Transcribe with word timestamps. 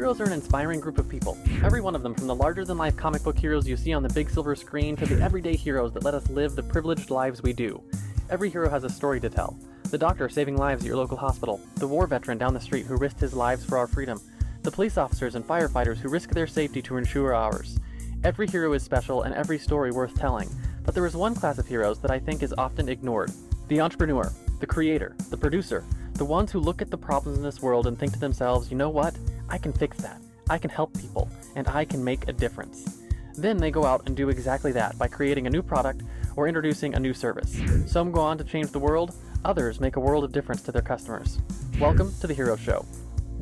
Heroes 0.00 0.18
are 0.18 0.24
an 0.24 0.32
inspiring 0.32 0.80
group 0.80 0.96
of 0.96 1.10
people. 1.10 1.36
Every 1.62 1.82
one 1.82 1.94
of 1.94 2.02
them, 2.02 2.14
from 2.14 2.26
the 2.26 2.34
larger 2.34 2.64
than 2.64 2.78
life 2.78 2.96
comic 2.96 3.22
book 3.22 3.38
heroes 3.38 3.68
you 3.68 3.76
see 3.76 3.92
on 3.92 4.02
the 4.02 4.08
big 4.08 4.30
silver 4.30 4.56
screen 4.56 4.96
to 4.96 5.04
the 5.04 5.22
everyday 5.22 5.54
heroes 5.54 5.92
that 5.92 6.04
let 6.04 6.14
us 6.14 6.26
live 6.30 6.56
the 6.56 6.62
privileged 6.62 7.10
lives 7.10 7.42
we 7.42 7.52
do. 7.52 7.82
Every 8.30 8.48
hero 8.48 8.70
has 8.70 8.82
a 8.82 8.88
story 8.88 9.20
to 9.20 9.28
tell. 9.28 9.58
The 9.90 9.98
doctor 9.98 10.26
saving 10.30 10.56
lives 10.56 10.82
at 10.82 10.86
your 10.86 10.96
local 10.96 11.18
hospital, 11.18 11.60
the 11.74 11.86
war 11.86 12.06
veteran 12.06 12.38
down 12.38 12.54
the 12.54 12.60
street 12.62 12.86
who 12.86 12.96
risked 12.96 13.20
his 13.20 13.34
lives 13.34 13.62
for 13.62 13.76
our 13.76 13.86
freedom, 13.86 14.18
the 14.62 14.70
police 14.70 14.96
officers 14.96 15.34
and 15.34 15.46
firefighters 15.46 15.98
who 15.98 16.08
risk 16.08 16.30
their 16.30 16.46
safety 16.46 16.80
to 16.80 16.96
ensure 16.96 17.34
ours. 17.34 17.78
Every 18.24 18.48
hero 18.48 18.72
is 18.72 18.82
special 18.82 19.24
and 19.24 19.34
every 19.34 19.58
story 19.58 19.90
worth 19.90 20.18
telling, 20.18 20.48
but 20.82 20.94
there 20.94 21.04
is 21.04 21.14
one 21.14 21.34
class 21.34 21.58
of 21.58 21.66
heroes 21.68 21.98
that 21.98 22.10
I 22.10 22.18
think 22.18 22.42
is 22.42 22.54
often 22.56 22.88
ignored 22.88 23.32
the 23.68 23.82
entrepreneur, 23.82 24.32
the 24.60 24.66
creator, 24.66 25.14
the 25.28 25.36
producer, 25.36 25.84
the 26.20 26.24
ones 26.26 26.52
who 26.52 26.60
look 26.60 26.82
at 26.82 26.90
the 26.90 26.98
problems 26.98 27.38
in 27.38 27.42
this 27.42 27.62
world 27.62 27.86
and 27.86 27.98
think 27.98 28.12
to 28.12 28.18
themselves, 28.18 28.70
you 28.70 28.76
know 28.76 28.90
what? 28.90 29.16
I 29.48 29.56
can 29.56 29.72
fix 29.72 29.96
that. 30.02 30.20
I 30.50 30.58
can 30.58 30.68
help 30.68 30.92
people, 31.00 31.30
and 31.56 31.66
I 31.66 31.86
can 31.86 32.04
make 32.04 32.28
a 32.28 32.32
difference. 32.34 33.00
Then 33.38 33.56
they 33.56 33.70
go 33.70 33.86
out 33.86 34.02
and 34.04 34.14
do 34.14 34.28
exactly 34.28 34.70
that 34.72 34.98
by 34.98 35.08
creating 35.08 35.46
a 35.46 35.50
new 35.50 35.62
product 35.62 36.02
or 36.36 36.46
introducing 36.46 36.94
a 36.94 37.00
new 37.00 37.14
service. 37.14 37.58
Some 37.86 38.12
go 38.12 38.20
on 38.20 38.36
to 38.36 38.44
change 38.44 38.70
the 38.70 38.78
world, 38.78 39.14
others 39.46 39.80
make 39.80 39.96
a 39.96 40.00
world 40.00 40.22
of 40.22 40.30
difference 40.30 40.60
to 40.64 40.72
their 40.72 40.82
customers. 40.82 41.38
Welcome 41.80 42.12
to 42.20 42.26
the 42.26 42.34
Hero 42.34 42.54
Show. 42.54 42.84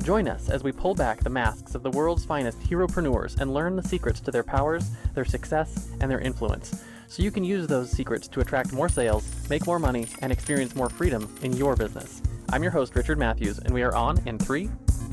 Join 0.01 0.29
us 0.29 0.47
as 0.47 0.63
we 0.63 0.71
pull 0.71 0.95
back 0.95 1.19
the 1.19 1.29
masks 1.29 1.75
of 1.75 1.83
the 1.83 1.91
world's 1.91 2.23
finest 2.23 2.61
heropreneurs 2.61 3.41
and 3.41 3.53
learn 3.53 3.75
the 3.75 3.83
secrets 3.83 4.21
to 4.21 4.31
their 4.31 4.41
powers, 4.41 4.89
their 5.15 5.25
success, 5.25 5.89
and 5.99 6.09
their 6.09 6.21
influence, 6.21 6.81
so 7.07 7.23
you 7.23 7.29
can 7.29 7.43
use 7.43 7.67
those 7.67 7.91
secrets 7.91 8.29
to 8.29 8.39
attract 8.39 8.71
more 8.71 8.87
sales, 8.87 9.29
make 9.49 9.67
more 9.67 9.79
money, 9.79 10.07
and 10.21 10.31
experience 10.31 10.75
more 10.75 10.89
freedom 10.89 11.27
in 11.41 11.51
your 11.51 11.75
business. 11.75 12.21
I'm 12.51 12.63
your 12.63 12.71
host, 12.71 12.95
Richard 12.95 13.19
Matthews, 13.19 13.59
and 13.59 13.71
we 13.71 13.83
are 13.83 13.95
on 13.95 14.19
in 14.27 14.39
three, 14.39 14.71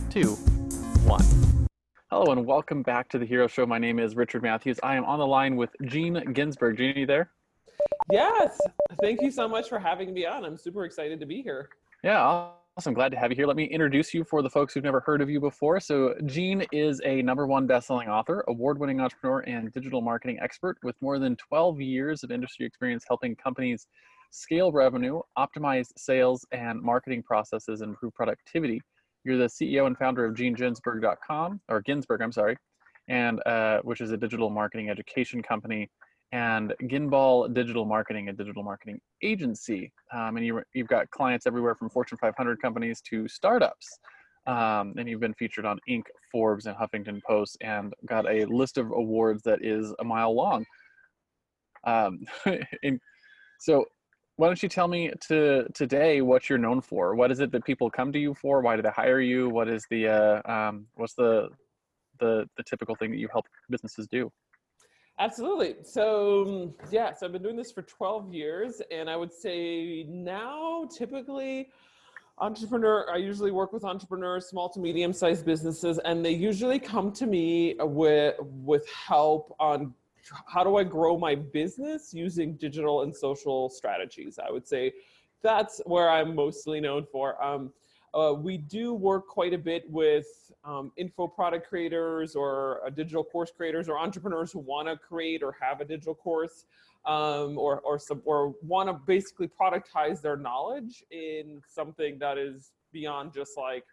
two, 0.09 0.37
one. 1.05 1.23
Hello, 2.11 2.33
and 2.33 2.47
welcome 2.47 2.83
back 2.83 3.11
to 3.11 3.19
the 3.19 3.27
Hero 3.27 3.47
Show. 3.47 3.67
My 3.67 3.77
name 3.77 3.99
is 3.99 4.17
Richard 4.17 4.43
Matthews. 4.43 4.81
I 4.83 4.97
am 4.97 5.05
on 5.05 5.19
the 5.19 5.27
line 5.27 5.55
with 5.55 5.69
Jean 5.85 6.15
Ginzburg. 6.33 6.79
Jean, 6.79 6.97
are 6.97 6.99
you 7.01 7.07
there? 7.07 7.31
Yes. 8.11 8.59
Thank 9.03 9.21
you 9.21 9.31
so 9.31 9.47
much 9.47 9.69
for 9.69 9.79
having 9.79 10.15
me 10.15 10.25
on. 10.25 10.47
I'm 10.47 10.57
super 10.57 10.87
excited 10.87 11.21
to 11.21 11.27
be 11.27 11.43
here. 11.43 11.69
Yeah, 12.03 12.49
awesome. 12.79 12.95
Glad 12.95 13.11
to 13.11 13.19
have 13.19 13.31
you 13.31 13.37
here. 13.37 13.47
Let 13.47 13.57
me 13.57 13.65
introduce 13.65 14.15
you 14.15 14.25
for 14.25 14.41
the 14.41 14.49
folks 14.49 14.73
who've 14.73 14.83
never 14.83 15.01
heard 15.01 15.21
of 15.21 15.29
you 15.29 15.39
before. 15.39 15.79
So, 15.79 16.15
Jean 16.25 16.65
is 16.73 17.03
a 17.05 17.21
number 17.21 17.47
one 17.47 17.67
best-selling 17.67 18.09
author, 18.09 18.45
award-winning 18.49 18.99
entrepreneur, 18.99 19.41
and 19.41 19.71
digital 19.73 20.01
marketing 20.01 20.39
expert 20.41 20.79
with 20.83 20.97
more 21.03 21.19
than 21.19 21.37
12 21.37 21.83
years 21.83 22.25
of 22.25 22.31
industry 22.31 22.65
experience 22.65 23.05
helping 23.07 23.37
companies 23.37 23.89
scale 24.37 24.71
revenue, 24.71 25.21
optimize 25.39 25.89
sales 25.97 26.45
and 26.53 26.81
marketing 26.81 27.23
processes, 27.23 27.81
and 27.81 27.91
improve 27.91 28.15
productivity. 28.15 28.81
You're 29.25 29.39
the 29.39 29.47
CEO 29.47 29.87
and 29.87 29.97
founder 29.97 30.25
of 30.25 30.35
JeanGinzburg.com, 30.35 31.61
or 31.69 31.83
Ginzburg, 31.83 32.23
I'm 32.23 32.33
sorry, 32.33 32.57
and 33.09 33.41
uh, 33.47 33.81
which 33.83 34.01
is 34.01 34.13
a 34.13 34.17
digital 34.17 34.51
marketing 34.51 34.91
education 34.91 35.43
company 35.43 35.91
and 36.33 36.75
Ginball 36.83 37.53
Digital 37.55 37.85
Marketing, 37.85 38.29
a 38.29 38.33
digital 38.33 38.63
marketing 38.63 39.01
agency. 39.23 39.93
Um, 40.13 40.37
and 40.37 40.45
you, 40.45 40.61
you've 40.75 40.89
got 40.89 41.11
clients 41.11 41.47
everywhere 41.47 41.75
from 41.75 41.89
Fortune 41.89 42.19
500 42.19 42.61
companies 42.61 43.01
to 43.11 43.29
startups. 43.29 43.87
Um, 44.47 44.95
and 44.97 45.09
you've 45.09 45.21
been 45.21 45.35
featured 45.35 45.65
on 45.65 45.79
Inc., 45.89 46.03
Forbes, 46.31 46.67
and 46.67 46.77
Huffington 46.77 47.21
Post, 47.23 47.57
and 47.63 47.93
got 48.07 48.31
a 48.31 48.45
list 48.45 48.79
of 48.79 48.91
awards 48.91 49.43
that 49.43 49.65
is 49.65 49.93
a 49.99 50.05
mile 50.05 50.35
long. 50.35 50.65
Um, 51.85 52.21
in, 52.83 53.01
so, 53.59 53.85
why 54.37 54.47
don't 54.49 54.63
you 54.63 54.69
tell 54.69 54.87
me 54.87 55.11
to 55.29 55.67
today 55.73 56.21
what 56.21 56.49
you're 56.49 56.59
known 56.59 56.81
for? 56.81 57.15
What 57.15 57.31
is 57.31 57.41
it 57.41 57.51
that 57.53 57.65
people 57.65 57.91
come 57.91 58.13
to 58.13 58.19
you 58.19 58.35
for? 58.35 58.61
Why 58.61 58.77
do 58.77 58.83
they 58.83 58.91
hire 58.91 59.21
you? 59.21 59.49
What 59.49 59.69
is 59.69 59.87
the 59.91 60.09
uh, 60.09 60.53
um, 60.53 60.87
what's 60.95 61.15
the 61.15 61.49
the 62.21 62.49
the 62.57 62.63
typical 62.63 62.95
thing 62.95 63.11
that 63.11 63.19
you 63.19 63.29
help 63.33 63.47
businesses 63.71 64.07
do? 64.07 64.31
Absolutely. 65.19 65.77
So, 65.83 66.45
um, 66.47 66.75
yeah, 66.91 67.15
so 67.15 67.25
I've 67.25 67.33
been 67.33 67.43
doing 67.43 67.57
this 67.57 67.73
for 67.73 67.81
12 67.81 68.35
years, 68.35 68.83
and 68.91 69.09
I 69.09 69.17
would 69.17 69.33
say 69.33 70.05
now 70.05 70.87
typically 70.95 71.71
entrepreneur 72.39 73.07
i 73.11 73.17
usually 73.17 73.51
work 73.51 73.73
with 73.73 73.83
entrepreneurs 73.83 74.47
small 74.47 74.69
to 74.69 74.79
medium 74.79 75.11
sized 75.11 75.47
businesses 75.47 75.99
and 76.05 76.23
they 76.23 76.33
usually 76.33 76.79
come 76.79 77.11
to 77.11 77.27
me 77.27 77.75
with 77.79 78.35
with 78.63 78.87
help 78.91 79.57
on 79.59 79.95
how 80.47 80.65
do 80.65 80.77
i 80.77 80.85
grow 80.85 81.19
my 81.19 81.35
business 81.35 82.13
using 82.13 82.55
digital 82.55 83.03
and 83.03 83.15
social 83.15 83.69
strategies? 83.69 84.39
I 84.39 84.51
would 84.51 84.67
say 84.67 84.93
that's 85.43 85.81
where 85.87 86.11
i'm 86.11 86.35
mostly 86.35 86.81
known 86.81 87.07
for. 87.11 87.43
Um, 87.43 87.73
uh, 88.15 88.33
we 88.33 88.57
do 88.57 88.95
work 88.95 89.29
quite 89.29 89.53
a 89.53 89.59
bit 89.59 89.85
with 89.91 90.27
um, 90.65 90.91
info 90.97 91.27
product 91.27 91.69
creators 91.69 92.35
or 92.35 92.81
uh, 92.87 92.91
digital 92.91 93.23
course 93.23 93.53
creators 93.55 93.89
or 93.89 93.99
entrepreneurs 93.99 94.51
who 94.51 94.61
want 94.61 94.89
to 94.89 94.97
create 94.97 95.43
or 95.43 95.55
have 95.61 95.83
a 95.83 95.85
digital 95.85 96.15
course 96.15 96.65
um, 97.05 97.59
or 97.59 97.81
or 97.81 98.01
or 98.25 98.55
want 98.63 98.89
to 98.89 98.95
basically 98.95 99.49
productize 99.49 100.21
their 100.21 100.37
knowledge 100.37 101.05
in 101.11 101.61
something 101.69 102.19
that 102.19 102.39
is 102.39 102.73
beyond 102.93 103.33
just 103.33 103.57
like 103.57 103.85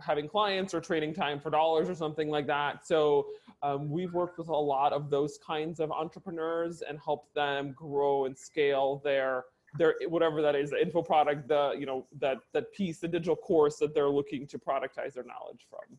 having 0.00 0.28
clients 0.28 0.74
or 0.74 0.80
trading 0.80 1.14
time 1.14 1.40
for 1.40 1.50
dollars 1.50 1.88
or 1.88 1.94
something 1.94 2.28
like 2.28 2.46
that. 2.46 2.86
So 2.86 3.26
um, 3.62 3.90
we've 3.90 4.12
worked 4.12 4.38
with 4.38 4.48
a 4.48 4.56
lot 4.56 4.92
of 4.92 5.10
those 5.10 5.38
kinds 5.44 5.80
of 5.80 5.90
entrepreneurs 5.90 6.82
and 6.82 6.98
helped 6.98 7.34
them 7.34 7.72
grow 7.72 8.24
and 8.26 8.36
scale 8.36 9.00
their 9.04 9.44
their 9.78 9.94
whatever 10.08 10.42
that 10.42 10.56
is 10.56 10.70
the 10.70 10.82
info 10.82 11.00
product 11.00 11.46
the 11.46 11.72
you 11.78 11.86
know 11.86 12.04
that 12.18 12.38
that 12.52 12.72
piece 12.72 12.98
the 12.98 13.06
digital 13.06 13.36
course 13.36 13.76
that 13.76 13.94
they're 13.94 14.08
looking 14.08 14.44
to 14.44 14.58
productize 14.58 15.14
their 15.14 15.24
knowledge 15.24 15.66
from. 15.68 15.96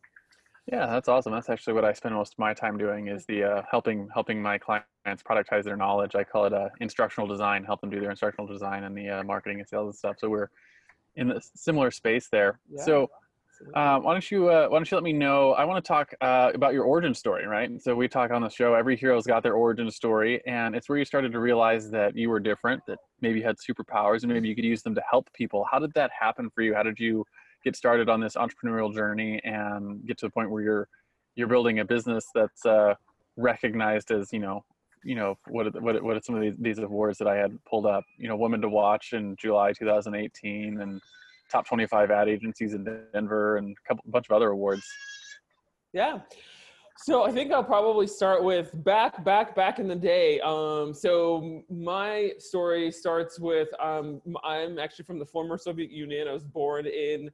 Yeah 0.70 0.86
that's 0.86 1.08
awesome. 1.08 1.32
That's 1.32 1.48
actually 1.48 1.72
what 1.72 1.84
i 1.84 1.92
spend 1.92 2.14
most 2.14 2.34
of 2.34 2.38
my 2.38 2.52
time 2.52 2.76
doing 2.76 3.08
is 3.08 3.24
the 3.26 3.44
uh, 3.44 3.62
helping 3.70 4.08
helping 4.12 4.42
my 4.42 4.58
clients 4.58 4.86
productize 5.22 5.64
their 5.64 5.76
knowledge. 5.76 6.14
I 6.14 6.24
call 6.24 6.44
it 6.44 6.52
uh, 6.52 6.68
instructional 6.80 7.26
design 7.26 7.64
help 7.64 7.80
them 7.80 7.90
do 7.90 8.00
their 8.00 8.10
instructional 8.10 8.46
design 8.46 8.84
and 8.84 8.96
the 8.96 9.08
uh, 9.08 9.22
marketing 9.22 9.60
and 9.60 9.68
sales 9.68 9.86
and 9.86 9.94
stuff. 9.94 10.16
So 10.18 10.28
we're 10.28 10.50
in 11.16 11.30
a 11.30 11.40
similar 11.54 11.90
space 11.90 12.28
there. 12.30 12.58
Yeah. 12.70 12.84
so 12.84 13.10
uh, 13.74 13.98
why 14.00 14.12
don't 14.12 14.30
you 14.30 14.48
uh, 14.48 14.68
Why 14.68 14.78
don't 14.78 14.90
you 14.90 14.96
let 14.96 15.04
me 15.04 15.12
know? 15.12 15.52
I 15.52 15.64
want 15.64 15.84
to 15.84 15.86
talk 15.86 16.14
uh, 16.20 16.50
about 16.54 16.74
your 16.74 16.84
origin 16.84 17.14
story, 17.14 17.46
right? 17.46 17.70
So 17.80 17.94
we 17.94 18.08
talk 18.08 18.30
on 18.30 18.42
the 18.42 18.48
show. 18.48 18.74
Every 18.74 18.96
hero's 18.96 19.26
got 19.26 19.42
their 19.42 19.54
origin 19.54 19.90
story, 19.90 20.40
and 20.46 20.74
it's 20.74 20.88
where 20.88 20.98
you 20.98 21.04
started 21.04 21.32
to 21.32 21.40
realize 21.40 21.90
that 21.90 22.16
you 22.16 22.28
were 22.30 22.40
different, 22.40 22.82
that 22.86 22.98
maybe 23.20 23.40
you 23.40 23.44
had 23.44 23.56
superpowers, 23.56 24.22
and 24.22 24.32
maybe 24.32 24.48
you 24.48 24.54
could 24.54 24.64
use 24.64 24.82
them 24.82 24.94
to 24.94 25.02
help 25.08 25.32
people. 25.32 25.66
How 25.70 25.78
did 25.78 25.92
that 25.94 26.10
happen 26.18 26.50
for 26.54 26.62
you? 26.62 26.74
How 26.74 26.82
did 26.82 26.98
you 26.98 27.24
get 27.64 27.76
started 27.76 28.08
on 28.08 28.20
this 28.20 28.34
entrepreneurial 28.34 28.92
journey 28.92 29.40
and 29.44 30.04
get 30.06 30.18
to 30.18 30.26
the 30.26 30.30
point 30.30 30.50
where 30.50 30.62
you're 30.62 30.88
you're 31.34 31.48
building 31.48 31.78
a 31.80 31.84
business 31.84 32.26
that's 32.34 32.66
uh, 32.66 32.94
recognized 33.36 34.10
as 34.10 34.32
you 34.32 34.38
know 34.38 34.62
you 35.04 35.14
know 35.14 35.36
what 35.48 35.80
what 35.82 36.02
what 36.02 36.16
are 36.16 36.20
some 36.22 36.34
of 36.34 36.42
these, 36.42 36.56
these 36.58 36.78
awards 36.78 37.18
that 37.18 37.28
I 37.28 37.36
had 37.36 37.58
pulled 37.64 37.86
up? 37.86 38.04
You 38.18 38.28
know, 38.28 38.36
Women 38.36 38.60
to 38.62 38.68
Watch 38.68 39.12
in 39.12 39.36
July 39.36 39.72
2018, 39.72 40.80
and 40.80 41.00
top 41.52 41.66
25 41.66 42.10
ad 42.10 42.28
agencies 42.28 42.74
in 42.74 42.84
Denver 43.12 43.58
and 43.58 43.76
a 43.76 43.88
couple 43.88 44.04
bunch 44.08 44.26
of 44.28 44.34
other 44.34 44.48
awards. 44.50 44.82
Yeah. 45.92 46.20
So 46.98 47.24
I 47.24 47.32
think 47.32 47.52
I'll 47.52 47.64
probably 47.64 48.06
start 48.06 48.44
with 48.44 48.70
back, 48.84 49.24
back, 49.24 49.54
back 49.54 49.78
in 49.78 49.88
the 49.88 49.96
day. 49.96 50.40
Um, 50.40 50.94
so 50.94 51.62
my 51.70 52.32
story 52.38 52.90
starts 52.92 53.38
with 53.40 53.68
um, 53.80 54.20
I'm 54.44 54.78
actually 54.78 55.04
from 55.04 55.18
the 55.18 55.26
former 55.26 55.58
Soviet 55.58 55.90
Union. 55.90 56.28
I 56.28 56.32
was 56.32 56.44
born 56.44 56.86
in 56.86 57.30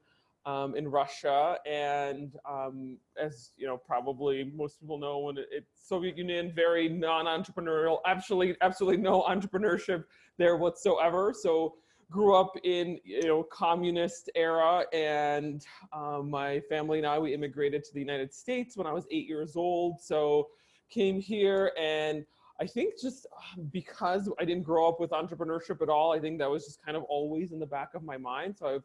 um, 0.47 0.75
in 0.75 0.89
Russia, 0.89 1.59
and 1.67 2.35
um, 2.49 2.97
as 3.21 3.51
you 3.59 3.67
know, 3.67 3.77
probably 3.77 4.51
most 4.57 4.81
people 4.81 4.99
know, 4.99 5.19
when 5.19 5.37
it, 5.37 5.67
Soviet 5.75 6.17
Union 6.17 6.51
very 6.55 6.89
non-entrepreneurial, 6.89 7.99
absolutely, 8.07 8.57
absolutely 8.63 9.03
no 9.03 9.23
entrepreneurship 9.29 10.05
there 10.39 10.57
whatsoever. 10.57 11.35
So 11.39 11.75
grew 12.11 12.35
up 12.35 12.57
in 12.65 12.99
you 13.05 13.23
know 13.25 13.43
communist 13.43 14.31
era 14.35 14.85
and 14.93 15.67
um, 15.93 16.31
my 16.31 16.61
family 16.61 16.99
and 16.99 17.07
i 17.07 17.19
we 17.19 17.35
immigrated 17.35 17.85
to 17.85 17.93
the 17.93 18.01
united 18.01 18.33
states 18.33 18.77
when 18.77 18.87
i 18.87 18.93
was 18.93 19.07
eight 19.11 19.29
years 19.29 19.57
old 19.57 20.01
so 20.01 20.49
came 20.91 21.21
here 21.21 21.73
and 21.79 22.25
i 22.61 22.67
think 22.67 22.95
just 23.01 23.27
um, 23.37 23.69
because 23.73 24.29
i 24.41 24.45
didn't 24.45 24.63
grow 24.63 24.89
up 24.89 25.01
with 25.01 25.11
entrepreneurship 25.11 25.83
at 25.83 25.89
all 25.89 26.13
i 26.13 26.19
think 26.19 26.39
that 26.39 26.51
was 26.51 26.65
just 26.65 26.83
kind 26.83 26.97
of 26.97 27.03
always 27.05 27.53
in 27.53 27.59
the 27.59 27.67
back 27.67 27.91
of 27.95 28.03
my 28.03 28.17
mind 28.17 28.57
so 28.57 28.67
i've 28.67 28.83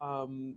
um, 0.00 0.54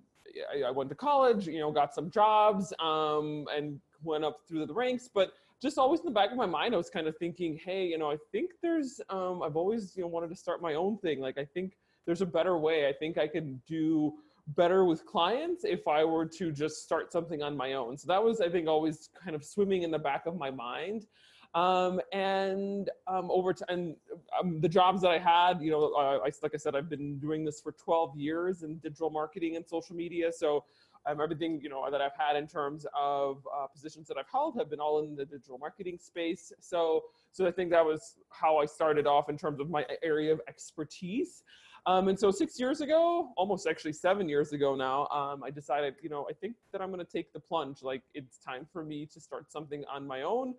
I, 0.53 0.67
I, 0.67 0.71
went 0.71 0.89
to 0.91 0.95
college 0.95 1.47
you 1.47 1.59
know 1.59 1.71
got 1.71 1.95
some 1.95 2.11
jobs 2.11 2.73
um, 2.79 3.47
and 3.55 3.79
went 4.03 4.23
up 4.23 4.41
through 4.47 4.67
the 4.67 4.73
ranks 4.73 5.09
but 5.11 5.33
just 5.61 5.77
always 5.77 6.01
in 6.01 6.05
the 6.05 6.11
back 6.11 6.29
of 6.29 6.37
my 6.37 6.45
mind 6.45 6.75
i 6.75 6.77
was 6.77 6.89
kind 6.89 7.07
of 7.07 7.17
thinking 7.17 7.57
hey 7.63 7.87
you 7.87 7.97
know 7.97 8.11
i 8.11 8.17
think 8.31 8.51
there's 8.61 9.01
um, 9.09 9.41
i've 9.41 9.55
always 9.55 9.95
you 9.95 10.03
know 10.03 10.07
wanted 10.07 10.29
to 10.29 10.35
start 10.35 10.61
my 10.61 10.75
own 10.75 10.97
thing 10.99 11.19
like 11.19 11.39
i 11.39 11.45
think 11.45 11.73
there's 12.05 12.21
a 12.21 12.25
better 12.25 12.57
way. 12.57 12.87
I 12.87 12.93
think 12.93 13.17
I 13.17 13.27
can 13.27 13.61
do 13.67 14.13
better 14.47 14.85
with 14.85 15.05
clients 15.05 15.63
if 15.63 15.87
I 15.87 16.03
were 16.03 16.25
to 16.25 16.51
just 16.51 16.83
start 16.83 17.11
something 17.11 17.41
on 17.41 17.55
my 17.55 17.73
own. 17.73 17.97
So 17.97 18.07
that 18.07 18.23
was, 18.23 18.41
I 18.41 18.49
think, 18.49 18.67
always 18.67 19.09
kind 19.23 19.35
of 19.35 19.43
swimming 19.43 19.83
in 19.83 19.91
the 19.91 19.99
back 19.99 20.25
of 20.25 20.37
my 20.37 20.51
mind. 20.51 21.05
Um, 21.53 21.99
and 22.13 22.89
um, 23.07 23.29
over 23.29 23.53
time, 23.53 23.95
um, 24.39 24.61
the 24.61 24.69
jobs 24.69 25.01
that 25.01 25.11
I 25.11 25.17
had, 25.17 25.61
you 25.61 25.69
know, 25.69 25.93
I, 25.95 26.17
like 26.23 26.53
I 26.53 26.57
said, 26.57 26.75
I've 26.75 26.89
been 26.89 27.19
doing 27.19 27.43
this 27.43 27.59
for 27.59 27.73
12 27.73 28.15
years 28.15 28.63
in 28.63 28.77
digital 28.77 29.09
marketing 29.09 29.57
and 29.57 29.67
social 29.67 29.95
media. 29.95 30.31
So 30.31 30.63
um, 31.05 31.19
everything 31.19 31.59
you 31.61 31.69
know 31.69 31.89
that 31.89 32.01
I've 32.01 32.15
had 32.17 32.35
in 32.35 32.47
terms 32.47 32.85
of 32.97 33.45
uh, 33.53 33.67
positions 33.67 34.07
that 34.07 34.17
I've 34.17 34.29
held 34.31 34.55
have 34.57 34.69
been 34.69 34.79
all 34.79 35.03
in 35.03 35.15
the 35.15 35.25
digital 35.25 35.57
marketing 35.57 35.97
space. 35.99 36.53
So, 36.59 37.03
so 37.31 37.47
I 37.47 37.51
think 37.51 37.71
that 37.71 37.83
was 37.83 38.15
how 38.29 38.57
I 38.57 38.65
started 38.65 39.07
off 39.07 39.29
in 39.29 39.37
terms 39.37 39.59
of 39.59 39.69
my 39.69 39.85
area 40.03 40.31
of 40.31 40.41
expertise. 40.47 41.43
Um, 41.87 42.09
and 42.09 42.19
so 42.19 42.29
six 42.29 42.59
years 42.59 42.81
ago, 42.81 43.31
almost 43.37 43.67
actually 43.67 43.93
seven 43.93 44.29
years 44.29 44.53
ago 44.53 44.75
now, 44.75 45.07
um, 45.07 45.43
I 45.43 45.49
decided, 45.49 45.95
you 46.01 46.09
know, 46.09 46.27
I 46.29 46.33
think 46.33 46.55
that 46.71 46.81
I'm 46.81 46.91
going 46.91 47.03
to 47.03 47.11
take 47.11 47.33
the 47.33 47.39
plunge. 47.39 47.81
Like 47.81 48.03
it's 48.13 48.37
time 48.37 48.67
for 48.71 48.83
me 48.83 49.07
to 49.13 49.19
start 49.19 49.51
something 49.51 49.83
on 49.91 50.05
my 50.05 50.21
own. 50.21 50.49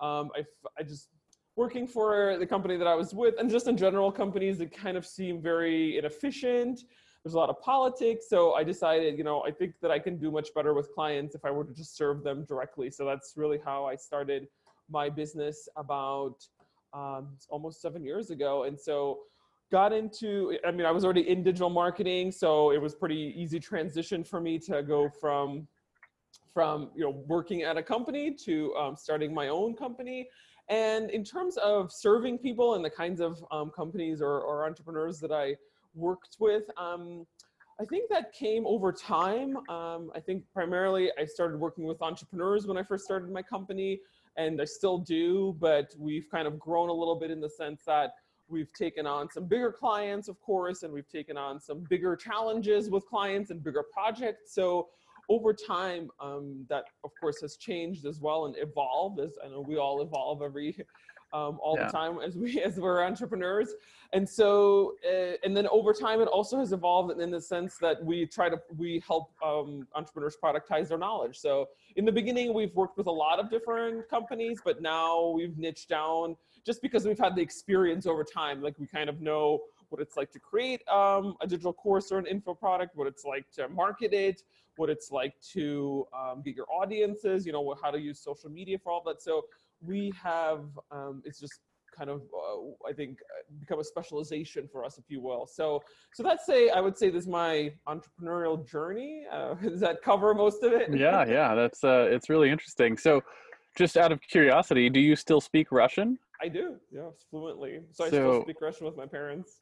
Um, 0.00 0.30
I, 0.34 0.44
I 0.78 0.82
just 0.82 1.08
working 1.56 1.86
for 1.86 2.38
the 2.38 2.46
company 2.46 2.78
that 2.78 2.86
I 2.86 2.94
was 2.94 3.12
with, 3.12 3.34
and 3.38 3.50
just 3.50 3.66
in 3.68 3.76
general, 3.76 4.10
companies 4.10 4.58
that 4.58 4.72
kind 4.72 4.96
of 4.96 5.04
seem 5.06 5.42
very 5.42 5.98
inefficient 5.98 6.80
there's 7.22 7.34
a 7.34 7.38
lot 7.38 7.50
of 7.50 7.60
politics. 7.60 8.26
So 8.28 8.54
I 8.54 8.64
decided, 8.64 9.18
you 9.18 9.24
know, 9.24 9.42
I 9.42 9.50
think 9.50 9.74
that 9.82 9.90
I 9.90 9.98
can 9.98 10.16
do 10.16 10.30
much 10.30 10.48
better 10.54 10.72
with 10.72 10.92
clients 10.94 11.34
if 11.34 11.44
I 11.44 11.50
were 11.50 11.64
to 11.64 11.74
just 11.74 11.96
serve 11.96 12.22
them 12.22 12.44
directly. 12.48 12.90
So 12.90 13.04
that's 13.04 13.34
really 13.36 13.58
how 13.62 13.84
I 13.84 13.96
started 13.96 14.48
my 14.88 15.10
business 15.10 15.68
about 15.76 16.36
um, 16.94 17.36
almost 17.50 17.82
seven 17.82 18.04
years 18.04 18.30
ago. 18.30 18.64
And 18.64 18.78
so 18.78 19.18
got 19.70 19.92
into, 19.92 20.56
I 20.66 20.70
mean, 20.70 20.86
I 20.86 20.90
was 20.90 21.04
already 21.04 21.28
in 21.28 21.42
digital 21.42 21.70
marketing, 21.70 22.32
so 22.32 22.72
it 22.72 22.80
was 22.80 22.94
pretty 22.94 23.34
easy 23.36 23.60
transition 23.60 24.24
for 24.24 24.40
me 24.40 24.58
to 24.60 24.82
go 24.82 25.08
from 25.08 25.66
from 26.52 26.90
you 26.96 27.04
know 27.04 27.22
working 27.28 27.62
at 27.62 27.76
a 27.76 27.82
company 27.82 28.34
to 28.34 28.74
um, 28.74 28.96
starting 28.96 29.32
my 29.32 29.46
own 29.46 29.72
company 29.72 30.28
and 30.68 31.08
in 31.10 31.22
terms 31.22 31.56
of 31.58 31.92
serving 31.92 32.38
people 32.38 32.74
and 32.74 32.84
the 32.84 32.90
kinds 32.90 33.20
of 33.20 33.44
um, 33.52 33.70
companies 33.70 34.20
or, 34.20 34.40
or 34.40 34.66
entrepreneurs 34.66 35.20
that 35.20 35.30
i 35.30 35.54
worked 35.94 36.36
with. 36.38 36.64
Um, 36.76 37.26
I 37.80 37.84
think 37.84 38.10
that 38.10 38.32
came 38.32 38.66
over 38.66 38.92
time. 38.92 39.56
Um, 39.68 40.10
I 40.14 40.20
think 40.20 40.44
primarily 40.52 41.10
I 41.18 41.24
started 41.24 41.58
working 41.58 41.84
with 41.84 42.02
entrepreneurs 42.02 42.66
when 42.66 42.76
I 42.76 42.82
first 42.82 43.04
started 43.04 43.30
my 43.30 43.42
company, 43.42 44.00
and 44.36 44.60
I 44.60 44.64
still 44.64 44.98
do, 44.98 45.56
but 45.58 45.94
we've 45.98 46.26
kind 46.30 46.46
of 46.46 46.58
grown 46.58 46.90
a 46.90 46.92
little 46.92 47.16
bit 47.16 47.30
in 47.30 47.40
the 47.40 47.48
sense 47.48 47.82
that 47.86 48.12
we've 48.50 48.72
taken 48.72 49.06
on 49.06 49.30
some 49.30 49.44
bigger 49.44 49.72
clients, 49.72 50.28
of 50.28 50.40
course, 50.40 50.82
and 50.82 50.92
we've 50.92 51.08
taken 51.08 51.36
on 51.36 51.60
some 51.60 51.84
bigger 51.88 52.16
challenges 52.16 52.90
with 52.90 53.06
clients 53.06 53.50
and 53.50 53.62
bigger 53.62 53.84
projects. 53.92 54.54
So 54.54 54.88
over 55.28 55.54
time, 55.54 56.10
um, 56.20 56.66
that 56.68 56.84
of 57.04 57.10
course 57.20 57.40
has 57.40 57.56
changed 57.56 58.04
as 58.04 58.20
well 58.20 58.46
and 58.46 58.56
evolved. 58.58 59.20
As 59.20 59.38
I 59.44 59.48
know 59.48 59.60
we 59.60 59.76
all 59.76 60.02
evolve 60.02 60.42
every 60.42 60.76
um, 61.32 61.58
all 61.62 61.76
yeah. 61.78 61.86
the 61.86 61.92
time 61.92 62.18
as 62.24 62.36
we 62.36 62.60
as 62.62 62.78
we're 62.78 63.04
entrepreneurs. 63.04 63.74
And 64.12 64.28
so 64.28 64.94
uh, 65.08 65.34
and 65.44 65.56
then 65.56 65.66
over 65.68 65.92
time 65.92 66.20
it 66.20 66.28
also 66.28 66.58
has 66.58 66.72
evolved 66.72 67.18
in 67.20 67.30
the 67.30 67.40
sense 67.40 67.76
that 67.78 68.04
we 68.04 68.26
try 68.26 68.48
to 68.48 68.60
we 68.76 69.02
help 69.06 69.32
um, 69.44 69.86
entrepreneurs 69.94 70.36
productize 70.42 70.88
their 70.88 70.98
knowledge. 70.98 71.38
So 71.38 71.68
in 71.96 72.04
the 72.04 72.12
beginning 72.12 72.52
we've 72.52 72.74
worked 72.74 72.98
with 72.98 73.06
a 73.06 73.12
lot 73.12 73.38
of 73.38 73.50
different 73.50 74.08
companies 74.08 74.60
but 74.64 74.82
now 74.82 75.28
we've 75.28 75.56
niched 75.58 75.88
down 75.88 76.36
just 76.66 76.82
because 76.82 77.06
we've 77.06 77.18
had 77.18 77.34
the 77.36 77.42
experience 77.42 78.06
over 78.06 78.24
time. 78.24 78.62
Like 78.62 78.74
we 78.78 78.86
kind 78.86 79.08
of 79.08 79.20
know 79.20 79.60
what 79.90 80.00
it's 80.00 80.16
like 80.16 80.30
to 80.32 80.38
create 80.38 80.86
um, 80.88 81.36
a 81.40 81.46
digital 81.46 81.72
course 81.72 82.12
or 82.12 82.18
an 82.18 82.26
info 82.26 82.54
product 82.54 82.96
what 82.96 83.08
it's 83.08 83.24
like 83.24 83.50
to 83.50 83.68
market 83.68 84.12
it 84.12 84.42
what 84.76 84.88
it's 84.88 85.10
like 85.10 85.34
to 85.40 86.06
um, 86.14 86.42
get 86.42 86.54
your 86.54 86.66
audiences 86.70 87.44
you 87.44 87.52
know 87.52 87.76
how 87.82 87.90
to 87.90 88.00
use 88.00 88.18
social 88.18 88.50
media 88.50 88.78
for 88.78 88.92
all 88.92 89.02
that. 89.04 89.20
So 89.22 89.44
we 89.82 90.12
have 90.22 90.64
um, 90.90 91.22
it's 91.24 91.40
just 91.40 91.60
kind 91.96 92.10
of 92.10 92.22
uh, 92.22 92.88
I 92.88 92.92
think 92.92 93.18
uh, 93.20 93.42
become 93.58 93.80
a 93.80 93.84
specialization 93.84 94.68
for 94.70 94.84
us, 94.84 94.98
if 94.98 95.04
you 95.08 95.20
will. 95.20 95.46
So 95.46 95.80
so 96.14 96.22
that's 96.22 96.46
say 96.46 96.70
I 96.70 96.80
would 96.80 96.96
say 96.96 97.10
this 97.10 97.24
is 97.24 97.28
my 97.28 97.72
entrepreneurial 97.88 98.66
journey. 98.66 99.24
Uh, 99.30 99.54
does 99.62 99.80
that 99.80 100.02
cover 100.02 100.34
most 100.34 100.62
of 100.62 100.72
it? 100.72 100.94
yeah, 100.94 101.24
yeah, 101.26 101.54
that's 101.54 101.84
uh, 101.84 102.08
it's 102.10 102.28
really 102.28 102.50
interesting. 102.50 102.96
So 102.96 103.22
just 103.76 103.96
out 103.96 104.12
of 104.12 104.20
curiosity, 104.20 104.90
do 104.90 105.00
you 105.00 105.16
still 105.16 105.40
speak 105.40 105.70
Russian? 105.70 106.18
I 106.42 106.48
do, 106.48 106.76
yes, 106.90 107.12
fluently. 107.30 107.80
So, 107.92 108.04
so 108.04 108.04
I 108.04 108.08
still 108.08 108.42
speak 108.42 108.56
Russian 108.60 108.86
with 108.86 108.96
my 108.96 109.06
parents. 109.06 109.56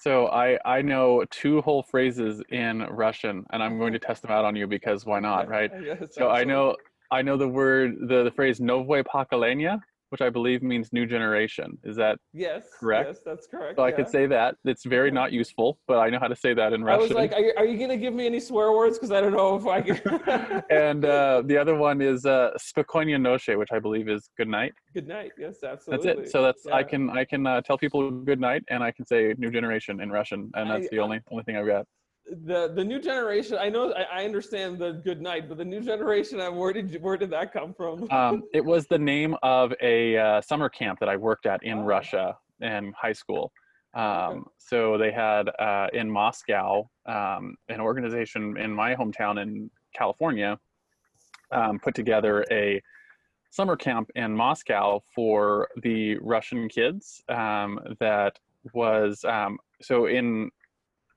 So 0.00 0.26
I 0.28 0.58
I 0.64 0.82
know 0.82 1.24
two 1.30 1.60
whole 1.62 1.82
phrases 1.82 2.42
in 2.50 2.80
Russian, 2.90 3.44
and 3.52 3.62
I'm 3.62 3.78
going 3.78 3.92
to 3.92 3.98
test 3.98 4.22
them 4.22 4.30
out 4.30 4.44
on 4.44 4.56
you 4.56 4.66
because 4.66 5.06
why 5.06 5.20
not, 5.20 5.48
right? 5.56 5.70
Yes, 5.82 5.98
so 5.98 6.30
absolutely. 6.30 6.40
I 6.40 6.44
know 6.44 6.76
I 7.14 7.22
know 7.22 7.36
the 7.36 7.48
word, 7.48 7.96
the, 8.08 8.24
the 8.24 8.32
phrase 8.32 8.58
"novoe 8.58 9.04
pokolenia," 9.04 9.80
which 10.08 10.20
I 10.20 10.30
believe 10.30 10.62
means 10.62 10.92
new 10.92 11.06
generation. 11.06 11.78
Is 11.84 11.96
that 11.96 12.18
yes 12.32 12.64
correct? 12.80 13.08
Yes, 13.08 13.18
that's 13.24 13.46
correct. 13.46 13.76
So 13.76 13.84
I 13.84 13.92
could 13.92 14.08
say 14.08 14.26
that. 14.26 14.56
It's 14.64 14.84
very 14.84 15.12
not 15.12 15.30
useful, 15.30 15.78
but 15.86 15.98
I 15.98 16.10
know 16.10 16.18
how 16.18 16.26
to 16.26 16.34
say 16.34 16.54
that 16.54 16.72
in 16.72 16.82
Russian. 16.82 17.00
I 17.00 17.02
was 17.02 17.12
like, 17.12 17.32
are 17.32 17.40
you, 17.40 17.52
are 17.56 17.64
you 17.64 17.78
going 17.78 17.90
to 17.90 17.96
give 17.96 18.14
me 18.14 18.26
any 18.26 18.40
swear 18.40 18.72
words? 18.72 18.98
Because 18.98 19.12
I 19.12 19.20
don't 19.20 19.32
know 19.32 19.54
if 19.54 19.66
I 19.66 19.80
can. 19.80 20.62
and 20.70 21.04
uh, 21.04 21.42
the 21.46 21.56
other 21.56 21.76
one 21.76 22.00
is 22.00 22.26
uh, 22.26 22.50
"spokojnie 22.58 23.20
noche," 23.20 23.56
which 23.56 23.70
I 23.72 23.78
believe 23.78 24.08
is 24.08 24.28
good 24.36 24.48
night. 24.48 24.72
Good 24.92 25.06
night. 25.06 25.30
Yes, 25.38 25.62
absolutely. 25.62 26.06
That's 26.06 26.28
it. 26.28 26.32
So 26.32 26.42
that's 26.42 26.62
yeah. 26.66 26.74
I 26.74 26.82
can 26.82 27.10
I 27.10 27.24
can 27.24 27.46
uh, 27.46 27.60
tell 27.60 27.78
people 27.78 28.10
good 28.10 28.40
night, 28.40 28.64
and 28.70 28.82
I 28.82 28.90
can 28.90 29.06
say 29.06 29.34
new 29.38 29.52
generation 29.52 30.00
in 30.00 30.10
Russian, 30.10 30.50
and 30.54 30.68
that's 30.68 30.86
I, 30.86 30.88
the 30.90 30.98
only 30.98 31.20
only 31.30 31.44
thing 31.44 31.56
I've 31.56 31.66
got 31.66 31.86
the 32.26 32.72
the 32.74 32.82
new 32.82 33.00
generation 33.00 33.58
i 33.60 33.68
know 33.68 33.92
I, 33.92 34.20
I, 34.20 34.24
understand 34.24 34.78
the 34.78 34.92
good 34.92 35.20
night 35.20 35.48
but 35.48 35.58
the 35.58 35.64
new 35.64 35.80
generation 35.80 36.38
where 36.56 36.72
did 36.72 37.02
where 37.02 37.16
did 37.16 37.30
that 37.30 37.52
come 37.52 37.74
from 37.74 38.10
um, 38.10 38.44
it 38.54 38.64
was 38.64 38.86
the 38.86 38.98
name 38.98 39.36
of 39.42 39.74
a 39.82 40.16
uh, 40.16 40.40
summer 40.40 40.68
camp 40.68 41.00
that 41.00 41.08
i 41.08 41.16
worked 41.16 41.46
at 41.46 41.62
in 41.62 41.78
oh. 41.78 41.82
russia 41.82 42.36
in 42.60 42.92
high 42.96 43.12
school 43.12 43.52
um, 43.94 44.04
okay. 44.04 44.40
so 44.58 44.96
they 44.96 45.12
had 45.12 45.50
uh, 45.58 45.88
in 45.92 46.10
moscow 46.10 46.88
um, 47.06 47.56
an 47.68 47.80
organization 47.80 48.56
in 48.56 48.70
my 48.70 48.94
hometown 48.94 49.40
in 49.42 49.70
california 49.94 50.58
um, 51.52 51.78
put 51.78 51.94
together 51.94 52.44
a 52.50 52.80
summer 53.50 53.76
camp 53.76 54.10
in 54.14 54.34
moscow 54.34 54.98
for 55.14 55.68
the 55.82 56.16
russian 56.18 56.68
kids 56.68 57.22
um, 57.28 57.78
that 58.00 58.38
was 58.72 59.22
um, 59.26 59.58
so 59.82 60.06
in 60.06 60.50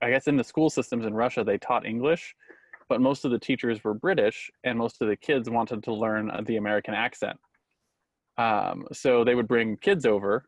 I 0.02 0.10
guess 0.10 0.26
in 0.26 0.36
the 0.36 0.44
school 0.44 0.70
systems 0.70 1.06
in 1.06 1.14
Russia, 1.14 1.44
they 1.44 1.58
taught 1.58 1.86
English, 1.86 2.34
but 2.88 3.00
most 3.00 3.24
of 3.24 3.30
the 3.30 3.38
teachers 3.38 3.82
were 3.82 3.94
British, 3.94 4.50
and 4.64 4.78
most 4.78 5.00
of 5.00 5.08
the 5.08 5.16
kids 5.16 5.50
wanted 5.50 5.82
to 5.84 5.92
learn 5.92 6.30
the 6.46 6.56
American 6.56 6.94
accent. 6.94 7.38
Um, 8.36 8.86
so 8.92 9.24
they 9.24 9.34
would 9.34 9.48
bring 9.48 9.76
kids 9.76 10.06
over, 10.06 10.44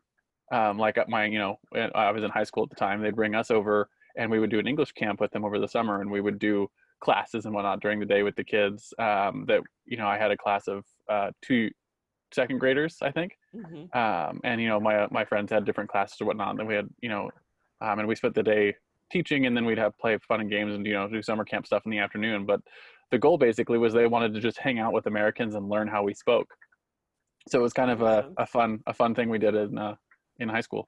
um, 0.51 0.77
like 0.77 0.97
at 0.97 1.09
my, 1.09 1.25
you 1.25 1.39
know, 1.39 1.59
I 1.93 2.11
was 2.11 2.23
in 2.23 2.31
high 2.31 2.45
school 2.45 2.63
at 2.63 2.69
the 2.69 2.75
time. 2.75 3.01
They'd 3.01 3.15
bring 3.15 3.35
us 3.35 3.51
over, 3.51 3.89
and 4.17 4.31
we 4.31 4.39
would 4.39 4.49
do 4.49 4.59
an 4.59 4.67
English 4.67 4.93
camp 4.93 5.19
with 5.19 5.31
them 5.31 5.43
over 5.43 5.59
the 5.59 5.67
summer, 5.67 6.01
and 6.01 6.09
we 6.09 6.21
would 6.21 6.39
do 6.39 6.69
classes 7.01 7.45
and 7.45 7.53
whatnot 7.53 7.81
during 7.81 7.99
the 7.99 8.05
day 8.05 8.23
with 8.23 8.35
the 8.35 8.43
kids. 8.43 8.93
Um, 8.97 9.45
that 9.47 9.61
you 9.85 9.97
know, 9.97 10.07
I 10.07 10.17
had 10.17 10.31
a 10.31 10.37
class 10.37 10.67
of 10.67 10.85
uh, 11.09 11.31
two 11.41 11.69
second 12.33 12.59
graders, 12.59 12.97
I 13.01 13.11
think, 13.11 13.37
mm-hmm. 13.53 13.97
um, 13.97 14.39
and 14.43 14.61
you 14.61 14.69
know, 14.69 14.79
my 14.79 15.07
my 15.11 15.25
friends 15.25 15.51
had 15.51 15.65
different 15.65 15.89
classes 15.89 16.21
or 16.21 16.25
whatnot. 16.25 16.57
And 16.57 16.67
we 16.67 16.75
had, 16.75 16.87
you 17.01 17.09
know, 17.09 17.29
um, 17.81 17.99
and 17.99 18.07
we 18.07 18.15
spent 18.15 18.35
the 18.35 18.43
day 18.43 18.75
teaching 19.11 19.45
and 19.45 19.55
then 19.55 19.65
we'd 19.65 19.77
have 19.77 19.97
play 19.97 20.17
fun 20.27 20.41
and 20.41 20.49
games 20.49 20.73
and 20.73 20.85
you 20.85 20.93
know 20.93 21.07
do 21.07 21.21
summer 21.21 21.43
camp 21.43 21.65
stuff 21.65 21.83
in 21.85 21.91
the 21.91 21.99
afternoon. 21.99 22.45
But 22.45 22.61
the 23.11 23.19
goal 23.19 23.37
basically 23.37 23.77
was 23.77 23.93
they 23.93 24.07
wanted 24.07 24.33
to 24.33 24.39
just 24.39 24.57
hang 24.57 24.79
out 24.79 24.93
with 24.93 25.05
americans 25.05 25.55
and 25.55 25.69
learn 25.69 25.87
how 25.87 26.03
we 26.03 26.13
spoke. 26.13 26.47
So 27.49 27.59
it 27.59 27.61
was 27.61 27.73
kind 27.73 27.91
of 27.91 28.01
a, 28.01 28.29
a 28.37 28.45
fun 28.45 28.79
a 28.87 28.93
fun 28.93 29.15
thing 29.15 29.29
we 29.29 29.39
did 29.39 29.55
in 29.55 29.77
uh, 29.77 29.95
in 30.39 30.49
high 30.49 30.61
school. 30.61 30.85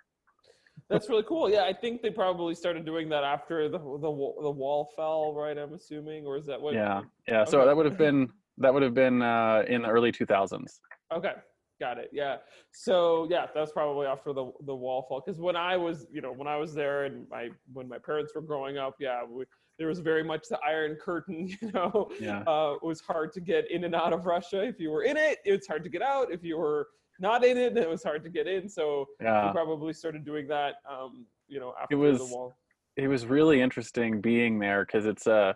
That's 0.90 1.10
really 1.10 1.24
cool. 1.28 1.50
Yeah 1.50 1.64
i 1.64 1.74
think 1.74 2.02
they 2.02 2.10
probably 2.10 2.56
started 2.56 2.86
doing 2.86 3.10
that 3.10 3.24
after 3.24 3.70
the 3.70 3.78
the, 3.78 4.12
the 4.42 4.52
wall 4.62 4.92
fell 4.96 5.34
right 5.34 5.58
i'm 5.58 5.74
assuming 5.74 6.26
or 6.26 6.38
is 6.38 6.46
that 6.48 6.60
what 6.60 6.74
yeah 6.74 7.02
yeah 7.28 7.42
okay. 7.42 7.52
so 7.52 7.66
that 7.66 7.76
would 7.76 7.86
have 7.86 7.98
been 7.98 8.30
that 8.58 8.74
would 8.74 8.84
have 8.84 8.94
been 8.94 9.22
uh, 9.22 9.64
in 9.68 9.82
the 9.84 9.88
early 9.88 10.12
2000s 10.12 10.80
okay 11.12 11.34
Got 11.84 11.98
it. 11.98 12.12
Yeah. 12.14 12.38
So 12.72 13.28
yeah, 13.30 13.48
that's 13.54 13.74
probably 13.74 14.08
after 14.08 14.32
the 14.32 14.54
the 14.66 14.74
wall 14.74 15.06
fall. 15.10 15.22
Because 15.26 15.42
when 15.42 15.58
I 15.58 15.76
was, 15.76 16.08
you 16.14 16.22
know, 16.22 16.32
when 16.32 16.48
I 16.48 16.56
was 16.56 16.74
there 16.74 17.04
and 17.04 17.28
my 17.30 17.50
when 17.74 17.90
my 17.90 17.98
parents 17.98 18.32
were 18.34 18.42
growing 18.42 18.78
up, 18.78 18.96
yeah, 19.02 19.22
we, 19.30 19.44
there 19.78 19.90
was 19.90 20.00
very 20.00 20.24
much 20.24 20.48
the 20.50 20.58
Iron 20.66 20.96
Curtain. 20.96 21.50
You 21.62 21.72
know, 21.74 22.10
yeah. 22.22 22.40
uh, 22.48 22.76
it 22.82 22.86
was 22.86 23.02
hard 23.02 23.34
to 23.34 23.42
get 23.42 23.70
in 23.70 23.84
and 23.84 23.94
out 23.94 24.14
of 24.14 24.26
Russia. 24.26 24.64
If 24.64 24.80
you 24.80 24.92
were 24.92 25.04
in 25.04 25.18
it, 25.18 25.40
it's 25.44 25.68
hard 25.68 25.84
to 25.84 25.90
get 25.90 26.02
out. 26.02 26.32
If 26.32 26.42
you 26.42 26.58
were 26.58 26.88
not 27.20 27.44
in 27.44 27.58
it, 27.58 27.76
it 27.76 27.90
was 27.90 28.02
hard 28.02 28.24
to 28.24 28.30
get 28.30 28.48
in. 28.48 28.70
So 28.70 29.06
yeah. 29.22 29.48
we 29.48 29.52
probably 29.52 29.92
started 29.92 30.24
doing 30.24 30.48
that. 30.48 30.76
Um, 30.90 31.26
you 31.50 31.60
know, 31.60 31.74
after 31.82 31.96
it 31.96 31.98
was, 31.98 32.20
the 32.20 32.34
wall. 32.34 32.56
It 32.96 33.10
was 33.10 33.26
really 33.26 33.60
interesting 33.60 34.22
being 34.22 34.58
there 34.58 34.86
because 34.86 35.06
it's 35.06 35.28
a, 35.28 35.34
uh, 35.34 35.54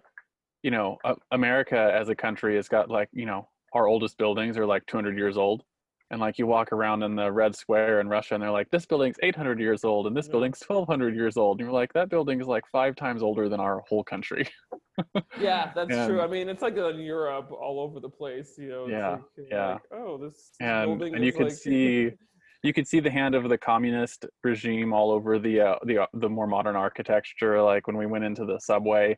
you 0.62 0.72
know, 0.72 0.98
uh, 1.05 1.15
America 1.31 1.93
as 1.98 2.10
a 2.10 2.15
country 2.15 2.57
has 2.57 2.67
got 2.67 2.89
like 2.89 3.07
you 3.13 3.25
know 3.25 3.48
our 3.72 3.88
oldest 3.88 4.17
buildings 4.17 4.57
are 4.57 4.65
like 4.65 4.86
200 4.88 5.17
years 5.17 5.38
old 5.38 5.63
and 6.12 6.22
like 6.22 6.38
you 6.38 6.48
walk 6.48 6.72
around 6.72 7.04
in 7.04 7.16
the 7.16 7.32
red 7.32 7.56
square 7.56 8.00
in 8.00 8.08
russia 8.08 8.34
and 8.34 8.44
they're 8.44 8.52
like 8.52 8.70
this 8.72 8.86
building's 8.86 9.18
800 9.22 9.60
years 9.60 9.84
old 9.84 10.08
and 10.08 10.16
this 10.16 10.28
building's 10.28 10.62
1200 10.66 11.16
years 11.16 11.38
old 11.38 11.60
and 11.60 11.66
you're 11.66 11.74
like 11.74 11.92
that 11.94 12.10
building 12.10 12.40
is 12.40 12.48
like 12.48 12.64
five 12.72 12.96
times 12.96 13.22
older 13.22 13.50
than 13.50 13.60
our 13.60 13.84
whole 13.88 14.04
country. 14.04 14.48
Yeah 15.40 15.72
that's 15.76 15.92
and, 15.92 16.10
true 16.10 16.22
i 16.22 16.28
mean 16.28 16.50
it's 16.50 16.62
like 16.62 16.78
in 16.78 17.00
europe 17.00 17.52
all 17.52 17.80
over 17.80 18.00
the 18.00 18.10
place 18.10 18.56
you 18.58 18.70
know 18.70 18.88
yeah 18.88 19.12
like, 19.12 19.22
yeah. 19.52 19.68
like, 19.74 19.82
oh 19.94 20.18
this 20.18 20.52
building 20.60 21.08
and, 21.08 21.16
and 21.16 21.26
you 21.26 21.32
could 21.32 21.48
like... 21.48 21.54
see 21.54 22.12
you 22.64 22.74
could 22.74 22.88
see 22.88 23.00
the 23.00 23.12
hand 23.12 23.36
of 23.36 23.48
the 23.48 23.58
communist 23.58 24.26
regime 24.44 24.92
all 24.92 25.12
over 25.12 25.38
the 25.38 25.62
uh, 25.62 25.76
the 25.86 26.00
uh, 26.00 26.08
the 26.14 26.28
more 26.28 26.48
modern 26.48 26.76
architecture 26.76 27.62
like 27.62 27.86
when 27.86 27.96
we 27.96 28.08
went 28.08 28.24
into 28.24 28.46
the 28.46 28.60
subway 28.60 29.16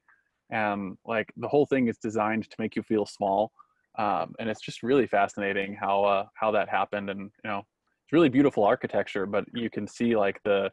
and 0.50 0.98
like 1.06 1.32
the 1.38 1.48
whole 1.48 1.66
thing 1.66 1.88
is 1.88 1.98
designed 1.98 2.50
to 2.50 2.56
make 2.60 2.76
you 2.76 2.84
feel 2.84 3.06
small. 3.06 3.52
Um, 3.98 4.34
and 4.40 4.50
it's 4.50 4.62
just 4.62 4.84
really 4.84 5.08
fascinating 5.08 5.74
how 5.74 6.04
uh, 6.04 6.26
how 6.36 6.52
that 6.52 6.70
happened, 6.70 7.10
and 7.10 7.32
you 7.44 7.50
know, 7.50 7.60
it's 7.60 8.14
really 8.14 8.30
beautiful 8.30 8.64
architecture, 8.64 9.26
but 9.26 9.46
you 9.54 9.70
can 9.70 9.88
see 9.88 10.16
like 10.16 10.40
the 10.44 10.72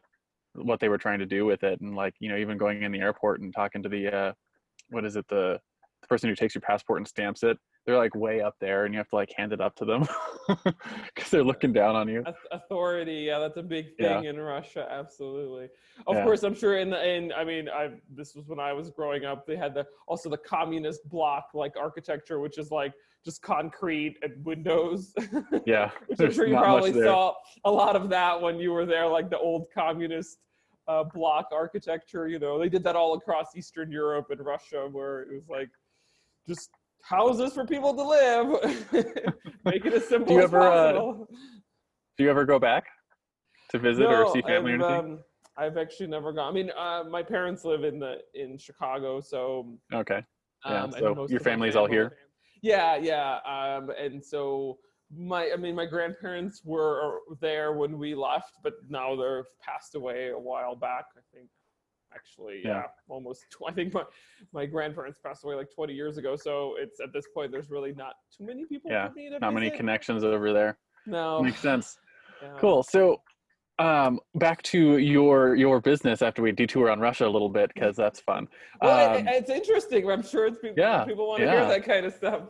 what 0.53 0.79
they 0.79 0.89
were 0.89 0.97
trying 0.97 1.19
to 1.19 1.25
do 1.25 1.45
with 1.45 1.63
it, 1.63 1.81
and 1.81 1.95
like 1.95 2.13
you 2.19 2.29
know, 2.29 2.37
even 2.37 2.57
going 2.57 2.83
in 2.83 2.91
the 2.91 2.99
airport 2.99 3.41
and 3.41 3.53
talking 3.53 3.83
to 3.83 3.89
the 3.89 4.07
uh, 4.07 4.33
what 4.89 5.05
is 5.05 5.15
it 5.15 5.27
the 5.27 5.59
the 6.01 6.07
person 6.07 6.29
who 6.29 6.35
takes 6.35 6.53
your 6.55 6.61
passport 6.61 6.99
and 6.99 7.07
stamps 7.07 7.43
it 7.43 7.57
they're 7.85 7.97
like 7.97 8.13
way 8.15 8.41
up 8.41 8.55
there 8.59 8.85
and 8.85 8.93
you 8.93 8.97
have 8.97 9.07
to 9.07 9.15
like 9.15 9.31
hand 9.35 9.53
it 9.53 9.61
up 9.61 9.75
to 9.75 9.85
them 9.85 10.07
because 11.15 11.29
they're 11.31 11.43
looking 11.43 11.73
down 11.73 11.95
on 11.95 12.07
you 12.07 12.23
authority 12.51 13.23
yeah 13.27 13.39
that's 13.39 13.57
a 13.57 13.63
big 13.63 13.95
thing 13.97 14.23
Yeah. 14.23 14.29
in 14.29 14.39
russia 14.39 14.87
absolutely 14.91 15.69
of 16.05 16.15
Yeah. 16.15 16.23
course 16.23 16.43
i'm 16.43 16.53
sure 16.53 16.77
in 16.77 16.89
the 16.89 17.09
in 17.09 17.31
i 17.33 17.43
mean 17.43 17.69
i 17.69 17.89
this 18.13 18.35
was 18.35 18.47
when 18.47 18.59
i 18.59 18.73
was 18.73 18.89
growing 18.89 19.25
up 19.25 19.47
they 19.47 19.55
had 19.55 19.73
the 19.73 19.85
also 20.07 20.29
the 20.29 20.37
communist 20.37 21.07
block 21.09 21.49
like 21.53 21.73
architecture 21.79 22.39
which 22.39 22.57
is 22.57 22.69
like 22.69 22.93
just 23.27 23.41
concrete 23.41 24.15
and 24.21 24.33
windows. 24.45 25.13
Yeah 25.65 25.91
which 26.07 26.19
i'm 26.21 26.31
sure 26.31 26.47
you 26.47 26.55
probably 26.55 26.93
saw 26.93 27.33
a 27.65 27.71
lot 27.71 27.97
of 27.97 28.07
that 28.07 28.41
when 28.41 28.57
you 28.57 28.71
were 28.71 28.85
there 28.85 29.05
like 29.05 29.29
the 29.29 29.37
old 29.37 29.65
communist 29.73 30.37
uh, 30.87 31.03
block 31.03 31.49
architecture 31.51 32.29
you 32.29 32.39
know? 32.39 32.57
They 32.57 32.69
did 32.69 32.83
that 32.85 32.95
all 32.95 33.15
across 33.15 33.47
eastern 33.57 33.91
europe 33.91 34.27
and 34.29 34.39
russia 34.45 34.87
where 34.89 35.23
it 35.23 35.33
was 35.33 35.49
like 35.49 35.69
just 36.47 36.69
houses 37.01 37.53
for 37.53 37.65
people 37.65 37.93
to 37.93 38.03
live. 38.03 38.47
Make 39.65 39.85
it 39.85 39.93
as 39.93 40.05
simple 40.09 40.33
you 40.33 40.39
as 40.39 40.45
ever, 40.45 40.61
uh, 40.61 40.93
possible. 40.93 41.27
do 42.17 42.23
you 42.23 42.29
ever 42.29 42.45
go 42.45 42.59
back 42.59 42.85
to 43.71 43.79
visit 43.79 44.05
or 44.05 44.27
see 44.31 44.41
family 44.41 44.73
I've, 44.73 44.81
or 44.81 44.85
anything? 44.85 45.11
um, 45.13 45.19
I've 45.57 45.77
actually 45.77 46.07
never 46.07 46.31
gone. 46.31 46.49
I 46.49 46.53
mean, 46.53 46.71
uh, 46.77 47.03
my 47.09 47.23
parents 47.23 47.65
live 47.65 47.83
in 47.83 47.99
the 47.99 48.17
in 48.33 48.57
Chicago, 48.57 49.21
so 49.21 49.77
okay. 49.93 50.23
Yeah, 50.65 50.83
um, 50.83 50.93
and 50.93 51.15
so 51.15 51.27
your 51.29 51.39
family's 51.39 51.75
all 51.75 51.87
here? 51.87 52.17
Yeah, 52.61 52.95
yeah, 52.97 53.37
um, 53.45 53.91
and 53.91 54.23
so 54.23 54.77
my, 55.15 55.51
I 55.53 55.55
mean, 55.57 55.75
my 55.75 55.85
grandparents 55.85 56.61
were 56.65 57.19
there 57.39 57.73
when 57.73 57.97
we 57.97 58.15
left, 58.15 58.53
but 58.63 58.73
now 58.89 59.15
they're 59.15 59.45
passed 59.61 59.95
away 59.95 60.29
a 60.29 60.39
while 60.39 60.75
back. 60.75 61.05
I 61.15 61.21
think, 61.33 61.49
actually, 62.13 62.61
yeah, 62.63 62.69
Yeah. 62.69 62.83
almost. 63.07 63.45
Tw- 63.51 63.69
I 63.69 63.71
think 63.71 63.93
my 63.93 64.03
my 64.51 64.65
grandparents 64.65 65.19
passed 65.19 65.43
away 65.43 65.55
like 65.55 65.73
20 65.73 65.93
years 65.93 66.17
ago, 66.17 66.35
so 66.35 66.75
it's 66.77 66.99
at 66.99 67.13
this 67.13 67.25
point 67.33 67.51
there's 67.51 67.69
really 67.69 67.93
not 67.93 68.15
too 68.35 68.45
many 68.45 68.65
people 68.65 68.91
Yeah, 68.91 69.07
for 69.07 69.13
me 69.15 69.29
to 69.29 69.39
not 69.39 69.53
many 69.53 69.69
connections 69.69 70.23
over 70.23 70.51
there 70.53 70.77
No, 71.05 71.41
makes 71.41 71.61
sense 71.61 71.97
yeah. 72.41 72.53
cool 72.57 72.83
so 72.83 73.21
um 73.79 74.19
back 74.35 74.61
to 74.63 74.97
your 74.97 75.55
your 75.55 75.79
business 75.79 76.21
after 76.23 76.41
we 76.41 76.51
detour 76.51 76.89
on 76.89 76.99
russia 76.99 77.27
a 77.27 77.29
little 77.29 77.49
bit 77.49 77.69
because 77.75 77.95
that's 77.95 78.19
fun 78.19 78.47
Well, 78.81 79.17
Um, 79.17 79.27
it's 79.27 79.49
interesting. 79.51 80.09
I'm 80.09 80.23
sure 80.23 80.47
it's 80.47 80.57
people. 80.59 80.75
yeah, 80.77 81.03
people 81.05 81.27
want 81.27 81.39
to 81.41 81.45
yeah. 81.45 81.51
hear 81.51 81.67
that 81.67 81.83
kind 81.85 82.05
of 82.05 82.13
stuff. 82.13 82.41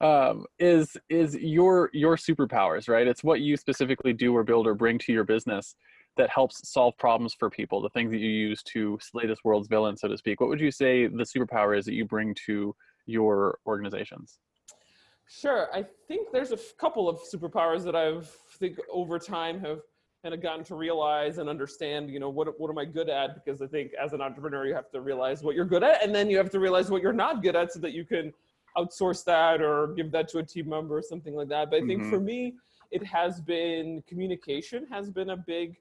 um, 0.00 0.46
is 0.58 0.96
is 1.10 1.34
your 1.36 1.90
your 1.92 2.16
superpowers 2.16 2.88
right 2.88 3.06
it's 3.06 3.22
what 3.22 3.40
you 3.40 3.56
specifically 3.56 4.12
do 4.12 4.34
or 4.34 4.42
build 4.44 4.66
or 4.66 4.74
bring 4.74 4.98
to 5.00 5.12
your 5.12 5.24
business 5.24 5.74
that 6.16 6.30
helps 6.30 6.66
solve 6.70 6.96
problems 6.96 7.34
for 7.38 7.50
people 7.50 7.82
the 7.82 7.90
things 7.90 8.10
that 8.10 8.18
you 8.18 8.30
use 8.30 8.62
to 8.62 8.98
slay 9.02 9.26
this 9.26 9.38
world's 9.44 9.68
villain 9.68 9.96
so 9.96 10.08
to 10.08 10.16
speak 10.16 10.40
what 10.40 10.48
would 10.48 10.60
you 10.60 10.70
say 10.70 11.06
the 11.06 11.24
superpower 11.24 11.76
is 11.78 11.84
that 11.84 11.92
you 11.94 12.04
bring 12.06 12.34
to 12.46 12.74
your 13.06 13.58
organizations 13.66 14.38
Sure. 15.28 15.66
I 15.74 15.84
think 16.06 16.28
there's 16.32 16.52
a 16.52 16.58
couple 16.78 17.08
of 17.08 17.18
superpowers 17.20 17.82
that 17.82 17.96
I've 17.96 18.30
think 18.56 18.78
over 18.90 19.18
time 19.18 19.60
have 19.60 19.80
kind 20.22 20.34
of 20.34 20.42
gotten 20.42 20.64
to 20.64 20.74
realize 20.74 21.38
and 21.38 21.48
understand. 21.48 22.10
You 22.10 22.20
know, 22.20 22.30
what 22.30 22.58
what 22.60 22.70
am 22.70 22.78
I 22.78 22.84
good 22.84 23.08
at? 23.08 23.34
Because 23.34 23.62
I 23.62 23.66
think 23.66 23.92
as 23.94 24.12
an 24.12 24.20
entrepreneur, 24.20 24.66
you 24.66 24.74
have 24.74 24.90
to 24.90 25.00
realize 25.00 25.42
what 25.42 25.54
you're 25.54 25.64
good 25.64 25.82
at, 25.84 26.02
and 26.02 26.14
then 26.14 26.28
you 26.30 26.36
have 26.38 26.50
to 26.50 26.60
realize 26.60 26.90
what 26.90 27.02
you're 27.02 27.12
not 27.12 27.42
good 27.42 27.56
at, 27.56 27.72
so 27.72 27.78
that 27.80 27.92
you 27.92 28.04
can 28.04 28.32
outsource 28.76 29.24
that 29.24 29.62
or 29.62 29.88
give 29.94 30.10
that 30.12 30.28
to 30.28 30.38
a 30.38 30.42
team 30.42 30.68
member 30.68 30.98
or 30.98 31.02
something 31.02 31.34
like 31.34 31.48
that. 31.48 31.70
But 31.70 31.82
I 31.82 31.86
think 31.86 32.02
Mhm. 32.02 32.10
for 32.10 32.20
me, 32.20 32.54
it 32.90 33.02
has 33.04 33.40
been 33.40 34.02
communication 34.06 34.86
has 34.88 35.10
been 35.10 35.30
a 35.30 35.36
big 35.36 35.76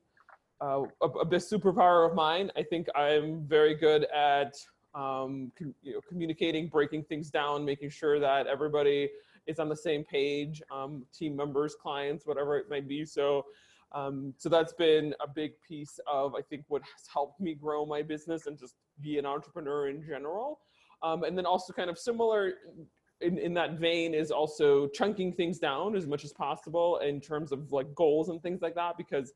uh, 0.61 0.83
a, 1.01 1.05
a 1.05 1.25
big 1.25 1.41
superpower 1.41 2.07
of 2.09 2.15
mine. 2.15 2.49
I 2.55 2.63
think 2.63 2.87
I'm 2.95 3.41
very 3.45 3.75
good 3.75 4.05
at 4.05 4.55
um, 4.93 5.51
com- 5.57 5.75
you 5.83 5.93
know, 5.93 6.01
communicating, 6.07 6.67
breaking 6.69 7.03
things 7.03 7.29
down, 7.29 7.65
making 7.65 7.89
sure 7.89 8.17
that 8.21 8.47
everybody 8.47 9.09
is 9.47 9.59
on 9.59 9.69
the 9.69 9.75
same 9.75 10.03
page, 10.03 10.61
um, 10.71 11.05
team 11.13 11.35
members, 11.35 11.75
clients, 11.75 12.25
whatever 12.25 12.57
it 12.57 12.69
might 12.69 12.87
be. 12.87 13.05
So, 13.05 13.45
um, 13.91 14.33
so 14.37 14.49
that's 14.49 14.73
been 14.73 15.13
a 15.21 15.27
big 15.27 15.51
piece 15.67 15.99
of 16.11 16.35
I 16.35 16.41
think 16.41 16.63
what 16.67 16.81
has 16.81 17.07
helped 17.11 17.39
me 17.39 17.55
grow 17.55 17.85
my 17.85 18.01
business 18.01 18.47
and 18.47 18.57
just 18.57 18.75
be 19.01 19.17
an 19.17 19.25
entrepreneur 19.25 19.89
in 19.89 20.03
general. 20.03 20.59
Um, 21.03 21.23
and 21.23 21.37
then 21.37 21.45
also 21.45 21.73
kind 21.73 21.89
of 21.89 21.97
similar 21.97 22.53
in, 23.21 23.37
in 23.37 23.53
that 23.53 23.79
vein 23.79 24.13
is 24.13 24.31
also 24.31 24.87
chunking 24.87 25.33
things 25.33 25.59
down 25.59 25.95
as 25.95 26.05
much 26.05 26.25
as 26.25 26.33
possible 26.33 26.97
in 26.97 27.21
terms 27.21 27.51
of 27.51 27.71
like 27.71 27.93
goals 27.95 28.29
and 28.29 28.41
things 28.41 28.61
like 28.61 28.75
that 28.75 28.97
because 28.97 29.33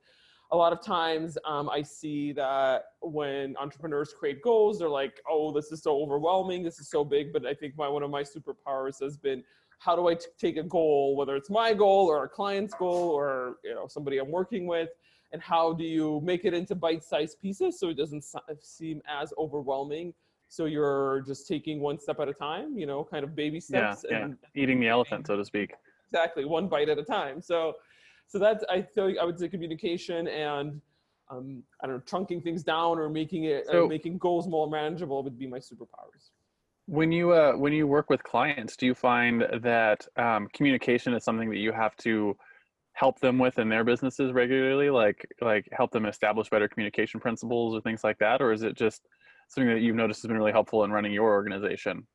a 0.51 0.57
lot 0.57 0.73
of 0.73 0.81
times 0.81 1.37
um, 1.45 1.69
I 1.69 1.81
see 1.81 2.31
that 2.33 2.85
when 3.01 3.55
entrepreneurs 3.57 4.13
create 4.17 4.41
goals, 4.41 4.79
they're 4.79 4.89
like, 4.89 5.21
"Oh, 5.29 5.51
this 5.51 5.71
is 5.71 5.83
so 5.83 6.01
overwhelming. 6.01 6.63
This 6.63 6.79
is 6.79 6.89
so 6.89 7.03
big." 7.03 7.31
But 7.31 7.45
I 7.45 7.53
think 7.53 7.77
my 7.77 7.87
one 7.87 8.01
of 8.01 8.09
my 8.09 8.23
superpowers 8.23 8.99
has 9.01 9.15
been 9.15 9.43
how 9.79 9.95
do 9.95 10.07
I 10.07 10.15
t- 10.15 10.27
take 10.37 10.57
a 10.57 10.63
goal, 10.63 11.15
whether 11.15 11.35
it's 11.35 11.49
my 11.49 11.73
goal 11.73 12.07
or 12.07 12.23
a 12.25 12.29
client's 12.29 12.73
goal 12.73 13.09
or 13.09 13.57
you 13.63 13.73
know 13.73 13.87
somebody 13.87 14.17
I'm 14.19 14.31
working 14.31 14.67
with, 14.67 14.89
and 15.31 15.41
how 15.41 15.73
do 15.73 15.83
you 15.83 16.21
make 16.23 16.45
it 16.45 16.53
into 16.53 16.75
bite-sized 16.75 17.39
pieces 17.41 17.79
so 17.79 17.89
it 17.89 17.97
doesn't 17.97 18.23
s- 18.23 18.35
seem 18.61 19.01
as 19.07 19.33
overwhelming. 19.37 20.13
So 20.49 20.65
you're 20.65 21.21
just 21.27 21.47
taking 21.47 21.79
one 21.79 21.99
step 21.99 22.19
at 22.19 22.27
a 22.27 22.33
time, 22.33 22.77
you 22.77 22.87
know, 22.87 23.03
kind 23.03 23.23
of 23.23 23.35
baby 23.35 23.59
steps, 23.59 24.03
yeah. 24.09 24.25
and 24.25 24.37
eating 24.55 24.79
the 24.79 24.87
elephant 24.87 25.27
so 25.27 25.35
to 25.37 25.45
speak 25.45 25.73
exactly 26.11 26.43
one 26.43 26.67
bite 26.67 26.89
at 26.89 26.97
a 26.97 27.03
time 27.03 27.41
so 27.41 27.73
so 28.27 28.39
that's 28.39 28.63
i 28.69 28.81
feel 28.81 29.13
i 29.21 29.23
would 29.23 29.37
say 29.37 29.47
communication 29.47 30.27
and 30.27 30.81
um, 31.29 31.61
i 31.81 31.87
don't 31.87 31.97
know 31.97 32.01
chunking 32.05 32.41
things 32.41 32.63
down 32.63 32.97
or 32.97 33.09
making 33.09 33.43
it 33.43 33.63
uh, 33.69 33.85
making 33.85 34.17
goals 34.17 34.47
more 34.47 34.67
manageable 34.67 35.23
would 35.23 35.37
be 35.37 35.47
my 35.47 35.59
superpowers 35.59 36.31
when 36.89 37.11
you 37.11 37.31
uh, 37.31 37.53
when 37.53 37.71
you 37.71 37.85
work 37.85 38.09
with 38.09 38.23
clients 38.23 38.75
do 38.75 38.87
you 38.87 38.95
find 38.95 39.45
that 39.61 40.07
um, 40.17 40.47
communication 40.53 41.13
is 41.13 41.23
something 41.23 41.49
that 41.49 41.57
you 41.57 41.71
have 41.71 41.95
to 41.97 42.35
help 42.93 43.19
them 43.19 43.37
with 43.37 43.59
in 43.59 43.69
their 43.69 43.83
businesses 43.83 44.33
regularly 44.33 44.89
like 44.89 45.27
like 45.39 45.67
help 45.71 45.91
them 45.91 46.07
establish 46.07 46.49
better 46.49 46.67
communication 46.67 47.19
principles 47.19 47.75
or 47.75 47.81
things 47.81 48.03
like 48.03 48.17
that 48.17 48.41
or 48.41 48.51
is 48.51 48.63
it 48.63 48.75
just 48.75 49.07
something 49.49 49.71
that 49.71 49.81
you've 49.81 49.95
noticed 49.95 50.23
has 50.23 50.27
been 50.27 50.37
really 50.37 50.51
helpful 50.51 50.83
in 50.83 50.91
running 50.91 51.13
your 51.13 51.29
organization 51.29 52.05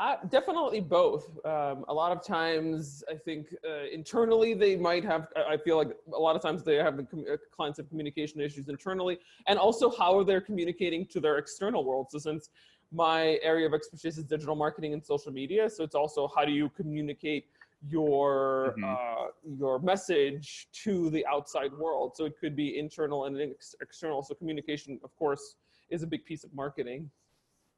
Uh, 0.00 0.16
definitely 0.30 0.80
both. 0.80 1.24
Um, 1.44 1.84
a 1.88 1.94
lot 2.02 2.10
of 2.16 2.24
times, 2.24 3.04
I 3.14 3.16
think 3.26 3.42
uh, 3.70 3.84
internally 3.92 4.54
they 4.54 4.74
might 4.88 5.04
have. 5.04 5.22
I 5.54 5.58
feel 5.58 5.76
like 5.76 5.92
a 6.20 6.22
lot 6.26 6.34
of 6.36 6.42
times 6.46 6.58
they 6.68 6.76
have 6.76 6.96
the 6.96 7.06
com- 7.10 7.26
uh, 7.30 7.36
clients 7.56 7.76
have 7.80 7.88
communication 7.92 8.40
issues 8.40 8.66
internally, 8.74 9.18
and 9.48 9.58
also 9.58 9.86
how 10.00 10.10
are 10.18 10.24
they're 10.24 10.46
communicating 10.50 11.02
to 11.12 11.20
their 11.20 11.36
external 11.36 11.82
world. 11.88 12.06
So 12.12 12.18
since 12.18 12.48
my 12.92 13.38
area 13.42 13.66
of 13.66 13.74
expertise 13.74 14.18
is 14.18 14.24
digital 14.24 14.56
marketing 14.56 14.92
and 14.92 15.04
social 15.04 15.32
media, 15.32 15.70
so 15.70 15.84
it's 15.84 15.94
also 15.94 16.28
how 16.34 16.44
do 16.44 16.52
you 16.52 16.68
communicate 16.70 17.46
your 17.88 18.74
Mhm. 18.76 18.94
uh, 18.94 19.28
your 19.58 19.78
message 19.78 20.68
to 20.72 21.08
the 21.10 21.24
outside 21.26 21.72
world. 21.72 22.16
So 22.16 22.24
it 22.26 22.38
could 22.38 22.54
be 22.54 22.78
internal 22.78 23.24
and 23.24 23.40
ex- 23.40 23.74
external. 23.80 24.22
So 24.22 24.34
communication, 24.34 25.00
of 25.02 25.16
course, 25.16 25.56
is 25.88 26.02
a 26.02 26.06
big 26.06 26.24
piece 26.24 26.44
of 26.44 26.52
marketing. 26.52 27.10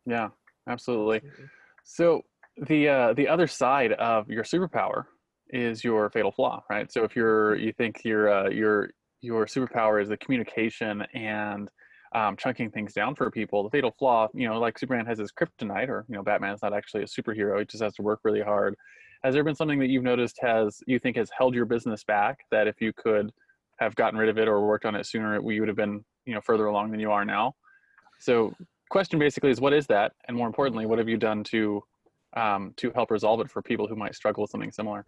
yeah 0.06 0.28
absolutely 0.68 1.22
So 1.84 2.22
the 2.56 2.88
uh, 2.88 3.12
the 3.14 3.28
other 3.28 3.46
side 3.46 3.92
of 3.94 4.28
your 4.30 4.44
superpower 4.44 5.04
is 5.48 5.84
your 5.84 6.10
fatal 6.10 6.32
flaw, 6.32 6.62
right? 6.70 6.90
So 6.92 7.04
if 7.04 7.16
you're 7.16 7.56
you 7.56 7.72
think 7.72 8.04
your 8.04 8.28
uh, 8.32 8.50
your 8.50 8.90
your 9.20 9.46
superpower 9.46 10.02
is 10.02 10.08
the 10.08 10.16
communication 10.16 11.02
and 11.14 11.68
um, 12.14 12.36
chunking 12.36 12.70
things 12.70 12.92
down 12.92 13.14
for 13.14 13.30
people, 13.30 13.62
the 13.62 13.70
fatal 13.70 13.94
flaw, 13.98 14.28
you 14.34 14.48
know, 14.48 14.58
like 14.58 14.78
Superman 14.78 15.06
has 15.06 15.18
his 15.18 15.32
kryptonite, 15.32 15.88
or 15.88 16.04
you 16.08 16.14
know, 16.14 16.22
Batman's 16.22 16.62
not 16.62 16.74
actually 16.74 17.02
a 17.02 17.06
superhero; 17.06 17.58
he 17.58 17.64
just 17.64 17.82
has 17.82 17.94
to 17.94 18.02
work 18.02 18.20
really 18.24 18.42
hard. 18.42 18.74
Has 19.24 19.34
there 19.34 19.44
been 19.44 19.54
something 19.54 19.78
that 19.78 19.88
you've 19.88 20.02
noticed 20.02 20.38
has 20.40 20.80
you 20.86 20.98
think 20.98 21.16
has 21.16 21.30
held 21.36 21.54
your 21.54 21.64
business 21.64 22.04
back 22.04 22.40
that 22.50 22.66
if 22.66 22.80
you 22.80 22.92
could 22.92 23.32
have 23.78 23.94
gotten 23.94 24.18
rid 24.18 24.28
of 24.28 24.38
it 24.38 24.48
or 24.48 24.66
worked 24.66 24.84
on 24.84 24.94
it 24.94 25.06
sooner, 25.06 25.40
we 25.40 25.60
would 25.60 25.68
have 25.68 25.76
been 25.76 26.04
you 26.26 26.34
know 26.34 26.40
further 26.40 26.66
along 26.66 26.90
than 26.90 27.00
you 27.00 27.10
are 27.10 27.24
now? 27.24 27.54
So 28.18 28.54
question 28.90 29.18
basically 29.18 29.50
is 29.50 29.58
what 29.58 29.72
is 29.72 29.86
that 29.86 30.12
and 30.28 30.36
more 30.36 30.46
importantly 30.46 30.84
what 30.84 30.98
have 30.98 31.08
you 31.08 31.16
done 31.16 31.42
to 31.42 31.82
um, 32.36 32.74
to 32.76 32.90
help 32.90 33.10
resolve 33.10 33.40
it 33.40 33.50
for 33.50 33.62
people 33.62 33.88
who 33.88 33.96
might 33.96 34.14
struggle 34.14 34.42
with 34.42 34.50
something 34.50 34.70
similar 34.70 35.06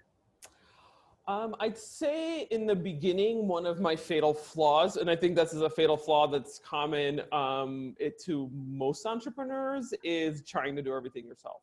Um, 1.27 1.57
I'd 1.59 1.79
say 1.79 2.43
in 2.51 2.67
the 2.67 2.75
beginning, 2.75 3.49
one 3.49 3.65
of 3.65 3.81
my 3.81 3.97
fatal 3.97 4.35
flaws, 4.35 4.99
and 4.99 5.09
I 5.09 5.17
think 5.17 5.37
this 5.37 5.55
is 5.55 5.63
a 5.63 5.71
fatal 5.71 5.97
flaw 5.97 6.27
that's 6.27 6.59
common 6.59 7.23
um, 7.33 7.95
it, 7.99 8.23
to 8.25 8.51
most 8.53 9.07
entrepreneurs, 9.07 9.95
is 10.05 10.45
trying 10.47 10.77
to 10.77 10.83
do 10.83 10.95
everything 10.95 11.27
yourself. 11.27 11.63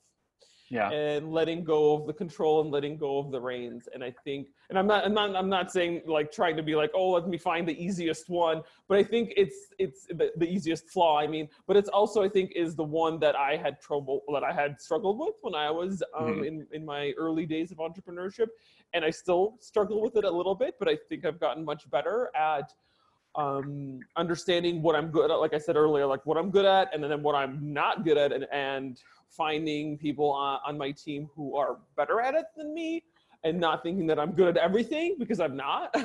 Yeah. 0.72 0.90
and 0.90 1.32
letting 1.34 1.66
go 1.66 1.94
of 1.96 2.08
the 2.08 2.14
control 2.14 2.62
and 2.62 2.72
letting 2.72 2.96
go 2.98 3.18
of 3.20 3.30
the 3.30 3.42
reins. 3.42 3.90
And 3.94 4.02
I 4.04 4.12
think, 4.24 4.48
and 4.70 4.80
I'm 4.80 4.88
not, 4.88 5.04
I'm 5.06 5.14
not, 5.14 5.36
I'm 5.36 5.50
not 5.50 5.70
saying 5.70 6.04
like 6.08 6.32
trying 6.32 6.56
to 6.56 6.64
be 6.64 6.76
like, 6.76 6.92
oh, 6.96 7.10
let 7.12 7.28
me 7.28 7.38
find 7.38 7.68
the 7.68 7.78
easiest 7.88 8.30
one, 8.30 8.62
but 8.88 8.98
I 8.98 9.04
think 9.04 9.34
it's, 9.36 9.58
it's 9.80 10.06
the, 10.08 10.32
the 10.38 10.50
easiest 10.50 10.90
flaw. 10.90 11.20
I 11.20 11.28
mean, 11.28 11.50
but 11.68 11.76
it's 11.76 11.90
also, 11.90 12.24
I 12.24 12.30
think, 12.30 12.54
is 12.56 12.74
the 12.76 12.86
one 12.86 13.20
that 13.20 13.36
I 13.36 13.58
had 13.58 13.82
trouble, 13.82 14.22
that 14.34 14.46
I 14.46 14.54
had 14.54 14.80
struggled 14.80 15.20
with 15.20 15.36
when 15.42 15.56
I 15.56 15.70
was 15.70 16.02
um, 16.18 16.26
Mhm. 16.40 16.48
in 16.48 16.68
in 16.72 16.86
my 16.86 17.12
early 17.18 17.46
days 17.46 17.72
of 17.72 17.78
entrepreneurship, 17.80 18.48
and 18.94 19.04
I 19.04 19.10
still 19.10 19.58
struggle 19.60 20.02
with 20.02 20.16
it 20.16 20.24
a 20.24 20.32
little 20.32 20.56
bit, 20.56 20.76
but 20.80 20.88
I 20.88 20.96
think 21.10 21.26
I've 21.26 21.40
gotten 21.40 21.66
much 21.66 21.90
better 21.90 22.32
at 22.34 22.72
um 23.36 24.00
understanding 24.18 24.82
what 24.82 24.94
i'm 24.94 25.08
good 25.08 25.32
at 25.32 25.36
like 25.36 25.54
i 25.54 25.58
said 25.58 25.78
earlier 25.78 26.06
like 26.06 26.20
what 26.26 26.38
i'm 26.38 26.52
good 26.52 26.66
at 26.66 26.94
and 26.94 27.02
then 27.02 27.24
what 27.24 27.34
i'm 27.34 27.54
not 27.74 28.04
good 28.04 28.18
at 28.18 28.34
and, 28.34 28.46
and 28.52 29.00
finding 29.32 29.98
people 29.98 30.32
on, 30.32 30.60
on 30.66 30.78
my 30.78 30.92
team 30.92 31.30
who 31.36 31.56
are 31.56 31.78
better 31.96 32.22
at 32.22 32.36
it 32.36 32.46
than 32.56 32.74
me 32.74 33.04
and 33.44 33.60
not 33.60 33.82
thinking 33.82 34.06
that 34.06 34.20
i'm 34.20 34.32
good 34.32 34.56
at 34.56 34.58
everything 34.58 35.16
because 35.18 35.40
i'm 35.40 35.56
not. 35.56 35.96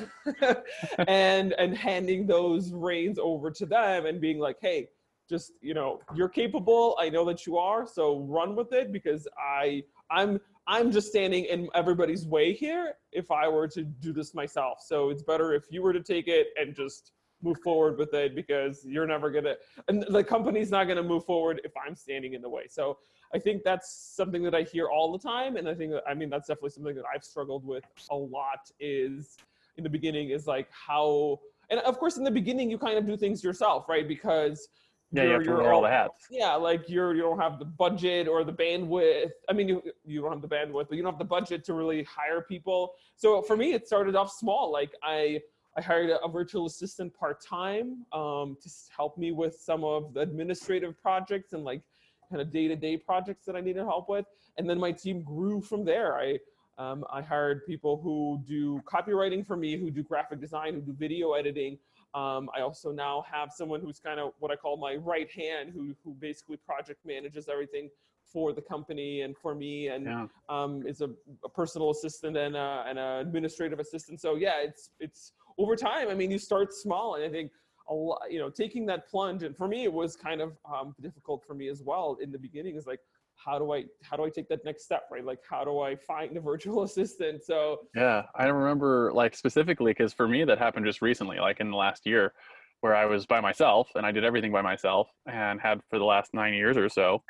And 1.07 1.53
and 1.53 1.77
handing 1.77 2.25
those 2.25 2.71
reins 2.71 3.19
over 3.19 3.51
to 3.51 3.65
them 3.65 4.05
and 4.05 4.19
being 4.19 4.39
like 4.39 4.57
hey 4.61 4.89
just 5.29 5.51
you 5.61 5.73
know 5.73 5.99
you're 6.15 6.29
capable. 6.29 6.97
I 6.99 7.09
know 7.09 7.25
that 7.25 7.45
you 7.45 7.57
are 7.57 7.85
so 7.85 8.19
run 8.21 8.55
with 8.55 8.71
it 8.73 8.91
because 8.91 9.27
i 9.37 9.83
i'm 10.09 10.39
i'm 10.67 10.91
just 10.91 11.07
standing 11.09 11.45
in 11.45 11.69
everybody's 11.75 12.25
way 12.25 12.53
here 12.53 12.93
if 13.11 13.29
i 13.31 13.47
were 13.47 13.67
to 13.69 13.83
do 13.83 14.13
this 14.13 14.33
myself. 14.33 14.79
So 14.85 15.09
it's 15.09 15.23
better 15.23 15.53
if 15.53 15.65
you 15.69 15.81
were 15.81 15.93
to 15.93 16.01
take 16.01 16.27
it 16.27 16.47
and 16.59 16.75
just 16.75 17.11
move 17.43 17.57
forward 17.63 17.97
with 17.97 18.13
it 18.13 18.35
because 18.35 18.83
you're 18.85 19.05
never 19.05 19.29
gonna 19.29 19.55
and 19.87 20.03
the 20.09 20.23
company's 20.23 20.71
not 20.71 20.87
gonna 20.87 21.03
move 21.03 21.25
forward 21.25 21.61
if 21.63 21.71
i'm 21.85 21.95
standing 21.95 22.33
in 22.33 22.41
the 22.41 22.49
way. 22.49 22.63
So 22.69 22.97
i 23.33 23.39
think 23.39 23.63
that's 23.63 23.89
something 24.15 24.41
that 24.43 24.55
i 24.55 24.61
hear 24.63 24.87
all 24.87 25.11
the 25.11 25.19
time 25.19 25.55
and 25.57 25.67
i 25.67 25.73
think 25.73 25.91
that, 25.91 26.03
i 26.07 26.13
mean 26.13 26.29
that's 26.29 26.47
definitely 26.47 26.69
something 26.69 26.95
that 26.95 27.03
i've 27.13 27.23
struggled 27.23 27.65
with 27.65 27.83
a 28.11 28.15
lot 28.15 28.69
is 28.79 29.37
in 29.77 29.83
the 29.83 29.89
beginning 29.89 30.29
is 30.29 30.47
like 30.47 30.67
how 30.71 31.39
and 31.69 31.79
of 31.81 31.97
course 31.99 32.17
in 32.17 32.23
the 32.23 32.31
beginning 32.31 32.69
you 32.69 32.77
kind 32.77 32.97
of 32.97 33.05
do 33.05 33.15
things 33.17 33.43
yourself 33.43 33.87
right 33.89 34.07
because 34.07 34.69
Yeah, 35.11 35.23
you 35.23 35.29
you're- 35.29 35.33
have 35.39 35.43
to 35.43 35.49
you're 35.51 35.61
wear 35.63 35.73
all 35.73 35.81
the 35.81 35.89
hats. 35.99 36.27
yeah, 36.29 36.53
like 36.55 36.83
you're 36.89 37.13
you 37.15 37.21
don't 37.27 37.39
have 37.39 37.59
the 37.59 37.69
budget 37.83 38.27
or 38.27 38.43
the 38.43 38.51
bandwidth. 38.63 39.31
I 39.49 39.53
mean, 39.57 39.67
you 39.71 39.77
you 40.11 40.19
don't 40.21 40.33
have 40.37 40.41
the 40.47 40.53
bandwidth, 40.57 40.87
but 40.89 40.95
you 40.97 41.03
don't 41.03 41.13
have 41.15 41.23
the 41.27 41.31
budget 41.37 41.59
to 41.67 41.73
really 41.81 42.03
hire 42.03 42.41
people. 42.53 42.81
So 43.15 43.41
for 43.49 43.55
me, 43.61 43.67
it 43.77 43.87
started 43.87 44.15
off 44.21 44.29
small. 44.43 44.63
Like 44.79 44.91
I 45.15 45.39
I 45.77 45.81
hired 45.89 46.09
a, 46.09 46.17
a 46.27 46.29
virtual 46.39 46.65
assistant 46.71 47.13
part 47.21 47.37
time 47.41 47.87
um, 48.21 48.47
to 48.63 48.69
help 48.99 49.13
me 49.23 49.29
with 49.41 49.55
some 49.69 49.81
of 49.93 49.99
the 50.13 50.21
administrative 50.29 50.93
projects 51.07 51.53
and 51.53 51.63
like 51.71 51.83
kind 52.29 52.41
of 52.41 52.51
day 52.51 52.67
to 52.67 52.75
day 52.75 52.97
projects 52.97 53.45
that 53.45 53.55
I 53.55 53.61
needed 53.61 53.83
help 53.83 54.09
with. 54.09 54.25
And 54.57 54.69
then 54.69 54.79
my 54.79 54.91
team 54.91 55.21
grew 55.23 55.61
from 55.61 55.85
there. 55.85 56.17
I 56.17 56.39
um, 56.79 57.03
I 57.11 57.21
hired 57.21 57.65
people 57.65 57.99
who 58.03 58.39
do 58.47 58.79
copywriting 58.81 59.45
for 59.45 59.57
me, 59.57 59.77
who 59.77 59.89
do 59.89 60.03
graphic 60.03 60.39
design, 60.39 60.75
who 60.75 60.81
do 60.81 60.93
video 60.93 61.33
editing. 61.33 61.79
Um, 62.13 62.49
I 62.55 62.61
also 62.61 62.91
now 62.91 63.23
have 63.31 63.51
someone 63.51 63.81
who's 63.81 63.99
kind 63.99 64.19
of 64.19 64.33
what 64.39 64.51
I 64.51 64.55
call 64.55 64.77
my 64.77 64.95
right 64.95 65.29
hand, 65.31 65.71
who 65.73 65.95
who 66.03 66.13
basically 66.13 66.57
project 66.57 66.99
manages 67.05 67.49
everything 67.49 67.89
for 68.31 68.53
the 68.53 68.61
company 68.61 69.21
and 69.21 69.35
for 69.37 69.55
me, 69.55 69.87
and 69.87 70.05
Yeah. 70.05 70.27
um, 70.49 70.85
is 70.85 71.01
a, 71.01 71.09
a 71.43 71.49
personal 71.49 71.89
assistant 71.91 72.37
and 72.37 72.55
an 72.55 72.97
administrative 72.97 73.79
assistant. 73.79 74.21
So 74.21 74.35
yeah, 74.35 74.61
it's 74.61 74.91
it's 74.99 75.33
over 75.57 75.75
time. 75.75 76.09
I 76.09 76.13
mean, 76.13 76.29
you 76.29 76.37
start 76.37 76.73
small, 76.73 77.15
and 77.15 77.23
I 77.23 77.29
think 77.29 77.51
lot, 77.93 78.21
you 78.29 78.39
know, 78.39 78.49
taking 78.49 78.85
that 78.87 79.07
plunge, 79.09 79.43
and 79.43 79.55
for 79.55 79.67
me, 79.67 79.83
it 79.83 79.93
was 79.93 80.15
kind 80.15 80.41
of 80.41 80.57
um, 80.71 80.95
difficult 81.01 81.43
for 81.45 81.53
me 81.53 81.67
as 81.69 81.81
well 81.83 82.17
in 82.21 82.31
the 82.31 82.37
beginning. 82.39 82.75
Is 82.75 82.87
like, 82.87 82.99
how 83.35 83.57
do 83.59 83.73
I 83.73 83.85
how 84.03 84.17
do 84.17 84.25
I 84.25 84.29
take 84.29 84.49
that 84.49 84.65
next 84.65 84.83
step, 84.83 85.03
right? 85.11 85.23
Like, 85.23 85.39
how 85.49 85.63
do 85.63 85.79
I 85.79 85.95
find 85.95 86.35
a 86.35 86.41
virtual 86.41 86.83
assistant? 86.89 87.43
So 87.43 87.81
Yeah, 87.95 88.23
I 88.35 88.45
remember 88.47 89.11
like 89.13 89.35
specifically 89.35 89.91
because 89.91 90.13
for 90.13 90.27
me 90.27 90.43
that 90.43 90.57
happened 90.57 90.85
just 90.85 91.01
recently, 91.01 91.39
like 91.39 91.59
in 91.59 91.71
the 91.71 91.77
last 91.77 92.05
year, 92.05 92.33
where 92.81 92.95
I 92.95 93.05
was 93.05 93.25
by 93.25 93.41
myself 93.41 93.89
and 93.95 94.05
I 94.05 94.11
did 94.11 94.23
everything 94.23 94.51
by 94.51 94.61
myself 94.61 95.09
and 95.25 95.59
had 95.59 95.81
for 95.89 95.99
the 95.99 96.05
last 96.05 96.33
nine 96.33 96.53
years 96.53 96.77
or 96.77 96.89
so. 96.89 97.23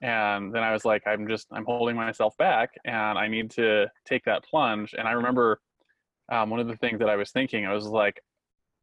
And 0.00 0.52
then 0.52 0.64
I 0.64 0.72
was 0.72 0.84
like, 0.84 1.02
I'm 1.06 1.28
just 1.28 1.46
I'm 1.52 1.64
holding 1.64 1.96
myself 1.96 2.36
back 2.36 2.70
and 2.84 3.18
I 3.18 3.28
need 3.28 3.50
to 3.52 3.86
take 4.04 4.24
that 4.24 4.44
plunge. 4.44 4.94
And 4.98 5.06
I 5.06 5.12
remember 5.12 5.60
um, 6.30 6.50
one 6.50 6.60
of 6.60 6.66
the 6.66 6.76
things 6.76 6.98
that 6.98 7.08
I 7.08 7.16
was 7.16 7.30
thinking, 7.30 7.66
I 7.66 7.72
was 7.72 7.86
like, 7.86 8.20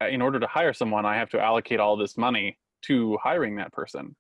in 0.07 0.21
order 0.21 0.39
to 0.39 0.47
hire 0.47 0.73
someone, 0.73 1.05
I 1.05 1.17
have 1.17 1.29
to 1.31 1.39
allocate 1.39 1.79
all 1.79 1.97
this 1.97 2.17
money 2.17 2.57
to 2.83 3.17
hiring 3.21 3.55
that 3.57 3.73
person. 3.73 4.15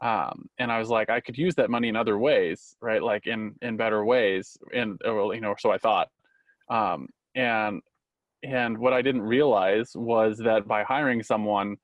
Um, 0.00 0.48
and 0.58 0.70
I 0.70 0.78
was 0.78 0.90
like, 0.90 1.10
I 1.10 1.20
could 1.20 1.36
use 1.36 1.56
that 1.56 1.70
money 1.70 1.88
in 1.88 1.96
other 1.96 2.18
ways, 2.18 2.76
right? 2.80 3.02
Like 3.02 3.26
in 3.26 3.54
in 3.62 3.76
better 3.76 4.04
ways. 4.04 4.56
And 4.72 5.00
well, 5.04 5.34
you 5.34 5.40
know, 5.40 5.56
so 5.58 5.72
I 5.72 5.78
thought 5.78 6.08
um, 6.70 7.08
and 7.34 7.80
and 8.44 8.78
what 8.78 8.92
i 8.92 9.02
didn't 9.02 9.22
realize 9.22 9.92
was 9.94 10.38
that 10.38 10.66
by 10.68 10.82
hiring 10.84 11.22
someone 11.22 11.76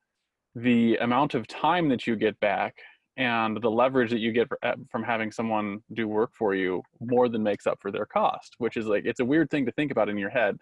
the 0.55 0.95
amount 0.97 1.33
of 1.33 1.45
time 1.47 1.89
that 1.89 2.07
you 2.07 2.15
get 2.15 2.39
back 2.39 2.75
and 3.17 3.61
the 3.61 3.69
leverage 3.69 4.09
that 4.09 4.19
you 4.19 4.31
get 4.31 4.47
uh, 4.63 4.73
from 4.89 5.03
having 5.03 5.31
someone 5.31 5.79
do 5.93 6.07
work 6.07 6.31
for 6.33 6.55
you 6.55 6.81
more 7.01 7.27
than 7.27 7.43
makes 7.43 7.67
up 7.67 7.77
for 7.81 7.91
their 7.91 8.05
cost 8.05 8.55
which 8.57 8.77
is 8.77 8.85
like 8.85 9.03
it's 9.05 9.19
a 9.19 9.25
weird 9.25 9.49
thing 9.49 9.65
to 9.65 9.71
think 9.73 9.91
about 9.91 10.07
in 10.07 10.17
your 10.17 10.29
head 10.29 10.57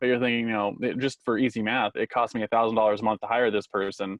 but 0.00 0.06
you're 0.06 0.18
thinking 0.18 0.48
you 0.48 0.54
know 0.54 0.74
it, 0.80 0.98
just 0.98 1.18
for 1.24 1.38
easy 1.38 1.62
math 1.62 1.94
it 1.96 2.08
cost 2.10 2.34
me 2.34 2.42
a 2.42 2.48
thousand 2.48 2.76
dollars 2.76 3.00
a 3.00 3.04
month 3.04 3.20
to 3.20 3.26
hire 3.26 3.50
this 3.50 3.66
person. 3.66 4.18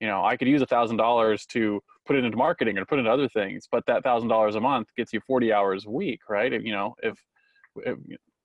You 0.00 0.06
know 0.06 0.24
i 0.24 0.36
could 0.36 0.48
use 0.48 0.62
a 0.62 0.66
thousand 0.66 0.96
dollars 0.96 1.44
to 1.46 1.80
put 2.06 2.16
it 2.16 2.24
into 2.24 2.36
marketing 2.36 2.78
or 2.78 2.84
put 2.84 2.98
it 2.98 3.00
into 3.00 3.10
other 3.10 3.28
things 3.28 3.66
but 3.70 3.84
that 3.86 4.04
thousand 4.04 4.28
dollars 4.28 4.54
a 4.54 4.60
month 4.60 4.88
gets 4.96 5.12
you 5.12 5.20
40 5.26 5.52
hours 5.52 5.86
a 5.86 5.90
week 5.90 6.20
right? 6.28 6.52
If, 6.52 6.62
you 6.62 6.72
know 6.72 6.94
if, 7.02 7.18
if 7.78 7.98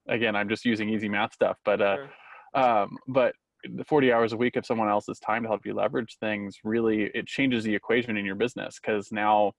again 0.07 0.35
i'm 0.35 0.49
just 0.49 0.65
using 0.65 0.89
easy 0.89 1.07
math 1.07 1.33
stuff 1.33 1.57
but 1.63 1.79
uh 1.79 1.97
sure. 1.97 2.61
um 2.63 2.97
but 3.07 3.35
the 3.75 3.85
40 3.85 4.11
hours 4.11 4.33
a 4.33 4.37
week 4.37 4.55
of 4.55 4.65
someone 4.65 4.89
else's 4.89 5.19
time 5.19 5.43
to 5.43 5.47
help 5.47 5.65
you 5.65 5.73
leverage 5.73 6.17
things 6.19 6.57
really 6.63 7.11
it 7.13 7.27
changes 7.27 7.63
the 7.63 7.73
equation 7.73 8.17
in 8.17 8.25
your 8.25 8.35
business 8.35 8.79
because 8.81 9.11
now 9.11 9.53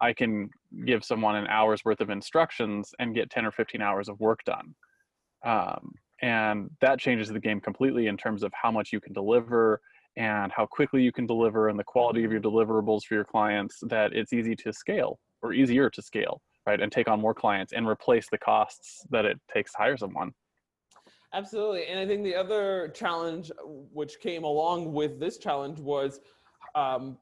i 0.00 0.12
can 0.12 0.48
give 0.84 1.04
someone 1.04 1.36
an 1.36 1.46
hour's 1.48 1.84
worth 1.84 2.00
of 2.00 2.10
instructions 2.10 2.94
and 2.98 3.14
get 3.14 3.30
10 3.30 3.46
or 3.46 3.52
15 3.52 3.80
hours 3.80 4.08
of 4.08 4.18
work 4.20 4.40
done. 4.44 4.74
Um, 5.44 5.92
and 6.22 6.70
that 6.80 6.98
changes 6.98 7.28
the 7.28 7.40
game 7.40 7.60
completely 7.60 8.06
in 8.06 8.16
terms 8.16 8.42
of 8.42 8.52
how 8.54 8.70
much 8.70 8.92
you 8.92 9.00
can 9.00 9.12
deliver 9.12 9.80
and 10.16 10.52
how 10.52 10.66
quickly 10.66 11.02
you 11.02 11.12
can 11.12 11.26
deliver 11.26 11.68
and 11.68 11.78
the 11.78 11.84
quality 11.84 12.24
of 12.24 12.30
your 12.30 12.40
deliverables 12.40 13.02
for 13.04 13.14
your 13.14 13.24
clients 13.24 13.80
that 13.88 14.12
it's 14.12 14.32
easy 14.32 14.54
to 14.54 14.72
scale 14.72 15.18
or 15.42 15.52
easier 15.52 15.90
to 15.90 16.02
scale 16.02 16.40
right 16.66 16.80
and 16.80 16.92
take 16.92 17.08
on 17.08 17.20
more 17.20 17.34
clients 17.34 17.72
and 17.72 17.88
replace 17.88 18.28
the 18.30 18.38
costs 18.38 19.04
that 19.10 19.24
it 19.24 19.38
takes 19.52 19.72
to 19.72 19.78
hire 19.78 19.96
someone 19.96 20.32
Absolutely. 21.34 21.86
And 21.86 21.98
I 21.98 22.06
think 22.06 22.24
the 22.24 22.34
other 22.34 22.88
challenge 22.94 23.50
which 23.64 24.20
came 24.20 24.44
along 24.44 24.92
with 24.92 25.18
this 25.18 25.38
challenge 25.38 25.80
was 25.80 26.20
um, 26.74 27.16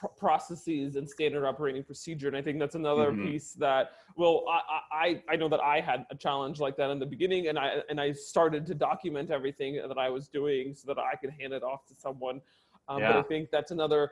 pr- 0.00 0.06
processes 0.16 0.96
and 0.96 1.08
standard 1.08 1.46
operating 1.46 1.84
procedure. 1.84 2.28
And 2.28 2.36
I 2.36 2.42
think 2.42 2.58
that's 2.58 2.74
another 2.74 3.12
Mhm. 3.12 3.24
piece 3.24 3.52
that, 3.54 3.92
well, 4.16 4.44
I, 4.48 4.80
I, 4.90 5.22
I 5.28 5.36
know 5.36 5.48
that 5.48 5.60
I 5.60 5.80
had 5.80 6.06
a 6.10 6.14
challenge 6.16 6.58
like 6.58 6.76
that 6.76 6.90
in 6.90 6.98
the 6.98 7.06
beginning 7.06 7.48
and 7.48 7.58
I, 7.58 7.82
and 7.90 8.00
I 8.00 8.12
started 8.12 8.64
to 8.66 8.74
document 8.74 9.30
everything 9.30 9.76
that 9.76 9.98
I 9.98 10.08
was 10.08 10.28
doing 10.28 10.74
so 10.74 10.92
that 10.92 10.98
I 11.00 11.14
could 11.16 11.30
hand 11.30 11.52
it 11.52 11.62
off 11.62 11.86
to 11.88 11.94
someone. 11.94 12.40
Um, 12.88 13.02
But 13.02 13.16
I 13.16 13.22
think 13.22 13.50
that's 13.50 13.70
another, 13.70 14.10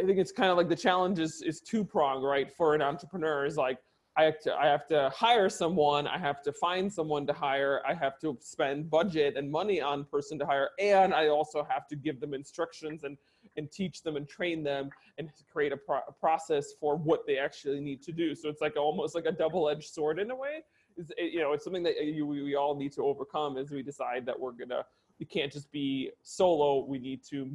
I 0.00 0.04
think 0.06 0.18
it's 0.18 0.32
kind 0.32 0.50
of 0.50 0.56
like 0.56 0.68
the 0.68 0.76
challenge 0.76 1.18
is, 1.18 1.42
is 1.42 1.60
two 1.60 1.84
prong, 1.84 2.22
right? 2.22 2.50
For 2.50 2.74
an 2.74 2.82
entrepreneur 2.82 3.44
is 3.44 3.56
like, 3.56 3.78
I 4.18 4.24
have 4.24 4.40
to 4.40 4.56
I 4.56 4.66
have 4.66 4.86
to 4.86 5.10
hire 5.14 5.50
someone, 5.50 6.06
I 6.06 6.16
have 6.16 6.40
to 6.44 6.50
find 6.50 6.90
someone 6.90 7.26
to 7.26 7.34
hire, 7.34 7.82
I 7.86 7.92
have 7.92 8.18
to 8.20 8.38
spend 8.40 8.88
budget 8.88 9.36
and 9.36 9.50
money 9.50 9.82
on 9.82 10.06
person 10.06 10.38
to 10.38 10.46
hire, 10.46 10.70
and 10.78 11.12
I 11.12 11.28
also 11.28 11.62
have 11.68 11.86
to 11.88 11.96
give 11.96 12.18
them 12.18 12.32
instructions 12.32 13.04
and 13.04 13.18
and 13.56 13.70
teach 13.70 14.02
them 14.02 14.16
and 14.16 14.28
train 14.28 14.62
them 14.62 14.90
and 15.18 15.30
create 15.52 15.72
a, 15.72 15.76
pro- 15.76 16.00
a 16.08 16.12
process 16.12 16.72
for 16.78 16.96
what 16.96 17.26
they 17.26 17.38
actually 17.38 17.80
need 17.80 18.02
to 18.02 18.12
do. 18.12 18.34
So 18.34 18.48
it's 18.48 18.60
like 18.60 18.76
almost 18.76 19.14
like 19.14 19.26
a 19.26 19.32
double-edged 19.32 19.88
sword 19.92 20.18
in 20.18 20.30
a 20.30 20.34
way. 20.36 20.62
Is 20.96 21.10
it- 21.16 21.32
you 21.32 21.40
know 21.40 21.52
it's 21.52 21.64
something 21.64 21.82
that 21.84 22.02
you, 22.04 22.26
we 22.26 22.42
we 22.42 22.54
all 22.54 22.74
need 22.74 22.92
to 22.92 23.02
overcome 23.02 23.56
as 23.58 23.70
we 23.70 23.82
decide 23.82 24.24
that 24.26 24.38
we're 24.38 24.52
gonna 24.52 24.84
we 25.18 25.26
can't 25.26 25.52
just 25.52 25.70
be 25.72 26.10
solo. 26.22 26.84
We 26.84 26.98
need 26.98 27.22
to 27.30 27.50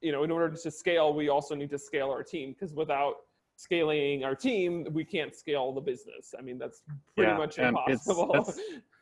you 0.00 0.12
know 0.12 0.22
in 0.24 0.30
order 0.30 0.54
to 0.56 0.70
scale, 0.70 1.12
we 1.14 1.28
also 1.28 1.54
need 1.54 1.70
to 1.70 1.78
scale 1.78 2.10
our 2.10 2.22
team 2.22 2.52
because 2.52 2.74
without 2.74 3.14
scaling 3.56 4.24
our 4.24 4.34
team, 4.34 4.86
we 4.92 5.04
can't 5.04 5.34
scale 5.34 5.72
the 5.72 5.80
business. 5.80 6.34
I 6.38 6.42
mean, 6.42 6.58
that's 6.58 6.82
pretty 7.16 7.30
Yeah, 7.30 7.38
much 7.38 7.58
and 7.58 7.76
it's- 7.88 8.06
impossible. 8.08 8.54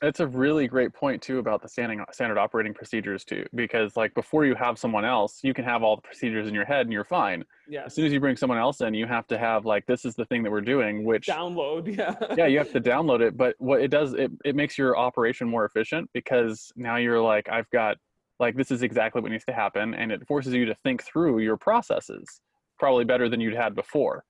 that's- 0.00 0.20
a 0.20 0.26
really 0.26 0.66
great 0.68 0.92
point 0.92 1.20
too 1.22 1.38
about 1.38 1.62
the 1.62 1.68
standing 1.68 2.04
standard 2.12 2.38
operating 2.38 2.74
procedures 2.74 3.24
too, 3.24 3.44
because 3.54 3.96
like 3.96 4.12
before 4.14 4.44
you 4.44 4.54
have 4.54 4.78
someone 4.78 5.04
else, 5.04 5.40
you 5.42 5.52
can 5.54 5.64
have 5.64 5.82
all 5.82 5.96
the 5.96 6.02
procedures 6.02 6.46
in 6.48 6.54
your 6.54 6.64
head 6.64 6.82
and 6.86 6.92
you're 6.92 7.04
fine. 7.04 7.44
yeah. 7.68 7.84
As 7.86 7.94
soon 7.94 8.06
as 8.06 8.12
you 8.12 8.20
bring 8.20 8.36
someone 8.36 8.58
else 8.58 8.80
in, 8.80 8.94
you 8.94 9.06
have 9.06 9.26
to 9.28 9.38
have 9.38 9.64
like 9.64 9.84
this 9.86 10.04
is 10.04 10.14
the 10.14 10.24
thing 10.26 10.42
that 10.42 10.50
we're 10.50 10.60
doing, 10.60 11.04
which 11.04 11.26
Download, 11.26 11.96
yeah. 11.96 12.14
yeah, 12.36 12.46
you 12.46 12.58
have 12.58 12.72
to 12.72 12.80
download 12.92 13.20
it. 13.20 13.36
But 13.36 13.54
what 13.58 13.80
it 13.80 13.88
does, 13.88 14.14
it 14.14 14.30
it 14.44 14.54
makes 14.56 14.78
your 14.78 14.96
operation 14.96 15.48
more 15.48 15.64
efficient 15.64 16.08
because 16.14 16.72
now 16.76 16.96
you're 16.96 17.20
like 17.20 17.48
I've 17.48 17.68
got 17.70 17.96
like 18.40 18.56
this 18.56 18.70
is 18.70 18.82
exactly 18.82 19.20
what 19.20 19.30
needs 19.32 19.44
to 19.46 19.52
happen, 19.52 19.94
and 19.94 20.12
it 20.12 20.26
forces 20.26 20.54
you 20.54 20.64
to 20.66 20.74
think 20.76 21.02
through 21.02 21.38
your 21.40 21.56
processes 21.56 22.40
probably 22.78 23.04
better 23.04 23.28
than 23.28 23.40
you'd 23.40 23.54
had 23.56 23.74
before. 23.74 24.22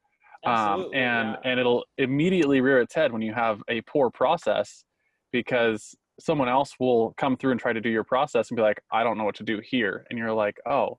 um, 0.46 0.52
Absolutely, 0.54 0.96
and 0.98 1.28
yeah. 1.44 1.50
and 1.50 1.60
it'll 1.60 1.84
immediately 1.98 2.60
rear 2.62 2.80
its 2.80 2.94
head 2.94 3.12
when 3.12 3.20
you 3.22 3.34
have 3.34 3.62
a 3.68 3.80
poor 3.82 4.08
process 4.10 4.84
because 5.32 5.94
someone 6.20 6.48
else 6.48 6.74
will 6.80 7.14
come 7.16 7.36
through 7.36 7.52
and 7.52 7.60
try 7.60 7.72
to 7.72 7.80
do 7.80 7.88
your 7.88 8.04
process 8.04 8.50
and 8.50 8.56
be 8.56 8.62
like 8.62 8.80
i 8.92 9.02
don't 9.02 9.18
know 9.18 9.24
what 9.24 9.36
to 9.36 9.44
do 9.44 9.60
here 9.64 10.04
and 10.10 10.18
you're 10.18 10.32
like 10.32 10.56
oh 10.66 10.98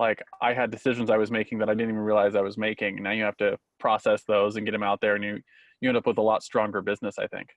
like 0.00 0.22
i 0.42 0.52
had 0.52 0.70
decisions 0.70 1.10
i 1.10 1.16
was 1.16 1.30
making 1.30 1.58
that 1.58 1.68
i 1.68 1.74
didn't 1.74 1.90
even 1.90 2.02
realize 2.02 2.34
i 2.34 2.40
was 2.40 2.58
making 2.58 3.02
now 3.02 3.12
you 3.12 3.22
have 3.22 3.36
to 3.36 3.56
process 3.78 4.22
those 4.26 4.56
and 4.56 4.66
get 4.66 4.72
them 4.72 4.82
out 4.82 5.00
there 5.00 5.14
and 5.14 5.24
you 5.24 5.38
you 5.80 5.88
end 5.88 5.96
up 5.96 6.06
with 6.06 6.18
a 6.18 6.22
lot 6.22 6.42
stronger 6.42 6.82
business 6.82 7.18
i 7.18 7.26
think 7.28 7.48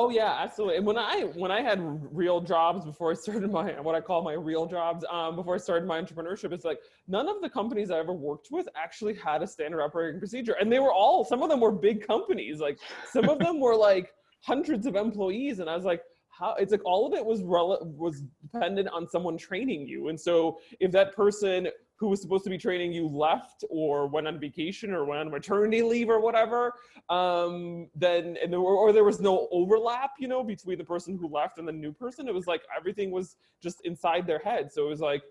Oh 0.00 0.10
yeah, 0.10 0.36
absolutely. 0.38 0.76
And 0.76 0.86
when 0.86 0.96
I 0.96 1.22
when 1.34 1.50
I 1.50 1.60
had 1.60 1.80
real 1.82 2.40
jobs 2.40 2.84
before 2.84 3.10
I 3.10 3.14
started 3.14 3.50
my 3.50 3.72
what 3.80 3.96
I 3.96 4.00
call 4.00 4.22
my 4.22 4.34
real 4.34 4.64
jobs 4.64 5.04
um, 5.10 5.34
before 5.34 5.56
I 5.56 5.58
started 5.58 5.88
my 5.88 6.00
entrepreneurship, 6.00 6.52
it's 6.52 6.64
like 6.64 6.78
none 7.08 7.28
of 7.28 7.42
the 7.42 7.50
companies 7.50 7.90
I 7.90 7.98
ever 7.98 8.12
worked 8.12 8.46
with 8.52 8.68
actually 8.76 9.14
had 9.14 9.42
a 9.42 9.46
standard 9.48 9.82
operating 9.82 10.20
procedure, 10.20 10.52
and 10.52 10.70
they 10.70 10.78
were 10.78 10.92
all 10.92 11.24
some 11.24 11.42
of 11.42 11.48
them 11.48 11.58
were 11.58 11.72
big 11.72 12.06
companies. 12.06 12.60
Like 12.60 12.78
some 13.12 13.28
of 13.28 13.40
them 13.40 13.58
were 13.58 13.74
like 13.74 14.12
hundreds 14.40 14.86
of 14.86 14.96
employees, 14.96 15.58
and 15.58 15.68
I 15.68 15.76
was 15.76 15.84
like, 15.84 16.02
how? 16.30 16.54
It's 16.54 16.72
like 16.72 16.84
all 16.84 17.06
of 17.06 17.14
it 17.14 17.24
was 17.24 17.42
rel- 17.42 17.92
was 17.96 18.22
dependent 18.42 18.88
on 18.88 19.08
someone 19.08 19.36
training 19.36 19.86
you, 19.86 20.08
and 20.08 20.20
so 20.20 20.58
if 20.80 20.92
that 20.92 21.14
person 21.14 21.68
who 21.98 22.08
was 22.08 22.22
supposed 22.22 22.44
to 22.44 22.50
be 22.50 22.56
training 22.56 22.92
you 22.92 23.08
left 23.08 23.64
or 23.70 24.06
went 24.06 24.26
on 24.28 24.38
vacation 24.38 24.92
or 24.92 25.04
went 25.04 25.20
on 25.20 25.30
maternity 25.30 25.82
leave 25.82 26.08
or 26.08 26.20
whatever 26.20 26.72
um 27.08 27.88
then 27.94 28.36
and 28.42 28.52
there 28.52 28.60
were, 28.60 28.76
or 28.76 28.92
there 28.92 29.04
was 29.04 29.20
no 29.20 29.48
overlap 29.50 30.12
you 30.18 30.28
know 30.28 30.44
between 30.44 30.78
the 30.78 30.84
person 30.84 31.18
who 31.18 31.28
left 31.28 31.58
and 31.58 31.66
the 31.66 31.72
new 31.72 31.92
person 31.92 32.28
it 32.28 32.34
was 32.34 32.46
like 32.46 32.62
everything 32.76 33.10
was 33.10 33.36
just 33.62 33.80
inside 33.84 34.26
their 34.26 34.38
head 34.38 34.72
so 34.72 34.86
it 34.86 34.88
was 34.88 35.00
like 35.00 35.22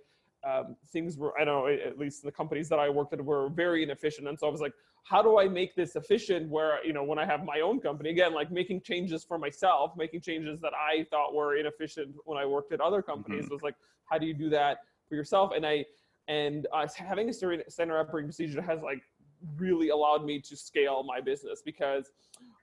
um, 0.48 0.76
things 0.92 1.18
were 1.18 1.34
i 1.40 1.44
don't 1.44 1.66
know 1.66 1.68
at 1.68 1.98
least 1.98 2.24
the 2.24 2.32
companies 2.32 2.70
that 2.70 2.80
i 2.80 2.90
worked 2.90 3.14
at 3.14 3.24
were 3.24 3.50
very 3.50 3.84
inefficient. 3.84 4.28
And 4.28 4.40
so 4.40 4.48
i 4.48 4.52
was 4.52 4.62
like 4.62 4.74
how 5.04 5.22
do 5.22 5.40
i 5.40 5.48
make 5.48 5.76
this 5.76 5.96
efficient 5.96 6.50
where 6.50 6.84
you 6.86 6.94
know 6.94 7.04
when 7.04 7.20
i 7.20 7.26
have 7.26 7.44
my 7.44 7.60
own 7.62 7.80
company 7.80 8.10
again 8.10 8.34
like 8.34 8.52
making 8.52 8.82
changes 8.82 9.24
for 9.24 9.38
myself 9.38 9.92
making 9.98 10.22
changes 10.22 10.60
that 10.62 10.74
i 10.74 11.06
thought 11.12 11.34
were 11.34 11.56
inefficient 11.56 12.14
when 12.26 12.38
i 12.38 12.46
worked 12.46 12.72
at 12.72 12.82
other 12.82 13.02
companies 13.02 13.50
was 13.50 13.62
like 13.62 13.76
how 14.06 14.18
do 14.18 14.26
you 14.26 14.34
do 14.34 14.50
that 14.50 14.80
for 15.08 15.16
yourself? 15.16 15.52
And 15.56 15.66
i 15.66 15.86
and 16.28 16.68
uh, 16.74 16.86
having 16.96 17.30
a 17.30 17.34
standard 17.34 17.98
operating 17.98 18.28
procedure 18.28 18.62
has 18.62 18.82
like 18.82 19.02
really 19.56 19.90
allowed 19.90 20.26
me 20.26 20.42
to 20.42 20.58
scale 20.58 21.04
my 21.04 21.22
business 21.22 21.62
because 21.64 22.12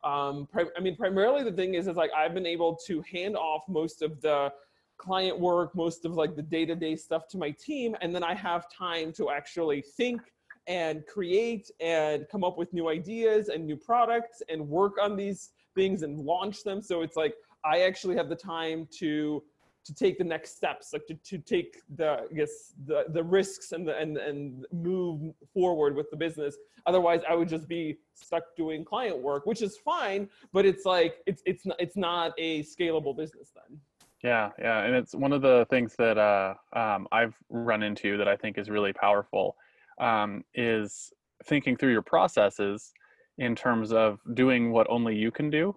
um, 0.02 0.46
pri- 0.52 0.66
I 0.76 0.80
mean, 0.80 0.96
primarily 0.96 1.42
the 1.44 1.52
thing 1.52 1.72
is, 1.72 1.86
is 1.86 1.96
like 1.96 2.10
I've 2.14 2.34
been 2.34 2.44
able 2.44 2.76
to 2.86 3.02
hand 3.10 3.36
off 3.36 3.62
most 3.66 4.02
of 4.02 4.20
the 4.20 4.52
client 4.98 5.38
work, 5.38 5.74
most 5.74 6.04
of 6.04 6.14
like 6.14 6.36
the 6.36 6.42
day-to-day 6.42 6.96
stuff 6.96 7.28
to 7.28 7.38
my 7.38 7.50
team, 7.50 7.96
and 8.00 8.14
then 8.14 8.24
I 8.24 8.34
have 8.34 8.66
time 8.70 9.12
to 9.14 9.30
actually 9.30 9.82
think 9.82 10.20
and 10.66 11.06
create 11.06 11.70
and 11.80 12.26
come 12.30 12.42
up 12.42 12.56
with 12.56 12.72
new 12.72 12.88
ideas 12.88 13.48
and 13.48 13.66
new 13.66 13.76
products 13.76 14.42
and 14.48 14.66
work 14.66 14.94
on 15.00 15.16
these 15.16 15.50
things 15.74 16.02
and 16.02 16.18
launch 16.18 16.62
them. 16.62 16.80
So 16.80 17.02
it's 17.02 17.16
like 17.16 17.34
I 17.64 17.80
actually 17.80 18.16
have 18.16 18.28
the 18.28 18.36
time 18.36 18.88
to 18.98 19.42
to 19.84 19.94
take 19.94 20.16
the 20.16 20.24
next 20.24 20.56
steps, 20.56 20.94
like 20.94 21.06
to, 21.06 21.14
to 21.14 21.36
take 21.36 21.82
the 21.96 22.26
I 22.30 22.34
guess 22.34 22.72
the 22.86 23.04
the 23.08 23.22
risks 23.22 23.72
and 23.72 23.86
the 23.86 23.96
and 23.98 24.16
and 24.16 24.66
move 24.72 25.34
forward 25.52 25.94
with 25.94 26.10
the 26.10 26.16
business. 26.16 26.56
Otherwise, 26.86 27.20
I 27.28 27.34
would 27.34 27.48
just 27.48 27.68
be 27.68 27.98
stuck 28.14 28.44
doing 28.56 28.84
client 28.84 29.18
work, 29.18 29.46
which 29.46 29.62
is 29.62 29.76
fine, 29.76 30.28
but 30.52 30.64
it's 30.64 30.86
like 30.86 31.18
it's 31.26 31.42
it's 31.44 31.66
not 31.66 31.76
it's 31.78 31.96
not 31.96 32.32
a 32.38 32.62
scalable 32.62 33.16
business 33.16 33.50
then. 33.54 33.78
Yeah, 34.24 34.52
yeah, 34.58 34.84
and 34.84 34.94
it's 34.94 35.14
one 35.14 35.34
of 35.34 35.42
the 35.42 35.66
things 35.68 35.94
that 35.98 36.16
uh, 36.16 36.54
um, 36.72 37.06
I've 37.12 37.36
run 37.50 37.82
into 37.82 38.16
that 38.16 38.26
I 38.26 38.36
think 38.36 38.56
is 38.56 38.70
really 38.70 38.94
powerful 38.94 39.54
um, 40.00 40.42
is 40.54 41.12
thinking 41.44 41.76
through 41.76 41.92
your 41.92 42.00
processes 42.02 42.94
in 43.36 43.54
terms 43.54 43.92
of 43.92 44.20
doing 44.32 44.72
what 44.72 44.86
only 44.88 45.14
you 45.14 45.30
can 45.30 45.50
do, 45.50 45.76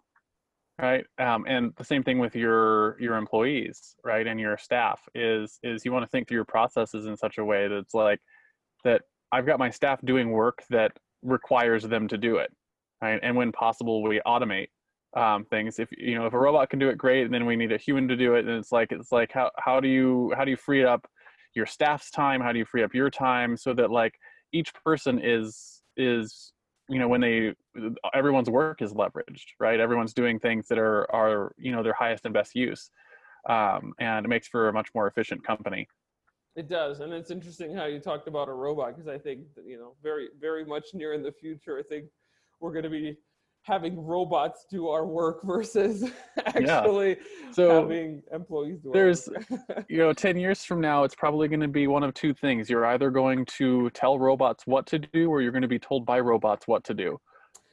right? 0.82 1.04
Um, 1.20 1.44
and 1.46 1.74
the 1.76 1.84
same 1.84 2.04
thing 2.04 2.20
with 2.20 2.38
your 2.38 2.98
your 3.02 3.18
employees, 3.18 3.96
right, 4.06 4.26
and 4.26 4.40
your 4.40 4.58
staff 4.58 5.02
is 5.14 5.60
is 5.62 5.84
you 5.84 5.92
want 5.92 6.04
to 6.04 6.10
think 6.10 6.30
through 6.30 6.38
your 6.38 6.46
processes 6.46 7.06
in 7.06 7.18
such 7.18 7.40
a 7.40 7.44
way 7.44 7.68
that 7.68 7.78
it's 7.78 7.94
like 7.94 8.22
that 8.86 9.02
I've 9.34 9.46
got 9.46 9.60
my 9.60 9.70
staff 9.70 10.00
doing 10.06 10.32
work 10.32 10.64
that 10.70 10.94
requires 11.22 11.84
them 11.84 12.08
to 12.08 12.18
do 12.18 12.38
it, 12.38 12.52
right? 13.02 13.20
And 13.22 13.36
when 13.36 13.52
possible, 13.52 14.02
we 14.04 14.22
automate 14.26 14.70
um, 15.16 15.46
things. 15.46 15.80
If 15.80 15.90
you 15.98 16.16
know 16.16 16.26
if 16.26 16.34
a 16.34 16.40
robot 16.40 16.70
can 16.70 16.80
do 16.80 16.90
it, 16.90 16.98
great. 16.98 17.26
And 17.26 17.34
then 17.34 17.46
we 17.46 17.56
need 17.56 17.72
a 17.72 17.78
human 17.78 18.08
to 18.08 18.16
do 18.16 18.36
it. 18.36 18.46
And 18.46 18.58
it's 18.58 18.72
like 18.72 18.92
it's 18.92 19.12
like 19.12 19.32
how 19.32 19.52
how 19.58 19.80
do 19.80 19.88
you 19.88 20.34
how 20.36 20.44
do 20.46 20.52
you 20.52 20.58
free 20.58 20.84
up 20.84 21.08
your 21.56 21.66
staff's 21.66 22.12
time? 22.12 22.42
How 22.42 22.52
do 22.52 22.60
you 22.60 22.66
free 22.66 22.84
up 22.84 22.94
your 22.94 23.10
time 23.10 23.58
so 23.58 23.74
that 23.74 23.92
like 23.92 24.14
each 24.52 24.74
person 24.84 25.20
is 25.24 25.82
is 25.96 26.52
you 26.90 27.00
know 27.00 27.08
when 27.08 27.22
they 27.22 27.54
everyone's 28.14 28.50
work 28.50 28.82
is 28.82 28.94
leveraged 28.94 29.48
right 29.60 29.80
everyone's 29.80 30.14
doing 30.14 30.40
things 30.40 30.68
that 30.68 30.78
are 30.78 31.12
are 31.14 31.54
you 31.58 31.72
know 31.72 31.84
their 31.84 31.94
highest 31.94 32.26
and 32.26 32.34
best 32.34 32.56
use 32.56 32.90
um, 33.50 33.94
and 34.00 34.26
it 34.26 34.30
makes 34.30 34.48
for 34.48 34.70
a 34.70 34.74
much 34.74 34.90
more 34.96 35.08
efficient 35.08 35.44
company 35.46 35.88
It 36.56 36.70
does, 36.70 37.02
and 37.02 37.14
it's 37.14 37.30
interesting 37.30 37.76
how 37.76 37.86
you 37.86 38.00
talked 38.00 38.28
about 38.28 38.50
a 38.50 38.54
robot 38.54 38.96
because 38.96 39.08
I 39.08 39.18
think 39.18 39.42
you 39.66 39.78
know 39.78 39.94
very 40.02 40.30
very 40.40 40.66
much 40.66 40.88
near 40.94 41.14
in 41.14 41.22
the 41.22 41.32
future. 41.32 41.78
I 41.78 41.84
think 41.84 42.06
we're 42.60 42.72
going 42.72 42.84
to 42.84 42.90
be 42.90 43.18
having 43.68 44.00
robots 44.04 44.66
do 44.72 44.88
our 44.88 45.06
work 45.06 45.42
versus 45.44 46.10
actually 46.46 47.18
So, 47.52 47.82
having 47.82 48.24
employees 48.32 48.80
do 48.80 48.92
there's- 48.94 49.28
work. 49.28 49.86
you 49.90 49.98
know 49.98 50.14
10 50.14 50.38
years 50.38 50.64
from 50.64 50.80
now 50.82 51.04
it's 51.04 51.16
probably 51.16 51.48
going 51.48 51.60
to 51.60 51.68
be 51.68 51.88
one 51.88 52.04
of 52.04 52.14
two 52.14 52.34
things 52.34 52.70
you're 52.70 52.86
either 52.88 53.12
going 53.12 53.46
to 53.58 53.90
tell 53.92 54.18
robots 54.18 54.66
what 54.66 54.88
to 54.88 54.98
do 55.00 55.30
or 55.30 55.42
you're 55.42 55.52
going 55.52 55.62
to 55.62 55.68
be 55.68 55.80
told 55.80 56.06
by 56.06 56.20
robots 56.20 56.68
what 56.68 56.84
to 56.86 56.94
do 56.94 57.20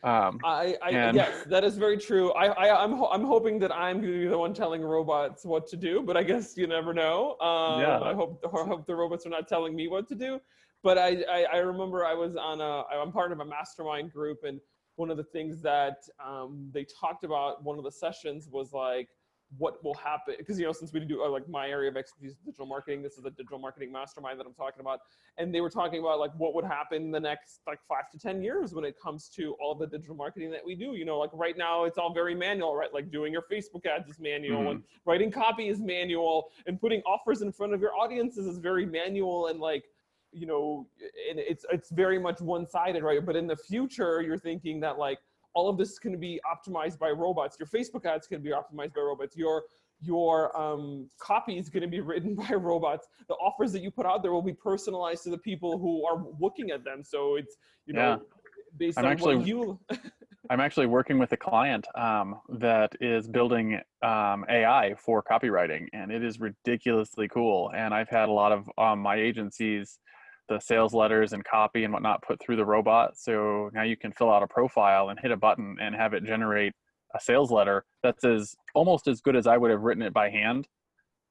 um, 0.02 0.38
I, 0.44 0.76
I 0.82 0.90
And- 0.90 1.16
yes, 1.16 1.44
that 1.46 1.64
is 1.64 1.78
very 1.78 1.96
true. 1.96 2.30
I, 2.32 2.46
I 2.48 2.84
I'm 2.84 2.92
ho- 2.92 3.08
I'm 3.10 3.24
hoping 3.24 3.58
that 3.60 3.72
I'm 3.72 4.02
going 4.02 4.12
to 4.12 4.18
be 4.24 4.26
the 4.28 4.36
one 4.36 4.52
telling 4.52 4.82
robots 4.82 5.46
what 5.46 5.66
to 5.68 5.78
do, 5.78 6.02
but 6.02 6.14
I 6.14 6.22
guess 6.22 6.58
you 6.58 6.66
never 6.66 6.92
know. 6.92 7.38
Um, 7.40 7.80
Yeah. 7.80 8.00
I 8.00 8.12
hope 8.12 8.44
I 8.44 8.64
hope 8.70 8.86
the 8.86 8.94
robots 8.94 9.24
are 9.24 9.30
not 9.30 9.48
telling 9.48 9.74
me 9.74 9.88
what 9.88 10.06
to 10.08 10.14
do. 10.14 10.40
But 10.82 10.98
I, 10.98 11.24
I 11.36 11.40
I 11.54 11.56
remember 11.72 12.04
I 12.04 12.12
was 12.12 12.36
on 12.36 12.60
a 12.60 12.82
I'm 13.02 13.12
part 13.12 13.32
of 13.32 13.40
a 13.40 13.46
mastermind 13.46 14.12
group, 14.12 14.40
and 14.44 14.60
one 14.96 15.10
of 15.10 15.16
the 15.16 15.24
things 15.24 15.60
that 15.62 15.98
um, 16.24 16.70
they 16.72 16.84
talked 16.84 17.24
about 17.24 17.62
one 17.64 17.78
of 17.78 17.84
the 17.84 17.92
sessions 17.92 18.48
was 18.50 18.72
like 18.72 19.08
what 19.58 19.82
will 19.84 19.94
happen 19.94 20.34
because 20.38 20.58
you 20.58 20.64
know 20.64 20.72
since 20.72 20.92
we 20.92 21.00
do 21.00 21.22
uh, 21.22 21.28
like 21.28 21.48
my 21.48 21.68
area 21.68 21.88
of 21.88 21.96
expertise 21.96 22.32
is 22.32 22.38
digital 22.44 22.66
marketing 22.66 23.02
this 23.02 23.18
is 23.18 23.24
a 23.24 23.30
digital 23.30 23.58
marketing 23.58 23.92
mastermind 23.92 24.38
that 24.38 24.46
i'm 24.46 24.54
talking 24.54 24.80
about 24.80 25.00
and 25.38 25.54
they 25.54 25.60
were 25.60 25.70
talking 25.70 26.00
about 26.00 26.18
like 26.18 26.32
what 26.36 26.54
would 26.54 26.64
happen 26.64 27.02
in 27.02 27.10
the 27.10 27.20
next 27.20 27.60
like 27.66 27.78
five 27.88 28.10
to 28.10 28.18
ten 28.18 28.42
years 28.42 28.74
when 28.74 28.84
it 28.84 28.96
comes 29.00 29.28
to 29.28 29.54
all 29.60 29.74
the 29.74 29.86
digital 29.86 30.14
marketing 30.14 30.50
that 30.50 30.64
we 30.64 30.74
do 30.74 30.94
you 30.94 31.04
know 31.04 31.18
like 31.18 31.30
right 31.32 31.56
now 31.56 31.84
it's 31.84 31.98
all 31.98 32.12
very 32.12 32.34
manual 32.34 32.74
right? 32.74 32.92
Like 32.92 33.10
doing 33.10 33.32
your 33.32 33.44
facebook 33.52 33.86
ads 33.86 34.08
is 34.08 34.18
manual 34.18 34.70
and 34.70 34.82
writing 35.04 35.30
copy 35.30 35.68
is 35.68 35.80
manual 35.80 36.50
and 36.66 36.80
putting 36.80 37.00
offers 37.02 37.42
in 37.42 37.52
front 37.52 37.74
of 37.74 37.80
your 37.80 37.94
audiences 37.94 38.46
is 38.46 38.58
very 38.58 38.86
manual 38.86 39.48
and 39.48 39.60
like 39.60 39.84
you 40.34 40.46
know 40.46 40.86
and 41.30 41.38
it's 41.38 41.64
it's 41.70 41.90
very 41.90 42.18
much 42.18 42.40
one-sided 42.40 43.02
right? 43.02 43.24
But 43.24 43.36
in 43.36 43.46
the 43.46 43.56
future 43.56 44.20
you're 44.20 44.38
thinking 44.38 44.80
that 44.80 44.98
like 44.98 45.18
all 45.54 45.68
of 45.68 45.78
this 45.78 45.98
can 45.98 46.18
be 46.18 46.40
optimized 46.52 46.98
by 46.98 47.10
robots. 47.10 47.56
Your 47.58 47.68
facebook 47.68 48.04
ads 48.06 48.26
can 48.26 48.42
be 48.42 48.50
optimized 48.50 48.94
by 48.94 49.00
robots. 49.02 49.36
Your 49.36 49.62
your 50.00 50.54
um, 50.60 51.08
copy 51.18 51.56
is 51.58 51.68
going 51.68 51.82
to 51.82 51.88
be 51.88 52.00
written 52.08 52.34
by 52.34 52.50
robots. 52.50 53.06
The 53.28 53.34
offers 53.34 53.72
that 53.72 53.80
you 53.82 53.90
put 53.90 54.04
out 54.06 54.22
there 54.22 54.32
will 54.32 54.42
be 54.42 54.52
personalized 54.52 55.22
to 55.24 55.30
the 55.30 55.38
people 55.38 55.78
who 55.78 56.04
are 56.06 56.24
looking 56.40 56.70
at 56.72 56.84
them. 56.84 57.02
So 57.04 57.36
it's 57.36 57.56
you 57.86 57.94
know 57.94 58.00
Yeah. 58.00 58.16
based 58.76 58.98
I'm 58.98 59.06
on 59.06 59.12
actually- 59.12 59.36
what 59.36 59.46
you 59.46 59.78
i'm 60.50 60.60
actually 60.60 60.84
working 60.84 61.18
with 61.18 61.32
a 61.32 61.38
client 61.38 61.86
um, 61.94 62.38
that 62.58 62.92
is 63.00 63.26
building 63.26 63.80
um, 64.02 64.44
ai 64.50 64.94
for 64.98 65.22
copywriting 65.22 65.86
and 65.94 66.12
it 66.12 66.22
is 66.22 66.38
ridiculously 66.38 67.28
cool. 67.28 67.72
And 67.74 67.94
i've 67.94 68.10
had 68.10 68.28
a 68.28 68.32
lot 68.32 68.52
of 68.52 68.68
um, 68.76 68.98
my 69.00 69.16
agencies 69.16 69.98
the 70.48 70.60
sales 70.60 70.92
letters 70.94 71.32
and 71.32 71.44
copy 71.44 71.84
and 71.84 71.92
whatnot 71.92 72.22
put 72.22 72.40
through 72.40 72.56
the 72.56 72.64
robot 72.64 73.16
so 73.16 73.70
now 73.72 73.82
you 73.82 73.96
can 73.96 74.12
fill 74.12 74.30
out 74.30 74.42
a 74.42 74.46
profile 74.46 75.08
and 75.08 75.18
hit 75.20 75.30
a 75.30 75.36
button 75.36 75.76
and 75.80 75.94
have 75.94 76.12
it 76.14 76.24
generate 76.24 76.72
a 77.14 77.20
sales 77.20 77.50
letter 77.50 77.84
that's 78.02 78.24
as 78.24 78.54
almost 78.74 79.08
as 79.08 79.20
good 79.20 79.36
as 79.36 79.46
i 79.46 79.56
would 79.56 79.70
have 79.70 79.82
written 79.82 80.02
it 80.02 80.12
by 80.12 80.28
hand 80.28 80.68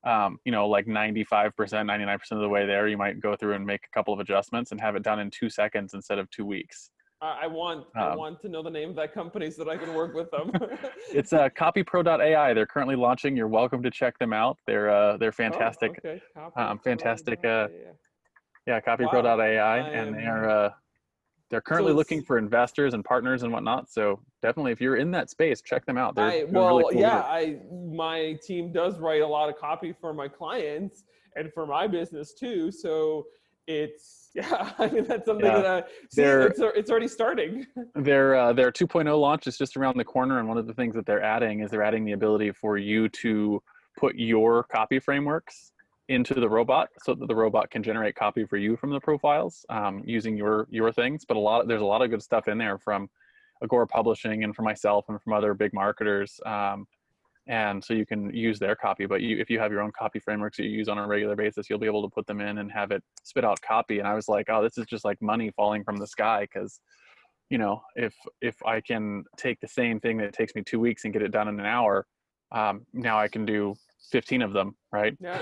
um, 0.06 0.38
you 0.44 0.52
know 0.52 0.68
like 0.68 0.86
95% 0.86 1.54
99% 1.56 2.20
of 2.32 2.40
the 2.40 2.50
way 2.50 2.66
there 2.66 2.88
you 2.88 2.98
might 2.98 3.20
go 3.22 3.36
through 3.36 3.54
and 3.54 3.66
make 3.66 3.82
a 3.86 3.96
couple 3.96 4.14
of 4.14 4.20
adjustments 4.20 4.72
and 4.72 4.82
have 4.82 4.96
it 4.96 5.04
done 5.04 5.20
in 5.20 5.30
two 5.30 5.50
seconds 5.50 5.94
instead 5.94 6.20
of 6.20 6.30
two 6.30 6.46
weeks 6.46 6.90
I 7.22 7.44
I 7.44 7.48
want 7.48 7.86
I 7.96 8.10
Um, 8.10 8.18
want 8.18 8.42
to 8.42 8.50
know 8.50 8.62
the 8.62 8.70
name 8.70 8.90
of 8.90 8.96
that 8.98 9.14
company 9.14 9.50
so 9.50 9.64
that 9.64 9.72
I 9.72 9.78
can 9.78 9.94
work 9.94 10.14
with 10.14 10.30
them. 10.32 10.52
it's 11.14 11.32
uh, 11.32 11.48
copypro.ai 11.50 12.54
they're 12.54 12.66
currently 12.66 12.96
launching 12.98 13.38
you're 13.38 13.48
welcome 13.48 13.82
to 13.84 13.92
check 13.92 14.18
them 14.20 14.34
out 14.34 14.58
they're 14.68 14.90
uh, 14.90 15.16
they're 15.18 15.30
Oh, 15.30 15.32
fantastic 15.32 15.92
okay. 16.00 16.22
Um, 16.58 16.80
fantastic, 16.80 17.40
uh. 17.46 17.68
Yeah 18.68 18.80
copypro.ai 18.80 19.58
I 19.58 19.78
and 19.80 20.16
they're 20.16 20.50
uh, 20.50 20.70
they're 21.50 21.62
currently 21.62 21.92
it's- 21.92 21.98
looking 21.98 22.24
for 22.24 22.38
investors 22.38 22.94
and 22.94 23.04
partners 23.04 23.44
and 23.44 23.52
whatnot 23.52 23.90
so 23.90 24.20
definitely 24.42 24.72
if 24.72 24.82
you're 24.82 24.98
in 24.98 25.12
that 25.12 25.30
space 25.30 25.62
check 25.62 25.86
them 25.86 25.98
out 25.98 26.16
they're 26.16 26.26
I, 26.26 26.44
well, 26.50 26.78
really 26.78 26.94
cool 26.94 27.02
yeah. 27.02 27.20
I 27.22 27.60
my 27.92 28.38
team 28.46 28.72
does 28.72 29.00
write 29.00 29.22
a 29.22 29.28
lot 29.28 29.50
of 29.50 29.58
copy 29.58 29.94
for 30.00 30.14
my 30.14 30.28
clients 30.28 31.04
and 31.36 31.52
for 31.54 31.66
my 31.66 31.88
business 31.88 32.34
too. 32.34 32.72
So 32.72 33.26
it's 33.68 34.30
yeah. 34.36 34.72
I 34.80 34.88
mean, 34.88 35.06
that's 35.06 35.26
something 35.26 35.46
Yeah. 35.46 35.62
that 35.62 35.84
I 35.86 35.90
see. 36.10 36.22
It's, 36.24 36.60
it's 36.60 36.90
already 36.90 37.08
starting. 37.08 37.66
their 37.96 38.36
uh, 38.36 38.54
their 38.54 38.72
2.0 38.72 39.20
launch 39.20 39.48
is 39.48 39.58
just 39.58 39.78
around 39.78 39.98
the 39.98 40.04
corner 40.04 40.40
and 40.40 40.48
one 40.48 40.58
of 40.58 40.68
the 40.68 40.74
things 40.74 40.96
that 40.96 41.06
they're 41.06 41.24
adding 41.24 41.60
is 41.60 41.70
they're 41.70 41.84
adding 41.84 42.04
the 42.04 42.14
ability 42.14 42.52
for 42.52 42.78
you 42.78 43.10
to 43.10 43.62
put 43.98 44.16
your 44.16 44.64
copy 44.64 45.00
frameworks 45.00 45.72
into 46.14 46.36
the 46.36 46.50
robot 46.50 46.90
so 47.04 47.14
that 47.14 47.28
the 47.28 47.36
robot 47.36 47.70
can 47.70 47.84
generate 47.84 48.16
copy 48.16 48.46
for 48.46 48.58
you 48.58 48.76
from 48.78 48.92
the 48.92 49.00
profiles 49.00 49.66
um, 49.70 50.02
using 50.06 50.38
your 50.38 50.68
your 50.70 50.92
things 50.92 51.26
but 51.28 51.38
a 51.38 51.40
lot 51.40 51.62
of, 51.62 51.68
there's 51.68 51.82
a 51.82 51.86
lot 51.86 52.02
of 52.02 52.10
good 52.10 52.22
stuff 52.22 52.48
in 52.48 52.58
there 52.58 52.78
from 52.78 53.10
agora 53.64 53.88
publishing 53.88 54.44
and 54.44 54.56
from 54.56 54.66
myself 54.66 55.06
and 55.10 55.22
from 55.22 55.34
other 55.34 55.54
big 55.54 55.74
marketers 55.74 56.40
um, 56.46 56.86
and 57.48 57.84
so 57.84 57.94
you 57.94 58.06
can 58.06 58.34
use 58.34 58.60
their 58.60 58.76
copy 58.76 59.06
but 59.06 59.22
you, 59.22 59.38
if 59.38 59.50
you 59.50 59.60
have 59.60 59.72
your 59.72 59.82
own 59.82 59.92
copy 59.98 60.20
frameworks 60.20 60.58
that 60.58 60.64
you 60.64 60.70
use 60.70 60.88
on 60.88 60.98
a 60.98 61.08
regular 61.08 61.36
basis 61.36 61.70
you'll 61.70 61.80
be 61.80 61.88
able 61.88 62.02
to 62.02 62.14
put 62.14 62.26
them 62.28 62.40
in 62.40 62.60
and 62.60 62.72
have 62.72 62.92
it 62.92 63.04
spit 63.24 63.44
out 63.44 63.60
copy 63.62 64.00
and 64.00 64.08
i 64.08 64.14
was 64.14 64.28
like 64.28 64.48
oh 64.50 64.64
this 64.64 64.78
is 64.78 64.86
just 64.86 65.04
like 65.04 65.22
money 65.22 65.52
falling 65.56 65.84
from 65.84 65.98
the 65.98 66.08
sky 66.08 66.48
because 66.52 66.80
you 67.50 67.58
know 67.58 67.82
if 67.96 68.14
if 68.42 68.56
i 68.66 68.80
can 68.80 69.24
take 69.38 69.60
the 69.60 69.68
same 69.68 70.00
thing 70.00 70.18
that 70.18 70.34
takes 70.34 70.56
me 70.56 70.62
two 70.66 70.80
weeks 70.80 71.04
and 71.04 71.14
get 71.14 71.22
it 71.22 71.32
done 71.32 71.48
in 71.48 71.60
an 71.60 71.66
hour 71.66 72.06
um, 72.52 72.86
now 72.94 73.18
i 73.20 73.28
can 73.28 73.46
do 73.46 73.74
15 74.12 74.42
of 74.42 74.54
them 74.54 74.76
right? 74.92 75.18
Yeah, 75.20 75.42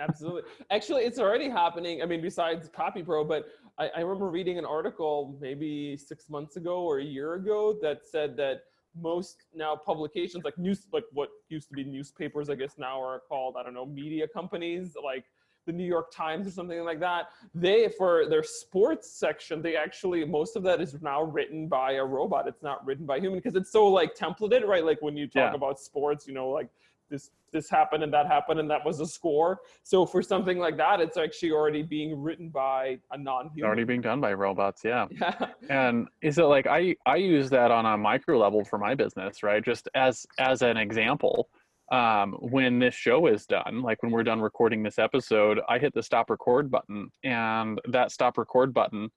absolutely. 0.00 0.42
Actually, 0.70 1.02
it's 1.04 1.18
already 1.18 1.48
happening. 1.48 2.02
I 2.02 2.06
mean, 2.06 2.20
besides 2.20 2.68
Copy 2.68 3.02
Pro, 3.02 3.24
but 3.24 3.46
I, 3.78 3.88
I 3.96 4.00
remember 4.00 4.28
reading 4.28 4.58
an 4.58 4.64
article 4.64 5.36
maybe 5.40 5.96
six 5.96 6.28
months 6.28 6.56
ago 6.56 6.82
or 6.82 6.98
a 6.98 7.04
year 7.04 7.34
ago 7.34 7.76
that 7.82 8.04
said 8.04 8.36
that 8.36 8.64
most 9.00 9.46
now 9.54 9.74
publications 9.74 10.44
like 10.44 10.56
news 10.56 10.86
like 10.92 11.04
what 11.12 11.28
used 11.48 11.68
to 11.68 11.74
be 11.74 11.82
newspapers 11.82 12.48
i 12.48 12.54
guess 12.54 12.78
now 12.78 13.02
are 13.02 13.20
called 13.28 13.56
i 13.58 13.62
don't 13.64 13.74
know 13.74 13.84
media 13.84 14.26
companies 14.28 14.94
like 15.02 15.24
the 15.66 15.72
new 15.72 15.84
york 15.84 16.12
times 16.12 16.46
or 16.46 16.50
something 16.50 16.84
like 16.84 17.00
that 17.00 17.30
they 17.56 17.88
for 17.88 18.28
their 18.28 18.44
sports 18.44 19.10
section 19.10 19.60
they 19.60 19.74
actually 19.74 20.24
most 20.24 20.54
of 20.54 20.62
that 20.62 20.80
is 20.80 21.02
now 21.02 21.22
written 21.22 21.66
by 21.66 21.94
a 21.94 22.04
robot 22.04 22.46
it's 22.46 22.62
not 22.62 22.86
written 22.86 23.04
by 23.04 23.18
human 23.18 23.36
because 23.38 23.56
it's 23.56 23.72
so 23.72 23.88
like 23.88 24.14
templated 24.16 24.64
right 24.64 24.84
like 24.84 25.02
when 25.02 25.16
you 25.16 25.26
talk 25.26 25.50
Yeah. 25.50 25.54
about 25.56 25.80
sports 25.80 26.28
you 26.28 26.34
know 26.34 26.48
like 26.48 26.68
this 27.10 27.30
this 27.52 27.70
happened 27.70 28.02
and 28.02 28.12
that 28.12 28.26
happened 28.26 28.58
and 28.58 28.68
that 28.68 28.84
was 28.84 29.00
a 29.00 29.06
score. 29.06 29.60
So 29.84 30.04
for 30.04 30.22
something 30.22 30.58
like 30.58 30.76
that 30.78 31.00
it's 31.00 31.16
actually 31.16 31.52
already 31.52 31.82
being 31.82 32.20
written 32.20 32.48
by 32.48 32.98
a 33.12 33.18
non-human. 33.18 33.66
Already 33.66 33.84
being 33.84 34.00
done 34.00 34.20
by 34.20 34.32
robots 34.32 34.82
yeah. 34.84 35.06
Yeah. 35.20 35.46
And 35.70 36.08
is 36.22 36.38
it 36.38 36.44
like 36.44 36.66
i 36.66 36.96
i 37.06 37.16
use 37.16 37.50
that 37.50 37.70
on 37.70 37.86
a 37.86 37.96
micro 37.96 38.38
level 38.38 38.64
for 38.64 38.78
my 38.78 38.94
business 38.94 39.42
right? 39.42 39.64
Just 39.64 39.88
as 39.94 40.26
as 40.38 40.62
an 40.62 40.76
example 40.76 41.48
um 41.92 42.32
when 42.40 42.78
this 42.78 42.94
show 42.94 43.26
is 43.26 43.44
done 43.44 43.82
like 43.82 44.02
when 44.02 44.10
we're 44.10 44.22
done 44.22 44.40
recording 44.40 44.82
this 44.82 44.98
episode 44.98 45.60
i 45.68 45.78
hit 45.78 45.92
the 45.92 46.02
stop 46.02 46.30
record 46.30 46.70
button 46.70 47.10
and 47.24 47.78
that 47.86 48.10
stop 48.10 48.38
record 48.38 48.72
button 48.72 49.10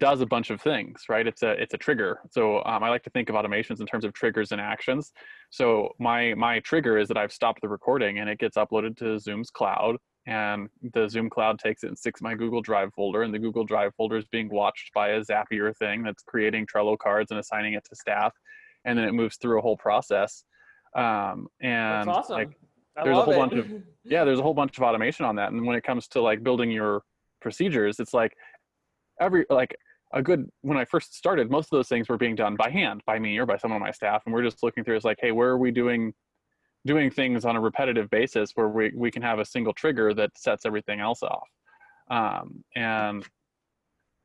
does 0.00 0.20
a 0.20 0.26
bunch 0.26 0.50
of 0.50 0.60
things 0.60 1.04
right 1.08 1.26
it's 1.26 1.42
a 1.42 1.50
it's 1.52 1.74
a 1.74 1.78
trigger 1.78 2.18
so 2.30 2.58
um, 2.64 2.82
i 2.82 2.88
like 2.88 3.02
to 3.02 3.10
think 3.10 3.28
of 3.28 3.36
automations 3.36 3.80
in 3.80 3.86
terms 3.86 4.04
of 4.04 4.12
triggers 4.12 4.52
and 4.52 4.60
actions 4.60 5.12
so 5.50 5.88
my 5.98 6.34
my 6.34 6.58
trigger 6.60 6.98
is 6.98 7.08
that 7.08 7.16
i've 7.16 7.32
stopped 7.32 7.60
the 7.62 7.68
recording 7.68 8.18
and 8.18 8.28
it 8.28 8.38
gets 8.38 8.56
uploaded 8.56 8.96
to 8.96 9.18
zoom's 9.18 9.50
cloud 9.50 9.96
and 10.26 10.68
the 10.94 11.08
Zoom 11.08 11.28
cloud 11.28 11.58
takes 11.58 11.84
it 11.84 11.88
and 11.88 11.98
sticks 11.98 12.22
my 12.22 12.34
Google 12.34 12.62
Drive 12.62 12.94
folder, 12.94 13.22
and 13.22 13.34
the 13.34 13.38
Google 13.38 13.64
Drive 13.64 13.94
folder 13.94 14.16
is 14.16 14.24
being 14.24 14.48
watched 14.48 14.92
by 14.94 15.08
a 15.10 15.20
Zapier 15.20 15.76
thing 15.76 16.02
that's 16.02 16.22
creating 16.22 16.66
Trello 16.66 16.96
cards 16.96 17.30
and 17.30 17.38
assigning 17.38 17.74
it 17.74 17.84
to 17.90 17.96
staff, 17.96 18.32
and 18.84 18.98
then 18.98 19.06
it 19.06 19.12
moves 19.12 19.36
through 19.36 19.58
a 19.58 19.62
whole 19.62 19.76
process. 19.76 20.44
Um, 20.96 21.48
and 21.60 22.08
that's 22.08 22.18
awesome 22.18 22.36
like, 22.36 22.50
there's 23.02 23.18
a 23.18 23.22
whole 23.22 23.34
it. 23.34 23.36
bunch 23.36 23.52
of- 23.54 23.70
yeah, 24.04 24.24
there's 24.24 24.38
a 24.38 24.42
whole 24.42 24.54
bunch 24.54 24.78
of 24.78 24.84
automation 24.84 25.26
on 25.26 25.36
that. 25.36 25.52
And 25.52 25.66
when 25.66 25.76
it 25.76 25.82
comes 25.82 26.08
to 26.08 26.22
like 26.22 26.42
building 26.42 26.70
your 26.70 27.02
procedures, 27.42 28.00
it's 28.00 28.14
like 28.14 28.32
every 29.20 29.44
like 29.50 29.76
a 30.14 30.22
good 30.22 30.48
when 30.62 30.78
I 30.78 30.84
first 30.84 31.14
started, 31.14 31.50
most 31.50 31.66
of 31.66 31.70
those 31.76 31.88
things 31.88 32.08
were 32.08 32.16
being 32.16 32.36
done 32.36 32.56
by 32.56 32.70
hand, 32.70 33.02
by 33.04 33.18
me 33.18 33.36
or 33.36 33.46
by 33.46 33.58
someone 33.58 33.82
on 33.82 33.86
my 33.86 33.90
staff, 33.90 34.22
and 34.24 34.32
we're 34.32 34.44
just 34.44 34.62
looking 34.62 34.84
through. 34.84 34.96
It's 34.96 35.04
like, 35.04 35.18
hey, 35.20 35.32
where 35.32 35.50
are 35.50 35.58
we 35.58 35.70
doing 35.70 36.14
doing 36.86 37.10
things 37.10 37.44
on 37.44 37.56
a 37.56 37.60
repetitive 37.60 38.08
basis 38.10 38.52
where 38.54 38.68
we 38.68 38.92
we 38.94 39.10
can 39.10 39.22
have 39.22 39.40
a 39.40 39.44
single 39.44 39.72
trigger 39.72 40.14
that 40.14 40.30
sets 40.38 40.64
everything 40.64 41.00
else 41.00 41.22
off, 41.22 41.48
um, 42.10 42.64
and 42.76 43.26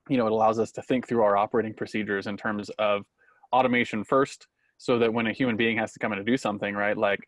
you 0.07 0.17
know 0.17 0.27
it 0.27 0.31
allows 0.31 0.59
us 0.59 0.71
to 0.73 0.81
think 0.83 1.07
through 1.07 1.23
our 1.23 1.35
operating 1.35 1.73
procedures 1.73 2.27
in 2.27 2.37
terms 2.37 2.69
of 2.77 3.05
automation 3.51 4.03
first, 4.03 4.47
so 4.77 4.99
that 4.99 5.11
when 5.11 5.25
a 5.25 5.33
human 5.33 5.57
being 5.57 5.77
has 5.77 5.91
to 5.93 5.99
come 5.99 6.13
in 6.13 6.19
to 6.19 6.23
do 6.23 6.37
something, 6.37 6.75
right, 6.75 6.97
like 6.97 7.19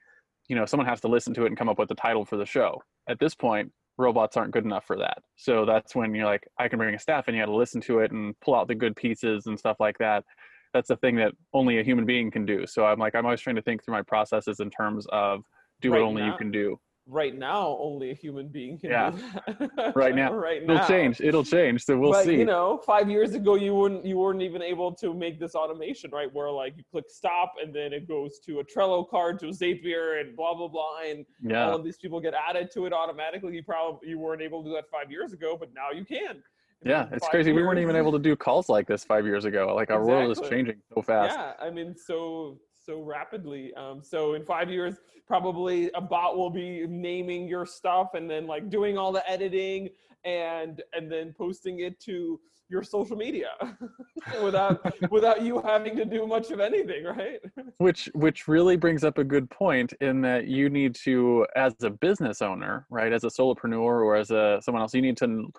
you 0.47 0.55
know 0.55 0.65
someone 0.67 0.87
has 0.87 1.01
to 1.01 1.07
listen 1.07 1.33
to 1.33 1.45
it 1.45 1.47
and 1.47 1.57
come 1.57 1.69
up 1.69 1.79
with 1.79 1.89
the 1.89 1.95
title 1.95 2.25
for 2.25 2.37
the 2.37 2.45
show. 2.45 2.79
At 3.09 3.19
this 3.19 3.33
point, 3.33 3.71
robots 4.01 4.35
aren't 4.35 4.51
good 4.51 4.65
enough 4.65 4.85
for 4.85 4.97
that. 4.97 5.19
So 5.37 5.65
that's 5.65 5.95
when 5.95 6.13
you're 6.13 6.25
like, 6.25 6.47
I 6.57 6.67
can 6.67 6.77
bring 6.79 6.95
a 6.95 6.99
staff 6.99 7.25
and 7.27 7.35
you 7.37 7.41
got 7.41 7.45
to 7.47 7.55
listen 7.55 7.79
to 7.81 7.99
it 7.99 8.11
and 8.11 8.37
pull 8.41 8.55
out 8.55 8.67
the 8.67 8.75
good 8.75 8.95
pieces 8.95 9.45
and 9.47 9.57
stuff 9.57 9.77
like 9.79 9.97
that. 9.99 10.25
That's 10.73 10.89
a 10.89 10.95
thing 10.97 11.15
that 11.17 11.33
only 11.53 11.79
a 11.79 11.83
human 11.83 12.05
being 12.05 12.31
can 12.31 12.45
do. 12.45 12.65
So 12.65 12.85
I'm 12.85 12.99
like, 12.99 13.15
I'm 13.15 13.25
always 13.25 13.41
trying 13.41 13.57
to 13.57 13.61
think 13.61 13.83
through 13.83 13.93
my 13.93 14.01
processes 14.01 14.59
in 14.59 14.69
terms 14.69 15.05
of 15.11 15.43
do 15.81 15.91
Right 15.91 15.99
what 16.01 16.07
only 16.07 16.21
now- 16.21 16.31
you 16.31 16.37
can 16.37 16.51
do. 16.51 16.79
Right 17.07 17.35
now 17.37 17.77
only 17.79 18.11
a 18.11 18.13
human 18.13 18.47
being 18.47 18.77
can 18.77 18.91
Yeah. 18.91 19.11
do 19.11 19.69
that. 19.75 19.95
Right 19.95 20.15
now. 20.15 20.33
right 20.49 20.61
It'll 20.61 20.75
now 20.75 20.87
change. 20.87 21.19
It'll 21.19 21.43
change. 21.43 21.83
So 21.83 21.97
we'll 21.97 22.11
but 22.11 22.25
see. 22.25 22.35
you 22.37 22.45
know 22.45 22.79
five 22.85 23.09
years 23.09 23.33
ago 23.33 23.55
you 23.55 23.73
wouldn't 23.73 24.05
you 24.05 24.17
weren't 24.17 24.41
even 24.41 24.61
able 24.61 24.93
to 24.95 25.13
make 25.13 25.39
this 25.39 25.55
automation 25.55 26.11
right 26.11 26.31
where 26.33 26.51
like 26.51 26.73
you 26.77 26.83
click 26.91 27.05
stop 27.09 27.53
and 27.61 27.73
then 27.73 27.91
it 27.91 28.07
goes 28.07 28.39
to 28.45 28.59
a 28.59 28.63
trello 28.63 29.07
card 29.09 29.39
to 29.39 29.47
zapier 29.47 30.21
and 30.21 30.35
blah 30.35 30.53
blah 30.53 30.67
blah 30.67 30.99
and 31.05 31.25
all 31.55 31.75
of 31.75 31.83
these 31.83 31.97
people 31.97 32.19
get 32.21 32.33
added 32.33 32.69
to 32.73 32.85
it 32.85 32.93
automatically 32.93 33.55
you 33.55 33.63
probably 33.63 34.07
you 34.07 34.19
weren't 34.19 34.41
able 34.41 34.61
to 34.63 34.69
do 34.69 34.75
that 34.75 34.85
five 34.89 35.09
years 35.11 35.33
ago 35.33 35.57
but 35.59 35.69
now 35.73 35.89
you 35.91 36.05
can 36.05 36.41
Yeah. 36.83 37.07
It's 37.11 37.27
crazy. 37.27 37.51
We 37.51 37.63
weren't 37.63 37.79
even 37.79 37.95
able 37.95 38.11
to 38.11 38.19
do 38.19 38.35
calls 38.35 38.69
like 38.69 38.87
this 38.87 39.03
five 39.03 39.25
years 39.25 39.45
ago. 39.45 39.73
Like 39.75 39.91
our 39.91 40.03
world 40.05 40.31
is 40.31 40.39
changing 40.49 40.77
so 40.93 41.01
fast. 41.01 41.35
Yeah, 41.37 41.53
I 41.65 41.69
mean, 41.69 41.95
so 41.95 42.57
so 42.83 43.01
rapidly. 43.01 43.73
Um, 43.75 44.01
so 44.03 44.33
in 44.33 44.45
five 44.45 44.69
years, 44.69 44.95
probably 45.27 45.91
a 45.95 46.01
bot 46.01 46.37
will 46.37 46.49
be 46.49 46.85
naming 46.87 47.47
your 47.47 47.65
stuff 47.65 48.13
and 48.15 48.29
then 48.29 48.47
like 48.47 48.69
doing 48.69 48.97
all 48.97 49.11
the 49.11 49.27
editing 49.29 49.89
and 50.23 50.81
and 50.93 51.11
then 51.11 51.33
posting 51.37 51.79
it 51.79 51.99
to 51.99 52.39
your 52.69 52.83
social 52.83 53.17
media 53.17 53.49
without 54.43 54.81
without 55.11 55.41
you 55.41 55.61
having 55.61 55.95
to 55.95 56.05
do 56.05 56.25
much 56.25 56.51
of 56.51 56.59
anything, 56.59 57.03
right? 57.03 57.39
which 57.77 58.09
which 58.13 58.47
really 58.47 58.77
brings 58.77 59.03
up 59.03 59.17
a 59.17 59.23
good 59.23 59.49
point 59.49 59.93
in 60.01 60.21
that 60.21 60.47
you 60.47 60.69
need 60.69 60.95
to 60.95 61.45
as 61.55 61.73
a 61.83 61.89
business 61.89 62.41
owner 62.41 62.85
right 62.89 63.13
as 63.13 63.23
a 63.23 63.27
solopreneur 63.27 64.03
or 64.03 64.15
as 64.15 64.31
a 64.31 64.59
someone 64.61 64.81
else 64.81 64.93
you 64.93 65.01
need 65.01 65.17
to 65.17 65.51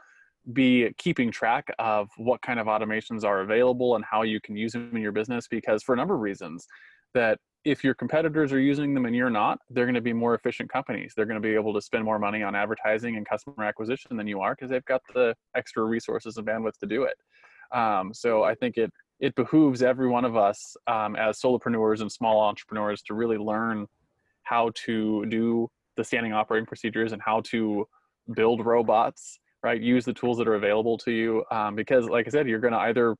be 0.53 0.93
keeping 0.99 1.31
track 1.31 1.69
of 1.79 2.09
what 2.17 2.43
kind 2.43 2.59
of 2.59 2.67
automations 2.67 3.23
are 3.23 3.43
available 3.43 3.95
and 3.95 4.05
how 4.05 4.23
you 4.23 4.41
can 4.41 4.57
use 4.57 4.73
them 4.73 4.91
in 4.93 5.01
your 5.01 5.13
business 5.13 5.47
because 5.47 5.85
for 5.85 5.93
a 5.93 5.97
number 5.97 6.15
of 6.15 6.21
reasons 6.21 6.67
that 7.15 7.39
if 7.65 7.85
your 7.85 7.95
competitors 7.95 8.53
are 8.53 8.59
using 8.59 8.93
them 8.93 9.07
and 9.07 9.15
you're 9.15 9.31
not 9.31 9.59
they're 9.71 9.85
going 9.85 9.95
to 9.95 10.01
be 10.01 10.13
more 10.13 10.35
efficient 10.35 10.71
companies. 10.71 11.13
They're 11.17 11.27
going 11.27 11.41
to 11.41 11.49
be 11.49 11.55
able 11.55 11.73
to 11.75 11.81
spend 11.81 12.05
more 12.05 12.19
money 12.19 12.43
on 12.43 12.57
advertising 12.57 13.17
and 13.17 13.29
customer 13.29 13.65
acquisition 13.65 14.17
than 14.17 14.27
you 14.27 14.41
are 14.41 14.55
because 14.55 14.71
they've 14.71 14.85
got 14.85 15.01
the 15.15 15.35
extra 15.55 15.85
resources 15.85 16.37
and 16.37 16.47
bandwidth 16.47 16.79
to 16.81 16.87
do 16.87 17.05
it. 17.05 17.17
Um, 17.77 18.13
so 18.13 18.43
i 18.43 18.55
think 18.55 18.77
it 18.77 18.93
it 19.21 19.35
behooves 19.35 19.83
every 19.83 20.09
one 20.09 20.25
of 20.25 20.37
us 20.37 20.77
um, 20.89 21.15
as 21.17 21.41
solopreneurs 21.41 22.01
and 22.01 22.11
small 22.11 22.41
entrepreneurs 22.41 23.01
to 23.03 23.15
really 23.15 23.39
learn 23.39 23.87
how 24.43 24.71
to 24.75 25.25
do 25.27 25.69
the 25.97 26.05
standing 26.05 26.33
operating 26.33 26.67
procedures 26.67 27.13
and 27.13 27.23
how 27.25 27.41
to 27.43 27.87
build 28.35 28.67
robots 28.67 29.39
right? 29.63 29.81
Use 29.81 30.05
the 30.05 30.13
tools 30.13 30.39
that 30.39 30.49
are 30.49 30.55
available 30.55 30.99
to 30.99 31.13
you 31.13 31.45
um, 31.51 31.75
because 31.75 32.07
like 32.09 32.27
i 32.27 32.31
said 32.31 32.49
you're 32.49 32.59
going 32.59 32.73
to 32.73 32.81
either 32.81 33.15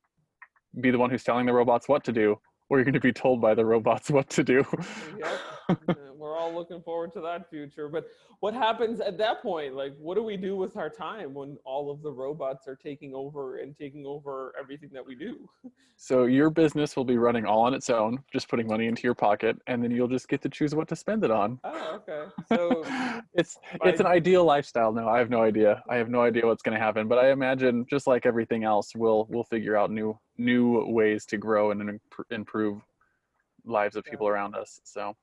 be 0.81 0.91
the 0.91 0.97
one 0.97 1.09
who's 1.09 1.23
telling 1.23 1.45
the 1.45 1.53
robots 1.53 1.87
what 1.87 2.03
to 2.03 2.11
do 2.11 2.35
or 2.73 2.79
you're 2.79 2.85
going 2.85 2.93
to 2.93 2.99
be 2.99 3.13
told 3.13 3.39
by 3.39 3.53
the 3.53 3.63
robots 3.63 4.09
what 4.09 4.27
to 4.29 4.43
do 4.43 4.65
yep. 5.19 5.97
All 6.43 6.53
looking 6.53 6.81
forward 6.81 7.13
to 7.13 7.21
that 7.21 7.49
future. 7.49 7.87
But 7.87 8.07
what 8.41 8.53
happens 8.53 8.99
at 8.99 9.17
that 9.17 9.41
point? 9.41 9.75
Like, 9.75 9.93
what 9.97 10.15
do 10.15 10.23
we 10.23 10.35
do 10.35 10.57
with 10.57 10.75
our 10.75 10.89
time 10.89 11.33
when 11.33 11.57
all 11.63 11.89
of 11.89 12.01
the 12.01 12.11
robots 12.11 12.67
are 12.67 12.75
taking 12.75 13.15
over 13.15 13.59
and 13.59 13.77
taking 13.77 14.05
over 14.05 14.53
everything 14.59 14.89
that 14.91 15.05
we 15.05 15.15
do? 15.15 15.47
so 15.95 16.25
your 16.25 16.49
business 16.49 16.97
will 16.97 17.05
be 17.05 17.17
running 17.17 17.45
all 17.45 17.61
on 17.61 17.73
its 17.73 17.89
own 17.89 18.21
just 18.33 18.49
putting 18.49 18.67
money 18.67 18.87
into 18.87 19.03
your 19.03 19.13
pocket 19.13 19.55
and 19.67 19.83
then 19.83 19.91
you'll 19.91 20.07
just 20.07 20.27
get 20.27 20.41
to 20.41 20.49
choose 20.49 20.73
what 20.73 20.87
to 20.87 20.95
spend 20.95 21.23
it 21.23 21.31
on 21.31 21.59
Oh, 21.63 22.01
okay. 22.01 22.25
So 22.49 22.83
it's 23.33 23.57
it's 23.83 23.99
an 23.99 24.07
ideal 24.07 24.43
lifestyle 24.43 24.91
no 24.91 25.07
i 25.07 25.19
have 25.19 25.29
no 25.29 25.43
idea 25.43 25.83
i 25.89 25.95
have 25.95 26.09
no 26.09 26.21
idea 26.21 26.45
what's 26.45 26.63
going 26.63 26.77
to 26.77 26.83
happen 26.83 27.07
but 27.07 27.19
i 27.19 27.31
imagine 27.31 27.85
just 27.89 28.07
like 28.07 28.25
everything 28.25 28.63
else 28.63 28.95
we'll 28.95 29.27
we'll 29.29 29.43
figure 29.43 29.77
out 29.77 29.91
new 29.91 30.17
new 30.37 30.83
ways 30.87 31.25
to 31.27 31.37
grow 31.37 31.71
and 31.71 31.79
imp- 31.81 32.01
improve 32.31 32.81
lives 33.65 33.95
of 33.95 34.03
people 34.03 34.27
around 34.27 34.55
us 34.55 34.81
so 34.83 35.15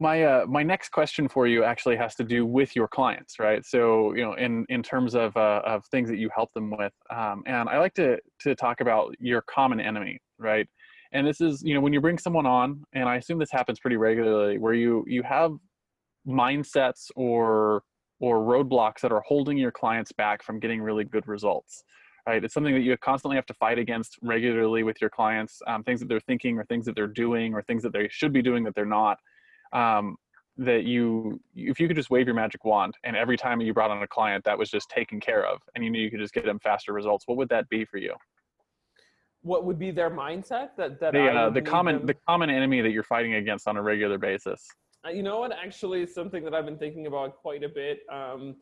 my 0.00 0.22
uh, 0.22 0.46
my 0.46 0.62
next 0.62 0.90
question 0.90 1.28
for 1.28 1.46
you 1.46 1.64
actually 1.64 1.96
has 1.96 2.14
to 2.16 2.24
do 2.24 2.46
with 2.46 2.76
your 2.76 2.88
clients 2.88 3.38
right? 3.38 3.64
So 3.64 4.14
you 4.14 4.22
know 4.24 4.34
in 4.34 4.64
in 4.68 4.82
terms 4.82 5.14
of 5.14 5.36
uh, 5.36 5.62
of 5.64 5.84
things 5.86 6.08
that 6.08 6.18
you 6.18 6.30
help 6.34 6.52
them 6.52 6.70
with 6.70 6.92
um, 7.10 7.42
and 7.46 7.68
i 7.68 7.78
like 7.78 7.94
to 7.94 8.18
to 8.40 8.54
talk 8.54 8.80
about 8.80 9.14
your 9.18 9.42
common 9.42 9.80
enemy 9.80 10.20
right? 10.38 10.68
And 11.12 11.26
this 11.26 11.40
is 11.40 11.62
you 11.62 11.74
know 11.74 11.80
when 11.80 11.92
you 11.92 12.00
bring 12.00 12.18
someone 12.18 12.46
on 12.46 12.82
and 12.92 13.08
i 13.08 13.16
assume 13.16 13.38
this 13.38 13.50
happens 13.50 13.80
pretty 13.80 13.96
regularly 13.96 14.58
where 14.58 14.74
you 14.74 15.04
you 15.06 15.22
have 15.22 15.52
mindsets 16.26 17.10
or 17.16 17.82
or 18.20 18.40
roadblocks 18.40 19.00
that 19.00 19.12
are 19.12 19.22
holding 19.26 19.56
your 19.56 19.70
clients 19.70 20.12
back 20.12 20.42
from 20.42 20.58
getting 20.60 20.80
really 20.82 21.04
good 21.04 21.26
results 21.26 21.82
right? 22.26 22.44
It's 22.44 22.52
something 22.52 22.74
that 22.74 22.82
you 22.82 22.94
constantly 22.98 23.36
have 23.36 23.46
to 23.46 23.54
fight 23.54 23.78
against 23.78 24.18
regularly 24.22 24.82
with 24.82 25.00
your 25.00 25.08
clients 25.08 25.62
um, 25.66 25.82
things 25.82 25.98
that 26.00 26.08
they're 26.10 26.20
thinking 26.20 26.58
or 26.58 26.64
things 26.64 26.84
that 26.84 26.94
they're 26.94 27.06
doing 27.06 27.54
or 27.54 27.62
things 27.62 27.82
that 27.82 27.92
they 27.94 28.06
should 28.10 28.34
be 28.34 28.42
doing 28.42 28.64
that 28.64 28.74
they're 28.74 28.84
not 28.84 29.18
um, 29.72 30.16
that 30.58 30.84
you 30.84 31.40
if 31.54 31.78
you 31.78 31.86
could 31.86 31.96
just 31.96 32.10
wave 32.10 32.26
your 32.26 32.34
magic 32.34 32.64
wand 32.64 32.94
and 33.04 33.16
every 33.16 33.36
time 33.36 33.60
you 33.60 33.72
brought 33.72 33.92
on 33.92 34.02
a 34.02 34.06
client 34.08 34.44
that 34.44 34.58
was 34.58 34.68
just 34.68 34.88
taken 34.90 35.20
care 35.20 35.46
of 35.46 35.60
and 35.74 35.84
you 35.84 35.90
knew 35.90 36.00
you 36.00 36.10
could 36.10 36.18
just 36.18 36.34
get 36.34 36.44
them 36.44 36.58
faster 36.58 36.92
results 36.92 37.24
what 37.26 37.36
would 37.36 37.48
that 37.48 37.68
be 37.68 37.84
for 37.84 37.98
you? 37.98 38.14
What 39.42 39.64
would 39.64 39.78
be 39.78 39.92
their 39.92 40.10
mindset 40.10 40.70
that 40.76 40.98
that 41.00 41.12
the, 41.12 41.20
I 41.20 41.44
uh, 41.44 41.50
the 41.50 41.62
common 41.62 41.98
them- 41.98 42.06
the 42.06 42.14
common 42.26 42.50
enemy 42.50 42.80
that 42.80 42.90
you're 42.90 43.04
fighting 43.04 43.34
against 43.34 43.68
on 43.68 43.76
a 43.76 43.82
regular 43.82 44.18
basis. 44.18 44.66
Uh, 45.06 45.10
you 45.10 45.22
know 45.22 45.38
what? 45.38 45.52
Actually 45.52 46.02
is 46.02 46.12
something 46.12 46.42
that 46.42 46.54
i've 46.54 46.66
been 46.66 46.78
thinking 46.78 47.06
about 47.06 47.36
quite 47.36 47.62
a 47.62 47.68
bit 47.68 48.00
um, 48.12 48.56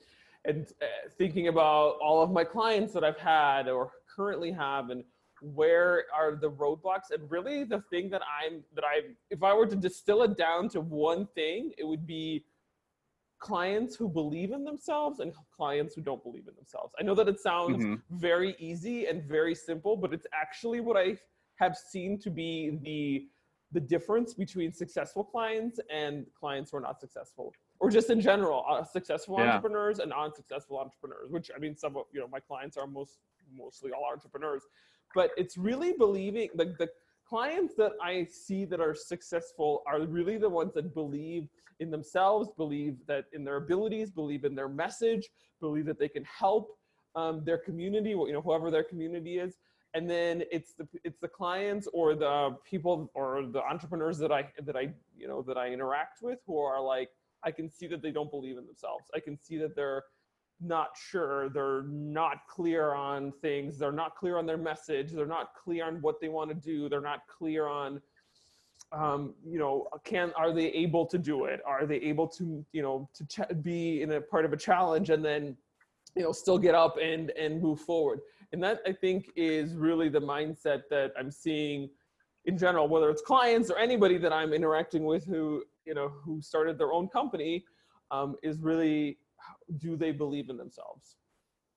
and 0.44 0.66
uh, 0.82 1.08
thinking 1.16 1.48
about 1.48 1.96
all 2.02 2.22
of 2.22 2.30
my 2.30 2.44
clients 2.44 2.92
that 2.92 3.02
i've 3.02 3.18
had 3.18 3.68
or 3.68 3.90
currently 4.14 4.52
have 4.52 4.90
and 4.90 5.02
where 5.40 6.04
are 6.14 6.34
the 6.34 6.50
roadblocks 6.50 7.10
and 7.12 7.30
really 7.30 7.64
the 7.64 7.80
thing 7.90 8.08
that 8.10 8.22
i'm 8.42 8.62
that 8.74 8.84
i 8.84 9.00
if 9.30 9.42
i 9.42 9.52
were 9.52 9.66
to 9.66 9.76
distill 9.76 10.22
it 10.22 10.36
down 10.36 10.68
to 10.68 10.80
one 10.80 11.26
thing 11.34 11.72
it 11.76 11.86
would 11.86 12.06
be 12.06 12.44
clients 13.38 13.94
who 13.94 14.08
believe 14.08 14.52
in 14.52 14.64
themselves 14.64 15.20
and 15.20 15.32
clients 15.54 15.94
who 15.94 16.00
don't 16.00 16.22
believe 16.22 16.48
in 16.48 16.54
themselves 16.54 16.94
i 16.98 17.02
know 17.02 17.14
that 17.14 17.28
it 17.28 17.38
sounds 17.38 17.84
Mhm. 17.84 18.02
very 18.10 18.56
easy 18.58 19.06
and 19.06 19.22
very 19.24 19.54
simple 19.54 19.96
but 19.96 20.12
it's 20.14 20.26
actually 20.32 20.80
what 20.80 20.96
i 20.96 21.18
have 21.56 21.76
seen 21.76 22.18
to 22.18 22.30
be 22.30 22.78
the 22.82 23.28
the 23.72 23.80
difference 23.80 24.32
between 24.32 24.72
successful 24.72 25.24
clients 25.24 25.80
and 25.90 26.24
clients 26.38 26.70
who 26.70 26.78
are 26.78 26.80
not 26.80 26.98
successful 26.98 27.52
or 27.78 27.90
just 27.90 28.08
in 28.08 28.20
general 28.20 28.64
uh, 28.68 28.82
successful 28.82 29.36
Yeah. 29.36 29.48
entrepreneurs 29.56 29.98
and 29.98 30.12
unsuccessful 30.14 30.78
entrepreneurs 30.78 31.30
which 31.30 31.50
i 31.54 31.58
mean 31.58 31.76
some 31.76 31.96
of 31.96 32.04
you 32.12 32.20
know 32.20 32.28
my 32.28 32.40
clients 32.40 32.76
are 32.78 32.86
most 32.86 33.18
mostly 33.54 33.92
all 33.92 34.06
entrepreneurs 34.10 34.62
but 35.14 35.30
it's 35.36 35.56
really 35.56 35.92
believing 35.92 36.48
the, 36.54 36.74
the 36.78 36.88
clients 37.28 37.74
that 37.74 37.92
i 38.02 38.24
see 38.24 38.64
that 38.64 38.80
are 38.80 38.94
successful 38.94 39.82
are 39.86 40.00
really 40.02 40.38
the 40.38 40.48
ones 40.48 40.72
that 40.74 40.92
believe 40.94 41.48
in 41.80 41.90
themselves 41.90 42.48
believe 42.56 42.96
that 43.06 43.24
in 43.32 43.44
their 43.44 43.56
abilities 43.56 44.10
believe 44.10 44.44
in 44.44 44.54
their 44.54 44.68
message 44.68 45.28
believe 45.60 45.86
that 45.86 45.98
they 45.98 46.08
can 46.08 46.24
help 46.24 46.78
um, 47.14 47.42
their 47.44 47.58
community 47.58 48.10
you 48.10 48.32
know 48.32 48.40
whoever 48.40 48.70
their 48.70 48.84
community 48.84 49.38
is 49.38 49.58
and 49.96 50.08
then 50.10 50.42
it's 50.52 50.74
the 50.74 50.86
it's 51.04 51.18
the 51.20 51.28
clients 51.28 51.88
or 51.94 52.14
the 52.14 52.54
people 52.68 53.10
or 53.14 53.46
the 53.46 53.62
entrepreneurs 53.62 54.18
that 54.18 54.30
I 54.30 54.46
that 54.62 54.76
I 54.76 54.92
you 55.16 55.26
know 55.26 55.40
that 55.42 55.56
I 55.56 55.68
interact 55.68 56.22
with 56.22 56.38
who 56.46 56.58
are 56.58 56.82
like 56.82 57.08
I 57.42 57.50
can 57.50 57.70
see 57.70 57.86
that 57.88 58.02
they 58.02 58.10
don't 58.10 58.30
believe 58.30 58.58
in 58.58 58.66
themselves. 58.66 59.06
I 59.14 59.20
can 59.20 59.38
see 59.40 59.56
that 59.58 59.74
they're 59.74 60.04
not 60.60 60.96
sure, 60.96 61.48
they're 61.48 61.82
not 61.82 62.46
clear 62.48 62.94
on 62.94 63.32
things, 63.42 63.78
they're 63.78 63.92
not 63.92 64.16
clear 64.16 64.38
on 64.38 64.46
their 64.46 64.56
message, 64.56 65.12
they're 65.12 65.26
not 65.26 65.50
clear 65.54 65.86
on 65.86 65.96
what 66.02 66.20
they 66.20 66.28
want 66.28 66.50
to 66.50 66.54
do, 66.54 66.88
they're 66.88 67.00
not 67.00 67.20
clear 67.28 67.66
on 67.66 68.00
um, 68.92 69.34
you 69.44 69.58
know, 69.58 69.88
can 70.04 70.32
are 70.36 70.52
they 70.52 70.68
able 70.68 71.06
to 71.06 71.18
do 71.18 71.44
it? 71.46 71.60
Are 71.66 71.86
they 71.86 71.96
able 71.96 72.28
to, 72.28 72.64
you 72.72 72.82
know, 72.82 73.08
to 73.14 73.26
ch- 73.26 73.62
be 73.62 74.02
in 74.02 74.12
a 74.12 74.20
part 74.20 74.44
of 74.44 74.52
a 74.52 74.56
challenge 74.56 75.10
and 75.10 75.24
then, 75.24 75.56
you 76.14 76.22
know, 76.22 76.32
still 76.32 76.58
get 76.58 76.74
up 76.74 76.96
and 77.02 77.30
and 77.30 77.60
move 77.60 77.80
forward? 77.80 78.20
And 78.52 78.62
that 78.62 78.80
I 78.86 78.92
think 78.92 79.30
is 79.34 79.74
really 79.74 80.08
the 80.08 80.20
mindset 80.20 80.82
that 80.90 81.12
I'm 81.18 81.30
seeing 81.30 81.90
in 82.44 82.56
general, 82.56 82.86
whether 82.86 83.10
it's 83.10 83.22
clients 83.22 83.70
or 83.70 83.78
anybody 83.78 84.18
that 84.18 84.32
I'm 84.32 84.52
interacting 84.52 85.04
with 85.04 85.24
who, 85.24 85.64
you 85.84 85.94
know, 85.94 86.08
who 86.08 86.40
started 86.40 86.78
their 86.78 86.92
own 86.92 87.08
company, 87.08 87.64
um, 88.12 88.36
is 88.44 88.60
really 88.60 89.18
do 89.78 89.96
they 89.96 90.12
believe 90.12 90.50
in 90.50 90.56
themselves? 90.56 91.16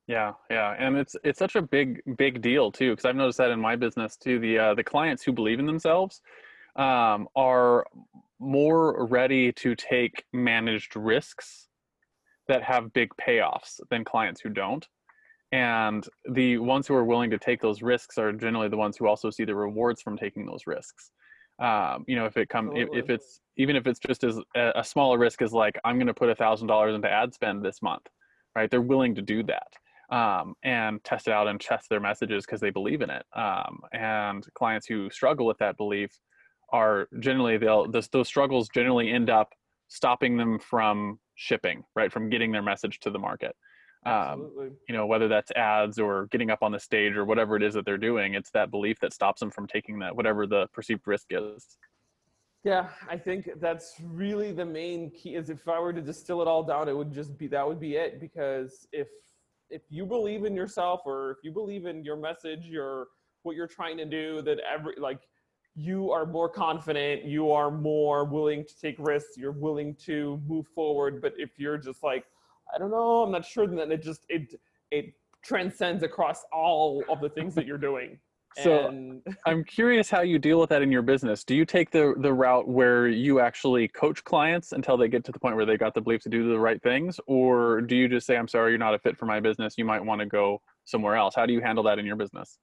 Yeah, 0.07 0.33
yeah, 0.49 0.75
and 0.79 0.97
it's 0.97 1.15
it's 1.23 1.37
such 1.37 1.55
a 1.55 1.61
big 1.61 2.01
big 2.17 2.41
deal 2.41 2.71
too 2.71 2.91
because 2.91 3.05
I've 3.05 3.15
noticed 3.15 3.37
that 3.37 3.51
in 3.51 3.59
my 3.59 3.75
business 3.75 4.17
too. 4.17 4.39
The 4.39 4.57
uh, 4.57 4.73
the 4.73 4.83
clients 4.83 5.23
who 5.23 5.31
believe 5.31 5.59
in 5.59 5.67
themselves 5.67 6.21
um, 6.75 7.27
are 7.35 7.85
more 8.39 9.05
ready 9.05 9.51
to 9.51 9.75
take 9.75 10.23
managed 10.33 10.95
risks 10.95 11.67
that 12.47 12.63
have 12.63 12.93
big 12.93 13.09
payoffs 13.21 13.79
than 13.91 14.03
clients 14.03 14.41
who 14.41 14.49
don't. 14.49 14.87
And 15.51 16.07
the 16.31 16.57
ones 16.57 16.87
who 16.87 16.95
are 16.95 17.05
willing 17.05 17.29
to 17.31 17.37
take 17.37 17.61
those 17.61 17.81
risks 17.81 18.17
are 18.17 18.31
generally 18.31 18.69
the 18.69 18.77
ones 18.77 18.97
who 18.97 19.07
also 19.07 19.29
see 19.29 19.45
the 19.45 19.55
rewards 19.55 20.01
from 20.01 20.17
taking 20.17 20.45
those 20.45 20.67
risks. 20.67 21.11
Um, 21.59 22.05
you 22.07 22.15
know, 22.15 22.25
if 22.25 22.37
it 22.37 22.49
come 22.49 22.75
if, 22.75 22.89
if 22.93 23.09
it's 23.09 23.41
even 23.57 23.75
if 23.75 23.85
it's 23.85 23.99
just 23.99 24.23
as 24.23 24.39
a, 24.55 24.71
a 24.75 24.83
smaller 24.83 25.17
risk 25.17 25.41
as 25.41 25.51
like 25.51 25.77
I'm 25.83 25.97
going 25.97 26.07
to 26.07 26.13
put 26.13 26.29
a 26.29 26.35
thousand 26.35 26.67
dollars 26.67 26.95
into 26.95 27.09
ad 27.09 27.33
spend 27.33 27.63
this 27.63 27.81
month, 27.81 28.07
right? 28.55 28.69
They're 28.71 28.81
willing 28.81 29.15
to 29.15 29.21
do 29.21 29.43
that 29.43 29.67
um, 30.15 30.55
and 30.63 31.03
test 31.03 31.27
it 31.27 31.33
out 31.33 31.47
and 31.47 31.59
test 31.59 31.89
their 31.89 31.99
messages 31.99 32.45
because 32.45 32.61
they 32.61 32.69
believe 32.69 33.01
in 33.01 33.09
it. 33.09 33.25
Um, 33.35 33.81
and 33.93 34.45
clients 34.55 34.87
who 34.87 35.09
struggle 35.09 35.45
with 35.45 35.57
that 35.59 35.77
belief 35.77 36.11
are 36.71 37.07
generally 37.19 37.57
they'll 37.57 37.91
those 37.91 38.27
struggles 38.27 38.69
generally 38.69 39.11
end 39.11 39.29
up 39.29 39.49
stopping 39.87 40.37
them 40.37 40.59
from 40.59 41.19
shipping, 41.35 41.83
right? 41.95 42.11
From 42.11 42.29
getting 42.29 42.51
their 42.51 42.61
message 42.61 42.99
to 43.01 43.09
the 43.09 43.19
market. 43.19 43.55
Um, 44.05 44.49
you 44.87 44.95
know, 44.95 45.05
whether 45.05 45.27
that's 45.27 45.51
ads 45.51 45.99
or 45.99 46.27
getting 46.27 46.49
up 46.49 46.63
on 46.63 46.71
the 46.71 46.79
stage 46.79 47.15
or 47.17 47.25
whatever 47.25 47.57
it 47.57 47.63
is 47.63 47.73
that 47.73 47.85
they're 47.85 47.97
doing, 47.97 48.33
it's 48.33 48.49
that 48.51 48.71
belief 48.71 48.97
that 49.01 49.13
stops 49.13 49.41
them 49.41 49.51
from 49.51 49.67
taking 49.67 49.99
that 49.99 50.15
whatever 50.15 50.47
the 50.47 50.67
perceived 50.73 51.05
risk 51.05 51.27
is. 51.31 51.77
Yeah, 52.63 52.89
I 53.09 53.17
think 53.17 53.49
that's 53.59 53.95
really 54.03 54.51
the 54.51 54.65
main 54.65 55.11
key. 55.11 55.35
Is 55.35 55.49
if 55.49 55.67
I 55.67 55.79
were 55.79 55.93
to 55.93 56.01
distill 56.01 56.41
it 56.41 56.47
all 56.47 56.63
down, 56.63 56.87
it 56.89 56.95
would 56.95 57.13
just 57.13 57.37
be 57.37 57.47
that 57.47 57.67
would 57.67 57.79
be 57.79 57.95
it. 57.95 58.19
Because 58.19 58.87
if 58.91 59.07
if 59.69 59.81
you 59.89 60.05
believe 60.05 60.45
in 60.45 60.55
yourself, 60.55 61.01
or 61.05 61.31
if 61.31 61.37
you 61.43 61.51
believe 61.51 61.85
in 61.85 62.03
your 62.03 62.17
message, 62.17 62.65
your 62.65 63.07
what 63.43 63.55
you're 63.55 63.67
trying 63.67 63.97
to 63.97 64.05
do, 64.05 64.41
that 64.41 64.59
every 64.59 64.95
like 64.97 65.21
you 65.75 66.11
are 66.11 66.25
more 66.25 66.49
confident, 66.49 67.23
you 67.23 67.51
are 67.51 67.71
more 67.71 68.25
willing 68.25 68.65
to 68.65 68.77
take 68.79 68.95
risks, 68.99 69.37
you're 69.37 69.51
willing 69.51 69.95
to 69.95 70.41
move 70.45 70.67
forward. 70.75 71.21
But 71.21 71.33
if 71.37 71.51
you're 71.57 71.77
just 71.77 72.03
like, 72.03 72.25
I 72.73 72.77
don't 72.77 72.91
know, 72.91 73.23
I'm 73.23 73.31
not 73.31 73.45
sure, 73.45 73.67
then 73.67 73.91
it 73.91 74.03
just 74.03 74.21
it 74.29 74.53
it 74.91 75.13
transcends 75.43 76.03
across 76.03 76.43
all 76.51 77.03
of 77.09 77.21
the 77.21 77.29
things 77.29 77.55
that 77.55 77.65
you're 77.65 77.77
doing. 77.77 78.19
So 78.63 78.87
and 78.87 79.21
I'm 79.45 79.63
curious 79.63 80.09
how 80.09 80.21
you 80.21 80.39
deal 80.39 80.59
with 80.59 80.71
that 80.71 80.81
in 80.81 80.91
your 80.91 81.03
business. 81.03 81.43
Do 81.43 81.53
you 81.53 81.65
take 81.65 81.91
the 81.91 82.15
the 82.17 82.33
route 82.33 82.67
where 82.67 83.07
you 83.07 83.39
actually 83.39 83.87
coach 83.87 84.23
clients 84.23 84.71
until 84.71 84.97
they 84.97 85.07
get 85.07 85.23
to 85.25 85.31
the 85.31 85.39
point 85.39 85.55
where 85.55 85.67
they 85.67 85.77
got 85.77 85.93
the 85.93 86.01
belief 86.01 86.21
to 86.23 86.29
do 86.29 86.49
the 86.49 86.59
right 86.59 86.81
things, 86.81 87.19
or 87.27 87.79
do 87.81 87.95
you 87.95 88.09
just 88.09 88.25
say, 88.25 88.35
"I'm 88.35 88.47
sorry, 88.47 88.71
you're 88.71 88.79
not 88.79 88.95
a 88.95 88.99
fit 88.99 89.17
for 89.17 89.27
my 89.27 89.39
business. 89.39 89.75
You 89.77 89.85
might 89.85 90.03
want 90.03 90.19
to 90.21 90.25
go 90.25 90.61
somewhere 90.83 91.15
else"? 91.15 91.35
How 91.35 91.45
do 91.45 91.53
you 91.53 91.61
handle 91.61 91.83
that 91.83 91.99
in 91.99 92.07
your 92.07 92.15
business? 92.15 92.57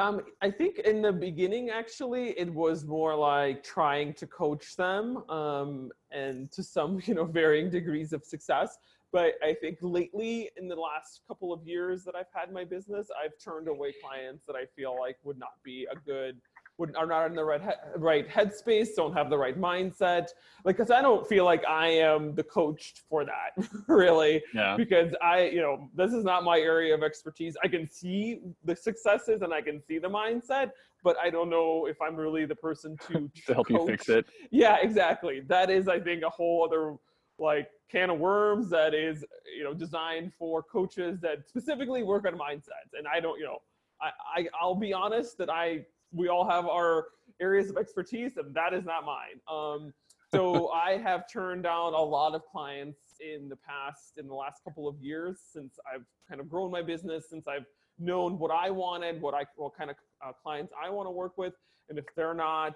Um, 0.00 0.22
I 0.40 0.50
think 0.50 0.78
in 0.78 1.02
the 1.02 1.12
beginning, 1.12 1.68
actually, 1.68 2.30
it 2.38 2.50
was 2.50 2.86
more 2.86 3.14
like 3.14 3.62
trying 3.62 4.14
to 4.14 4.26
coach 4.26 4.74
them, 4.74 5.28
um, 5.28 5.90
and 6.10 6.50
to 6.52 6.62
some, 6.62 7.02
you 7.04 7.14
know, 7.14 7.24
varying 7.26 7.68
degrees 7.68 8.14
of 8.14 8.24
success. 8.24 8.78
But 9.12 9.34
I 9.42 9.52
think 9.52 9.76
lately, 9.82 10.48
in 10.56 10.68
the 10.68 10.76
last 10.76 11.20
couple 11.28 11.52
of 11.52 11.66
years 11.66 12.02
that 12.04 12.14
I've 12.14 12.32
had 12.32 12.50
my 12.50 12.64
business, 12.64 13.08
I've 13.22 13.32
turned 13.44 13.68
away 13.68 13.92
clients 14.02 14.46
that 14.46 14.56
I 14.56 14.64
feel 14.74 14.96
like 14.98 15.18
would 15.22 15.38
not 15.38 15.54
be 15.62 15.86
a 15.92 15.96
good, 15.96 16.40
would 16.80 16.96
are 16.96 17.06
not 17.06 17.26
in 17.26 17.34
the 17.34 17.44
right 17.44 17.60
he- 17.62 17.98
right 17.98 18.28
headspace, 18.28 18.96
don't 18.96 19.12
have 19.12 19.30
the 19.30 19.38
right 19.38 19.60
mindset. 19.60 20.28
Like, 20.64 20.78
cause 20.78 20.90
I 20.90 21.02
don't 21.02 21.26
feel 21.26 21.44
like 21.44 21.64
I 21.66 21.88
am 21.88 22.34
the 22.34 22.42
coach 22.42 22.94
for 23.08 23.24
that, 23.24 23.50
really 23.86 24.42
Yeah, 24.54 24.76
because 24.76 25.14
I, 25.22 25.42
you 25.48 25.60
know, 25.60 25.90
this 25.94 26.12
is 26.12 26.24
not 26.24 26.42
my 26.42 26.58
area 26.58 26.94
of 26.94 27.02
expertise. 27.02 27.56
I 27.62 27.68
can 27.68 27.88
see 27.88 28.40
the 28.64 28.74
successes 28.74 29.42
and 29.42 29.52
I 29.52 29.60
can 29.60 29.80
see 29.86 29.98
the 29.98 30.08
mindset, 30.08 30.70
but 31.04 31.16
I 31.22 31.28
don't 31.28 31.50
know 31.50 31.86
if 31.86 32.00
I'm 32.00 32.16
really 32.16 32.46
the 32.46 32.56
person 32.56 32.96
to, 33.08 33.30
to 33.46 33.54
help 33.54 33.70
you 33.70 33.86
fix 33.86 34.08
it. 34.08 34.26
Yeah, 34.50 34.78
exactly. 34.80 35.40
That 35.46 35.70
is, 35.70 35.86
I 35.86 36.00
think, 36.00 36.22
a 36.22 36.30
whole 36.30 36.64
other 36.64 36.96
like 37.38 37.70
can 37.90 38.10
of 38.10 38.18
worms 38.18 38.70
that 38.70 38.94
is, 38.94 39.24
you 39.56 39.64
know, 39.64 39.74
designed 39.74 40.32
for 40.38 40.62
coaches 40.62 41.20
that 41.20 41.46
specifically 41.46 42.02
work 42.02 42.26
on 42.26 42.34
mindsets. 42.34 42.92
And 42.96 43.06
I 43.06 43.20
don't, 43.20 43.38
you 43.38 43.44
know, 43.44 43.58
I, 44.00 44.40
I 44.40 44.48
I'll 44.60 44.74
be 44.74 44.92
honest 44.92 45.36
that 45.38 45.50
I 45.50 45.84
we 46.12 46.28
all 46.28 46.48
have 46.48 46.66
our 46.66 47.06
areas 47.40 47.70
of 47.70 47.76
expertise, 47.76 48.36
and 48.36 48.54
that 48.54 48.74
is 48.74 48.84
not 48.84 49.04
mine. 49.04 49.40
Um, 49.50 49.92
so 50.32 50.68
I 50.74 50.98
have 50.98 51.30
turned 51.30 51.62
down 51.62 51.94
a 51.94 52.02
lot 52.02 52.34
of 52.34 52.42
clients 52.46 52.98
in 53.20 53.48
the 53.48 53.56
past, 53.56 54.18
in 54.18 54.26
the 54.26 54.34
last 54.34 54.62
couple 54.64 54.88
of 54.88 54.96
years, 55.00 55.38
since 55.52 55.78
I've 55.92 56.04
kind 56.28 56.40
of 56.40 56.48
grown 56.48 56.70
my 56.70 56.82
business, 56.82 57.28
since 57.28 57.46
I've 57.48 57.66
known 57.98 58.38
what 58.38 58.50
I 58.50 58.70
wanted, 58.70 59.20
what 59.20 59.34
I 59.34 59.44
what 59.56 59.76
kind 59.76 59.90
of 59.90 59.96
uh, 60.24 60.32
clients 60.42 60.72
I 60.82 60.90
want 60.90 61.06
to 61.06 61.10
work 61.10 61.36
with, 61.36 61.54
and 61.88 61.98
if 61.98 62.06
they're 62.16 62.34
not, 62.34 62.74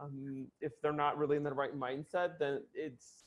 um, 0.00 0.46
if 0.60 0.72
they're 0.82 0.92
not 0.92 1.18
really 1.18 1.36
in 1.36 1.42
the 1.42 1.52
right 1.52 1.76
mindset, 1.78 2.38
then 2.38 2.62
it's. 2.74 3.24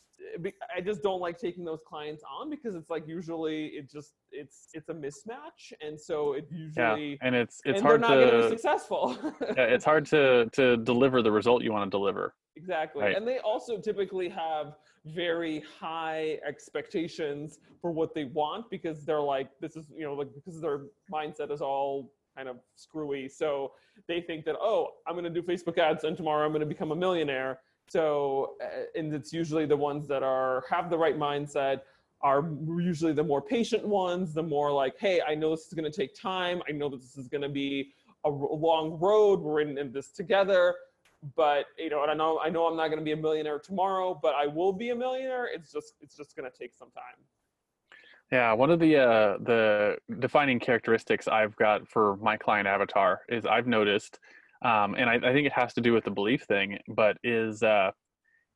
I 0.76 0.82
just 0.82 1.02
don't 1.02 1.20
like 1.20 1.38
taking 1.38 1.66
those 1.66 1.82
clients 1.86 2.24
on 2.24 2.50
because 2.50 2.76
it's 2.76 2.90
like 2.90 3.08
usually 3.08 3.68
it 3.68 3.90
just 3.90 4.14
it's 4.32 4.70
it's 4.74 4.90
a 4.90 4.94
mismatch, 4.94 5.74
and 5.82 6.00
so 6.00 6.34
it 6.34 6.48
usually 6.52 7.12
Yeah, 7.12 7.18
and 7.22 7.36
it's 7.36 7.62
it's 7.66 7.78
and 7.78 7.86
hard 7.86 8.04
they're 8.04 8.26
not 8.26 8.32
to 8.32 8.44
be 8.44 8.50
successful. 8.50 9.18
yeah, 9.42 9.64
it's 9.64 9.86
hard 9.86 10.06
to 10.08 10.50
to 10.54 10.78
deliver 10.78 11.22
the 11.22 11.32
result 11.32 11.64
you 11.64 11.72
want 11.72 11.90
to 11.90 11.90
deliver. 11.90 12.36
Exactly. 12.56 13.04
Right. 13.04 13.16
And 13.16 13.28
they 13.28 13.40
also 13.40 13.78
typically 13.78 14.30
have 14.30 14.76
very 15.06 15.64
high 15.80 16.40
expectations 16.48 17.60
for 17.82 17.92
what 17.92 18.14
they 18.14 18.26
want 18.26 18.70
because 18.70 19.04
they're 19.04 19.20
like 19.20 19.50
this 19.60 19.76
is 19.76 19.88
you 19.96 20.04
know 20.04 20.14
like 20.14 20.28
because 20.36 20.62
their 20.62 20.82
mindset 21.12 21.52
is 21.52 21.62
all 21.62 22.14
kind 22.36 22.48
of 22.48 22.58
screwy 22.76 23.28
so 23.28 23.72
they 24.08 24.22
think 24.22 24.46
that 24.46 24.56
oh 24.62 24.90
i'm 25.08 25.16
going 25.16 25.24
to 25.24 25.30
do 25.30 25.42
facebook 25.42 25.78
ads 25.80 26.04
and 26.04 26.16
tomorrow 26.16 26.46
i'm 26.46 26.52
going 26.52 26.62
to 26.62 26.68
become 26.68 26.92
a 26.92 26.96
millionaire 26.96 27.60
so 27.92 28.56
uh, 28.64 29.00
and 29.00 29.14
it's 29.14 29.34
usually 29.34 29.66
the 29.66 29.78
ones 29.78 30.08
that 30.08 30.24
are 30.24 30.64
have 30.70 30.90
the 30.90 30.98
right 30.98 31.18
mindset 31.18 31.82
are 32.22 32.50
usually 32.78 33.14
the 33.14 33.24
more 33.24 33.42
patient 33.42 33.86
ones 33.86 34.34
the 34.34 34.44
more 34.44 34.72
like 34.72 34.94
hey 35.00 35.22
i 35.28 35.34
know 35.34 35.52
this 35.52 35.66
is 35.68 35.74
going 35.74 35.90
to 35.90 35.98
take 35.98 36.14
time 36.14 36.62
i 36.70 36.72
know 36.72 36.90
that 36.90 37.02
this 37.02 37.18
is 37.18 37.28
going 37.28 37.42
to 37.42 37.50
be 37.50 37.92
a 38.26 38.30
long 38.30 39.00
road 39.00 39.40
we're 39.40 39.62
in, 39.62 39.78
in 39.78 39.92
this 39.92 40.12
together 40.12 40.76
but 41.36 41.66
you 41.78 41.90
know, 41.90 42.02
and 42.02 42.12
I 42.12 42.16
know 42.16 42.40
I 42.44 42.50
know 42.50 42.66
I'm 42.66 42.76
not 42.76 42.88
going 42.88 43.00
to 43.00 43.06
be 43.06 43.12
a 43.12 43.18
millionaire 43.18 43.60
tomorrow, 43.60 44.20
but 44.22 44.34
I 44.36 44.48
will 44.48 44.74
be 44.74 44.90
a 44.90 44.96
millionaire. 44.96 45.48
It's 45.54 45.72
just 45.72 45.94
it's 46.02 46.16
just 46.16 46.36
going 46.36 46.50
to 46.50 46.58
take 46.58 46.74
some 46.74 46.90
time. 46.92 47.24
Yeah, 48.32 48.54
one 48.54 48.72
of 48.72 48.80
the 48.80 48.98
uh, 48.98 49.38
the 49.42 49.98
defining 50.20 50.60
characteristics 50.60 51.28
I've 51.28 51.56
got 51.58 51.88
for 51.88 52.18
my 52.18 52.38
client 52.38 52.68
avatar 52.68 53.22
is 53.30 53.46
I've 53.46 53.68
noticed, 53.68 54.20
um, 54.62 54.96
and 54.96 55.10
I, 55.10 55.16
I, 55.16 55.34
think 55.34 55.48
it 55.48 55.54
has 55.54 55.74
to 55.74 55.82
do 55.82 55.94
with 55.94 56.04
the 56.04 56.12
belief 56.12 56.44
thing, 56.44 56.78
but 56.88 57.18
is 57.24 57.64
uh, 57.64 57.92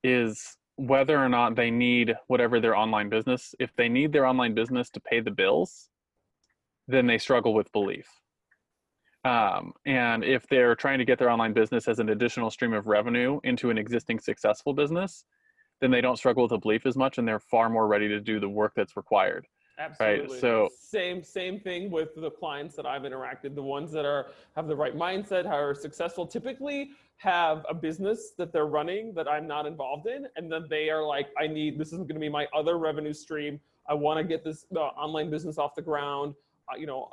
is 0.04 0.56
whether 0.76 1.18
or 1.18 1.30
not 1.30 1.56
they 1.56 1.72
need 1.72 2.16
whatever 2.28 2.60
their 2.60 2.76
online 2.76 3.10
business. 3.10 3.56
If 3.60 3.72
they 3.76 3.90
need 3.90 4.12
their 4.12 4.26
online 4.26 4.54
business 4.54 4.90
to 4.92 5.00
pay 5.00 5.20
the 5.20 5.32
bills, 5.32 5.90
then 6.88 7.08
they 7.08 7.18
struggle 7.18 7.54
with 7.54 7.72
belief. 7.72 8.08
Um, 9.24 9.74
and 9.88 10.24
if 10.24 10.46
they're 10.48 10.76
trying 10.76 11.00
to 11.00 11.06
get 11.06 11.18
their 11.18 11.32
online 11.32 11.54
business 11.54 11.88
as 11.88 11.98
an 11.98 12.10
additional 12.10 12.52
stream 12.52 12.74
of 12.74 12.86
revenue 12.86 13.40
into 13.44 13.72
an 13.72 13.78
existing 13.78 14.20
successful 14.20 14.74
business, 14.74 15.26
then 15.82 15.90
they 15.90 16.02
don't 16.02 16.18
struggle 16.18 16.44
with 16.44 16.52
a 16.52 16.60
belief 16.60 16.86
as 16.86 16.96
much 16.96 17.18
and 17.18 17.28
they're 17.28 17.40
far 17.40 17.70
more 17.70 17.88
ready 17.88 18.08
to 18.08 18.20
do 18.20 18.40
the 18.40 18.48
work 18.48 18.74
that's 18.76 18.96
required. 18.96 19.48
Absolutely. 19.78 20.34
Right. 20.34 20.42
So 20.42 20.70
same 20.80 21.24
same 21.24 21.60
thing 21.60 21.92
with 21.92 22.10
the 22.16 22.32
clients 22.32 22.76
that 22.76 22.86
I've 22.86 23.02
interacted. 23.02 23.56
The 23.56 23.64
ones 23.64 23.92
that 23.92 24.06
are 24.06 24.28
have 24.56 24.68
the 24.68 24.76
right 24.76 24.96
mindset, 24.96 25.46
are 25.46 25.74
successful, 25.76 26.26
typically 26.26 26.92
have 27.18 27.66
a 27.70 27.74
business 27.74 28.32
that 28.38 28.52
they're 28.52 28.68
running 28.68 29.14
that 29.14 29.28
I'm 29.28 29.48
not 29.48 29.66
involved 29.66 30.08
in, 30.08 30.28
and 30.36 30.52
then 30.52 30.66
they 30.70 30.90
are 30.90 31.04
like, 31.04 31.28
I 31.38 31.48
need 31.48 31.78
this 31.78 31.90
is 31.92 32.00
going 32.00 32.16
to 32.16 32.20
be 32.20 32.30
my 32.30 32.48
other 32.54 32.78
revenue 32.78 33.14
stream. 33.14 33.60
I 33.88 33.94
want 33.94 34.18
to 34.18 34.24
get 34.24 34.44
this 34.44 34.66
uh, 34.76 34.80
online 34.80 35.30
business 35.30 35.58
off 35.58 35.76
the 35.76 35.82
ground. 35.82 36.36
Uh, 36.72 36.78
you 36.78 36.88
know, 36.88 37.10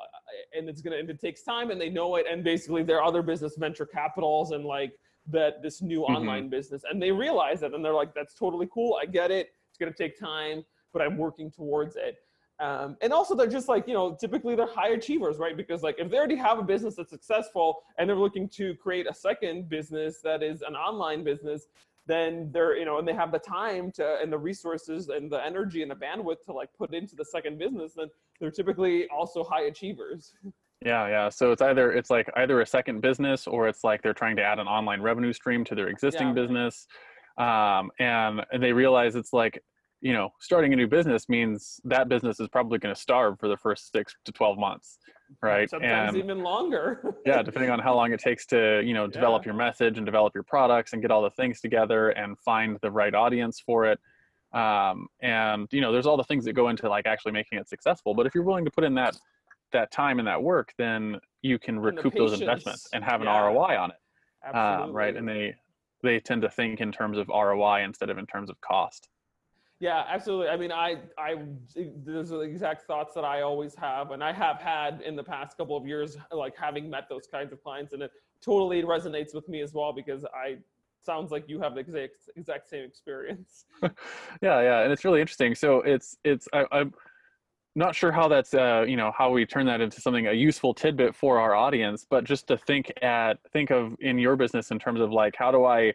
and 0.57 0.69
it's 0.69 0.81
gonna 0.81 0.97
and 0.97 1.09
it 1.11 1.21
takes 1.21 1.43
time 1.43 1.71
and 1.71 1.81
they 1.81 1.89
know 1.89 2.17
it 2.17 2.27
and 2.31 2.45
basically 2.45 2.83
their 2.83 3.03
other 3.03 3.23
business 3.23 3.57
venture 3.57 3.87
capitals 3.87 4.53
and 4.53 4.65
like 4.65 4.93
that 5.27 5.63
this 5.63 5.83
new 5.83 6.01
mm-hmm. 6.01 6.15
online 6.15 6.49
business 6.49 6.83
and 6.91 7.01
they 7.01 7.11
realize 7.11 7.63
it 7.63 7.75
and 7.75 7.85
they're 7.85 7.95
like 7.95 8.15
that's 8.15 8.35
totally 8.35 8.69
cool 8.73 8.99
i 9.01 9.07
get 9.07 9.31
it 9.31 9.55
it's 9.69 9.79
gonna 9.79 9.93
take 9.93 10.19
time 10.19 10.65
but 10.93 11.03
i'm 11.03 11.17
working 11.17 11.51
towards 11.51 11.97
it 11.97 12.17
um, 12.63 12.97
and 13.03 13.13
also 13.13 13.35
they're 13.35 13.47
just 13.47 13.69
like 13.69 13.89
you 13.89 13.95
know 13.95 14.17
typically 14.19 14.55
they're 14.55 14.73
high 14.73 14.91
achievers 14.91 15.39
right? 15.39 15.57
Because 15.57 15.83
like 15.83 15.97
if 15.99 16.11
they 16.11 16.17
already 16.17 16.37
have 16.37 16.59
a 16.59 16.63
business 16.63 16.95
that's 16.95 17.11
successful 17.11 17.83
and 17.99 18.09
they're 18.09 18.17
looking 18.17 18.49
to 18.51 18.75
create 18.77 19.07
a 19.11 19.15
second 19.15 19.69
business 19.69 20.21
that 20.23 20.43
is 20.43 20.63
an 20.63 20.77
online 20.77 21.25
business 21.25 21.67
then 22.07 22.51
they're 22.53 22.77
you 22.77 22.85
know 22.85 22.99
and 22.99 23.07
they 23.07 23.13
have 23.13 23.33
the 23.33 23.39
time 23.39 23.91
to 23.93 24.19
and 24.23 24.33
the 24.33 24.39
resources 24.39 25.09
and 25.09 25.31
the 25.31 25.45
energy 25.45 25.83
and 25.83 25.91
the 25.91 25.95
bandwidth 25.95 26.45
to 26.45 26.53
like 26.53 26.69
put 26.79 26.95
into 26.95 27.17
the 27.17 27.25
second 27.25 27.59
business 27.59 27.95
then 27.97 28.09
they're 28.41 28.51
typically 28.51 29.09
also 29.09 29.45
high 29.45 29.65
achievers. 29.65 30.33
Yeah 30.85 31.07
yeah. 31.07 31.29
So 31.29 31.53
it's 31.53 31.63
either 31.63 31.93
it's 31.93 32.11
like 32.11 32.29
either 32.35 32.61
a 32.61 32.67
second 32.67 33.03
business 33.03 33.47
or 33.47 33.69
it's 33.69 33.85
like 33.85 34.03
they're 34.03 34.13
trying 34.13 34.35
to 34.35 34.43
add 34.43 34.59
an 34.59 34.67
online 34.67 35.01
revenue 35.01 35.33
stream 35.33 35.63
to 35.67 35.77
their 35.77 35.87
existing 35.87 36.27
yeah. 36.27 36.33
business. 36.33 36.89
Um, 37.39 37.93
and 38.01 38.45
they 38.59 38.73
realize 38.73 39.15
it's 39.15 39.33
like 39.33 39.63
you 40.03 40.13
know 40.13 40.31
starting 40.41 40.73
a 40.75 40.77
new 40.77 40.87
business 40.87 41.29
means 41.29 41.81
that 41.85 42.09
business 42.09 42.39
is 42.41 42.49
probably 42.49 42.79
going 42.79 42.95
to 42.95 43.01
starve 43.01 43.39
for 43.41 43.49
the 43.49 43.57
first 43.57 43.91
six 43.91 44.15
to 44.25 44.33
12 44.33 44.59
months 44.59 44.99
right? 45.41 45.71
Sometimes 45.71 46.15
and, 46.15 46.17
even 46.17 46.43
longer. 46.43 47.15
Yeah 47.27 47.43
depending 47.43 47.71
on 47.71 47.79
how 47.79 47.95
long 47.95 48.13
it 48.13 48.21
takes 48.21 48.45
to 48.47 48.83
you 48.85 48.95
know 48.95 49.07
develop 49.07 49.43
yeah. 49.43 49.51
your 49.51 49.55
message 49.55 49.97
and 49.97 50.05
develop 50.05 50.35
your 50.35 50.43
products 50.43 50.93
and 50.93 51.01
get 51.01 51.11
all 51.11 51.23
the 51.23 51.31
things 51.31 51.61
together 51.61 52.11
and 52.11 52.39
find 52.39 52.79
the 52.83 52.91
right 52.91 53.15
audience 53.15 53.61
for 53.61 53.87
it. 53.87 54.01
Um, 54.53 55.07
and 55.21 55.69
you 55.71 55.81
know 55.81 55.93
there's 55.93 56.07
all 56.07 56.17
the 56.17 56.25
things 56.25 56.45
that 56.45 56.53
go 56.55 56.69
into 56.69 56.89
like 56.89 57.07
actually 57.07 57.33
making 57.33 57.59
it 57.59 57.69
successful. 57.69 58.15
But 58.15 58.27
if 58.27 58.35
you're 58.35 58.45
willing 58.45 58.65
to 58.65 58.71
put 58.71 58.85
in 58.85 58.95
that 58.95 59.17
that 59.73 59.91
time 59.91 60.19
and 60.19 60.29
that 60.29 60.43
work 60.43 60.75
then 60.77 61.17
you 61.41 61.59
can 61.59 61.79
recoup 61.79 62.15
those 62.15 62.39
investments 62.39 62.89
and 62.93 63.03
have 63.03 63.21
an 63.21 63.27
yeah. 63.27 63.47
roi 63.47 63.77
on 63.77 63.91
it. 63.91 64.57
Um, 64.57 64.93
right? 64.93 65.17
And 65.17 65.27
they 65.27 65.55
they 66.03 66.19
tend 66.19 66.43
to 66.43 66.51
think 66.51 66.81
in 66.81 66.91
terms 66.91 67.17
of 67.19 67.29
roi 67.29 67.85
instead 67.85 68.11
of 68.11 68.19
in 68.19 68.27
terms 68.27 68.51
of 68.51 68.61
cost 68.61 69.09
yeah, 69.83 70.05
absolutely. 70.09 70.47
I 70.47 70.57
mean, 70.57 70.71
I, 70.71 70.99
I, 71.19 71.35
those 72.05 72.31
are 72.31 72.37
the 72.37 72.43
exact 72.43 72.87
thoughts 72.87 73.15
that 73.15 73.25
I 73.25 73.43
always 73.43 73.75
have, 73.75 74.13
and 74.13 74.23
I 74.23 74.33
have 74.33 74.59
had 74.59 75.03
in 75.05 75.17
the 75.17 75.25
past 75.25 75.57
couple 75.57 75.77
of 75.77 75.85
years, 75.85 76.17
like 76.31 76.57
having 76.57 76.89
met 76.89 77.09
those 77.11 77.27
kinds 77.27 77.53
of 77.53 77.61
clients, 77.65 77.93
and 77.93 78.01
it 78.01 78.13
totally 78.41 78.85
resonates 78.85 79.35
with 79.35 79.49
me 79.49 79.61
as 79.61 79.75
well 79.75 79.93
because 79.93 80.25
I 80.27 80.59
sounds 81.05 81.33
like 81.33 81.49
you 81.49 81.61
have 81.61 81.75
the 81.75 81.81
exact 81.81 82.15
exact 82.37 82.69
same 82.71 82.85
experience. 82.85 83.65
yeah, 83.83 83.91
yeah, 84.41 84.83
and 84.83 84.93
it's 84.93 85.05
really 85.05 85.21
interesting. 85.21 85.53
So 85.57 85.81
it's 85.81 86.17
it's 86.23 86.47
I, 86.53 86.65
I'm 86.71 86.95
not 87.75 87.97
sure 87.97 88.13
how 88.13 88.29
that's 88.29 88.55
uh, 88.55 88.85
you 88.87 88.97
know 88.97 89.11
how 89.19 89.33
we 89.33 89.45
turn 89.45 89.67
that 89.67 89.81
into 89.81 90.01
something 90.01 90.29
a 90.29 90.33
useful 90.33 90.75
tidbit 90.75 91.17
for 91.17 91.41
our 91.41 91.57
audience, 91.57 92.07
but 92.09 92.23
just 92.23 92.47
to 92.47 92.57
think 92.57 92.93
at 93.03 93.41
think 93.53 93.73
of 93.73 93.97
in 93.99 94.17
your 94.17 94.37
business 94.37 94.71
in 94.71 94.79
terms 94.79 95.01
of 95.01 95.11
like 95.11 95.35
how 95.37 95.51
do 95.51 95.65
I 95.65 95.95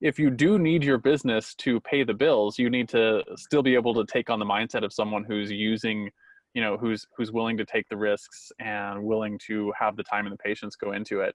if 0.00 0.18
you 0.18 0.30
do 0.30 0.58
need 0.58 0.84
your 0.84 0.98
business 0.98 1.54
to 1.56 1.80
pay 1.80 2.04
the 2.04 2.14
bills, 2.14 2.58
you 2.58 2.68
need 2.68 2.88
to 2.90 3.22
still 3.36 3.62
be 3.62 3.74
able 3.74 3.94
to 3.94 4.04
take 4.04 4.28
on 4.28 4.38
the 4.38 4.44
mindset 4.44 4.84
of 4.84 4.92
someone 4.92 5.24
who's 5.24 5.50
using, 5.50 6.10
you 6.54 6.60
know, 6.60 6.76
who's 6.76 7.06
who's 7.16 7.32
willing 7.32 7.56
to 7.56 7.64
take 7.64 7.88
the 7.88 7.96
risks 7.96 8.52
and 8.58 9.02
willing 9.02 9.38
to 9.46 9.72
have 9.78 9.96
the 9.96 10.02
time 10.02 10.26
and 10.26 10.32
the 10.32 10.38
patience 10.38 10.76
go 10.76 10.92
into 10.92 11.20
it. 11.20 11.34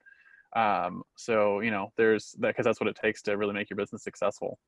Um, 0.55 1.03
so 1.15 1.61
you 1.61 1.71
know, 1.71 1.91
there's 1.97 2.35
that 2.39 2.49
because 2.49 2.65
that's 2.65 2.79
what 2.79 2.89
it 2.89 2.95
takes 2.95 3.21
to 3.23 3.37
really 3.37 3.53
make 3.53 3.69
your 3.69 3.77
business 3.77 4.03
successful. 4.03 4.59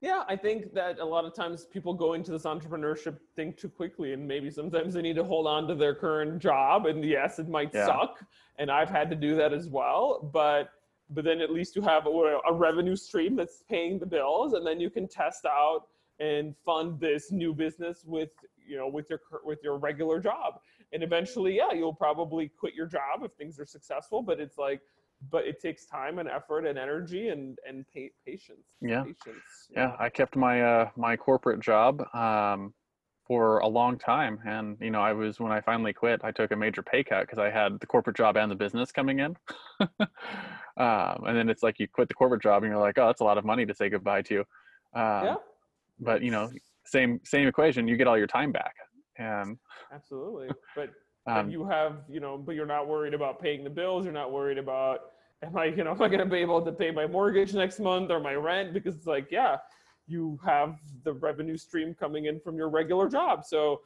Yeah, 0.00 0.24
I 0.28 0.34
think 0.34 0.72
that 0.72 0.98
a 0.98 1.04
lot 1.04 1.26
of 1.26 1.34
times 1.34 1.66
people 1.66 1.92
go 1.92 2.14
into 2.14 2.30
this 2.30 2.44
entrepreneurship 2.44 3.18
thing 3.36 3.52
too 3.52 3.68
quickly, 3.68 4.14
and 4.14 4.26
maybe 4.26 4.50
sometimes 4.50 4.94
they 4.94 5.02
need 5.02 5.16
to 5.16 5.24
hold 5.24 5.46
on 5.46 5.68
to 5.68 5.74
their 5.74 5.94
current 5.94 6.40
job. 6.40 6.86
And 6.86 7.04
yes, 7.04 7.38
it 7.38 7.48
might 7.48 7.72
yeah. 7.74 7.84
suck, 7.84 8.24
and 8.58 8.70
I've 8.70 8.88
had 8.88 9.10
to 9.10 9.16
do 9.16 9.36
that 9.36 9.52
as 9.52 9.68
well. 9.68 10.30
But 10.32 10.70
but 11.10 11.24
then 11.24 11.40
at 11.40 11.50
least 11.50 11.74
you 11.76 11.82
have 11.82 12.06
a, 12.06 12.10
a 12.48 12.52
revenue 12.52 12.96
stream 12.96 13.36
that's 13.36 13.62
paying 13.68 13.98
the 13.98 14.06
bills 14.06 14.52
and 14.54 14.66
then 14.66 14.80
you 14.80 14.88
can 14.88 15.08
test 15.08 15.44
out 15.44 15.86
and 16.20 16.54
fund 16.64 17.00
this 17.00 17.32
new 17.32 17.52
business 17.52 18.04
with 18.06 18.30
you 18.66 18.76
know 18.76 18.88
with 18.88 19.10
your 19.10 19.20
with 19.44 19.58
your 19.62 19.78
regular 19.78 20.20
job. 20.20 20.60
And 20.92 21.02
eventually 21.02 21.56
yeah 21.56 21.72
you'll 21.72 21.94
probably 21.94 22.48
quit 22.48 22.74
your 22.74 22.86
job 22.86 23.22
if 23.22 23.32
things 23.32 23.58
are 23.58 23.66
successful 23.66 24.22
but 24.22 24.40
it's 24.40 24.58
like 24.58 24.80
but 25.30 25.46
it 25.46 25.60
takes 25.60 25.84
time 25.84 26.18
and 26.18 26.28
effort 26.28 26.66
and 26.66 26.78
energy 26.78 27.28
and 27.28 27.58
and 27.68 27.84
pa- 27.92 28.14
patience. 28.26 28.66
Yeah. 28.80 29.02
Patience, 29.02 29.68
yeah. 29.70 29.96
i 29.98 30.08
kept 30.08 30.36
my 30.36 30.62
uh 30.62 30.90
my 30.96 31.16
corporate 31.16 31.60
job 31.60 32.02
um 32.14 32.72
for 33.26 33.58
a 33.58 33.68
long 33.68 33.96
time. 33.96 34.40
And 34.44 34.76
you 34.80 34.90
know 34.90 35.00
i 35.00 35.12
was 35.12 35.40
when 35.40 35.52
i 35.52 35.60
finally 35.60 35.92
quit 35.92 36.20
i 36.24 36.30
took 36.30 36.50
a 36.50 36.56
major 36.56 36.82
pay 36.82 37.02
cut 37.04 37.22
because 37.22 37.38
i 37.38 37.50
had 37.50 37.80
the 37.80 37.86
corporate 37.86 38.16
job 38.16 38.36
and 38.36 38.50
the 38.50 38.56
business 38.56 38.92
coming 38.92 39.20
in 39.20 39.36
Um, 40.80 41.26
and 41.26 41.36
then 41.36 41.50
it's 41.50 41.62
like 41.62 41.78
you 41.78 41.86
quit 41.86 42.08
the 42.08 42.14
corporate 42.14 42.40
job 42.40 42.62
and 42.62 42.72
you're 42.72 42.80
like, 42.80 42.96
oh, 42.96 43.06
that's 43.06 43.20
a 43.20 43.24
lot 43.24 43.36
of 43.36 43.44
money 43.44 43.66
to 43.66 43.74
say 43.74 43.90
goodbye 43.90 44.22
to. 44.22 44.38
Um, 44.38 44.44
yeah. 44.94 45.34
But 46.00 46.22
you 46.22 46.30
know, 46.30 46.50
same 46.86 47.20
same 47.24 47.46
equation. 47.46 47.86
You 47.86 47.98
get 47.98 48.06
all 48.06 48.16
your 48.16 48.26
time 48.26 48.50
back. 48.50 48.74
And 49.18 49.58
absolutely, 49.92 50.48
but 50.74 50.90
um, 51.26 51.50
you 51.50 51.66
have 51.66 51.98
you 52.08 52.18
know, 52.18 52.38
but 52.38 52.54
you're 52.54 52.64
not 52.64 52.88
worried 52.88 53.12
about 53.12 53.42
paying 53.42 53.62
the 53.62 53.68
bills. 53.68 54.04
You're 54.04 54.14
not 54.14 54.32
worried 54.32 54.56
about 54.56 55.00
am 55.44 55.54
I 55.54 55.66
you 55.66 55.84
know 55.84 55.90
am 55.90 56.00
I 56.00 56.08
going 56.08 56.20
to 56.20 56.24
be 56.24 56.38
able 56.38 56.62
to 56.62 56.72
pay 56.72 56.90
my 56.90 57.06
mortgage 57.06 57.52
next 57.52 57.78
month 57.78 58.10
or 58.10 58.18
my 58.18 58.32
rent 58.32 58.72
because 58.72 58.96
it's 58.96 59.06
like 59.06 59.28
yeah, 59.30 59.58
you 60.06 60.40
have 60.42 60.78
the 61.04 61.12
revenue 61.12 61.58
stream 61.58 61.94
coming 61.94 62.24
in 62.24 62.40
from 62.40 62.56
your 62.56 62.70
regular 62.70 63.06
job. 63.06 63.44
So 63.44 63.82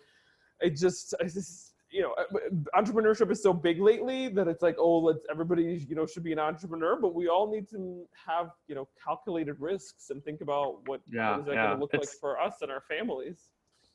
it 0.61 0.77
just 0.77 1.13
it's 1.19 1.35
just 1.35 1.74
you 1.95 2.03
know, 2.03 2.13
uh, 2.19 2.81
entrepreneurship 2.81 3.31
is 3.31 3.41
so 3.41 3.53
big 3.53 3.81
lately 3.81 4.29
that 4.29 4.49
it's 4.49 4.63
like, 4.63 4.77
oh, 4.79 4.99
let's 4.99 5.25
everybody, 5.31 5.87
you 5.89 5.95
know, 5.95 6.07
should 6.07 6.25
be 6.25 6.33
an 6.33 6.41
entrepreneur, 6.41 6.99
but 7.01 7.15
we 7.15 7.29
all 7.29 7.49
need 7.49 7.69
to 7.71 8.05
have, 8.27 8.51
you 8.67 8.75
know, 8.75 8.89
calculated 9.03 9.55
risks 9.61 10.11
and 10.11 10.23
think 10.25 10.41
about 10.41 10.87
what, 10.89 11.01
yeah, 11.11 11.31
what 11.31 11.41
is 11.41 11.47
that 11.47 11.55
yeah. 11.55 11.67
going 11.67 11.77
to 11.77 11.81
look 11.81 11.95
it's, 11.95 12.09
like 12.09 12.21
for 12.21 12.41
us 12.41 12.57
and 12.63 12.71
our 12.73 12.83
families. 12.89 13.39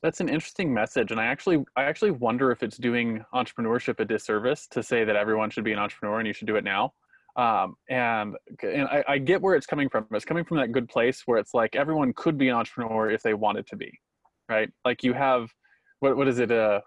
That's 0.02 0.20
an 0.20 0.30
interesting 0.30 0.72
message, 0.72 1.10
and 1.10 1.20
I 1.20 1.26
actually, 1.26 1.62
I 1.76 1.82
actually 1.84 2.12
wonder 2.12 2.50
if 2.50 2.62
it's 2.62 2.78
doing 2.78 3.22
entrepreneurship 3.34 4.00
a 4.00 4.06
disservice 4.06 4.66
to 4.68 4.82
say 4.82 5.04
that 5.04 5.14
everyone 5.14 5.50
should 5.50 5.64
be 5.64 5.72
an 5.72 5.78
entrepreneur 5.78 6.20
and 6.20 6.26
you 6.26 6.32
should 6.32 6.46
do 6.46 6.56
it 6.56 6.64
now. 6.64 6.94
Um, 7.36 7.76
and 7.90 8.34
and 8.62 8.88
I, 8.88 9.04
I 9.06 9.18
get 9.18 9.42
where 9.42 9.54
it's 9.54 9.66
coming 9.66 9.88
from. 9.90 10.06
It's 10.12 10.24
coming 10.24 10.44
from 10.44 10.56
that 10.56 10.72
good 10.72 10.88
place 10.88 11.22
where 11.26 11.38
it's 11.38 11.54
like 11.54 11.76
everyone 11.76 12.12
could 12.14 12.38
be 12.38 12.48
an 12.48 12.56
entrepreneur 12.56 13.10
if 13.10 13.22
they 13.22 13.34
wanted 13.34 13.66
to 13.68 13.76
be, 13.76 13.92
right? 14.48 14.70
Like 14.84 15.04
you 15.04 15.12
have, 15.12 15.50
what 16.00 16.16
what 16.16 16.28
is 16.28 16.38
it? 16.38 16.50
Uh, 16.50 16.80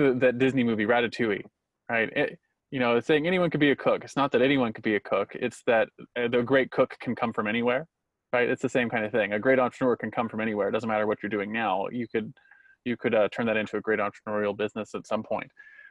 that 0.00 0.38
Disney 0.38 0.64
movie 0.64 0.86
Ratatouille, 0.86 1.44
right? 1.88 2.10
It, 2.14 2.38
you 2.70 2.78
know, 2.78 2.96
it's 2.96 3.06
saying 3.06 3.26
anyone 3.26 3.50
could 3.50 3.60
be 3.60 3.72
a 3.72 3.76
cook. 3.76 4.04
It's 4.04 4.16
not 4.16 4.30
that 4.32 4.42
anyone 4.42 4.72
could 4.72 4.84
be 4.84 4.94
a 4.94 5.00
cook. 5.00 5.32
It's 5.34 5.62
that 5.66 5.88
uh, 6.16 6.28
the 6.28 6.42
great 6.42 6.70
cook 6.70 6.96
can 7.00 7.16
come 7.16 7.32
from 7.32 7.46
anywhere, 7.48 7.86
right? 8.32 8.48
It's 8.48 8.62
the 8.62 8.68
same 8.68 8.88
kind 8.88 9.04
of 9.04 9.12
thing. 9.12 9.32
A 9.32 9.38
great 9.38 9.58
entrepreneur 9.58 9.96
can 9.96 10.10
come 10.10 10.28
from 10.28 10.40
anywhere. 10.40 10.68
It 10.68 10.72
doesn't 10.72 10.88
matter 10.88 11.06
what 11.06 11.18
you're 11.22 11.30
doing 11.30 11.52
now. 11.52 11.88
You 11.90 12.06
could 12.08 12.32
you 12.84 12.96
could 12.96 13.14
uh, 13.14 13.28
turn 13.30 13.46
that 13.46 13.56
into 13.56 13.76
a 13.76 13.80
great 13.80 13.98
entrepreneurial 13.98 14.56
business 14.56 14.94
at 14.94 15.06
some 15.06 15.22
point. 15.22 15.50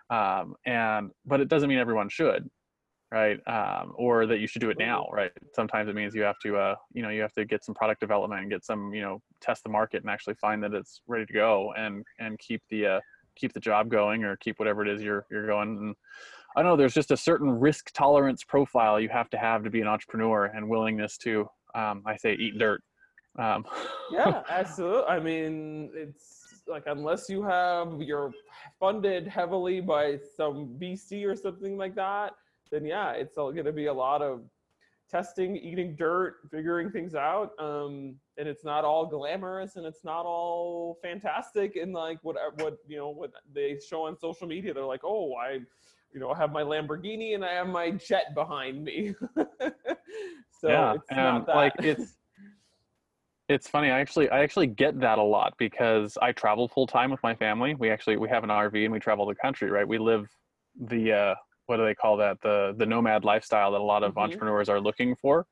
Um, 0.10 0.56
and 0.66 1.12
but 1.26 1.40
it 1.40 1.50
doesn't 1.50 1.70
mean 1.70 1.78
everyone 1.78 2.10
should, 2.10 2.50
right? 3.12 3.40
Um, 3.46 3.94
or 3.96 4.26
that 4.26 4.40
you 4.40 4.48
should 4.48 4.62
do 4.62 4.70
it 4.70 4.78
now, 4.80 5.08
right? 5.12 5.32
Sometimes 5.54 5.90
it 5.90 5.96
means 5.96 6.16
you 6.16 6.24
have 6.24 6.40
to 6.44 6.58
uh, 6.58 6.76
you 6.94 7.02
know 7.02 7.10
you 7.10 7.22
have 7.22 7.34
to 7.34 7.46
get 7.46 7.64
some 7.64 7.76
product 7.76 8.00
development 8.00 8.42
and 8.42 8.50
get 8.50 8.66
some 8.66 8.94
you 8.94 9.02
know 9.02 9.22
test 9.42 9.64
the 9.64 9.70
market 9.70 10.02
and 10.02 10.10
actually 10.10 10.36
find 10.36 10.64
that 10.64 10.74
it's 10.74 11.02
ready 11.08 11.26
to 11.26 11.34
go 11.34 11.74
and 11.78 12.06
and 12.20 12.40
keep 12.40 12.62
the 12.70 12.86
uh, 12.86 13.00
keep 13.40 13.54
the 13.54 13.60
job 13.60 13.90
going 13.90 14.24
or 14.24 14.36
keep 14.38 14.60
whatever 14.60 14.86
it 14.86 14.90
is 14.90 15.02
you're 15.02 15.26
you're 15.32 15.48
going 15.48 15.78
and 15.78 15.96
I 16.56 16.64
know 16.64 16.76
there's 16.76 16.94
just 16.94 17.12
a 17.12 17.18
certain 17.18 17.50
risk 17.50 17.92
tolerance 17.94 18.44
profile 18.44 19.00
you 19.00 19.10
have 19.10 19.30
to 19.30 19.38
have 19.38 19.64
to 19.64 19.70
be 19.70 19.82
an 19.82 19.88
entrepreneur 19.88 20.46
and 20.46 20.68
willingness 20.68 21.18
to, 21.20 21.48
um, 21.76 22.02
I 22.06 22.18
say, 22.18 22.34
eat 22.34 22.58
dirt. 22.58 22.82
Um, 23.38 23.66
yeah, 24.12 24.42
absolutely. 24.50 25.04
I 25.04 25.20
mean, 25.20 25.92
it's 25.94 26.64
like 26.68 26.84
unless 26.88 27.30
you 27.30 27.44
have 27.44 28.02
you're 28.02 28.32
funded 28.80 29.28
heavily 29.28 29.80
by 29.80 30.18
some 30.36 30.76
VC 30.80 31.26
or 31.26 31.36
something 31.36 31.78
like 31.78 31.96
that, 31.96 32.34
then 32.72 32.86
yeah, 32.86 33.12
it's 33.12 33.38
all 33.38 33.52
going 33.52 33.66
to 33.66 33.72
be 33.72 33.86
a 33.86 33.94
lot 33.94 34.22
of 34.22 34.42
testing, 35.10 35.58
eating 35.58 35.96
dirt, 35.96 36.38
figuring 36.52 36.92
things 36.92 37.16
out. 37.16 37.52
Um, 37.60 38.16
and 38.38 38.48
it's 38.48 38.64
not 38.64 38.86
all 38.86 39.06
glamorous 39.06 39.76
and 39.76 39.86
it's 39.86 40.04
not 40.04 40.26
all 40.26 40.98
fantastic 41.02 41.76
and 41.76 41.94
like 41.94 42.20
what 42.22 42.38
what 42.62 42.78
you 42.88 42.98
know 42.98 43.10
what 43.10 43.32
they 43.54 43.78
show 43.80 44.06
on 44.06 44.18
social 44.18 44.48
media. 44.48 44.74
They're 44.74 44.86
like, 44.86 45.04
oh, 45.04 45.34
I 45.36 45.60
you 46.14 46.20
know, 46.20 46.32
I 46.32 46.38
have 46.38 46.52
my 46.52 46.64
Lamborghini 46.64 47.36
and 47.36 47.46
I 47.46 47.54
have 47.54 47.68
my 47.68 47.92
jet 47.92 48.34
behind 48.34 48.84
me. 48.84 49.14
so 49.36 50.68
yeah, 50.68 50.94
it's 50.94 51.06
and 51.12 51.46
like 51.48 51.74
it's 51.80 52.18
it's 53.48 53.68
funny. 53.68 53.90
I 53.90 54.00
actually 54.00 54.30
I 54.30 54.42
actually 54.42 54.68
get 54.68 55.00
that 55.02 55.18
a 55.18 55.24
lot 55.24 55.54
because 55.58 56.18
I 56.22 56.32
travel 56.32 56.68
full 56.68 56.88
time 56.88 57.12
with 57.12 57.22
my 57.24 57.36
family. 57.36 57.76
We 57.76 57.90
actually 57.90 58.18
we 58.18 58.30
have 58.30 58.44
an 58.44 58.50
RV 58.50 58.84
and 58.84 58.94
we 58.94 59.00
travel 59.00 59.26
the 59.26 59.36
country. 59.36 59.70
Right, 59.70 59.88
we 59.88 59.98
live 59.98 60.30
the 60.80 61.14
uh, 61.14 61.36
what 61.70 61.78
do 61.78 61.86
they 61.86 61.96
call 61.96 62.18
that 62.18 62.42
the 62.42 62.74
the 62.78 62.86
nomad 62.86 63.24
lifestyle 63.24 63.72
that 63.72 63.82
a 63.82 63.84
lot 63.84 64.04
of 64.04 64.12
mm-hmm. 64.12 64.20
entrepreneurs 64.20 64.70
are 64.70 64.82
looking 64.82 65.16
for. 65.16 65.46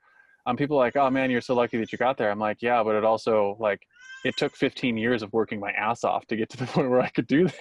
Um, 0.45 0.55
people 0.55 0.77
are 0.77 0.85
like, 0.85 0.95
oh 0.95 1.09
man, 1.09 1.29
you're 1.29 1.41
so 1.41 1.53
lucky 1.53 1.77
that 1.77 1.91
you 1.91 1.97
got 1.97 2.17
there. 2.17 2.31
I'm 2.31 2.39
like, 2.39 2.61
yeah, 2.61 2.81
but 2.83 2.95
it 2.95 3.03
also 3.03 3.57
like 3.59 3.81
it 4.23 4.35
took 4.37 4.55
15 4.55 4.97
years 4.97 5.21
of 5.21 5.31
working 5.33 5.59
my 5.59 5.71
ass 5.71 6.03
off 6.03 6.25
to 6.27 6.35
get 6.35 6.49
to 6.49 6.57
the 6.57 6.65
point 6.75 6.89
where 6.89 7.01
I 7.01 7.09
could 7.09 7.27
do 7.27 7.47
that. 7.47 7.55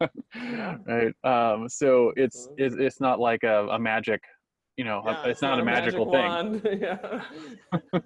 right 0.86 1.12
um 1.22 1.68
so 1.68 2.12
it's 2.16 2.48
it's, 2.56 2.74
it's 2.76 3.00
not 3.00 3.20
like 3.20 3.44
a, 3.44 3.68
a 3.68 3.78
magic 3.78 4.20
you 4.76 4.84
know 4.84 5.00
yeah, 5.04 5.20
it's, 5.20 5.28
it's, 5.28 5.42
not, 5.42 5.50
not 5.50 5.60
a 5.60 5.64
magical 5.64 6.10
magic 6.10 6.62
thing 6.62 6.78
yeah 6.82 8.00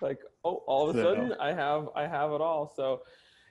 like 0.00 0.18
oh 0.44 0.62
all 0.66 0.88
of 0.88 0.96
a 0.96 1.02
sudden 1.02 1.34
i 1.40 1.52
have 1.52 1.88
i 1.94 2.06
have 2.06 2.30
it 2.32 2.40
all 2.40 2.72
so 2.74 3.02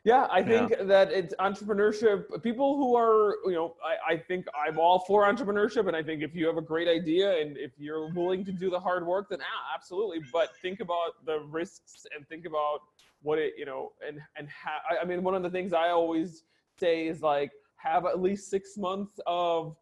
yeah 0.03 0.27
i 0.31 0.41
think 0.41 0.71
yeah. 0.71 0.83
that 0.83 1.11
it's 1.11 1.33
entrepreneurship 1.39 2.25
people 2.43 2.77
who 2.77 2.95
are 2.95 3.37
you 3.45 3.53
know 3.53 3.75
I, 3.83 4.13
I 4.13 4.17
think 4.17 4.45
i'm 4.55 4.77
all 4.77 4.99
for 4.99 5.23
entrepreneurship 5.23 5.87
and 5.87 5.95
i 5.95 6.03
think 6.03 6.21
if 6.21 6.35
you 6.35 6.45
have 6.47 6.57
a 6.57 6.61
great 6.61 6.87
idea 6.87 7.39
and 7.39 7.57
if 7.57 7.71
you're 7.77 8.11
willing 8.13 8.43
to 8.45 8.51
do 8.51 8.69
the 8.69 8.79
hard 8.79 9.05
work 9.05 9.29
then 9.29 9.39
ah, 9.41 9.75
absolutely 9.75 10.19
but 10.31 10.49
think 10.61 10.79
about 10.79 11.25
the 11.25 11.39
risks 11.49 12.05
and 12.15 12.27
think 12.27 12.45
about 12.45 12.79
what 13.21 13.39
it 13.39 13.53
you 13.57 13.65
know 13.65 13.93
and 14.05 14.19
and 14.37 14.47
how 14.49 14.77
i 15.01 15.05
mean 15.05 15.23
one 15.23 15.35
of 15.35 15.43
the 15.43 15.49
things 15.49 15.73
i 15.73 15.89
always 15.89 16.43
say 16.77 17.07
is 17.07 17.21
like 17.21 17.51
have 17.77 18.05
at 18.05 18.21
least 18.21 18.49
six 18.49 18.77
months 18.77 19.19
of 19.25 19.75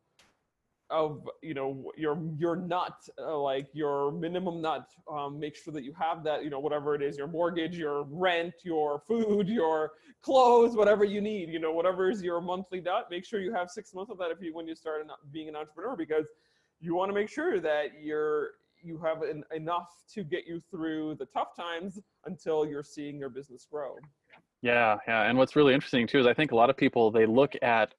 of 0.91 1.27
you 1.41 1.53
know 1.53 1.91
your 1.97 2.21
your 2.37 2.55
nut 2.55 2.95
uh, 3.19 3.37
like 3.37 3.67
your 3.73 4.11
minimum 4.11 4.61
nut 4.61 4.87
um, 5.11 5.39
make 5.39 5.55
sure 5.55 5.73
that 5.73 5.83
you 5.83 5.93
have 5.97 6.23
that 6.23 6.43
you 6.43 6.49
know 6.49 6.59
whatever 6.59 6.93
it 6.93 7.01
is 7.01 7.17
your 7.17 7.27
mortgage 7.27 7.77
your 7.77 8.03
rent 8.09 8.53
your 8.63 9.01
food 9.07 9.47
your 9.61 9.93
clothes 10.21 10.75
whatever 10.75 11.03
you 11.03 11.21
need 11.21 11.49
you 11.49 11.59
know 11.59 11.71
whatever 11.71 12.09
is 12.09 12.21
your 12.21 12.41
monthly 12.41 12.81
nut 12.81 13.07
make 13.09 13.25
sure 13.25 13.39
you 13.39 13.53
have 13.53 13.69
six 13.69 13.93
months 13.93 14.11
of 14.11 14.17
that 14.17 14.31
if 14.31 14.41
you 14.41 14.53
when 14.53 14.67
you 14.67 14.75
start 14.75 15.01
being 15.31 15.49
an 15.49 15.55
entrepreneur 15.55 15.95
because 15.95 16.25
you 16.79 16.93
want 16.95 17.09
to 17.09 17.13
make 17.13 17.29
sure 17.29 17.59
that 17.59 18.01
you're 18.01 18.51
you 18.83 18.97
have 18.97 19.21
an, 19.21 19.43
enough 19.55 19.89
to 20.11 20.23
get 20.23 20.47
you 20.47 20.61
through 20.71 21.15
the 21.15 21.25
tough 21.27 21.55
times 21.55 21.99
until 22.25 22.65
you're 22.65 22.83
seeing 22.83 23.17
your 23.17 23.29
business 23.29 23.65
grow 23.69 23.95
yeah, 24.63 24.97
yeah. 25.07 25.23
And 25.23 25.37
what's 25.37 25.55
really 25.55 25.73
interesting 25.73 26.05
too 26.05 26.19
is 26.19 26.27
I 26.27 26.33
think 26.35 26.51
a 26.51 26.55
lot 26.55 26.69
of 26.69 26.77
people 26.77 27.09
they 27.09 27.25
look 27.25 27.53
at 27.61 27.93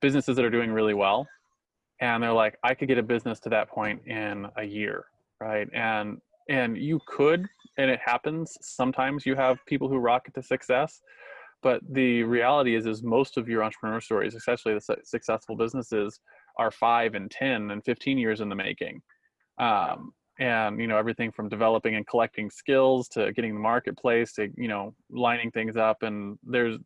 businesses 0.00 0.36
that 0.36 0.44
are 0.44 0.50
doing 0.50 0.70
really 0.70 0.92
well 0.92 1.26
and 2.04 2.22
they're 2.22 2.32
like, 2.32 2.58
I 2.62 2.74
could 2.74 2.88
get 2.88 2.98
a 2.98 3.02
business 3.02 3.40
to 3.40 3.48
that 3.48 3.70
point 3.70 4.06
in 4.06 4.46
a 4.58 4.64
year, 4.64 5.06
right? 5.40 5.66
And 5.72 6.18
and 6.50 6.76
you 6.76 7.00
could, 7.06 7.46
and 7.78 7.90
it 7.90 7.98
happens. 8.04 8.52
Sometimes 8.60 9.24
you 9.24 9.34
have 9.34 9.56
people 9.66 9.88
who 9.88 9.96
rocket 9.96 10.34
to 10.34 10.42
success, 10.42 11.00
but 11.62 11.80
the 11.92 12.22
reality 12.24 12.74
is, 12.74 12.84
is 12.84 13.02
most 13.02 13.38
of 13.38 13.48
your 13.48 13.64
entrepreneur 13.64 14.02
stories, 14.02 14.34
especially 14.34 14.74
the 14.74 14.96
successful 15.02 15.56
businesses, 15.56 16.20
are 16.58 16.70
five 16.70 17.14
and 17.14 17.30
ten 17.30 17.70
and 17.70 17.82
fifteen 17.84 18.18
years 18.18 18.42
in 18.42 18.50
the 18.50 18.54
making. 18.54 19.00
Um, 19.58 20.12
and 20.38 20.78
you 20.80 20.86
know 20.86 20.98
everything 20.98 21.32
from 21.32 21.48
developing 21.48 21.94
and 21.94 22.06
collecting 22.06 22.50
skills 22.50 23.08
to 23.08 23.32
getting 23.32 23.54
the 23.54 23.60
marketplace 23.60 24.32
to 24.32 24.50
you 24.56 24.68
know 24.68 24.92
lining 25.08 25.50
things 25.52 25.76
up 25.76 26.02
and 26.02 26.36
there's 26.42 26.76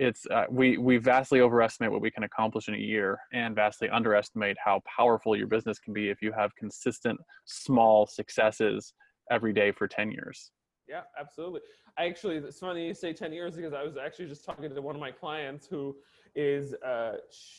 it's 0.00 0.26
uh, 0.30 0.44
we 0.50 0.78
we 0.78 0.96
vastly 0.96 1.42
overestimate 1.42 1.92
what 1.92 2.00
we 2.00 2.10
can 2.10 2.22
accomplish 2.22 2.68
in 2.68 2.74
a 2.74 2.78
year 2.78 3.20
and 3.34 3.54
vastly 3.54 3.90
underestimate 3.90 4.56
how 4.64 4.80
powerful 4.86 5.36
your 5.36 5.46
business 5.46 5.78
can 5.78 5.92
be 5.92 6.08
if 6.08 6.22
you 6.22 6.32
have 6.32 6.54
consistent 6.56 7.20
small 7.44 8.06
successes 8.06 8.94
every 9.30 9.52
day 9.52 9.70
for 9.70 9.86
10 9.86 10.10
years. 10.10 10.52
Yeah 10.88 11.02
absolutely. 11.20 11.60
I 11.98 12.06
actually 12.06 12.36
it's 12.36 12.58
funny 12.58 12.86
you 12.86 12.94
say 12.94 13.12
10 13.12 13.32
years 13.32 13.56
because 13.56 13.74
i 13.74 13.82
was 13.82 13.96
actually 13.98 14.26
just 14.26 14.44
talking 14.44 14.74
to 14.74 14.82
one 14.82 14.94
of 14.94 15.00
my 15.00 15.10
clients 15.10 15.66
who 15.66 15.94
is 16.34 16.74
uh, 16.74 17.16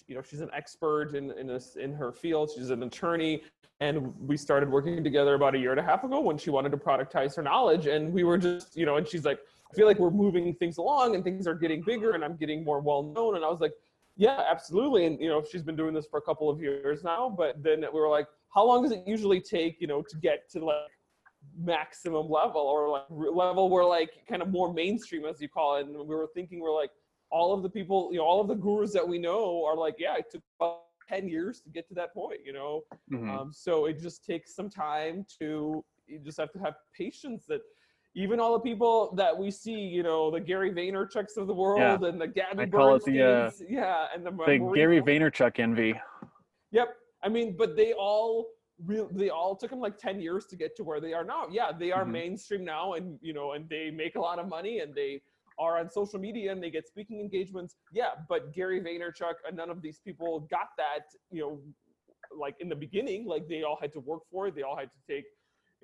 you 0.08 0.16
know 0.16 0.22
she's 0.22 0.42
an 0.42 0.50
expert 0.52 1.14
in 1.14 1.32
in, 1.32 1.46
this, 1.46 1.76
in 1.76 1.94
her 1.94 2.12
field. 2.12 2.50
She's 2.56 2.72
an 2.72 2.82
attorney 2.82 3.44
and 3.82 4.14
we 4.20 4.36
started 4.38 4.70
working 4.72 5.04
together 5.04 5.36
about 5.36 5.54
a 5.56 5.60
year 5.60 5.72
and 5.72 5.80
a 5.80 5.84
half 5.84 6.04
ago 6.04 6.20
when 6.22 6.38
she 6.38 6.50
wanted 6.50 6.72
to 6.72 6.78
productize 6.78 7.36
her 7.36 7.44
knowledge 7.44 7.86
and 7.86 8.12
we 8.12 8.24
were 8.24 8.38
just 8.38 8.76
you 8.76 8.86
know 8.86 8.96
and 8.96 9.08
she's 9.08 9.26
like 9.26 9.39
i 9.72 9.76
feel 9.76 9.88
like 9.88 9.99
we're 9.99 10.09
moving 10.11 10.53
things 10.55 10.78
along 10.78 11.15
and 11.15 11.24
things 11.24 11.47
are 11.47 11.55
getting 11.55 11.82
bigger 11.82 12.11
and 12.11 12.24
i'm 12.24 12.36
getting 12.36 12.63
more 12.63 12.80
well 12.80 13.03
known 13.03 13.36
and 13.36 13.45
i 13.45 13.49
was 13.49 13.61
like 13.61 13.74
yeah 14.17 14.43
absolutely 14.49 15.05
and 15.05 15.19
you 15.19 15.30
know 15.30 15.43
she's 15.49 15.63
been 15.63 15.76
doing 15.76 15.93
this 15.93 16.05
for 16.05 16.17
a 16.17 16.22
couple 16.22 16.49
of 16.49 16.59
years 16.61 17.03
now 17.03 17.30
but 17.30 17.61
then 17.63 17.86
we 17.93 17.99
were 17.99 18.09
like 18.09 18.28
how 18.53 18.65
long 18.65 18.84
does 18.84 18.91
it 18.91 19.03
usually 19.07 19.39
take 19.39 19.80
you 19.80 19.88
know 19.88 20.01
to 20.01 20.17
get 20.17 20.49
to 20.49 20.63
like 20.63 20.76
maximum 21.57 22.30
level 22.30 22.61
or 22.61 22.89
like 22.89 23.05
level 23.09 23.69
where 23.69 23.86
like 23.86 24.11
kind 24.30 24.41
of 24.41 24.49
more 24.49 24.74
mainstream 24.74 25.26
as 25.26 25.41
you 25.41 25.49
call 25.49 25.78
it 25.78 25.86
and 25.86 25.95
we 25.95 26.15
were 26.15 26.30
thinking 26.34 26.59
we're 26.59 26.74
like 26.74 26.91
all 27.32 27.53
of 27.53 27.63
the 27.63 27.69
people 27.69 28.09
you 28.11 28.17
know 28.17 28.26
all 28.26 28.41
of 28.41 28.47
the 28.47 28.55
gurus 28.55 28.93
that 28.93 29.07
we 29.07 29.17
know 29.17 29.63
are 29.65 29.76
like 29.76 29.95
yeah 29.97 30.15
it 30.17 30.26
took 30.30 30.41
about 30.59 30.82
10 31.11 31.28
years 31.28 31.59
to 31.61 31.69
get 31.69 31.88
to 31.89 31.93
that 31.95 32.13
point, 32.13 32.39
you 32.45 32.53
know? 32.53 32.84
Mm-hmm. 33.11 33.30
Um, 33.30 33.51
so 33.53 33.86
it 33.86 33.99
just 33.99 34.26
takes 34.26 34.55
some 34.55 34.69
time 34.69 35.26
to, 35.39 35.84
you 36.07 36.19
just 36.19 36.39
have 36.39 36.51
to 36.53 36.59
have 36.59 36.76
patience 36.97 37.45
that 37.47 37.61
even 38.16 38.39
all 38.39 38.53
the 38.53 38.59
people 38.59 39.14
that 39.16 39.38
we 39.38 39.49
see, 39.49 39.72
you 39.72 40.03
know, 40.03 40.32
the 40.32 40.39
Gary 40.39 40.72
Vaynerchuks 40.72 41.38
of 41.38 41.47
the 41.47 41.53
world 41.53 42.01
yeah. 42.01 42.09
and 42.09 42.20
the 42.20 42.28
Gabby 42.28 42.64
I 42.64 42.66
call 42.68 42.95
it 42.95 43.03
the, 43.05 43.22
uh, 43.22 43.51
yeah, 43.70 44.07
and 44.14 44.26
the, 44.26 44.32
the 44.32 44.72
Gary 44.76 45.01
Vaynerchuk 45.01 45.59
envy. 45.59 45.99
Yep. 46.72 46.89
I 47.24 47.30
mean, 47.30 47.55
but 47.57 47.76
they 47.76 47.93
all 47.93 48.47
real 48.86 49.09
they 49.12 49.30
all 49.30 49.55
took 49.55 49.70
them 49.70 49.80
like 49.80 49.97
10 49.97 50.20
years 50.20 50.45
to 50.47 50.55
get 50.55 50.76
to 50.78 50.84
where 50.84 50.99
they 50.99 51.14
are 51.14 51.24
now. 51.24 51.47
Yeah, 51.49 51.72
they 51.78 51.91
are 51.91 52.03
mm-hmm. 52.03 52.12
mainstream 52.14 52.66
now 52.66 52.93
and 52.93 53.18
you 53.22 53.34
know, 53.34 53.53
and 53.53 53.70
they 53.70 53.91
make 53.91 54.16
a 54.16 54.20
lot 54.20 54.39
of 54.39 54.49
money 54.49 54.80
and 54.80 54.93
they 54.93 55.22
are 55.59 55.80
on 55.80 55.89
social 55.89 56.20
media 56.20 56.51
and 56.51 56.62
they 56.62 56.72
get 56.72 56.88
speaking 56.88 57.20
engagements. 57.20 57.76
Yeah, 57.93 58.09
but 58.28 58.53
Gary 58.53 58.82
Vaynerchuk 58.82 59.36
and 59.47 59.55
none 59.55 59.70
of 59.70 59.82
these 59.82 59.99
people 59.99 60.47
got 60.51 60.70
that, 60.78 61.05
you 61.30 61.41
know, 61.41 61.59
like 62.38 62.55
in 62.59 62.70
the 62.70 62.76
beginning, 62.76 63.26
like 63.26 63.47
they 63.47 63.64
all 63.64 63.78
had 63.80 63.93
to 63.93 63.99
work 63.99 64.24
for 64.32 64.47
it. 64.47 64.55
They 64.55 64.64
all 64.64 64.78
had 64.78 64.89
to 64.91 65.14
take. 65.14 65.26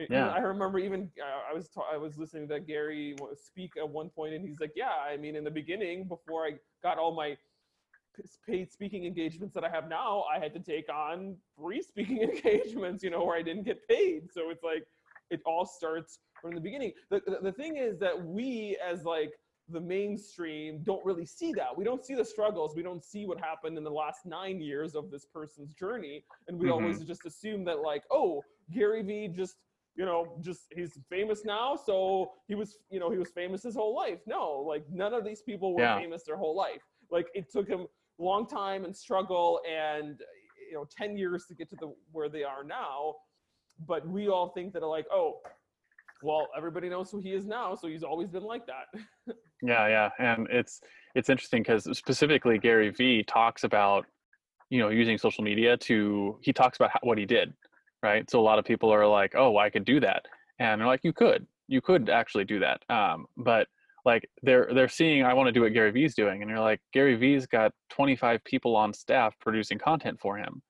Yeah. 0.09 0.29
I 0.29 0.39
remember 0.39 0.79
even 0.79 1.09
uh, 1.19 1.51
I 1.51 1.55
was 1.55 1.69
ta- 1.69 1.89
I 1.91 1.97
was 1.97 2.17
listening 2.17 2.47
to 2.49 2.59
Gary 2.59 3.15
speak 3.35 3.71
at 3.77 3.89
one 3.89 4.09
point, 4.09 4.33
and 4.33 4.47
he's 4.47 4.59
like, 4.59 4.73
"Yeah, 4.75 4.91
I 4.91 5.17
mean, 5.17 5.35
in 5.35 5.43
the 5.43 5.51
beginning, 5.51 6.07
before 6.07 6.45
I 6.45 6.51
got 6.83 6.99
all 6.99 7.15
my 7.15 7.35
paid 8.47 8.71
speaking 8.71 9.05
engagements 9.05 9.53
that 9.53 9.63
I 9.63 9.69
have 9.69 9.89
now, 9.89 10.23
I 10.33 10.39
had 10.39 10.53
to 10.53 10.59
take 10.59 10.89
on 10.89 11.35
free 11.59 11.81
speaking 11.81 12.21
engagements, 12.21 13.03
you 13.03 13.09
know, 13.09 13.23
where 13.23 13.37
I 13.37 13.41
didn't 13.41 13.63
get 13.63 13.87
paid. 13.87 14.31
So 14.31 14.49
it's 14.49 14.63
like 14.63 14.85
it 15.29 15.41
all 15.45 15.65
starts 15.65 16.19
from 16.41 16.53
the 16.53 16.61
beginning. 16.61 16.93
The, 17.09 17.21
the, 17.25 17.39
the 17.43 17.51
thing 17.51 17.77
is 17.77 17.97
that 17.99 18.19
we 18.23 18.77
as 18.85 19.03
like 19.03 19.31
the 19.69 19.79
mainstream 19.79 20.81
don't 20.83 21.03
really 21.05 21.25
see 21.25 21.51
that. 21.53 21.75
We 21.75 21.83
don't 21.83 22.05
see 22.05 22.15
the 22.15 22.23
struggles. 22.23 22.75
We 22.75 22.83
don't 22.83 23.03
see 23.03 23.25
what 23.25 23.39
happened 23.39 23.77
in 23.77 23.83
the 23.83 23.91
last 23.91 24.25
nine 24.25 24.61
years 24.61 24.95
of 24.95 25.11
this 25.11 25.25
person's 25.25 25.73
journey. 25.73 26.23
And 26.47 26.57
we 26.57 26.67
mm-hmm. 26.67 26.73
always 26.73 27.03
just 27.03 27.25
assume 27.25 27.65
that, 27.65 27.79
like, 27.79 28.03
oh, 28.09 28.43
Gary 28.73 29.03
Vee 29.03 29.27
just, 29.27 29.55
you 29.97 30.05
know, 30.05 30.37
just 30.41 30.61
he's 30.75 30.97
famous 31.09 31.43
now. 31.43 31.75
So 31.75 32.31
he 32.47 32.55
was, 32.55 32.77
you 32.89 32.99
know, 32.99 33.09
he 33.09 33.17
was 33.17 33.29
famous 33.31 33.63
his 33.63 33.75
whole 33.75 33.95
life. 33.95 34.19
No, 34.27 34.63
like, 34.67 34.85
none 34.91 35.13
of 35.13 35.25
these 35.25 35.41
people 35.41 35.73
were 35.75 35.81
yeah. 35.81 35.99
famous 35.99 36.23
their 36.23 36.37
whole 36.37 36.55
life. 36.55 36.83
Like, 37.11 37.27
it 37.33 37.51
took 37.51 37.67
him 37.67 37.87
long 38.19 38.47
time 38.47 38.85
and 38.85 38.95
struggle 38.95 39.59
and, 39.67 40.19
you 40.69 40.75
know, 40.75 40.85
10 40.95 41.17
years 41.17 41.45
to 41.47 41.55
get 41.55 41.69
to 41.71 41.75
the 41.79 41.93
where 42.11 42.29
they 42.29 42.43
are 42.43 42.63
now. 42.63 43.15
But 43.87 44.07
we 44.07 44.27
all 44.27 44.49
think 44.49 44.73
that, 44.73 44.83
like, 44.83 45.07
oh, 45.11 45.39
well, 46.21 46.47
everybody 46.55 46.89
knows 46.89 47.11
who 47.11 47.19
he 47.19 47.33
is 47.33 47.45
now, 47.45 47.75
so 47.75 47.87
he's 47.87 48.03
always 48.03 48.29
been 48.29 48.43
like 48.43 48.65
that. 48.67 49.35
Yeah, 49.63 49.87
yeah, 49.87 50.09
and 50.19 50.47
it's 50.51 50.81
it's 51.15 51.29
interesting 51.29 51.63
because 51.63 51.85
specifically 51.97 52.59
Gary 52.59 52.91
Vee 52.91 53.23
talks 53.23 53.63
about 53.63 54.05
you 54.69 54.77
know 54.77 54.89
using 54.89 55.17
social 55.17 55.43
media 55.43 55.75
to 55.77 56.37
he 56.43 56.53
talks 56.53 56.77
about 56.77 56.91
how, 56.91 56.99
what 57.01 57.17
he 57.17 57.25
did, 57.25 57.53
right? 58.03 58.29
So 58.29 58.39
a 58.39 58.41
lot 58.41 58.59
of 58.59 58.65
people 58.65 58.89
are 58.91 59.07
like, 59.07 59.33
oh, 59.35 59.57
I 59.57 59.69
could 59.69 59.85
do 59.85 59.99
that, 60.01 60.25
and 60.59 60.79
they're 60.79 60.87
like, 60.87 61.03
you 61.03 61.13
could, 61.13 61.45
you 61.67 61.81
could 61.81 62.09
actually 62.09 62.45
do 62.45 62.59
that, 62.59 62.81
um, 62.89 63.25
but 63.37 63.67
like 64.05 64.29
they're 64.41 64.69
they're 64.73 64.87
seeing 64.87 65.23
I 65.23 65.33
want 65.33 65.47
to 65.47 65.51
do 65.51 65.61
what 65.61 65.73
Gary 65.73 65.91
Vee's 65.91 66.15
doing, 66.15 66.41
and 66.41 66.49
you're 66.49 66.59
like, 66.59 66.79
Gary 66.93 67.15
Vee's 67.15 67.45
got 67.45 67.71
25 67.89 68.43
people 68.45 68.75
on 68.75 68.93
staff 68.93 69.35
producing 69.41 69.77
content 69.77 70.19
for 70.19 70.37
him, 70.37 70.61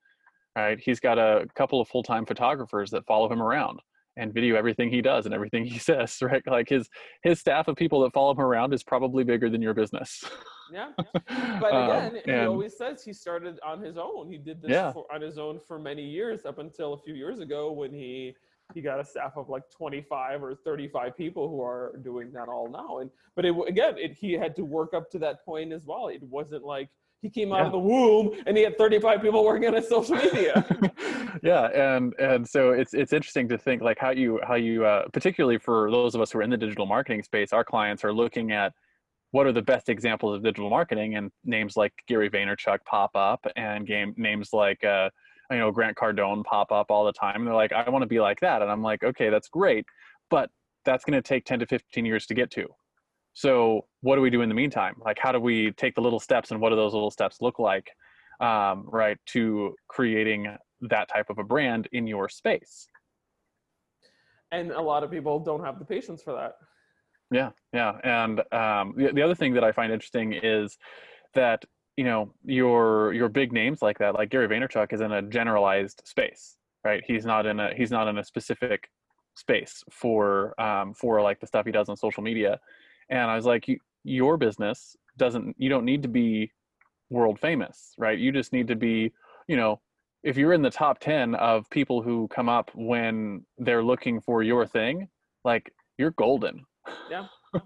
right? 0.56 0.80
He's 0.80 1.00
got 1.00 1.20
a 1.20 1.46
couple 1.56 1.80
of 1.80 1.88
full 1.88 2.04
time 2.04 2.26
photographers 2.26 2.90
that 2.92 3.06
follow 3.06 3.32
him 3.32 3.42
around 3.42 3.80
and 4.18 4.34
video 4.34 4.56
everything 4.56 4.90
he 4.90 5.02
does 5.02 5.26
and 5.26 5.34
everything 5.34 5.64
he 5.66 5.78
says 5.90 6.18
right? 6.22 6.44
Like 6.48 6.70
his 6.70 6.90
his 7.24 7.40
staff 7.40 7.68
of 7.68 7.76
people 7.76 8.02
that 8.02 8.14
follow 8.14 8.32
him 8.32 8.42
around 8.42 8.74
is 8.74 8.84
probably 8.84 9.24
bigger 9.24 9.50
than 9.50 9.62
your 9.62 9.74
business. 9.74 10.24
Yeah 10.70 10.90
but 11.28 11.72
Um, 11.74 11.90
again 11.90 12.22
he 12.26 12.32
and- 12.32 12.48
always 12.50 12.76
says 12.78 13.02
he 13.02 13.14
started 13.14 13.58
on 13.66 13.82
his 13.82 13.98
own. 13.98 14.30
He 14.30 14.38
did 14.38 14.62
this 14.62 14.72
Yeah. 14.72 14.92
for, 14.92 15.06
on 15.14 15.22
his 15.22 15.38
own 15.38 15.62
for 15.66 15.80
many 15.80 16.04
years 16.04 16.46
up 16.46 16.58
until 16.60 16.92
a 16.94 16.98
few 16.98 17.14
years 17.14 17.40
ago 17.40 17.72
when 17.72 17.94
he 17.94 18.36
he 18.74 18.82
got 18.82 19.00
a 19.00 19.06
staff 19.06 19.32
of 19.38 19.48
like 19.48 19.64
25 19.72 20.44
or 20.44 20.56
35 20.56 21.16
people 21.16 21.48
who 21.48 21.62
are 21.62 21.98
doing 22.04 22.34
that 22.34 22.50
all 22.50 22.68
now. 22.70 22.98
And 23.00 23.10
but 23.34 23.46
it 23.46 23.56
again 23.66 23.94
it, 23.98 24.12
he 24.14 24.34
had 24.34 24.58
to 24.58 24.66
work 24.66 24.94
up 24.94 25.10
to 25.12 25.20
that 25.20 25.46
point 25.46 25.72
as 25.72 25.86
well. 25.86 26.10
It 26.10 26.22
wasn't 26.24 26.66
like 26.66 26.90
he 27.22 27.30
came 27.30 27.52
out 27.52 27.60
Yeah. 27.60 27.66
of 27.68 27.72
the 27.72 27.80
womb 27.80 28.32
and 28.46 28.56
he 28.56 28.64
had 28.64 28.78
35 28.78 29.22
people 29.22 29.44
working 29.44 29.68
on 29.68 29.74
his 29.76 29.90
social 29.90 30.16
media. 30.16 30.66
Yeah 31.44 31.66
and 31.68 32.14
and 32.20 32.48
so 32.48 32.72
it's 32.72 32.94
it's 32.96 33.14
interesting 33.14 33.48
to 33.50 33.58
think 33.58 33.82
like 33.84 34.00
how 34.00 34.10
you 34.10 34.40
how 34.48 34.56
you 34.56 34.86
uh, 34.86 35.08
particularly 35.14 35.60
for 35.60 35.92
those 35.92 36.16
of 36.16 36.22
us 36.22 36.32
who 36.32 36.40
are 36.40 36.42
in 36.42 36.50
the 36.50 36.58
digital 36.58 36.86
marketing 36.88 37.22
space 37.22 37.54
our 37.54 37.64
clients 37.64 38.04
are 38.04 38.12
looking 38.14 38.52
at 38.52 38.74
what 39.32 39.46
are 39.46 39.52
the 39.52 39.62
best 39.62 39.88
examples 39.90 40.36
of 40.36 40.44
digital 40.44 40.70
marketing 40.70 41.16
and 41.16 41.30
names 41.46 41.78
like 41.78 41.94
gary 42.08 42.30
vaynerchuk 42.30 42.80
pop 42.86 43.12
up 43.16 43.46
and 43.56 43.86
game 43.86 44.14
names 44.18 44.50
like 44.52 44.84
uh, 44.84 45.10
you 45.52 45.60
know 45.60 45.72
grant 45.72 45.96
cardone 45.96 46.44
pop 46.44 46.72
up 46.72 46.88
all 46.90 47.06
the 47.06 47.14
time. 47.14 47.36
And 47.38 47.48
they're 47.48 47.54
like 47.54 47.72
i 47.74 47.88
want 47.90 48.02
to 48.02 48.08
be 48.08 48.20
like 48.20 48.40
that. 48.40 48.62
And 48.64 48.72
i'm 48.72 48.82
like 48.82 49.04
okay 49.04 49.30
that's 49.30 49.48
great 49.50 49.86
but 50.30 50.50
that's 50.86 51.04
going 51.06 51.14
to 51.16 51.22
take 51.22 51.46
10 51.46 51.60
to 51.60 51.66
15 51.68 52.06
years 52.06 52.26
to 52.28 52.34
get 52.34 52.50
to 52.52 52.66
so 53.38 53.86
what 54.02 54.16
do 54.16 54.22
we 54.22 54.30
do 54.30 54.42
in 54.42 54.50
the 54.50 54.56
meantime? 54.56 54.96
Like 55.04 55.18
how 55.20 55.32
do 55.32 55.40
we 55.40 55.72
take 55.74 55.94
the 55.96 56.02
little 56.02 56.20
steps 56.20 56.52
and 56.52 56.60
what 56.60 56.70
do 56.72 56.76
those 56.76 56.94
little 56.94 57.12
steps 57.12 57.38
look 57.40 57.60
like 57.60 57.92
um, 58.40 58.86
right 58.88 59.18
to 59.28 59.76
creating 59.88 60.48
that 60.82 61.08
type 61.10 61.30
of 61.30 61.38
a 61.38 61.44
brand 61.44 61.88
in 61.92 62.08
your 62.08 62.30
space? 62.30 62.88
And 64.52 64.72
a 64.72 64.82
lot 64.82 65.04
of 65.04 65.12
people 65.12 65.40
don't 65.40 65.64
have 65.64 65.78
the 65.78 65.86
patience 65.86 66.24
for 66.24 66.34
that. 66.34 66.56
Yeah 67.30 67.50
yeah 67.74 67.98
and 68.04 68.40
um, 68.54 68.94
the, 68.96 69.12
the 69.14 69.22
other 69.22 69.36
thing 69.36 69.54
that 69.54 69.64
i 69.64 69.74
find 69.74 69.92
interesting 69.92 70.32
is 70.32 70.78
that 71.34 71.66
you 71.98 72.06
know 72.06 72.34
your 72.46 73.12
your 73.12 73.28
big 73.28 73.52
names 73.52 73.82
like 73.82 74.00
that 74.00 74.14
like 74.14 74.30
gary 74.30 74.48
vaynerchuk 74.48 74.94
is 74.94 75.02
in 75.02 75.12
a 75.12 75.22
generalized 75.22 76.02
space 76.06 76.58
right? 76.88 77.04
He's 77.06 77.26
not 77.26 77.46
in 77.46 77.60
a 77.60 77.74
he's 77.76 77.92
not 77.92 78.08
in 78.08 78.18
a 78.18 78.24
specific 78.24 78.90
space 79.36 79.84
for 79.92 80.60
um, 80.60 80.94
for 80.94 81.22
like 81.22 81.40
the 81.40 81.48
stuff 81.48 81.66
he 81.66 81.72
does 81.72 81.90
on 81.90 81.98
social 81.98 82.24
media 82.24 82.60
and 83.10 83.32
i 83.32 83.36
was 83.36 83.46
like 83.46 83.68
you, 83.68 83.78
your 84.04 84.38
business 84.38 84.96
doesn't 85.18 85.56
you 85.58 85.70
don't 85.70 85.86
need 85.86 86.02
to 86.02 86.08
be 86.08 86.52
world 87.10 87.40
famous 87.40 87.94
right? 87.98 88.18
You 88.18 88.32
just 88.32 88.54
need 88.54 88.68
to 88.68 88.76
be 88.76 89.12
you 89.48 89.56
know 89.56 89.80
if 90.24 90.38
you're 90.38 90.54
in 90.54 90.62
the 90.62 90.70
top 90.70 91.00
10 91.00 91.36
of 91.36 91.70
people 91.70 92.02
who 92.02 92.28
come 92.30 92.50
up 92.50 92.72
when 92.74 93.46
they're 93.58 93.84
looking 93.84 94.20
for 94.20 94.44
your 94.44 94.66
thing 94.66 95.08
like 95.46 95.72
you're 95.98 96.12
golden. 96.12 96.66
Yeah. 97.10 97.28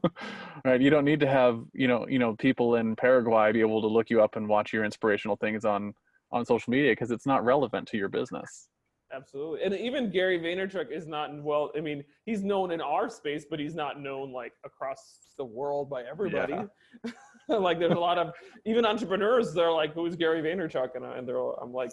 right? 0.65 0.79
You 0.79 0.89
don't 0.89 1.05
need 1.05 1.19
to 1.21 1.27
have 1.27 1.61
you 1.73 1.87
know 1.87 2.07
you 2.07 2.19
know 2.19 2.35
people 2.35 2.75
in 2.75 2.95
paraguay 2.95 3.51
be 3.51 3.61
able 3.61 3.81
to 3.81 3.87
look 3.87 4.09
you 4.09 4.21
up 4.21 4.35
and 4.35 4.47
watch 4.47 4.73
your 4.73 4.83
inspirational 4.83 5.35
things 5.37 5.65
on 5.65 5.93
on 6.31 6.45
social 6.45 6.71
media 6.71 6.91
because 6.91 7.11
it's 7.11 7.25
not 7.25 7.43
relevant 7.43 7.87
to 7.89 7.97
your 7.97 8.09
business 8.09 8.67
Absolutely. 9.14 9.64
And 9.64 9.74
even 9.76 10.09
Gary 10.09 10.39
Vaynerchuk 10.39 10.91
is 10.91 11.07
not 11.07 11.32
well, 11.43 11.72
I 11.78 11.82
mean, 11.82 12.03
he's 12.26 12.43
known 12.43 12.72
in 12.72 12.82
our 12.82 13.09
space, 13.09 13.45
but 13.49 13.59
he's 13.59 13.76
not 13.76 13.99
known 13.99 14.32
like 14.32 14.53
across 14.66 15.18
the 15.38 15.45
world 15.45 15.89
by 15.89 16.03
everybody. 16.03 16.55
like 17.47 17.80
there's 17.80 17.91
a 17.91 17.99
lot 17.99 18.18
of 18.18 18.34
even 18.66 18.86
entrepreneurs, 18.86 19.53
they're 19.53 19.72
like, 19.72 19.93
who's 19.93 20.16
Gary 20.16 20.41
Vaynerchuk? 20.41 20.95
And, 20.95 21.05
I, 21.05 21.18
and 21.18 21.28
they're 21.28 21.39
all, 21.39 21.59
I'm 21.62 21.74
like, 21.74 21.91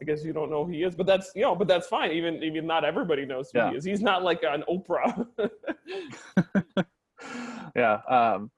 I 0.00 0.04
guess 0.04 0.24
you 0.24 0.32
don't 0.32 0.50
know 0.50 0.64
who 0.64 0.72
he 0.72 0.82
is, 0.82 0.94
but 0.96 1.06
that's, 1.06 1.30
you 1.36 1.42
know, 1.42 1.54
but 1.54 1.68
that's 1.68 1.86
fine. 1.86 2.10
Even, 2.12 2.42
even 2.42 2.66
not 2.66 2.84
everybody 2.84 3.24
knows 3.24 3.50
who 3.52 3.58
Yeah. 3.60 3.70
he 3.70 3.76
is. 3.76 3.84
He's 3.84 4.02
not 4.02 4.22
like 4.22 4.42
an 4.42 4.64
Oprah. 4.68 5.28
yeah 7.76 7.98
um 8.08 8.50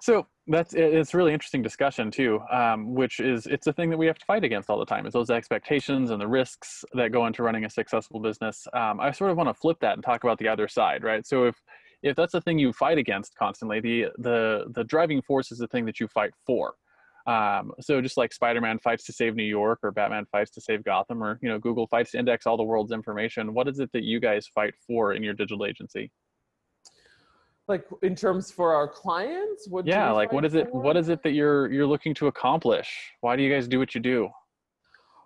so 0.00 0.26
that's 0.48 0.74
it's 0.74 1.14
really 1.14 1.32
interesting 1.32 1.62
discussion 1.62 2.10
too 2.10 2.40
um 2.50 2.94
which 2.94 3.20
is 3.20 3.46
it's 3.46 3.66
a 3.66 3.72
thing 3.72 3.90
that 3.90 3.98
we 3.98 4.06
have 4.06 4.18
to 4.18 4.24
fight 4.24 4.44
against 4.44 4.70
all 4.70 4.78
the 4.78 4.86
time. 4.86 5.06
Is 5.06 5.12
those 5.12 5.30
expectations 5.30 6.10
and 6.10 6.20
the 6.20 6.26
risks 6.26 6.84
that 6.94 7.12
go 7.12 7.26
into 7.26 7.42
running 7.42 7.64
a 7.64 7.70
successful 7.70 8.18
business. 8.20 8.66
Um 8.72 8.98
i 9.00 9.10
sort 9.10 9.30
of 9.30 9.36
want 9.36 9.48
to 9.48 9.54
flip 9.54 9.78
that 9.80 9.94
and 9.94 10.02
talk 10.02 10.24
about 10.24 10.38
the 10.38 10.48
other 10.48 10.66
side 10.68 11.04
right? 11.04 11.26
So 11.26 11.44
if 11.44 11.56
if 12.02 12.16
that's 12.16 12.32
the 12.32 12.40
thing 12.40 12.58
you 12.58 12.72
fight 12.72 12.98
against 12.98 13.36
constantly 13.36 13.80
the 13.80 14.06
the 14.18 14.64
the 14.74 14.84
driving 14.84 15.22
force 15.22 15.52
is 15.52 15.58
the 15.58 15.68
thing 15.68 15.84
that 15.86 16.00
you 16.00 16.08
fight 16.08 16.32
for. 16.46 16.74
Um, 17.26 17.72
so 17.80 18.00
just 18.00 18.16
like 18.16 18.32
spider-man 18.32 18.78
fights 18.78 19.04
to 19.04 19.12
save 19.12 19.36
new 19.36 19.42
york 19.42 19.80
or 19.82 19.90
batman 19.90 20.24
fights 20.32 20.50
to 20.52 20.62
save 20.62 20.82
gotham 20.82 21.22
or 21.22 21.38
you 21.42 21.50
know 21.50 21.58
google 21.58 21.86
fights 21.86 22.12
to 22.12 22.18
index 22.18 22.46
all 22.46 22.56
the 22.56 22.62
world's 22.62 22.90
information 22.90 23.52
what 23.52 23.68
is 23.68 23.80
it 23.80 23.92
that 23.92 24.02
you 24.02 24.18
guys 24.18 24.46
fight 24.46 24.72
for 24.86 25.12
in 25.12 25.22
your 25.22 25.34
digital 25.34 25.66
agency 25.66 26.10
like 27.68 27.84
in 28.02 28.16
terms 28.16 28.50
for 28.50 28.74
our 28.74 28.88
clients, 28.88 29.68
what 29.68 29.86
yeah 29.86 30.10
like 30.10 30.32
what 30.32 30.44
is 30.44 30.54
it 30.54 30.74
what 30.74 30.96
is 30.96 31.08
it 31.10 31.22
that 31.22 31.32
you're 31.32 31.70
you're 31.70 31.86
looking 31.86 32.14
to 32.14 32.26
accomplish? 32.26 33.12
Why 33.20 33.36
do 33.36 33.42
you 33.42 33.52
guys 33.52 33.68
do 33.68 33.78
what 33.78 33.94
you 33.94 34.00
do? 34.00 34.30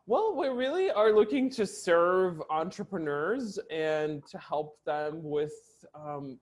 Well, 0.07 0.37
we 0.37 0.49
really 0.49 0.91
are 0.91 1.13
looking 1.13 1.49
to 1.51 1.65
serve 1.65 2.43
entrepreneurs 2.51 3.59
and 3.71 4.27
to 4.27 4.39
help 4.39 4.77
them 4.85 5.23
with 5.23 5.55
um, 5.95 6.41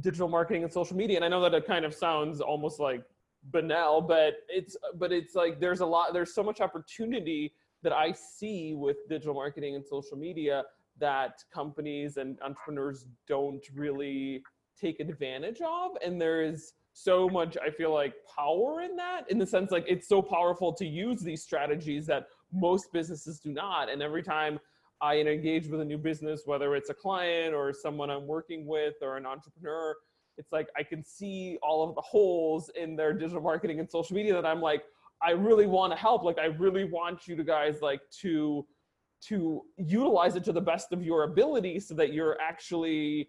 digital 0.00 0.28
marketing 0.28 0.62
and 0.62 0.72
social 0.72 0.96
media. 0.96 1.16
And 1.16 1.24
I 1.24 1.28
know 1.28 1.40
that 1.42 1.52
it 1.52 1.66
kind 1.66 1.84
of 1.84 1.92
sounds 1.92 2.40
almost 2.40 2.78
like 2.78 3.02
banal, 3.50 4.00
but 4.00 4.34
it's 4.48 4.76
but 4.94 5.10
it's 5.10 5.34
like 5.34 5.58
there's 5.58 5.80
a 5.80 5.86
lot 5.86 6.12
there's 6.12 6.32
so 6.32 6.44
much 6.44 6.60
opportunity 6.60 7.52
that 7.82 7.92
I 7.92 8.12
see 8.12 8.74
with 8.74 8.96
digital 9.08 9.34
marketing 9.34 9.74
and 9.74 9.84
social 9.84 10.16
media 10.16 10.62
that 10.98 11.42
companies 11.52 12.16
and 12.16 12.38
entrepreneurs 12.42 13.06
don't 13.26 13.64
really 13.74 14.44
take 14.82 15.00
advantage 15.00 15.60
of 15.60 15.92
and 16.04 16.20
there 16.20 16.42
is 16.42 16.72
so 16.92 17.28
much 17.28 17.56
i 17.64 17.70
feel 17.70 17.92
like 17.92 18.14
power 18.36 18.82
in 18.82 18.96
that 18.96 19.22
in 19.30 19.38
the 19.38 19.46
sense 19.46 19.70
like 19.70 19.84
it's 19.88 20.08
so 20.08 20.20
powerful 20.20 20.72
to 20.72 20.86
use 20.86 21.20
these 21.20 21.42
strategies 21.42 22.06
that 22.06 22.26
most 22.54 22.92
businesses 22.92 23.40
do 23.40 23.50
not. 23.50 23.88
And 23.88 24.02
every 24.02 24.22
time 24.22 24.58
i 25.00 25.16
engage 25.18 25.68
with 25.68 25.80
a 25.80 25.84
new 25.84 25.98
business 25.98 26.42
whether 26.44 26.76
it's 26.76 26.90
a 26.90 26.94
client 26.94 27.54
or 27.54 27.72
someone 27.72 28.10
i'm 28.10 28.26
working 28.26 28.66
with 28.66 28.94
or 29.00 29.16
an 29.16 29.24
entrepreneur 29.24 29.94
it's 30.36 30.52
like 30.52 30.68
i 30.76 30.82
can 30.82 31.02
see 31.04 31.58
all 31.62 31.88
of 31.88 31.94
the 31.94 32.00
holes 32.00 32.70
in 32.74 32.94
their 32.94 33.12
digital 33.12 33.42
marketing 33.42 33.80
and 33.80 33.90
social 33.90 34.14
media 34.14 34.34
that 34.34 34.44
i'm 34.46 34.60
like 34.60 34.84
i 35.22 35.30
really 35.30 35.66
want 35.66 35.92
to 35.92 35.96
help. 35.96 36.24
Like 36.24 36.38
i 36.38 36.46
really 36.46 36.84
want 36.84 37.26
you 37.26 37.36
to 37.36 37.44
guys 37.44 37.80
like 37.80 38.00
to 38.20 38.66
to 39.28 39.62
utilize 39.76 40.34
it 40.34 40.44
to 40.44 40.52
the 40.52 40.60
best 40.60 40.92
of 40.92 41.02
your 41.02 41.22
ability 41.22 41.78
so 41.78 41.94
that 41.94 42.12
you're 42.12 42.36
actually 42.40 43.28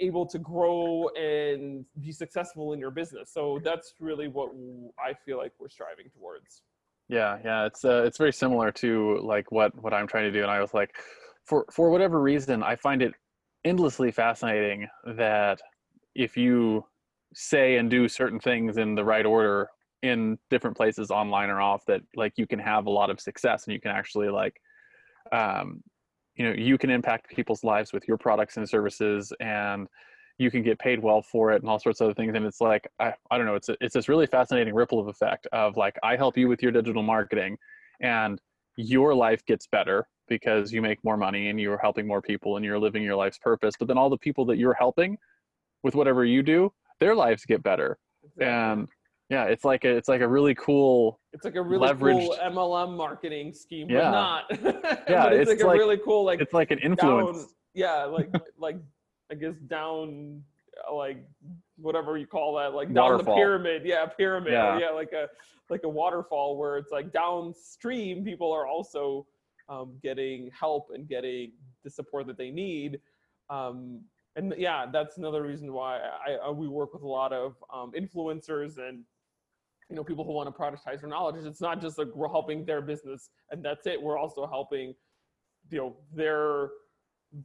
able 0.00 0.26
to 0.26 0.38
grow 0.38 1.08
and 1.10 1.84
be 2.00 2.12
successful 2.12 2.72
in 2.72 2.78
your 2.78 2.90
business. 2.90 3.32
So 3.32 3.60
that's 3.64 3.94
really 4.00 4.28
what 4.28 4.50
I 4.98 5.14
feel 5.14 5.38
like 5.38 5.52
we're 5.58 5.68
striving 5.68 6.06
towards. 6.10 6.62
yeah 7.08 7.38
yeah 7.44 7.66
it's 7.66 7.84
uh, 7.84 8.02
it's 8.04 8.18
very 8.18 8.32
similar 8.32 8.72
to 8.72 9.18
like 9.22 9.50
what 9.52 9.70
what 9.82 9.94
i'm 9.94 10.06
trying 10.06 10.24
to 10.24 10.32
do 10.32 10.42
and 10.42 10.50
i 10.50 10.60
was 10.60 10.74
like 10.74 10.90
for 11.44 11.64
for 11.72 11.90
whatever 11.90 12.20
reason 12.20 12.62
i 12.62 12.74
find 12.74 13.02
it 13.02 13.14
endlessly 13.64 14.10
fascinating 14.10 14.88
that 15.16 15.60
if 16.14 16.36
you 16.36 16.84
say 17.34 17.76
and 17.76 17.90
do 17.90 18.08
certain 18.08 18.40
things 18.40 18.76
in 18.76 18.94
the 18.94 19.04
right 19.04 19.26
order 19.26 19.68
in 20.02 20.38
different 20.50 20.76
places 20.76 21.10
online 21.10 21.50
or 21.50 21.60
off 21.60 21.84
that 21.86 22.00
like 22.14 22.32
you 22.36 22.46
can 22.46 22.58
have 22.58 22.86
a 22.86 22.90
lot 22.90 23.10
of 23.10 23.20
success 23.20 23.66
and 23.66 23.74
you 23.74 23.80
can 23.80 23.90
actually 23.90 24.28
like 24.28 24.56
um 25.32 25.82
you 26.36 26.44
know 26.44 26.52
you 26.52 26.78
can 26.78 26.90
impact 26.90 27.28
people's 27.28 27.64
lives 27.64 27.92
with 27.92 28.06
your 28.06 28.16
products 28.16 28.56
and 28.56 28.68
services 28.68 29.32
and 29.40 29.88
you 30.38 30.50
can 30.50 30.62
get 30.62 30.78
paid 30.78 31.02
well 31.02 31.22
for 31.22 31.52
it 31.52 31.62
and 31.62 31.70
all 31.70 31.78
sorts 31.78 32.00
of 32.00 32.06
other 32.06 32.14
things 32.14 32.34
and 32.34 32.44
it's 32.44 32.60
like 32.60 32.86
i, 33.00 33.12
I 33.30 33.36
don't 33.36 33.46
know 33.46 33.54
it's 33.54 33.68
a, 33.68 33.76
it's 33.80 33.94
this 33.94 34.08
really 34.08 34.26
fascinating 34.26 34.74
ripple 34.74 35.00
of 35.00 35.08
effect 35.08 35.46
of 35.52 35.76
like 35.76 35.96
i 36.02 36.16
help 36.16 36.36
you 36.36 36.48
with 36.48 36.62
your 36.62 36.72
digital 36.72 37.02
marketing 37.02 37.56
and 38.00 38.40
your 38.76 39.14
life 39.14 39.44
gets 39.46 39.66
better 39.66 40.06
because 40.28 40.72
you 40.72 40.82
make 40.82 41.02
more 41.04 41.16
money 41.16 41.48
and 41.48 41.58
you're 41.60 41.78
helping 41.78 42.06
more 42.06 42.20
people 42.20 42.56
and 42.56 42.64
you're 42.64 42.78
living 42.78 43.02
your 43.02 43.16
life's 43.16 43.38
purpose 43.38 43.74
but 43.78 43.88
then 43.88 43.96
all 43.96 44.10
the 44.10 44.18
people 44.18 44.44
that 44.44 44.58
you're 44.58 44.74
helping 44.74 45.16
with 45.82 45.94
whatever 45.94 46.24
you 46.24 46.42
do 46.42 46.70
their 47.00 47.14
lives 47.14 47.44
get 47.44 47.62
better. 47.62 47.98
And 48.40 48.88
yeah 49.28 49.44
it's 49.44 49.64
like 49.64 49.84
a, 49.84 49.88
it's 49.96 50.08
like 50.08 50.20
a 50.20 50.28
really 50.28 50.54
cool 50.54 51.18
it's 51.32 51.44
like 51.44 51.56
a 51.56 51.62
really 51.62 51.86
cool 51.94 51.96
leveraged- 51.96 52.52
MLM 52.52 52.96
marketing 52.96 53.52
scheme, 53.52 53.88
Yeah. 53.90 54.10
but 54.48 54.62
not. 54.62 55.04
Yeah, 55.08 55.24
but 55.24 55.32
it's, 55.34 55.50
it's 55.50 55.60
like 55.62 55.64
a 55.64 55.66
like- 55.66 55.78
really 55.78 55.98
cool 55.98 56.24
like 56.24 56.40
it's 56.40 56.52
like 56.54 56.70
an 56.70 56.78
influence 56.78 57.38
down, 57.38 57.48
yeah, 57.74 58.04
like 58.04 58.30
like 58.58 58.76
I 59.30 59.34
guess 59.34 59.54
down 59.66 60.42
uh, 60.88 60.94
like 60.94 61.18
whatever 61.78 62.16
you 62.16 62.26
call 62.26 62.56
that, 62.56 62.74
like 62.74 62.92
down 62.94 63.18
the 63.18 63.24
pyramid. 63.24 63.82
Yeah, 63.84 64.06
pyramid. 64.06 64.52
Yeah. 64.52 64.78
Yeah. 64.78 64.90
like 64.90 65.12
a 65.12 65.28
like 65.68 65.82
a 65.84 65.88
waterfall 65.88 66.56
where 66.56 66.78
it's 66.78 66.92
like 66.92 67.12
downstream. 67.12 68.24
People 68.24 68.52
are 68.52 68.66
also 68.66 69.26
um, 69.68 69.98
getting 70.02 70.50
help 70.58 70.90
and 70.94 71.08
getting 71.08 71.52
the 71.84 71.90
support 71.90 72.26
that 72.28 72.38
they 72.38 72.50
need. 72.50 73.00
Um, 73.50 74.00
and 74.36 74.54
yeah, 74.56 74.86
that's 74.90 75.18
another 75.18 75.42
reason 75.42 75.72
why 75.72 75.98
I, 76.26 76.34
I 76.34 76.50
we 76.50 76.68
work 76.68 76.92
with 76.94 77.02
a 77.02 77.08
lot 77.08 77.32
of 77.32 77.56
um, 77.74 77.92
influencers 77.92 78.78
and 78.78 79.02
you 79.88 79.96
know 79.96 80.04
people 80.04 80.24
who 80.24 80.32
want 80.32 80.48
to 80.48 80.60
productize 80.60 81.00
their 81.00 81.10
knowledge. 81.10 81.44
It's 81.44 81.60
not 81.60 81.80
just 81.80 81.98
like 81.98 82.08
we're 82.14 82.28
helping 82.28 82.64
their 82.64 82.80
business 82.80 83.30
and 83.50 83.64
that's 83.64 83.86
it. 83.86 84.00
We're 84.00 84.18
also 84.18 84.46
helping 84.46 84.94
you 85.70 85.78
know 85.78 85.96
their 86.14 86.70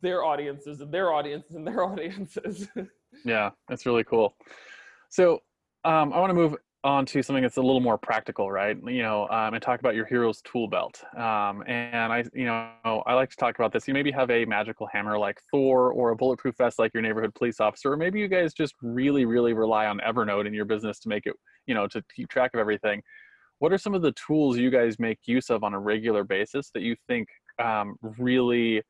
their 0.01 0.23
audiences 0.23 0.81
and 0.81 0.93
their 0.93 1.11
audiences 1.11 1.55
and 1.55 1.65
their 1.65 1.83
audiences. 1.89 2.67
Yeah, 3.25 3.51
that's 3.67 3.85
really 3.85 4.03
cool. 4.03 4.35
So 5.09 5.41
um, 5.83 6.13
I 6.13 6.19
want 6.19 6.29
to 6.29 6.35
move 6.35 6.55
on 6.83 7.05
to 7.05 7.21
something 7.21 7.43
that's 7.43 7.57
a 7.57 7.61
little 7.61 7.79
more 7.79 7.97
practical, 7.97 8.51
right? 8.51 8.75
You 8.85 9.03
know, 9.03 9.27
um, 9.29 9.53
and 9.53 9.61
talk 9.61 9.79
about 9.79 9.93
your 9.93 10.05
hero's 10.05 10.41
tool 10.41 10.67
belt. 10.67 11.03
Um, 11.15 11.63
and 11.67 12.11
I, 12.11 12.23
you 12.33 12.45
know, 12.45 12.71
I 13.05 13.13
like 13.13 13.29
to 13.29 13.35
talk 13.35 13.55
about 13.55 13.71
this. 13.71 13.87
You 13.87 13.93
maybe 13.93 14.11
have 14.11 14.31
a 14.31 14.45
magical 14.45 14.87
hammer 14.91 15.17
like 15.17 15.39
Thor, 15.51 15.91
or 15.91 16.11
a 16.11 16.15
bulletproof 16.15 16.57
vest 16.57 16.79
like 16.79 16.93
your 16.93 17.03
neighborhood 17.03 17.35
police 17.35 17.59
officer, 17.59 17.91
or 17.91 17.97
maybe 17.97 18.19
you 18.19 18.27
guys 18.27 18.53
just 18.53 18.73
really, 18.81 19.25
really 19.25 19.53
rely 19.53 19.85
on 19.85 19.99
Evernote 19.99 20.47
in 20.47 20.53
your 20.53 20.65
business 20.65 20.99
to 20.99 21.09
make 21.09 21.27
it, 21.27 21.35
you 21.67 21.75
know, 21.75 21.87
to 21.87 22.03
keep 22.15 22.29
track 22.29 22.51
of 22.55 22.59
everything. 22.59 23.01
What 23.59 23.71
are 23.71 23.77
some 23.77 23.93
of 23.93 24.01
the 24.01 24.13
tools 24.13 24.57
you 24.57 24.71
guys 24.71 24.97
make 24.97 25.19
use 25.25 25.51
of 25.51 25.63
on 25.63 25.75
a 25.75 25.79
regular 25.79 26.23
basis 26.23 26.71
that 26.73 26.81
you 26.81 26.95
think 27.07 27.27
um, 27.61 27.95
really 28.17 28.81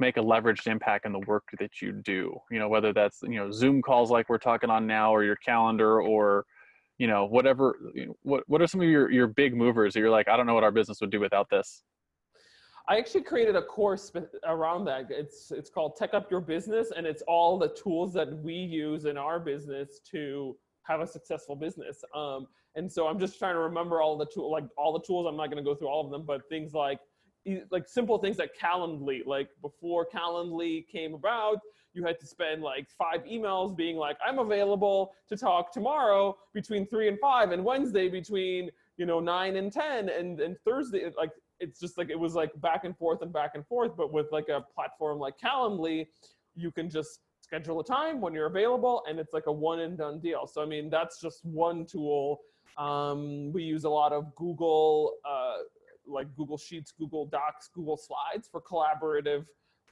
make 0.00 0.18
a 0.18 0.20
leveraged 0.20 0.66
impact 0.66 1.06
in 1.06 1.12
the 1.12 1.18
work 1.20 1.42
that 1.58 1.82
you 1.82 1.90
do 2.04 2.32
you 2.52 2.58
know 2.60 2.68
whether 2.68 2.92
that's 2.92 3.18
you 3.24 3.34
know 3.34 3.50
zoom 3.50 3.82
calls 3.82 4.12
like 4.12 4.28
we're 4.28 4.38
talking 4.38 4.70
on 4.70 4.86
now 4.86 5.12
or 5.12 5.24
your 5.24 5.34
calendar 5.34 6.00
or 6.00 6.44
you 6.98 7.06
know 7.06 7.24
whatever 7.26 7.76
you 7.94 8.06
know, 8.06 8.16
what 8.22 8.44
what 8.46 8.60
are 8.60 8.66
some 8.66 8.80
of 8.80 8.88
your 8.88 9.10
your 9.10 9.26
big 9.26 9.56
movers 9.56 9.94
that 9.94 10.00
you're 10.00 10.10
like 10.10 10.28
i 10.28 10.36
don't 10.36 10.46
know 10.46 10.54
what 10.54 10.64
our 10.64 10.72
business 10.72 11.00
would 11.00 11.10
do 11.10 11.20
without 11.20 11.48
this 11.50 11.82
I 12.90 12.96
actually 12.96 13.24
created 13.24 13.54
a 13.54 13.62
course 13.62 14.10
around 14.46 14.86
that. 14.86 15.10
It's 15.10 15.50
it's 15.50 15.68
called 15.68 15.96
Tech 15.96 16.14
Up 16.14 16.30
Your 16.30 16.40
Business, 16.40 16.90
and 16.96 17.06
it's 17.06 17.22
all 17.28 17.58
the 17.58 17.68
tools 17.68 18.14
that 18.14 18.32
we 18.42 18.54
use 18.54 19.04
in 19.04 19.18
our 19.18 19.38
business 19.38 20.00
to 20.10 20.56
have 20.84 21.00
a 21.00 21.06
successful 21.06 21.54
business. 21.54 22.02
Um, 22.14 22.46
and 22.76 22.90
so 22.90 23.06
I'm 23.06 23.18
just 23.18 23.38
trying 23.38 23.54
to 23.54 23.60
remember 23.60 24.00
all 24.00 24.16
the 24.16 24.24
tool, 24.24 24.50
like 24.50 24.64
all 24.78 24.94
the 24.94 25.04
tools. 25.04 25.26
I'm 25.28 25.36
not 25.36 25.50
going 25.50 25.62
to 25.62 25.68
go 25.68 25.74
through 25.74 25.88
all 25.88 26.02
of 26.02 26.10
them, 26.10 26.24
but 26.24 26.48
things 26.48 26.72
like 26.72 26.98
like 27.70 27.86
simple 27.86 28.16
things 28.18 28.38
like 28.38 28.52
Calendly. 28.58 29.20
Like 29.26 29.50
before 29.60 30.06
Calendly 30.06 30.88
came 30.88 31.12
about, 31.12 31.58
you 31.98 32.04
had 32.04 32.20
to 32.20 32.26
spend 32.26 32.62
like 32.62 32.88
five 32.96 33.24
emails 33.24 33.76
being 33.76 33.96
like, 33.96 34.16
I'm 34.24 34.38
available 34.38 35.12
to 35.28 35.36
talk 35.36 35.72
tomorrow 35.72 36.38
between 36.54 36.86
three 36.86 37.08
and 37.08 37.18
five, 37.18 37.50
and 37.50 37.64
Wednesday 37.64 38.08
between 38.08 38.70
you 38.96 39.04
know 39.04 39.18
nine 39.18 39.56
and 39.56 39.72
ten, 39.72 40.08
and 40.08 40.40
and 40.40 40.56
Thursday 40.64 41.10
like 41.16 41.30
it's 41.60 41.80
just 41.80 41.98
like 41.98 42.08
it 42.08 42.18
was 42.18 42.34
like 42.34 42.52
back 42.60 42.84
and 42.84 42.96
forth 42.96 43.20
and 43.22 43.32
back 43.32 43.52
and 43.54 43.66
forth. 43.66 43.96
But 43.96 44.12
with 44.12 44.26
like 44.30 44.48
a 44.48 44.64
platform 44.74 45.18
like 45.18 45.34
Calendly, 45.38 46.06
you 46.54 46.70
can 46.70 46.88
just 46.88 47.20
schedule 47.40 47.80
a 47.80 47.84
time 47.84 48.20
when 48.20 48.32
you're 48.32 48.46
available, 48.46 49.02
and 49.08 49.18
it's 49.18 49.34
like 49.34 49.46
a 49.46 49.52
one 49.52 49.80
and 49.80 49.98
done 49.98 50.20
deal. 50.20 50.46
So 50.46 50.62
I 50.62 50.66
mean, 50.66 50.88
that's 50.88 51.20
just 51.20 51.44
one 51.44 51.84
tool. 51.84 52.38
Um, 52.76 53.52
we 53.52 53.64
use 53.64 53.82
a 53.82 53.90
lot 53.90 54.12
of 54.12 54.32
Google, 54.36 55.14
uh, 55.28 55.56
like 56.06 56.28
Google 56.36 56.58
Sheets, 56.58 56.92
Google 56.96 57.26
Docs, 57.26 57.70
Google 57.74 57.96
Slides 57.96 58.48
for 58.48 58.60
collaborative. 58.60 59.44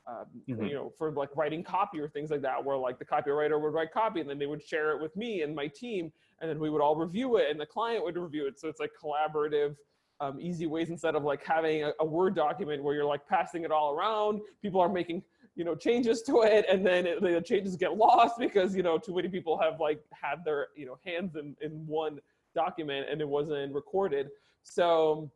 Um, 0.09 0.27
Mhm. 0.47 0.69
You 0.69 0.75
know, 0.75 0.91
for 0.91 1.11
like 1.11 1.35
writing 1.37 1.65
copy 1.65 1.99
or 1.99 2.09
things 2.09 2.31
like 2.31 2.43
that, 2.43 2.65
where 2.65 2.77
like 2.77 2.99
the 2.99 3.05
copywriter 3.05 3.61
would 3.61 3.75
write 3.75 3.91
copy 3.91 4.21
and 4.21 4.31
then 4.31 4.39
they 4.39 4.47
would 4.47 4.63
share 4.63 4.93
it 4.93 5.03
with 5.03 5.17
me 5.17 5.43
and 5.43 5.55
my 5.55 5.67
team, 5.67 6.13
and 6.41 6.49
then 6.49 6.61
we 6.61 6.71
would 6.71 6.81
all 6.81 6.95
review 6.95 7.37
it, 7.39 7.51
and 7.51 7.59
the 7.59 7.67
client 7.67 8.05
would 8.05 8.17
review 8.17 8.47
it. 8.47 8.61
So 8.61 8.69
it's 8.69 8.79
like 8.79 8.93
collaborative 8.95 9.77
um, 10.21 10.41
easy 10.41 10.67
ways 10.67 10.91
instead 10.91 11.15
of 11.15 11.25
like 11.25 11.45
having 11.45 11.85
a, 11.85 11.93
a 12.01 12.05
word 12.05 12.35
document 12.35 12.83
where 12.83 12.95
you're 12.95 13.05
like 13.05 13.27
passing 13.29 13.65
it 13.65 13.71
all 13.71 13.93
around 13.93 14.41
people 14.63 14.81
are 14.81 14.89
making 14.89 15.23
you 15.57 15.65
know 15.65 15.75
changes 15.75 16.23
to 16.23 16.43
it 16.43 16.65
and 16.71 16.87
then 16.87 17.07
it, 17.07 17.21
the 17.21 17.41
changes 17.41 17.77
get 17.77 17.97
lost 17.97 18.39
because 18.39 18.75
you 18.75 18.83
know 18.83 18.99
too 18.99 19.15
many 19.15 19.29
people 19.29 19.59
have 19.59 19.81
like 19.81 20.03
had 20.13 20.45
their 20.45 20.69
you 20.75 20.87
know 20.87 20.99
hands 21.05 21.37
in, 21.37 21.55
in 21.61 21.87
one 21.87 22.19
document 22.55 23.07
and 23.11 23.21
it 23.21 23.29
wasn't 23.29 23.73
recorded 23.75 24.29
so 24.63 25.31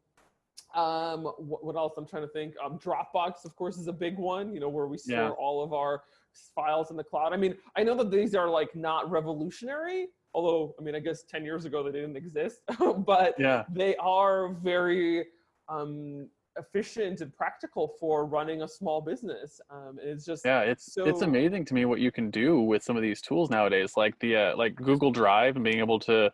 um 0.74 1.24
what, 1.38 1.64
what 1.64 1.76
else 1.76 1.94
i'm 1.96 2.06
trying 2.06 2.22
to 2.22 2.28
think 2.28 2.54
um 2.64 2.78
dropbox 2.78 3.44
of 3.44 3.54
course 3.56 3.76
is 3.76 3.86
a 3.86 3.92
big 3.92 4.16
one 4.16 4.52
you 4.54 4.60
know 4.60 4.68
where 4.68 4.86
we 4.86 4.98
store 4.98 5.16
Yeah. 5.16 5.30
all 5.30 5.62
of 5.62 5.72
our 5.72 6.02
files 6.54 6.90
in 6.90 6.96
the 6.96 7.04
cloud 7.04 7.32
i 7.32 7.36
mean 7.36 7.56
i 7.76 7.82
know 7.82 7.94
that 7.96 8.10
these 8.10 8.34
are 8.34 8.48
like 8.48 8.74
not 8.74 9.10
revolutionary 9.10 10.06
although 10.34 10.74
i 10.78 10.82
mean 10.82 10.94
i 10.94 11.00
guess 11.00 11.24
10 11.24 11.44
years 11.44 11.64
ago 11.64 11.82
they 11.82 11.90
didn't 11.92 12.16
exist 12.16 12.60
but 12.98 13.34
yeah 13.38 13.64
they 13.70 13.96
are 13.96 14.54
very 14.54 15.26
um, 15.68 16.28
efficient 16.58 17.20
and 17.20 17.34
practical 17.34 17.94
for 18.00 18.26
running 18.26 18.62
a 18.62 18.68
small 18.68 19.00
business. 19.00 19.60
Um, 19.70 19.98
it's 20.02 20.24
just 20.24 20.44
yeah 20.44 20.60
it's 20.60 20.96
it's 20.98 21.22
amazing 21.22 21.64
to 21.66 21.74
me 21.74 21.84
what 21.84 22.00
you 22.00 22.10
can 22.10 22.30
do 22.30 22.60
with 22.60 22.82
some 22.82 22.96
of 22.96 23.02
these 23.02 23.20
tools 23.20 23.50
nowadays 23.50 23.92
like 23.96 24.18
the 24.20 24.36
uh, 24.36 24.56
like 24.56 24.74
google 24.74 25.10
drive 25.10 25.56
and 25.56 25.64
being 25.64 25.78
able 25.78 25.98
to 26.00 26.30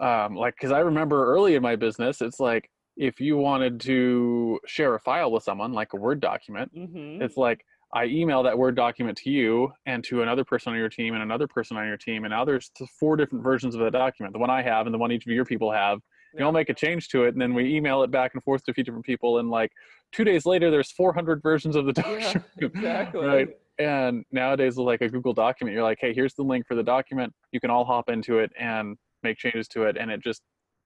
um, 0.00 0.34
like 0.34 0.54
because 0.54 0.72
i 0.72 0.80
remember 0.80 1.26
early 1.26 1.54
in 1.54 1.62
my 1.62 1.76
business 1.76 2.20
it's 2.20 2.40
like 2.40 2.70
if 2.96 3.20
you 3.20 3.36
wanted 3.36 3.80
to 3.80 4.60
share 4.66 4.94
a 4.94 5.00
file 5.00 5.30
with 5.30 5.42
someone 5.42 5.72
like 5.72 5.92
a 5.92 5.96
word 5.96 6.20
document 6.20 6.70
Mhm. 6.74 7.22
it's 7.22 7.36
like 7.36 7.64
I 7.94 8.06
email 8.06 8.42
that 8.44 8.56
Word 8.56 8.74
document 8.74 9.18
to 9.18 9.28
you 9.28 9.70
and 9.84 10.02
to 10.04 10.22
another 10.22 10.44
person 10.46 10.72
on 10.72 10.78
your 10.78 10.88
team 10.88 11.12
and 11.12 11.22
another 11.22 11.46
person 11.46 11.76
on 11.76 11.86
your 11.86 11.98
team, 11.98 12.24
and 12.24 12.30
now 12.32 12.42
there's 12.42 12.70
four 12.98 13.16
different 13.16 13.44
versions 13.44 13.74
of 13.74 13.82
the 13.82 13.90
document. 13.90 14.32
The 14.32 14.38
one 14.38 14.48
I 14.48 14.62
have 14.62 14.86
and 14.86 14.94
the 14.94 14.98
one 14.98 15.12
each 15.12 15.26
of 15.26 15.32
your 15.32 15.44
people 15.44 15.70
have. 15.70 16.00
You 16.38 16.42
all 16.46 16.52
make 16.52 16.70
a 16.70 16.74
change 16.74 17.08
to 17.10 17.24
it, 17.24 17.34
and 17.34 17.42
then 17.42 17.52
we 17.52 17.76
email 17.76 18.02
it 18.02 18.10
back 18.10 18.32
and 18.32 18.42
forth 18.42 18.64
to 18.64 18.70
a 18.70 18.74
few 18.74 18.82
different 18.82 19.04
people. 19.04 19.40
And 19.40 19.50
like 19.50 19.70
two 20.10 20.24
days 20.24 20.46
later, 20.46 20.70
there's 20.70 20.90
400 20.90 21.42
versions 21.42 21.76
of 21.76 21.84
the 21.84 21.92
yeah, 21.98 22.18
document. 22.32 22.46
exactly. 22.62 23.26
Right. 23.26 23.48
And 23.78 24.24
nowadays, 24.32 24.78
with 24.78 24.86
like 24.86 25.02
a 25.02 25.10
Google 25.10 25.34
document, 25.34 25.74
you're 25.74 25.84
like, 25.84 25.98
hey, 26.00 26.14
here's 26.14 26.32
the 26.32 26.44
link 26.44 26.66
for 26.66 26.74
the 26.74 26.82
document. 26.82 27.34
You 27.52 27.60
can 27.60 27.68
all 27.68 27.84
hop 27.84 28.08
into 28.08 28.38
it 28.38 28.52
and 28.58 28.96
make 29.22 29.36
changes 29.36 29.68
to 29.68 29.82
it, 29.82 29.98
and 29.98 30.10
it 30.10 30.22
just 30.22 30.40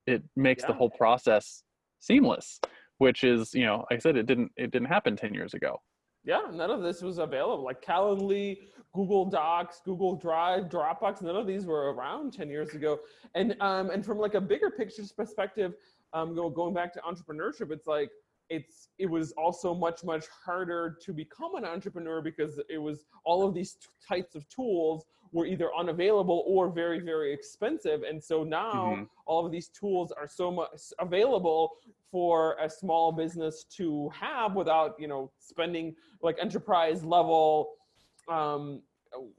it 0.09 0.25
makes 0.35 0.65
the 0.65 0.73
whole 0.73 0.91
process 0.91 1.63
seamless. 2.01 2.61
Which 2.99 3.25
is, 3.25 3.53
you 3.53 3.67
know, 3.67 3.85
like 3.91 3.99
I 3.99 3.99
said, 3.99 4.17
it 4.17 4.25
didn't 4.25 4.53
it 4.57 4.71
didn't 4.71 4.89
happen 4.89 5.17
10 5.17 5.35
years 5.35 5.53
ago. 5.53 5.83
Yeah, 6.25 6.41
none 6.51 6.71
of 6.71 6.83
this 6.83 7.03
was 7.03 7.19
available. 7.19 7.63
Like 7.63 7.83
Calendly, 7.83 8.57
Google 8.95 9.27
Docs, 9.27 9.83
Google 9.85 10.17
Drive, 10.17 10.65
Dropbox, 10.65 11.21
none 11.23 11.37
of 11.37 11.47
these 11.47 11.67
were 11.67 11.93
around 11.93 12.33
10 12.33 12.49
years 12.49 12.75
ago. 12.75 12.99
And 13.35 13.55
um, 13.61 13.91
and 13.91 14.05
from 14.05 14.19
like 14.19 14.35
a 14.35 14.41
bigger 14.41 14.71
picture 14.71 15.03
perspective, 15.15 15.75
um, 16.15 16.35
go, 16.35 16.49
going 16.49 16.73
back 16.73 16.93
to 16.95 17.01
entrepreneurship, 17.01 17.71
it's 17.71 17.87
like 17.87 18.11
it's 18.49 18.89
it 18.99 19.07
was 19.07 19.33
also 19.33 19.75
much 19.75 20.05
much 20.05 20.25
harder 20.45 20.97
to 21.03 21.13
become 21.13 21.55
an 21.57 21.65
entrepreneur 21.65 22.21
because 22.23 22.61
it 22.69 22.79
was 22.79 23.05
all 23.25 23.47
of 23.47 23.55
these 23.55 23.75
t- 23.75 23.89
types 24.07 24.35
of 24.35 24.49
tools 24.49 25.05
were 25.33 25.47
either 25.47 25.75
unavailable 25.75 26.45
or 26.47 26.69
very 26.71 27.01
very 27.01 27.33
expensive 27.33 28.03
and 28.05 28.23
so 28.23 28.45
now 28.45 28.95
Mhm. 28.97 29.09
all 29.27 29.45
of 29.45 29.51
these 29.53 29.69
tools 29.69 30.13
are 30.13 30.29
so 30.29 30.51
much 30.51 30.71
available 31.01 31.77
for 32.11 32.57
a 32.61 32.71
small 32.71 33.11
business 33.13 33.65
to 33.65 34.09
have 34.11 34.55
without 34.55 34.99
you 35.01 35.09
know 35.09 35.31
spending 35.39 35.95
like 36.23 36.37
enterprise 36.41 37.05
level 37.05 37.75
um, 38.29 38.83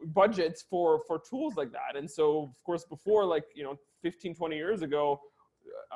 budgets 0.08 0.62
for 0.70 1.00
for 1.08 1.20
tools 1.20 1.56
like 1.56 1.72
that 1.72 1.96
and 1.96 2.10
so 2.10 2.44
of 2.44 2.64
course 2.64 2.84
before 2.86 3.24
like 3.26 3.46
you 3.56 3.64
know 3.64 3.78
15 4.02 4.34
20 4.36 4.56
years 4.56 4.82
ago 4.82 5.20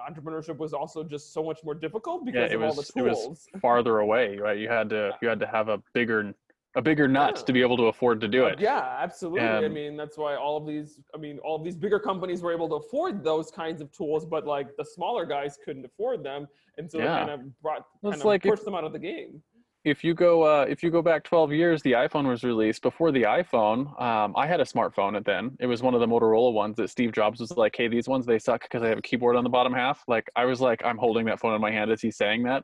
entrepreneurship 0.09 0.57
was 0.57 0.73
also 0.73 1.03
just 1.03 1.33
so 1.33 1.43
much 1.43 1.59
more 1.63 1.73
difficult 1.75 2.25
because 2.25 2.39
Yeah, 2.39 2.45
it 2.53 2.55
of 2.55 2.61
all 2.63 2.75
was 2.75 2.87
the 2.89 2.99
it 2.99 3.03
was 3.09 3.47
farther 3.61 3.99
away, 3.99 4.37
right? 4.37 4.57
You 4.57 4.69
had 4.69 4.89
to 4.89 5.11
you 5.21 5.27
had 5.27 5.39
to 5.39 5.47
have 5.47 5.69
a 5.69 5.81
bigger 5.93 6.33
a 6.75 6.81
bigger 6.81 7.05
nut 7.07 7.33
Yeah. 7.35 7.43
to 7.43 7.53
be 7.53 7.61
able 7.61 7.75
to 7.77 7.83
afford 7.87 8.21
to 8.21 8.29
do 8.29 8.45
Uh, 8.45 8.49
it. 8.49 8.59
Yeah, 8.61 8.79
absolutely. 8.99 9.41
I 9.41 9.67
mean, 9.67 9.97
that's 9.97 10.17
why 10.17 10.35
all 10.37 10.55
of 10.55 10.65
these, 10.65 11.01
I 11.13 11.17
mean, 11.17 11.37
all 11.39 11.57
of 11.57 11.65
these 11.65 11.75
bigger 11.75 11.99
companies 11.99 12.41
were 12.41 12.53
able 12.53 12.69
to 12.69 12.75
afford 12.75 13.25
those 13.25 13.51
kinds 13.51 13.81
of 13.81 13.91
tools, 13.91 14.25
but 14.25 14.47
like 14.47 14.67
the 14.77 14.85
smaller 14.85 15.25
guys 15.25 15.57
couldn't 15.65 15.83
afford 15.83 16.23
them. 16.23 16.47
And 16.77 16.89
so 16.89 16.99
Yeah. 16.99 17.23
it 17.23 17.27
kind 17.27 17.29
of 17.41 17.61
brought, 17.61 17.79
It's 17.95 18.01
kind 18.03 18.15
of 18.15 18.25
like 18.25 18.45
if- 18.45 18.51
pushed 18.51 18.63
them 18.63 18.73
out 18.73 18.85
of 18.85 18.93
the 18.93 18.99
game. 18.99 19.43
If 19.83 20.03
you 20.03 20.13
go 20.13 20.43
uh, 20.43 20.65
if 20.69 20.83
you 20.83 20.91
go 20.91 21.01
back 21.01 21.23
12 21.23 21.53
years, 21.53 21.81
the 21.81 21.93
iPhone 21.93 22.27
was 22.27 22.43
released. 22.43 22.83
Before 22.83 23.11
the 23.11 23.23
iPhone, 23.23 23.99
um, 23.99 24.35
I 24.37 24.45
had 24.45 24.59
a 24.59 24.63
smartphone 24.63 25.17
at 25.17 25.25
then. 25.25 25.57
It 25.59 25.65
was 25.65 25.81
one 25.81 25.95
of 25.95 25.99
the 25.99 26.05
Motorola 26.05 26.53
ones 26.53 26.75
that 26.77 26.91
Steve 26.91 27.13
Jobs 27.13 27.39
was 27.39 27.57
like, 27.57 27.75
"Hey, 27.75 27.87
these 27.87 28.07
ones 28.07 28.27
they 28.27 28.37
suck 28.37 28.61
because 28.61 28.83
they 28.83 28.89
have 28.89 28.99
a 28.99 29.01
keyboard 29.01 29.35
on 29.35 29.43
the 29.43 29.49
bottom 29.49 29.73
half." 29.73 30.03
Like 30.07 30.29
I 30.35 30.45
was 30.45 30.61
like, 30.61 30.83
I'm 30.85 30.99
holding 30.99 31.25
that 31.25 31.39
phone 31.39 31.55
in 31.55 31.61
my 31.61 31.71
hand 31.71 31.89
as 31.89 31.99
he's 31.99 32.15
saying 32.15 32.43
that, 32.43 32.63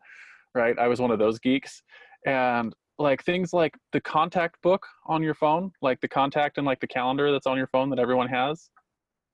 right? 0.54 0.78
I 0.78 0.88
was 0.88 1.02
one 1.02 1.10
of 1.10 1.18
those 1.18 1.40
geeks, 1.40 1.82
and 2.28 2.76
like 3.00 3.24
things 3.24 3.52
like 3.52 3.74
the 3.94 4.02
contact 4.02 4.62
book 4.62 4.86
on 5.08 5.24
your 5.24 5.34
phone, 5.34 5.72
like 5.82 6.00
the 6.02 6.08
contact 6.08 6.60
and 6.60 6.68
like 6.68 6.80
the 6.80 6.88
calendar 6.88 7.32
that's 7.32 7.48
on 7.48 7.58
your 7.58 7.68
phone 7.68 7.90
that 7.90 8.00
everyone 8.00 8.28
has. 8.28 8.70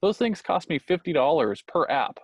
Those 0.02 0.18
things 0.18 0.42
cost 0.42 0.70
me 0.70 0.80
fifty 0.80 1.12
dollars 1.12 1.62
per 1.68 1.86
app. 1.90 2.18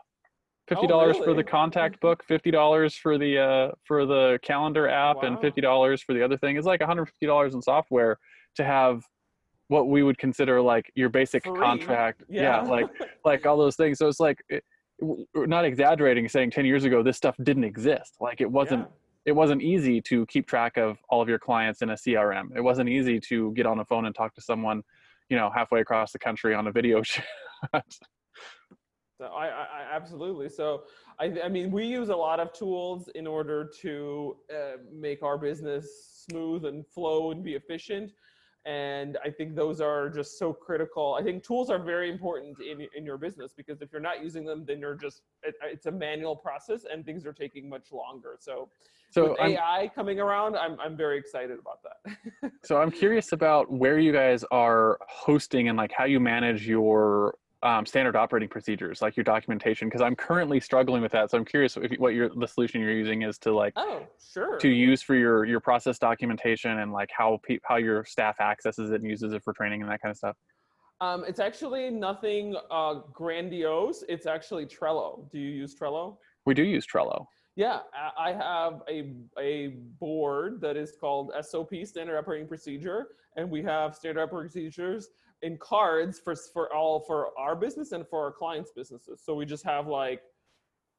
Fifty 0.70 0.88
dollars 0.88 1.18
for 1.18 1.34
the 1.34 1.44
contact 1.44 2.00
book, 2.00 2.24
fifty 2.24 2.52
dollars 2.52 2.96
for 2.96 3.18
the 3.18 3.38
uh, 3.38 3.72
for 3.84 4.06
the 4.06 4.40
calendar 4.44 4.88
app, 4.88 5.24
and 5.24 5.40
fifty 5.42 5.62
dollars 5.62 6.02
for 6.02 6.14
the 6.14 6.24
other 6.24 6.38
thing. 6.38 6.56
It's 6.58 6.68
like 6.68 6.80
one 6.80 6.88
hundred 6.88 7.08
fifty 7.08 7.26
dollars 7.26 7.56
in 7.56 7.62
software 7.62 8.18
to 8.56 8.64
have 8.64 9.04
what 9.70 9.88
we 9.88 10.04
would 10.04 10.18
consider 10.18 10.62
like 10.62 10.92
your 10.96 11.10
basic 11.10 11.44
Free. 11.44 11.58
contract. 11.60 12.24
Yeah. 12.28 12.62
like 12.62 12.88
like 13.26 13.46
all 13.46 13.58
those 13.58 13.76
things. 13.76 13.98
So 14.00 14.08
it's 14.08 14.20
like 14.20 14.40
it, 14.50 14.64
we're 15.00 15.46
not 15.46 15.64
exaggerating 15.64 16.28
saying 16.28 16.52
10 16.52 16.66
years 16.66 16.84
ago 16.84 17.02
this 17.02 17.18
stuff 17.18 17.36
didn't 17.44 17.64
exist. 17.64 18.16
Like 18.20 18.42
it 18.42 18.52
wasn't 18.52 18.82
Yeah. 18.82 19.28
it 19.28 19.32
wasn't 19.34 19.62
easy 19.62 20.02
to 20.02 20.26
keep 20.26 20.48
track 20.48 20.78
of 20.78 20.98
all 21.10 21.22
of 21.22 21.30
your 21.30 21.40
clients 21.40 21.82
in 21.82 21.92
a 21.92 21.94
CRM. 21.94 22.48
It 22.56 22.62
wasn't 22.62 22.90
easy 22.90 23.20
to 23.30 23.54
get 23.54 23.66
on 23.66 23.78
the 23.78 23.86
phone 23.86 24.06
and 24.06 24.16
talk 24.16 24.34
to 24.36 24.42
someone, 24.42 24.82
you 25.30 25.38
know, 25.38 25.52
halfway 25.54 25.82
across 25.82 26.12
the 26.12 26.20
country 26.20 26.54
on 26.56 26.68
a 26.68 26.72
video 26.72 27.02
chat. 27.04 27.26
So 29.20 29.26
I, 29.26 29.48
I, 29.48 29.50
I 29.50 29.96
absolutely. 29.96 30.48
So 30.48 30.84
I, 31.20 31.26
I 31.44 31.50
mean, 31.50 31.72
we 31.72 31.86
use 31.86 32.08
a 32.08 32.16
lot 32.16 32.40
of 32.40 32.54
tools 32.54 33.10
in 33.16 33.28
order 33.28 33.70
to 33.82 34.38
uh, 34.50 34.78
make 34.94 35.24
our 35.24 35.38
business 35.38 36.26
smooth 36.30 36.64
and 36.64 36.88
flow 36.88 37.32
and 37.32 37.44
be 37.44 37.56
efficient. 37.56 38.14
And 38.66 39.18
I 39.24 39.30
think 39.30 39.56
those 39.56 39.82
are 39.82 40.10
just 40.10 40.40
so 40.40 40.54
critical. 40.54 41.18
I 41.20 41.24
think 41.24 41.44
tools 41.44 41.70
are 41.70 41.80
very 41.80 42.10
important 42.10 42.60
in, 42.62 42.88
in 42.96 43.06
your 43.06 43.18
business 43.18 43.52
because 43.56 43.82
if 43.82 43.92
you're 43.92 44.02
not 44.02 44.24
using 44.24 44.46
them, 44.46 44.64
then 44.66 44.80
you're 44.80 44.96
just, 44.96 45.22
it, 45.44 45.56
it's 45.64 45.88
a 45.88 45.92
manual 45.92 46.36
process 46.36 46.86
and 46.90 47.06
things 47.06 47.26
are 47.26 47.34
taking 47.34 47.68
much 47.68 47.92
longer. 47.92 48.38
So, 48.40 48.70
so 49.12 49.32
with 49.32 49.42
I'm, 49.42 49.52
AI 49.52 49.92
coming 49.94 50.20
around, 50.22 50.56
I'm, 50.56 50.80
I'm 50.80 50.96
very 50.96 51.18
excited 51.18 51.58
about 51.60 51.80
that. 51.84 52.52
so 52.64 52.78
I'm 52.78 52.92
curious 52.92 53.34
about 53.34 53.70
where 53.70 54.00
you 54.00 54.14
guys 54.14 54.46
are 54.50 54.98
hosting 55.10 55.68
and 55.68 55.78
like 55.78 55.92
how 55.92 56.06
you 56.06 56.22
manage 56.22 56.66
your 56.66 57.36
um, 57.62 57.86
standard 57.86 58.16
operating 58.16 58.48
procedures, 58.48 59.02
like 59.02 59.18
your 59.18 59.24
documentation, 59.24 59.88
because 59.88 60.02
I'm 60.02 60.16
currently 60.16 60.60
struggling 60.60 61.02
with 61.02 61.12
that. 61.12 61.30
So 61.30 61.38
I'm 61.38 61.46
curious 61.46 61.76
if, 61.76 62.00
what 62.00 62.14
your 62.14 62.30
the 62.30 62.48
solution 62.48 62.80
you're 62.82 62.94
using 62.94 63.24
is 63.24 63.38
to 63.40 63.54
like 63.54 63.74
oh, 63.76 64.08
sure. 64.34 64.58
to 64.60 64.70
use 64.70 65.02
for 65.02 65.16
your 65.16 65.46
your 65.46 65.60
process 65.60 66.00
documentation 66.00 66.80
and 66.80 66.94
like 66.94 67.10
how 67.12 67.40
pe- 67.44 67.60
how 67.64 67.76
your 67.76 68.06
staff 68.06 68.40
accesses 68.40 68.92
it 68.92 69.02
and 69.02 69.10
uses 69.10 69.34
it 69.34 69.44
for 69.44 69.54
training 69.54 69.82
and 69.82 69.92
that 69.92 70.02
kind 70.02 70.12
of 70.12 70.18
stuff. 70.18 70.38
Um, 71.02 71.24
it's 71.28 71.40
actually 71.40 71.90
nothing 71.90 72.56
uh, 72.72 72.96
grandiose. 73.14 74.04
It's 74.08 74.26
actually 74.26 74.66
Trello. 74.66 75.30
Do 75.32 75.40
you 75.40 75.50
use 75.50 75.76
Trello? 75.76 76.18
We 76.46 76.54
do 76.54 76.64
use 76.64 76.86
Trello. 76.86 77.26
Yeah, 77.56 77.80
I 77.94 78.30
I 78.30 78.34
have 78.34 78.84
a 78.90 79.16
a 79.38 79.68
board 80.00 80.62
that 80.62 80.78
is 80.78 80.94
called 80.98 81.34
SOP 81.42 81.74
Standard 81.84 82.18
Operating 82.18 82.48
Procedure, 82.48 83.08
and 83.36 83.50
we 83.50 83.62
have 83.64 83.96
standard 83.96 84.22
operating 84.22 84.50
procedures 84.50 85.10
in 85.42 85.58
cards 85.58 86.20
for 86.20 86.36
for 86.36 86.74
all 86.74 87.00
for 87.00 87.38
our 87.38 87.56
business 87.56 87.92
and 87.92 88.08
for 88.08 88.24
our 88.24 88.32
clients' 88.32 88.72
businesses. 88.72 89.22
So 89.24 89.36
we 89.36 89.46
just 89.46 89.64
have 89.64 89.88
like 89.88 90.22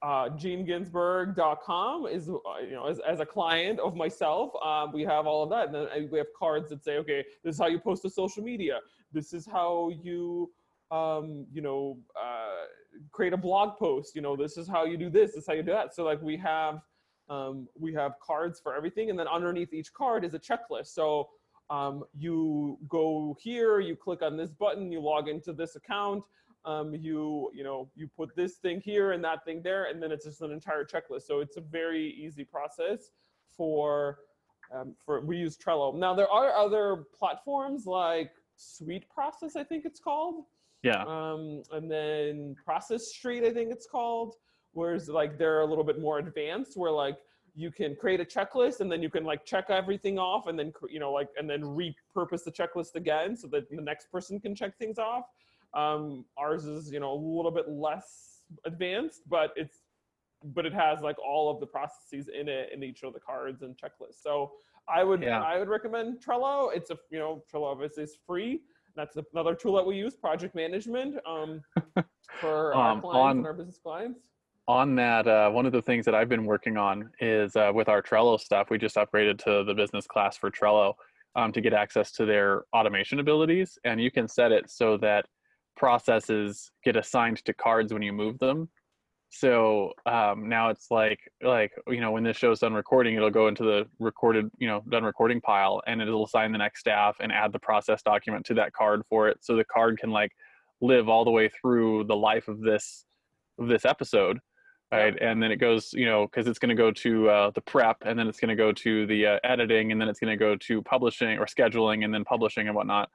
uh, 0.03 0.31
JeanGinzburg.com 0.31 2.07
is 2.07 2.29
uh, 2.29 2.35
you 2.63 2.73
know 2.73 2.87
as, 2.87 3.01
as 3.01 3.21
a 3.21 3.27
client 3.27 3.79
of 3.81 3.95
myself, 3.95 4.51
um, 4.65 4.93
we 4.93 5.03
have 5.03 5.27
all 5.27 5.43
of 5.43 5.51
that, 5.51 5.67
and 5.67 5.75
then 5.75 5.83
uh, 5.83 6.07
we 6.11 6.19
have 6.19 6.29
cards 6.39 6.71
that 6.71 6.83
say, 6.83 6.97
okay, 6.97 7.25
this 7.45 7.55
is 7.57 7.61
how 7.61 7.67
you 7.67 7.79
post 7.79 8.03
to 8.03 8.11
social 8.11 8.43
media. 8.43 8.81
This 9.13 9.35
is 9.35 9.47
how 9.47 9.91
you 10.03 10.51
um, 10.91 11.47
you 11.53 11.61
know 11.61 11.99
uh, 12.21 12.65
create 13.13 13.35
a 13.35 13.37
blog 13.37 13.77
post. 13.77 14.15
You 14.15 14.23
know, 14.23 14.37
this 14.37 14.57
is 14.57 14.67
how 14.67 14.85
you 14.85 14.97
do 14.97 15.11
this. 15.11 15.33
This 15.33 15.43
is 15.43 15.47
how 15.47 15.53
you 15.55 15.63
do 15.63 15.73
that. 15.73 15.95
So 15.95 16.05
like 16.05 16.23
we 16.23 16.37
have 16.39 16.81
um, 17.29 17.69
we 17.79 17.93
have 17.93 18.13
cards 18.23 18.59
for 18.59 18.75
everything, 18.75 19.11
and 19.11 19.19
then 19.19 19.29
underneath 19.29 19.75
each 19.75 19.93
card 19.93 20.25
is 20.25 20.33
a 20.33 20.39
checklist. 20.39 20.87
So 20.87 21.29
um, 21.71 22.05
you 22.13 22.77
go 22.89 23.37
here, 23.41 23.79
you 23.81 23.97
click 23.97 24.23
on 24.23 24.37
this 24.37 24.51
button, 24.51 24.91
you 24.91 25.01
log 25.01 25.29
into 25.29 25.53
this 25.53 25.77
account, 25.77 26.23
um, 26.65 26.95
you 26.95 27.51
you 27.55 27.65
know 27.65 27.89
you 27.95 28.09
put 28.17 28.35
this 28.37 28.57
thing 28.57 28.81
here 28.81 29.13
and 29.13 29.25
that 29.25 29.45
thing 29.45 29.63
there, 29.63 29.85
and 29.85 30.03
then 30.03 30.11
it's 30.13 30.25
just 30.27 30.43
an 30.43 30.51
entire 30.51 30.85
checklist. 30.85 31.23
So 31.23 31.41
it's 31.41 31.57
a 31.57 31.61
very 31.63 32.11
easy 32.11 32.45
process 32.45 33.11
for 33.57 34.19
um, 34.75 34.95
for 35.05 35.21
we 35.21 35.39
use 35.39 35.57
Trello. 35.57 35.95
Now 35.95 36.13
there 36.15 36.29
are 36.31 36.53
other 36.55 37.05
platforms 37.17 37.87
like 37.87 38.33
Sweet 38.57 39.09
Process, 39.09 39.57
I 39.57 39.65
think 39.65 39.85
it's 39.87 40.01
called, 40.01 40.45
Yeah. 40.83 41.05
um, 41.07 41.63
and 41.73 41.91
then 41.91 42.57
Process 42.63 43.07
Street, 43.07 43.45
I 43.45 43.53
think 43.55 43.73
it's 43.73 43.87
called. 43.87 44.35
Whereas 44.73 45.09
like 45.09 45.39
they're 45.39 45.63
a 45.63 45.67
little 45.67 45.83
bit 45.83 46.01
more 46.01 46.19
advanced, 46.19 46.77
where 46.77 46.93
like 46.93 47.17
you 47.61 47.71
can 47.71 47.95
create 47.95 48.21
a 48.21 48.25
checklist 48.25 48.81
and 48.81 48.91
then 48.91 49.03
you 49.03 49.11
can 49.11 49.25
like 49.25 49.45
check 49.45 49.67
everything 49.69 50.19
off 50.19 50.47
and 50.47 50.59
then 50.59 50.73
you 50.89 51.01
know 51.03 51.13
like 51.13 51.29
and 51.39 51.49
then 51.53 51.63
repurpose 51.63 52.43
the 52.45 52.53
checklist 52.61 52.95
again 52.95 53.37
so 53.37 53.47
that 53.49 53.69
the 53.71 53.83
next 53.91 54.11
person 54.11 54.41
can 54.41 54.55
check 54.55 54.73
things 54.79 54.99
off. 54.99 55.25
Um 55.75 56.25
ours 56.39 56.65
is 56.65 56.91
you 56.95 57.01
know 57.01 57.13
a 57.13 57.21
little 57.37 57.51
bit 57.59 57.69
less 57.69 58.09
advanced 58.65 59.23
but 59.29 59.49
it's 59.63 59.79
but 60.57 60.65
it 60.65 60.73
has 60.73 61.03
like 61.03 61.19
all 61.19 61.51
of 61.53 61.61
the 61.61 61.67
processes 61.67 62.29
in 62.41 62.49
it 62.49 62.71
in 62.75 62.83
each 62.83 63.03
of 63.03 63.13
the 63.13 63.21
cards 63.21 63.61
and 63.63 63.73
checklists. 63.83 64.23
So 64.23 64.33
i 64.89 65.05
would 65.09 65.23
Yeah. 65.23 65.43
i 65.53 65.59
would 65.59 65.69
recommend 65.69 66.09
trello. 66.25 66.57
It's 66.75 66.91
a 66.91 66.99
you 67.15 67.19
know 67.23 67.33
trello 67.53 67.67
obviously 67.75 68.05
is 68.05 68.17
free. 68.27 68.53
That's 68.97 69.17
another 69.35 69.55
tool 69.55 69.75
that 69.79 69.87
we 69.91 69.95
use 70.05 70.15
project 70.27 70.55
management 70.65 71.13
um 71.35 71.51
for 72.41 72.75
our 72.75 72.93
Um, 72.93 73.01
clients 73.03 73.25
on- 73.31 73.37
and 73.39 73.47
our 73.51 73.57
business 73.61 73.79
clients 73.89 74.21
on 74.71 74.95
that, 74.95 75.27
uh, 75.27 75.51
one 75.51 75.67
of 75.67 75.73
the 75.73 75.83
things 75.83 76.05
that 76.05 76.15
I've 76.15 76.29
been 76.29 76.45
working 76.45 76.77
on 76.77 77.11
is 77.21 77.57
uh, 77.57 77.73
with 77.75 77.89
our 77.89 78.01
Trello 78.01 78.39
stuff. 78.39 78.69
We 78.71 78.79
just 78.79 78.95
upgraded 78.95 79.43
to 79.45 79.65
the 79.65 79.75
business 79.75 80.07
class 80.07 80.37
for 80.37 80.49
Trello 80.49 80.95
um, 81.35 81.51
to 81.53 81.61
get 81.61 81.73
access 81.73 82.13
to 82.13 82.25
their 82.25 82.63
automation 82.73 83.19
abilities, 83.19 83.77
and 83.85 84.01
you 84.01 84.13
can 84.13 84.29
set 84.29 84.53
it 84.53 84.71
so 84.71 84.97
that 84.99 85.27
processes 85.77 86.71
get 86.85 86.95
assigned 86.95 87.45
to 87.47 87.53
cards 87.53 87.93
when 87.93 88.01
you 88.01 88.13
move 88.13 88.39
them. 88.39 88.69
So 89.31 89.93
um, 90.07 90.49
now 90.49 90.71
it's 90.71 90.87
like 90.89 91.19
like 91.43 91.73
you 91.89 92.01
know 92.01 92.13
when 92.13 92.23
this 92.23 92.37
show's 92.37 92.61
done 92.61 92.75
recording, 92.75 93.17
it'll 93.17 93.29
go 93.29 93.49
into 93.49 93.65
the 93.65 93.89
recorded 93.99 94.53
you 94.59 94.69
know 94.69 94.85
done 94.89 95.03
recording 95.03 95.41
pile, 95.41 95.83
and 95.89 96.01
it'll 96.01 96.27
assign 96.27 96.53
the 96.53 96.59
next 96.59 96.79
staff 96.79 97.17
and 97.19 97.33
add 97.33 97.53
the 97.53 97.59
process 97.59 98.03
document 98.03 98.47
to 98.47 98.55
that 98.55 98.73
card 98.73 99.03
for 99.09 99.29
it, 99.29 99.39
so 99.41 99.57
the 99.57 99.65
card 99.65 99.99
can 99.99 100.11
like 100.11 100.31
live 100.81 101.09
all 101.09 101.25
the 101.25 101.31
way 101.33 101.49
through 101.61 102.05
the 102.05 102.17
life 102.17 102.47
of 102.47 102.61
this 102.61 103.05
of 103.59 103.67
this 103.67 103.85
episode 103.85 104.39
right? 104.93 105.17
And 105.21 105.43
then 105.43 105.51
it 105.53 105.57
goes 105.57 105.93
you 105.93 106.07
know 106.07 106.27
because 106.27 106.47
it's 106.47 106.59
going 106.59 106.75
to 106.75 106.75
go 106.75 106.91
to 106.91 107.29
uh, 107.31 107.51
the 107.51 107.61
prep 107.61 107.99
and 108.03 108.19
then 108.19 108.27
it's 108.29 108.41
going 108.41 108.49
to 108.49 108.57
go 108.57 108.73
to 108.73 109.07
the 109.07 109.27
uh, 109.27 109.39
editing 109.45 109.93
and 109.93 110.01
then 110.01 110.09
it's 110.09 110.21
going 110.21 110.37
to 110.37 110.37
go 110.37 110.57
to 110.57 110.83
publishing 110.83 111.39
or 111.39 111.47
scheduling 111.47 112.05
and 112.05 112.13
then 112.13 112.25
publishing 112.25 112.67
and 112.67 112.77
whatnot. 112.77 113.09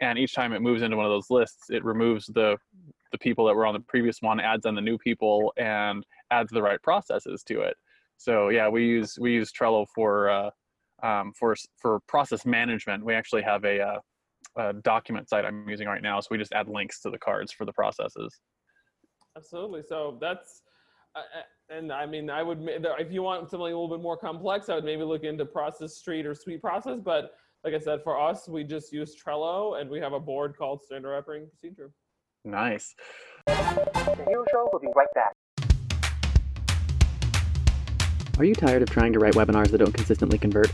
And 0.00 0.18
each 0.18 0.34
time 0.34 0.52
it 0.52 0.62
moves 0.62 0.82
into 0.82 0.96
one 0.96 1.06
of 1.06 1.10
those 1.10 1.30
lists 1.30 1.70
it 1.70 1.84
removes 1.84 2.26
the 2.26 2.56
the 3.12 3.18
people 3.18 3.44
that 3.46 3.54
were 3.54 3.66
on 3.66 3.74
the 3.74 3.80
previous 3.80 4.22
one 4.22 4.38
adds 4.38 4.66
on 4.66 4.74
the 4.74 4.80
new 4.80 4.96
people 4.96 5.52
and 5.56 6.04
adds 6.30 6.50
the 6.52 6.62
right 6.62 6.80
processes 6.82 7.42
to 7.44 7.60
it. 7.60 7.76
So 8.16 8.48
yeah 8.48 8.68
we 8.68 8.84
use 8.84 9.18
we 9.20 9.32
use 9.32 9.52
trello 9.52 9.86
for 9.94 10.30
uh, 10.30 10.50
um, 11.02 11.32
for 11.38 11.52
s- 11.52 11.66
for 11.76 12.00
process 12.08 12.44
management. 12.44 13.04
We 13.04 13.14
actually 13.14 13.42
have 13.42 13.64
a, 13.64 13.80
uh, 13.80 13.98
a 14.56 14.72
document 14.72 15.28
site 15.28 15.44
i'm 15.44 15.68
using 15.68 15.86
right 15.86 16.02
now 16.02 16.18
so 16.18 16.26
we 16.30 16.36
just 16.36 16.52
add 16.52 16.68
links 16.68 17.00
to 17.00 17.10
the 17.10 17.18
cards 17.18 17.52
for 17.52 17.64
the 17.64 17.72
processes. 17.72 18.40
Absolutely. 19.36 19.82
So 19.88 20.18
that's, 20.20 20.62
and 21.68 21.92
I 21.92 22.06
mean, 22.06 22.30
I 22.30 22.42
would, 22.42 22.58
if 22.62 23.12
you 23.12 23.22
want 23.22 23.50
something 23.50 23.60
a 23.60 23.64
little 23.64 23.88
bit 23.88 24.00
more 24.00 24.16
complex, 24.16 24.68
I 24.68 24.74
would 24.74 24.84
maybe 24.84 25.02
look 25.02 25.24
into 25.24 25.44
Process 25.44 25.96
Street 25.96 26.26
or 26.26 26.34
Sweet 26.34 26.60
Process. 26.60 27.00
But 27.02 27.32
like 27.64 27.74
I 27.74 27.78
said, 27.78 28.00
for 28.02 28.18
us, 28.18 28.48
we 28.48 28.64
just 28.64 28.92
use 28.92 29.14
Trello 29.16 29.80
and 29.80 29.90
we 29.90 30.00
have 30.00 30.12
a 30.12 30.20
board 30.20 30.56
called 30.56 30.82
Standard 30.82 31.16
Operating 31.16 31.48
Procedure. 31.48 31.90
nice 32.44 32.94
The 33.46 34.24
Hero 34.26 34.44
Show 34.50 34.68
will 34.72 34.80
be 34.80 34.88
right 34.96 35.08
back. 35.14 35.34
Are 38.38 38.44
you 38.44 38.54
tired 38.54 38.80
of 38.80 38.88
trying 38.88 39.12
to 39.12 39.18
write 39.18 39.34
webinars 39.34 39.70
that 39.70 39.78
don't 39.78 39.92
consistently 39.92 40.38
convert? 40.38 40.72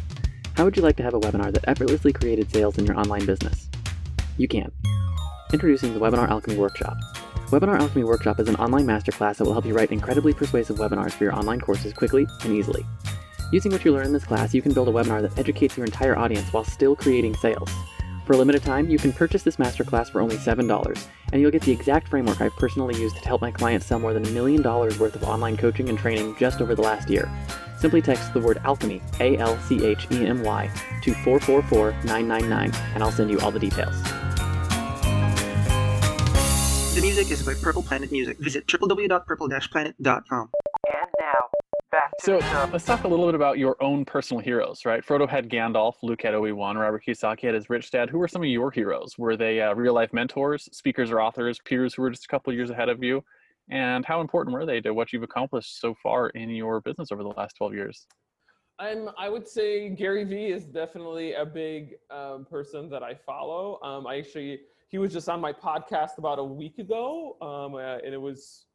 How 0.56 0.64
would 0.64 0.76
you 0.76 0.82
like 0.82 0.96
to 0.96 1.02
have 1.02 1.14
a 1.14 1.20
webinar 1.20 1.52
that 1.52 1.64
effortlessly 1.66 2.12
created 2.12 2.50
sales 2.50 2.78
in 2.78 2.86
your 2.86 2.96
online 2.98 3.26
business? 3.26 3.68
You 4.38 4.46
can. 4.46 4.70
Introducing 5.52 5.92
the 5.92 6.00
Webinar 6.00 6.28
Alchemy 6.28 6.56
Workshop. 6.56 6.96
Webinar 7.50 7.78
Alchemy 7.78 8.02
Workshop 8.02 8.40
is 8.40 8.48
an 8.48 8.56
online 8.56 8.86
masterclass 8.86 9.36
that 9.36 9.44
will 9.44 9.52
help 9.52 9.66
you 9.66 9.72
write 9.72 9.92
incredibly 9.92 10.34
persuasive 10.34 10.78
webinars 10.78 11.12
for 11.12 11.22
your 11.22 11.32
online 11.32 11.60
courses 11.60 11.92
quickly 11.92 12.26
and 12.42 12.52
easily. 12.52 12.84
Using 13.52 13.70
what 13.70 13.84
you 13.84 13.92
learn 13.92 14.06
in 14.06 14.12
this 14.12 14.24
class, 14.24 14.52
you 14.52 14.60
can 14.60 14.72
build 14.72 14.88
a 14.88 14.92
webinar 14.92 15.22
that 15.22 15.38
educates 15.38 15.76
your 15.76 15.86
entire 15.86 16.18
audience 16.18 16.52
while 16.52 16.64
still 16.64 16.96
creating 16.96 17.36
sales. 17.36 17.70
For 18.24 18.32
a 18.32 18.36
limited 18.36 18.64
time, 18.64 18.90
you 18.90 18.98
can 18.98 19.12
purchase 19.12 19.44
this 19.44 19.58
masterclass 19.58 20.10
for 20.10 20.20
only 20.20 20.34
$7, 20.34 21.06
and 21.32 21.40
you'll 21.40 21.52
get 21.52 21.62
the 21.62 21.70
exact 21.70 22.08
framework 22.08 22.40
I've 22.40 22.56
personally 22.56 23.00
used 23.00 23.14
to 23.14 23.28
help 23.28 23.42
my 23.42 23.52
clients 23.52 23.86
sell 23.86 24.00
more 24.00 24.12
than 24.12 24.26
a 24.26 24.30
million 24.30 24.60
dollars 24.60 24.98
worth 24.98 25.14
of 25.14 25.22
online 25.22 25.56
coaching 25.56 25.88
and 25.88 25.96
training 25.96 26.34
just 26.40 26.60
over 26.60 26.74
the 26.74 26.82
last 26.82 27.08
year. 27.08 27.30
Simply 27.78 28.02
text 28.02 28.34
the 28.34 28.40
word 28.40 28.58
alchemy, 28.64 29.00
A 29.20 29.36
L 29.38 29.56
C 29.60 29.86
H 29.86 30.08
E 30.10 30.26
M 30.26 30.42
Y, 30.42 30.68
to 31.02 31.14
444 31.22 31.92
999, 32.02 32.72
and 32.94 33.04
I'll 33.04 33.12
send 33.12 33.30
you 33.30 33.38
all 33.38 33.52
the 33.52 33.60
details. 33.60 33.94
The 37.06 37.12
music 37.12 37.30
is 37.30 37.46
by 37.46 37.54
Purple 37.54 37.84
Planet 37.84 38.10
Music. 38.10 38.36
Visit 38.40 38.66
www.purple-planet.com. 38.66 40.50
And 40.92 41.10
now, 41.20 41.48
back 41.92 42.10
to 42.18 42.24
So 42.24 42.40
the 42.40 42.70
let's 42.72 42.84
talk 42.84 43.04
a 43.04 43.08
little 43.08 43.26
bit 43.26 43.36
about 43.36 43.58
your 43.58 43.80
own 43.80 44.04
personal 44.04 44.42
heroes, 44.42 44.84
right? 44.84 45.06
Frodo 45.06 45.28
had 45.28 45.48
Gandalf, 45.48 45.92
Luke 46.02 46.20
had 46.22 46.34
Obi 46.34 46.50
Wan, 46.50 46.76
Robert 46.76 47.04
Kiyosaki 47.06 47.42
had 47.42 47.54
his 47.54 47.70
rich 47.70 47.92
dad. 47.92 48.10
Who 48.10 48.18
were 48.18 48.26
some 48.26 48.42
of 48.42 48.48
your 48.48 48.72
heroes? 48.72 49.16
Were 49.18 49.36
they 49.36 49.60
uh, 49.60 49.72
real 49.74 49.94
life 49.94 50.12
mentors, 50.12 50.68
speakers 50.72 51.12
or 51.12 51.20
authors, 51.20 51.60
peers 51.64 51.94
who 51.94 52.02
were 52.02 52.10
just 52.10 52.24
a 52.24 52.28
couple 52.28 52.52
years 52.52 52.70
ahead 52.70 52.88
of 52.88 53.00
you? 53.04 53.22
And 53.70 54.04
how 54.04 54.20
important 54.20 54.52
were 54.52 54.66
they 54.66 54.80
to 54.80 54.92
what 54.92 55.12
you've 55.12 55.22
accomplished 55.22 55.80
so 55.80 55.94
far 56.02 56.30
in 56.30 56.50
your 56.50 56.80
business 56.80 57.12
over 57.12 57.22
the 57.22 57.28
last 57.28 57.54
12 57.56 57.72
years? 57.72 58.04
I'm. 58.80 59.10
I 59.16 59.28
would 59.28 59.46
say 59.46 59.90
Gary 59.90 60.24
Vee 60.24 60.46
is 60.46 60.64
definitely 60.64 61.34
a 61.34 61.46
big 61.46 61.98
um, 62.10 62.44
person 62.50 62.90
that 62.90 63.04
I 63.04 63.14
follow. 63.14 63.78
Um, 63.84 64.08
I 64.08 64.18
actually 64.18 64.62
he 64.88 64.98
was 64.98 65.12
just 65.12 65.28
on 65.28 65.40
my 65.40 65.52
podcast 65.52 66.18
about 66.18 66.38
a 66.38 66.44
week 66.44 66.78
ago, 66.78 67.36
um, 67.40 67.74
uh, 67.74 67.98
and 68.04 68.14
it 68.14 68.20
was 68.20 68.66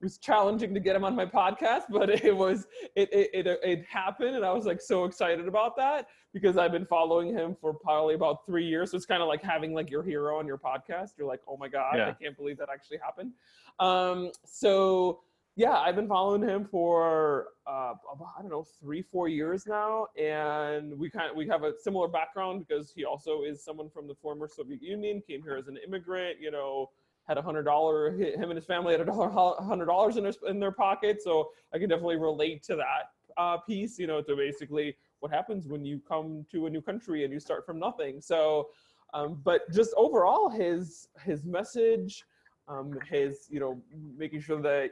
it 0.00 0.06
was 0.06 0.18
challenging 0.18 0.74
to 0.74 0.80
get 0.80 0.96
him 0.96 1.04
on 1.04 1.14
my 1.14 1.24
podcast, 1.24 1.82
but 1.88 2.10
it 2.24 2.36
was 2.36 2.66
it, 2.96 3.08
it 3.12 3.30
it 3.32 3.60
it 3.62 3.84
happened, 3.88 4.34
and 4.34 4.44
I 4.44 4.52
was 4.52 4.66
like 4.66 4.80
so 4.80 5.04
excited 5.04 5.46
about 5.46 5.76
that 5.76 6.08
because 6.34 6.56
I've 6.56 6.72
been 6.72 6.86
following 6.86 7.28
him 7.32 7.56
for 7.60 7.72
probably 7.74 8.14
about 8.14 8.44
three 8.44 8.66
years. 8.66 8.90
So 8.90 8.96
it's 8.96 9.06
kind 9.06 9.22
of 9.22 9.28
like 9.28 9.42
having 9.42 9.74
like 9.74 9.90
your 9.90 10.02
hero 10.02 10.38
on 10.38 10.46
your 10.46 10.58
podcast. 10.58 11.10
You're 11.16 11.28
like, 11.28 11.40
oh 11.48 11.56
my 11.56 11.68
god, 11.68 11.94
Yeah. 11.96 12.08
I 12.08 12.12
can't 12.12 12.36
believe 12.36 12.58
that 12.58 12.68
actually 12.72 12.98
happened. 12.98 13.32
Um, 13.78 14.32
so 14.44 15.20
yeah, 15.54 15.78
I've 15.78 15.96
been 15.96 16.08
following 16.08 16.42
him 16.42 16.64
for 16.64 17.48
uh, 17.66 17.92
I 18.10 18.40
don't 18.40 18.50
know 18.50 18.64
three, 18.80 19.02
four 19.02 19.28
years 19.28 19.66
now, 19.66 20.06
and 20.18 20.98
we 20.98 21.10
kind 21.10 21.30
of 21.30 21.36
we 21.36 21.46
have 21.48 21.62
a 21.62 21.72
similar 21.78 22.08
background 22.08 22.64
because 22.66 22.92
he 22.94 23.04
also 23.04 23.42
is 23.42 23.62
someone 23.62 23.90
from 23.90 24.08
the 24.08 24.14
former 24.14 24.48
Soviet 24.48 24.82
Union, 24.82 25.22
came 25.26 25.42
here 25.42 25.56
as 25.56 25.68
an 25.68 25.78
immigrant, 25.86 26.40
you 26.40 26.50
know, 26.50 26.90
had 27.28 27.36
a 27.36 27.42
hundred 27.42 27.64
dollar. 27.64 28.12
Him 28.16 28.44
and 28.44 28.54
his 28.54 28.64
family 28.64 28.92
had 28.92 29.02
a 29.02 29.04
dollar, 29.04 29.28
hundred 29.62 29.86
dollars 29.86 30.16
in 30.16 30.24
their 30.24 30.32
in 30.48 30.58
their 30.58 30.72
pocket, 30.72 31.22
so 31.22 31.50
I 31.74 31.78
can 31.78 31.88
definitely 31.88 32.16
relate 32.16 32.62
to 32.64 32.76
that 32.76 33.10
uh, 33.36 33.58
piece. 33.58 33.98
You 33.98 34.06
know, 34.06 34.22
to 34.22 34.34
basically 34.34 34.96
what 35.20 35.30
happens 35.30 35.68
when 35.68 35.84
you 35.84 36.00
come 36.08 36.46
to 36.50 36.66
a 36.66 36.70
new 36.70 36.80
country 36.80 37.24
and 37.24 37.32
you 37.32 37.38
start 37.38 37.66
from 37.66 37.78
nothing. 37.78 38.22
So, 38.22 38.70
um, 39.12 39.40
but 39.44 39.70
just 39.70 39.92
overall, 39.98 40.48
his 40.48 41.08
his 41.24 41.44
message 41.44 42.24
um, 42.68 42.98
his 43.10 43.46
you 43.48 43.60
know 43.60 43.80
making 44.16 44.40
sure 44.40 44.60
that 44.62 44.90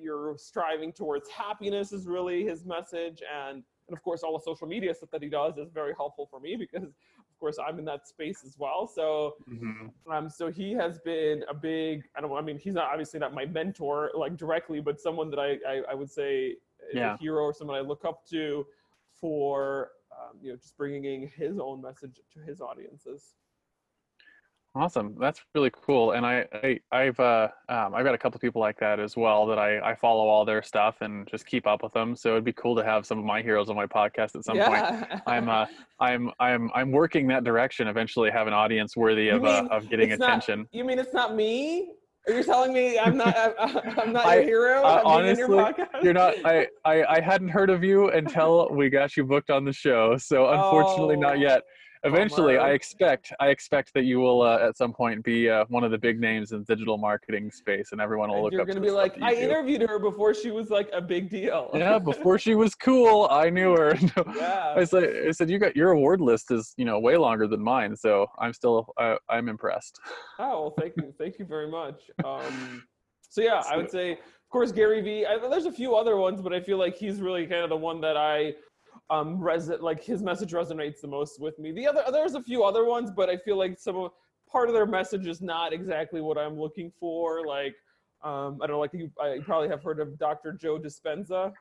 you're 0.00 0.34
striving 0.38 0.92
towards 0.92 1.28
happiness 1.30 1.92
is 1.92 2.06
really 2.06 2.44
his 2.44 2.64
message 2.64 3.22
and 3.34 3.62
and 3.88 3.96
of 3.96 4.02
course 4.02 4.22
all 4.22 4.32
the 4.36 4.42
social 4.44 4.66
media 4.66 4.92
stuff 4.94 5.10
that 5.12 5.22
he 5.22 5.28
does 5.28 5.56
is 5.58 5.70
very 5.72 5.94
helpful 5.96 6.26
for 6.30 6.40
me 6.40 6.56
because 6.58 6.84
of 6.84 7.38
course 7.40 7.56
i'm 7.66 7.78
in 7.78 7.84
that 7.84 8.06
space 8.06 8.42
as 8.44 8.56
well 8.58 8.86
so 8.86 9.34
Mhm. 9.50 9.90
um 10.10 10.28
so 10.28 10.50
he 10.50 10.72
has 10.72 10.98
been 10.98 11.42
a 11.48 11.54
big 11.54 12.04
i 12.16 12.20
don't 12.20 12.30
know 12.30 12.36
i 12.36 12.42
mean 12.42 12.58
he's 12.58 12.74
not 12.74 12.88
obviously 12.90 13.18
not 13.18 13.32
my 13.32 13.46
mentor 13.46 14.10
like 14.14 14.36
directly 14.36 14.80
but 14.80 15.00
someone 15.00 15.30
that 15.30 15.38
i 15.38 15.56
i, 15.68 15.82
I 15.90 15.94
would 15.94 16.10
say 16.10 16.56
is 16.92 16.94
Yeah. 16.94 17.14
a 17.14 17.16
hero 17.16 17.42
or 17.44 17.52
someone 17.54 17.76
i 17.76 17.80
look 17.80 18.04
up 18.04 18.26
to 18.30 18.66
for 19.18 19.90
um, 20.12 20.38
you 20.42 20.50
know 20.50 20.56
just 20.56 20.76
bringing 20.76 21.28
his 21.34 21.58
own 21.58 21.80
message 21.80 22.20
to 22.34 22.40
his 22.40 22.60
audiences 22.60 23.34
Awesome. 24.76 25.14
That's 25.18 25.40
really 25.54 25.70
cool. 25.72 26.12
And 26.12 26.26
I, 26.26 26.44
I 26.62 26.80
I've 26.92 27.18
uh 27.18 27.48
um, 27.70 27.94
I've 27.94 28.04
got 28.04 28.14
a 28.14 28.18
couple 28.18 28.38
people 28.40 28.60
like 28.60 28.78
that 28.80 29.00
as 29.00 29.16
well 29.16 29.46
that 29.46 29.58
I, 29.58 29.78
I 29.80 29.94
follow 29.94 30.26
all 30.28 30.44
their 30.44 30.62
stuff 30.62 30.96
and 31.00 31.26
just 31.26 31.46
keep 31.46 31.66
up 31.66 31.82
with 31.82 31.94
them. 31.94 32.14
So 32.14 32.32
it'd 32.32 32.44
be 32.44 32.52
cool 32.52 32.76
to 32.76 32.84
have 32.84 33.06
some 33.06 33.18
of 33.18 33.24
my 33.24 33.40
heroes 33.40 33.70
on 33.70 33.76
my 33.76 33.86
podcast 33.86 34.36
at 34.36 34.44
some 34.44 34.58
point. 34.58 34.72
yeah 34.72 35.20
I'm 35.26 35.48
uh 35.48 35.64
I'm 35.98 36.30
I'm 36.40 36.70
I'm 36.74 36.92
working 36.92 37.26
that 37.28 37.42
direction. 37.42 37.88
Eventually, 37.88 38.30
have 38.30 38.46
an 38.46 38.52
audience 38.52 38.96
worthy 38.96 39.30
of 39.30 39.44
uh, 39.46 39.66
of 39.70 39.88
getting 39.88 40.10
it's 40.10 40.20
not- 40.20 40.28
attention. 40.28 40.68
You 40.72 40.84
mean 40.84 40.98
it's 40.98 41.14
not 41.14 41.34
me? 41.34 41.92
Are 42.28 42.34
you 42.34 42.42
telling 42.42 42.72
me 42.74 42.98
I'm 42.98 43.16
not 43.16 43.36
I, 43.36 43.94
I'm 44.02 44.12
not 44.12 44.26
I- 44.26 44.34
your 44.40 44.44
hero? 44.44 44.82
uh, 44.82 45.02
I'm 45.06 45.36
your 45.36 45.54
honestly, 45.54 45.84
podcast? 45.86 46.02
You're 46.02 46.12
not. 46.12 46.34
I, 46.44 46.66
I 46.84 47.04
I 47.16 47.20
hadn't 47.20 47.48
heard 47.48 47.70
of 47.70 47.82
you 47.84 48.10
until 48.10 48.68
we 48.72 48.90
got 48.90 49.16
you 49.16 49.24
booked 49.24 49.48
on 49.48 49.64
the 49.64 49.72
show. 49.72 50.16
So 50.18 50.48
unfortunately, 50.50 51.16
not 51.16 51.36
Oh, 51.36 51.40
yet. 51.40 51.62
Eventually, 52.06 52.58
I 52.58 52.70
expect 52.72 53.32
I 53.40 53.48
expect 53.48 53.92
that 53.94 54.04
you 54.04 54.18
will 54.20 54.42
uh, 54.42 54.58
at 54.58 54.76
some 54.76 54.92
point 54.92 55.24
be 55.24 55.50
uh, 55.50 55.64
one 55.68 55.84
of 55.84 55.90
the 55.90 55.98
big 55.98 56.20
names 56.20 56.52
in 56.52 56.62
digital 56.64 56.98
marketing 56.98 57.50
space, 57.50 57.90
and 57.92 58.00
everyone 58.00 58.28
will 58.28 58.36
And 58.36 58.44
look 58.44 58.52
you're 58.52 58.62
up. 58.62 58.66
gonna 58.68 58.80
to 58.80 58.84
be 58.86 58.90
like, 58.90 59.20
I 59.22 59.34
do. 59.34 59.40
interviewed 59.40 59.82
her 59.82 59.98
before 59.98 60.34
she 60.34 60.50
was 60.50 60.70
like 60.70 60.88
a 60.92 61.00
big 61.00 61.28
deal. 61.30 61.70
yeah, 61.74 61.98
before 61.98 62.38
she 62.38 62.54
was 62.54 62.74
cool, 62.74 63.28
I 63.30 63.50
knew 63.50 63.72
her. 63.76 63.94
Yeah. 64.36 64.74
I 64.76 64.84
said, 64.84 65.04
I 65.28 65.30
said, 65.30 65.48
you 65.50 65.58
got 65.58 65.74
your 65.76 65.92
award 65.92 66.20
list 66.20 66.50
is 66.50 66.74
you 66.76 66.84
know 66.84 66.98
way 66.98 67.16
longer 67.16 67.46
than 67.46 67.62
mine, 67.62 67.96
so 67.96 68.26
I'm 68.38 68.52
still 68.52 68.92
uh, 68.98 69.16
I'm 69.28 69.48
impressed. 69.48 69.98
Oh 70.38 70.60
well, 70.62 70.74
thank 70.78 70.94
you, 70.96 71.12
thank 71.18 71.38
you 71.38 71.44
very 71.44 71.68
much. 71.70 72.10
Um, 72.24 72.84
so 73.28 73.40
yeah, 73.40 73.62
I 73.68 73.76
would 73.76 73.90
say, 73.90 74.12
of 74.12 74.18
course, 74.50 74.72
Gary 74.72 75.00
Vee. 75.00 75.26
I, 75.26 75.38
there's 75.38 75.66
a 75.66 75.72
few 75.72 75.94
other 75.96 76.16
ones, 76.16 76.40
but 76.40 76.52
I 76.52 76.60
feel 76.60 76.78
like 76.78 76.96
he's 76.96 77.20
really 77.20 77.46
kind 77.46 77.62
of 77.62 77.70
the 77.70 77.76
one 77.76 78.00
that 78.02 78.16
I 78.16 78.54
um 79.10 79.38
res 79.38 79.68
like 79.68 80.02
his 80.02 80.22
message 80.22 80.52
resonates 80.52 81.00
the 81.00 81.08
most 81.08 81.40
with 81.40 81.58
me. 81.58 81.72
The 81.72 81.86
other 81.86 82.02
there's 82.10 82.34
a 82.34 82.42
few 82.42 82.64
other 82.64 82.84
ones, 82.84 83.10
but 83.14 83.28
I 83.28 83.36
feel 83.36 83.56
like 83.56 83.78
some 83.78 83.96
of 83.96 84.10
part 84.50 84.68
of 84.68 84.74
their 84.74 84.86
message 84.86 85.26
is 85.26 85.40
not 85.40 85.72
exactly 85.72 86.20
what 86.20 86.36
I'm 86.38 86.58
looking 86.58 86.90
for. 86.98 87.46
Like 87.46 87.74
um, 88.24 88.58
I 88.62 88.66
don't 88.66 88.76
know, 88.76 88.80
like 88.80 88.92
you, 88.94 89.10
I, 89.20 89.34
you 89.34 89.42
probably 89.42 89.68
have 89.68 89.82
heard 89.82 90.00
of 90.00 90.18
Dr. 90.18 90.52
Joe 90.52 90.78
Dispenza. 90.78 91.52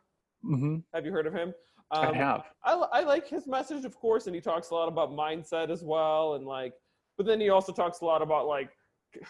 hmm 0.41 0.77
Have 0.93 1.05
you 1.05 1.11
heard 1.11 1.27
of 1.27 1.33
him? 1.33 1.53
I 1.91 2.07
Um, 2.07 2.15
have. 2.15 2.45
I, 2.63 2.73
I 2.73 3.01
like 3.01 3.27
his 3.27 3.45
message, 3.45 3.85
of 3.85 3.95
course, 3.95 4.25
and 4.25 4.33
he 4.33 4.41
talks 4.41 4.69
a 4.71 4.73
lot 4.73 4.87
about 4.87 5.11
mindset 5.11 5.69
as 5.69 5.83
well, 5.83 6.35
and 6.35 6.45
like, 6.45 6.73
but 7.17 7.25
then 7.27 7.39
he 7.39 7.49
also 7.49 7.71
talks 7.73 8.01
a 8.01 8.05
lot 8.05 8.21
about 8.23 8.47
like 8.47 8.69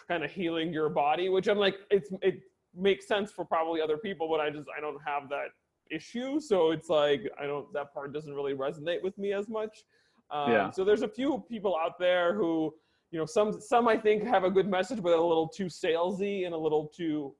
kind 0.08 0.24
of 0.24 0.30
healing 0.30 0.72
your 0.72 0.88
body, 0.88 1.28
which 1.28 1.48
I'm 1.48 1.58
like, 1.58 1.74
it's 1.90 2.10
it 2.22 2.40
makes 2.74 3.06
sense 3.06 3.30
for 3.32 3.44
probably 3.44 3.80
other 3.82 3.98
people, 3.98 4.28
but 4.28 4.40
I 4.40 4.48
just 4.48 4.68
I 4.76 4.80
don't 4.80 4.98
have 5.04 5.28
that 5.28 5.48
issue, 5.90 6.40
so 6.40 6.70
it's 6.70 6.88
like 6.88 7.22
I 7.40 7.46
don't 7.46 7.72
that 7.72 7.92
part 7.94 8.12
doesn't 8.12 8.34
really 8.34 8.54
resonate 8.54 9.02
with 9.02 9.16
me 9.18 9.32
as 9.32 9.48
much. 9.48 9.84
Um, 10.30 10.50
Yeah. 10.52 10.70
So 10.70 10.84
there's 10.84 11.02
a 11.02 11.08
few 11.08 11.44
people 11.48 11.76
out 11.76 11.98
there 11.98 12.34
who, 12.34 12.74
you 13.10 13.18
know, 13.18 13.26
some 13.26 13.60
some 13.60 13.88
I 13.88 13.96
think 13.96 14.24
have 14.24 14.44
a 14.44 14.50
good 14.50 14.68
message, 14.68 15.02
but 15.02 15.12
a 15.12 15.22
little 15.22 15.48
too 15.48 15.66
salesy 15.66 16.46
and 16.46 16.54
a 16.54 16.58
little 16.58 16.86
too 16.88 17.34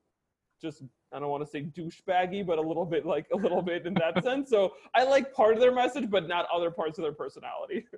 just 0.60 0.82
I 1.12 1.18
don't 1.20 1.28
want 1.28 1.44
to 1.44 1.50
say 1.50 1.62
douchebaggy, 1.62 2.44
but 2.46 2.58
a 2.58 2.62
little 2.62 2.84
bit 2.84 3.06
like 3.06 3.26
a 3.32 3.36
little 3.36 3.62
bit 3.62 3.86
in 3.86 3.94
that 3.94 4.22
sense. 4.28 4.50
So 4.50 4.72
I 4.94 5.04
like 5.04 5.32
part 5.32 5.54
of 5.54 5.60
their 5.60 5.72
message, 5.74 6.10
but 6.10 6.26
not 6.26 6.46
other 6.54 6.70
parts 6.70 6.98
of 6.98 7.02
their 7.02 7.12
personality. 7.12 7.86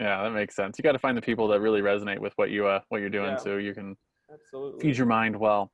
Yeah, 0.00 0.22
that 0.22 0.30
makes 0.30 0.54
sense. 0.54 0.78
You 0.78 0.84
got 0.84 0.92
to 0.92 0.98
find 1.00 1.16
the 1.18 1.22
people 1.22 1.48
that 1.48 1.60
really 1.60 1.80
resonate 1.80 2.20
with 2.20 2.32
what 2.36 2.50
you 2.50 2.68
uh 2.68 2.78
what 2.88 3.00
you're 3.00 3.10
doing, 3.10 3.30
Yeah. 3.30 3.36
so 3.36 3.56
you 3.56 3.74
can 3.74 3.96
Absolutely. 4.32 4.80
feed 4.80 4.96
your 4.96 5.06
mind 5.08 5.34
well. 5.36 5.72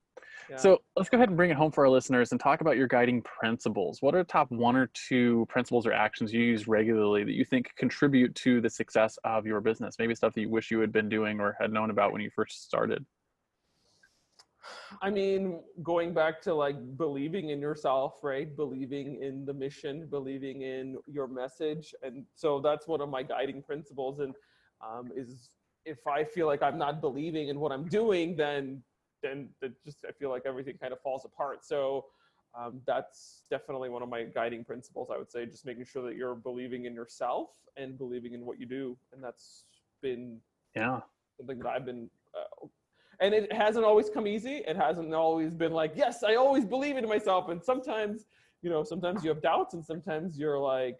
Yeah. 0.51 0.57
So 0.57 0.83
let's 0.97 1.09
go 1.09 1.17
ahead 1.17 1.29
and 1.29 1.37
bring 1.37 1.51
it 1.51 1.57
home 1.57 1.71
for 1.71 1.85
our 1.85 1.91
listeners 1.91 2.33
and 2.33 2.41
talk 2.41 2.61
about 2.61 2.77
your 2.77 2.87
guiding 2.87 3.23
principles. 3.23 4.03
What 4.03 4.15
are 4.15 4.19
the 4.19 4.25
top 4.25 4.51
one 4.51 4.77
or 4.77 4.91
two 4.95 5.47
principles 5.49 5.87
or 5.87 5.93
actions 5.93 6.33
you 6.33 6.43
use 6.43 6.69
regularly 6.69 7.25
that 7.25 7.33
you 7.33 7.45
think 7.45 7.73
contribute 7.77 8.35
to 8.37 8.61
the 8.61 8.71
success 8.71 9.19
of 9.25 9.47
your 9.47 9.61
business? 9.61 9.97
Maybe 9.99 10.15
stuff 10.15 10.35
that 10.35 10.41
you 10.41 10.51
wish 10.51 10.71
you 10.71 10.81
had 10.81 10.93
been 10.93 11.09
doing 11.09 11.41
or 11.41 11.57
had 11.61 11.73
known 11.73 11.91
about 11.91 12.13
when 12.13 12.21
you 12.21 12.31
first 12.31 12.65
started. 12.65 13.05
I 15.03 15.11
mean, 15.11 15.61
going 15.83 16.15
back 16.15 16.41
to 16.43 16.55
like 16.55 16.77
believing 16.97 17.51
in 17.51 17.61
yourself, 17.61 18.15
right? 18.23 18.55
Believing 18.55 19.23
in 19.23 19.45
the 19.45 19.53
mission, 19.53 20.07
believing 20.07 20.63
in 20.63 20.97
your 21.07 21.27
message, 21.27 21.95
and 22.03 22.25
so 22.35 22.61
that's 22.61 22.89
one 22.89 23.01
of 23.01 23.09
my 23.09 23.23
guiding 23.23 23.63
principles. 23.63 24.21
And 24.21 24.35
um, 24.83 25.11
is 25.15 25.51
if 25.85 26.07
I 26.07 26.25
feel 26.25 26.47
like 26.47 26.63
I'm 26.63 26.79
not 26.79 27.01
believing 27.01 27.49
in 27.49 27.61
what 27.61 27.73
I'm 27.73 27.89
doing, 27.89 28.37
then 28.37 28.83
then 29.25 29.49
that 29.61 29.72
just 29.85 29.99
I 30.09 30.12
feel 30.12 30.31
like 30.31 30.43
everything 30.47 30.77
kind 30.81 30.93
of 30.93 31.01
falls 31.01 31.25
apart. 31.25 31.64
So 31.64 32.07
um, 32.59 32.81
that's 32.87 33.43
definitely 33.51 33.89
one 33.89 34.03
of 34.03 34.09
my 34.09 34.22
guiding 34.25 34.64
principles. 34.64 35.09
I 35.12 35.18
would 35.18 35.31
say 35.31 35.47
just 35.47 35.66
making 35.66 35.87
sure 35.87 36.03
that 36.09 36.14
you're 36.16 36.37
believing 36.37 36.85
in 36.85 36.95
yourself 36.95 37.49
and 37.77 37.99
believing 37.99 38.35
in 38.35 38.45
what 38.45 38.61
you 38.61 38.66
do, 38.66 38.97
and 39.12 39.25
that's 39.25 39.64
been 40.03 40.39
Yeah. 40.77 41.01
something 41.37 41.59
that 41.59 41.66
I've 41.66 41.85
been, 41.85 42.09
uh, 42.39 42.66
and 43.20 43.35
it 43.35 43.53
hasn't 43.53 43.85
always 43.85 44.09
come 44.11 44.27
easy. 44.27 44.57
It 44.66 44.77
hasn't 44.77 45.12
always 45.14 45.55
been 45.55 45.72
like, 45.72 45.93
yes, 45.97 46.22
I 46.22 46.35
always 46.37 46.64
believe 46.64 46.97
in 46.97 47.09
myself. 47.09 47.49
And 47.49 47.61
sometimes, 47.62 48.27
you 48.62 48.70
know, 48.70 48.85
sometimes 48.85 49.25
you 49.25 49.31
have 49.31 49.43
doubts, 49.43 49.75
and 49.75 49.85
sometimes 49.85 50.39
you're 50.39 50.61
like, 50.61 50.99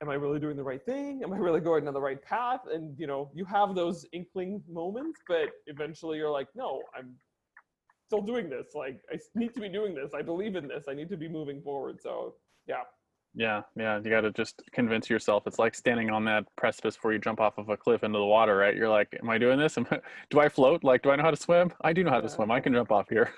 am 0.00 0.08
I 0.08 0.14
really 0.14 0.38
doing 0.38 0.56
the 0.56 0.62
right 0.62 0.84
thing? 0.84 1.22
Am 1.24 1.32
I 1.32 1.36
really 1.36 1.60
going 1.60 1.84
down 1.84 1.94
the 1.94 2.00
right 2.00 2.22
path? 2.22 2.60
And 2.72 2.98
you 2.98 3.06
know, 3.06 3.30
you 3.34 3.44
have 3.46 3.74
those 3.74 4.06
inkling 4.12 4.62
moments, 4.68 5.20
but 5.28 5.50
eventually 5.66 6.18
you're 6.18 6.30
like, 6.30 6.48
no, 6.54 6.82
I'm 6.96 7.14
still 8.06 8.22
doing 8.22 8.48
this. 8.48 8.68
Like, 8.74 9.00
I 9.12 9.18
need 9.34 9.54
to 9.54 9.60
be 9.60 9.68
doing 9.68 9.94
this. 9.94 10.12
I 10.14 10.22
believe 10.22 10.56
in 10.56 10.68
this. 10.68 10.84
I 10.88 10.94
need 10.94 11.08
to 11.10 11.16
be 11.16 11.28
moving 11.28 11.60
forward. 11.62 12.00
So, 12.00 12.34
yeah. 12.66 12.82
Yeah, 13.34 13.62
yeah, 13.76 14.00
you 14.02 14.08
got 14.10 14.22
to 14.22 14.32
just 14.32 14.62
convince 14.72 15.10
yourself. 15.10 15.46
It's 15.46 15.58
like 15.58 15.74
standing 15.74 16.08
on 16.10 16.24
that 16.24 16.44
precipice 16.56 16.96
before 16.96 17.12
you 17.12 17.18
jump 17.18 17.40
off 17.40 17.58
of 17.58 17.68
a 17.68 17.76
cliff 17.76 18.02
into 18.02 18.18
the 18.18 18.24
water, 18.24 18.56
right? 18.56 18.74
You're 18.74 18.88
like, 18.88 19.14
am 19.20 19.28
I 19.28 19.36
doing 19.36 19.58
this? 19.58 19.76
Am 19.76 19.86
I- 19.90 20.00
do 20.30 20.40
I 20.40 20.48
float? 20.48 20.82
Like, 20.82 21.02
do 21.02 21.10
I 21.10 21.16
know 21.16 21.22
how 21.22 21.30
to 21.30 21.36
swim? 21.36 21.72
I 21.82 21.92
do 21.92 22.02
know 22.02 22.10
how 22.10 22.20
to 22.20 22.26
Yeah. 22.26 22.34
swim. 22.34 22.50
I 22.50 22.60
can 22.60 22.72
jump 22.72 22.90
off 22.90 23.08
here. 23.10 23.30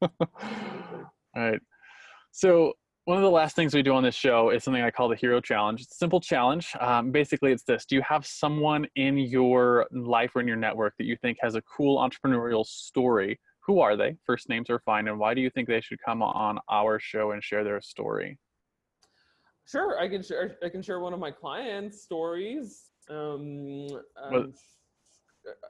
All 0.00 0.08
right. 1.36 1.60
So, 2.32 2.72
one 3.04 3.18
of 3.18 3.22
the 3.22 3.30
last 3.30 3.54
things 3.54 3.74
we 3.74 3.82
do 3.82 3.94
on 3.94 4.02
this 4.02 4.14
show 4.14 4.50
is 4.50 4.64
something 4.64 4.82
I 4.82 4.90
call 4.90 5.08
the 5.08 5.16
hero 5.16 5.40
challenge. 5.40 5.82
It's 5.82 5.92
a 5.92 5.96
simple 5.96 6.20
challenge. 6.20 6.74
Um, 6.80 7.10
basically, 7.10 7.52
it's 7.52 7.62
this 7.62 7.84
Do 7.84 7.96
you 7.96 8.02
have 8.02 8.24
someone 8.24 8.86
in 8.96 9.18
your 9.18 9.86
life 9.90 10.32
or 10.34 10.40
in 10.40 10.48
your 10.48 10.56
network 10.56 10.94
that 10.98 11.04
you 11.04 11.16
think 11.16 11.38
has 11.42 11.54
a 11.54 11.62
cool 11.62 11.98
entrepreneurial 11.98 12.64
story? 12.64 13.38
Who 13.66 13.80
are 13.80 13.96
they? 13.96 14.16
First 14.24 14.48
names 14.48 14.70
are 14.70 14.78
fine. 14.80 15.08
And 15.08 15.18
why 15.18 15.34
do 15.34 15.42
you 15.42 15.50
think 15.50 15.68
they 15.68 15.80
should 15.80 15.98
come 16.04 16.22
on 16.22 16.58
our 16.70 16.98
show 16.98 17.32
and 17.32 17.42
share 17.42 17.62
their 17.62 17.80
story? 17.82 18.38
Sure, 19.66 19.98
I 19.98 20.08
can 20.08 20.22
share. 20.22 20.56
I 20.62 20.68
can 20.70 20.82
share 20.82 21.00
one 21.00 21.12
of 21.12 21.20
my 21.20 21.30
clients' 21.30 22.02
stories. 22.02 22.84
Um, 23.10 23.86
um, 24.22 24.52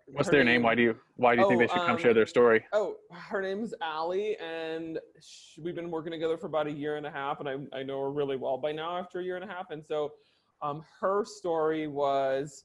What's 0.06 0.28
her 0.28 0.32
their 0.32 0.44
name? 0.44 0.62
Why 0.62 0.74
do 0.74 0.82
you 0.82 0.96
why 1.16 1.34
do 1.34 1.42
you 1.42 1.48
think 1.48 1.58
Oh, 1.58 1.66
they 1.66 1.72
should 1.72 1.86
come 1.86 1.96
um, 1.96 1.98
share 1.98 2.14
their 2.14 2.26
story? 2.26 2.64
Oh, 2.72 2.96
her 3.10 3.40
name's 3.42 3.74
Allie, 3.80 4.36
and 4.38 4.98
sh 5.20 5.58
we've 5.58 5.74
been 5.74 5.90
working 5.90 6.12
together 6.12 6.36
for 6.36 6.46
about 6.46 6.66
a 6.66 6.72
year 6.72 6.96
and 6.96 7.06
a 7.06 7.10
half, 7.10 7.40
and 7.40 7.48
I, 7.48 7.78
I 7.78 7.82
know 7.82 8.00
her 8.02 8.10
really 8.10 8.36
well 8.36 8.58
by 8.58 8.72
now 8.72 8.96
after 8.96 9.20
a 9.20 9.24
year 9.24 9.36
and 9.36 9.44
a 9.44 9.52
half. 9.52 9.70
And 9.70 9.84
so, 9.84 10.12
um, 10.62 10.82
her 11.00 11.24
story 11.24 11.88
was, 11.88 12.64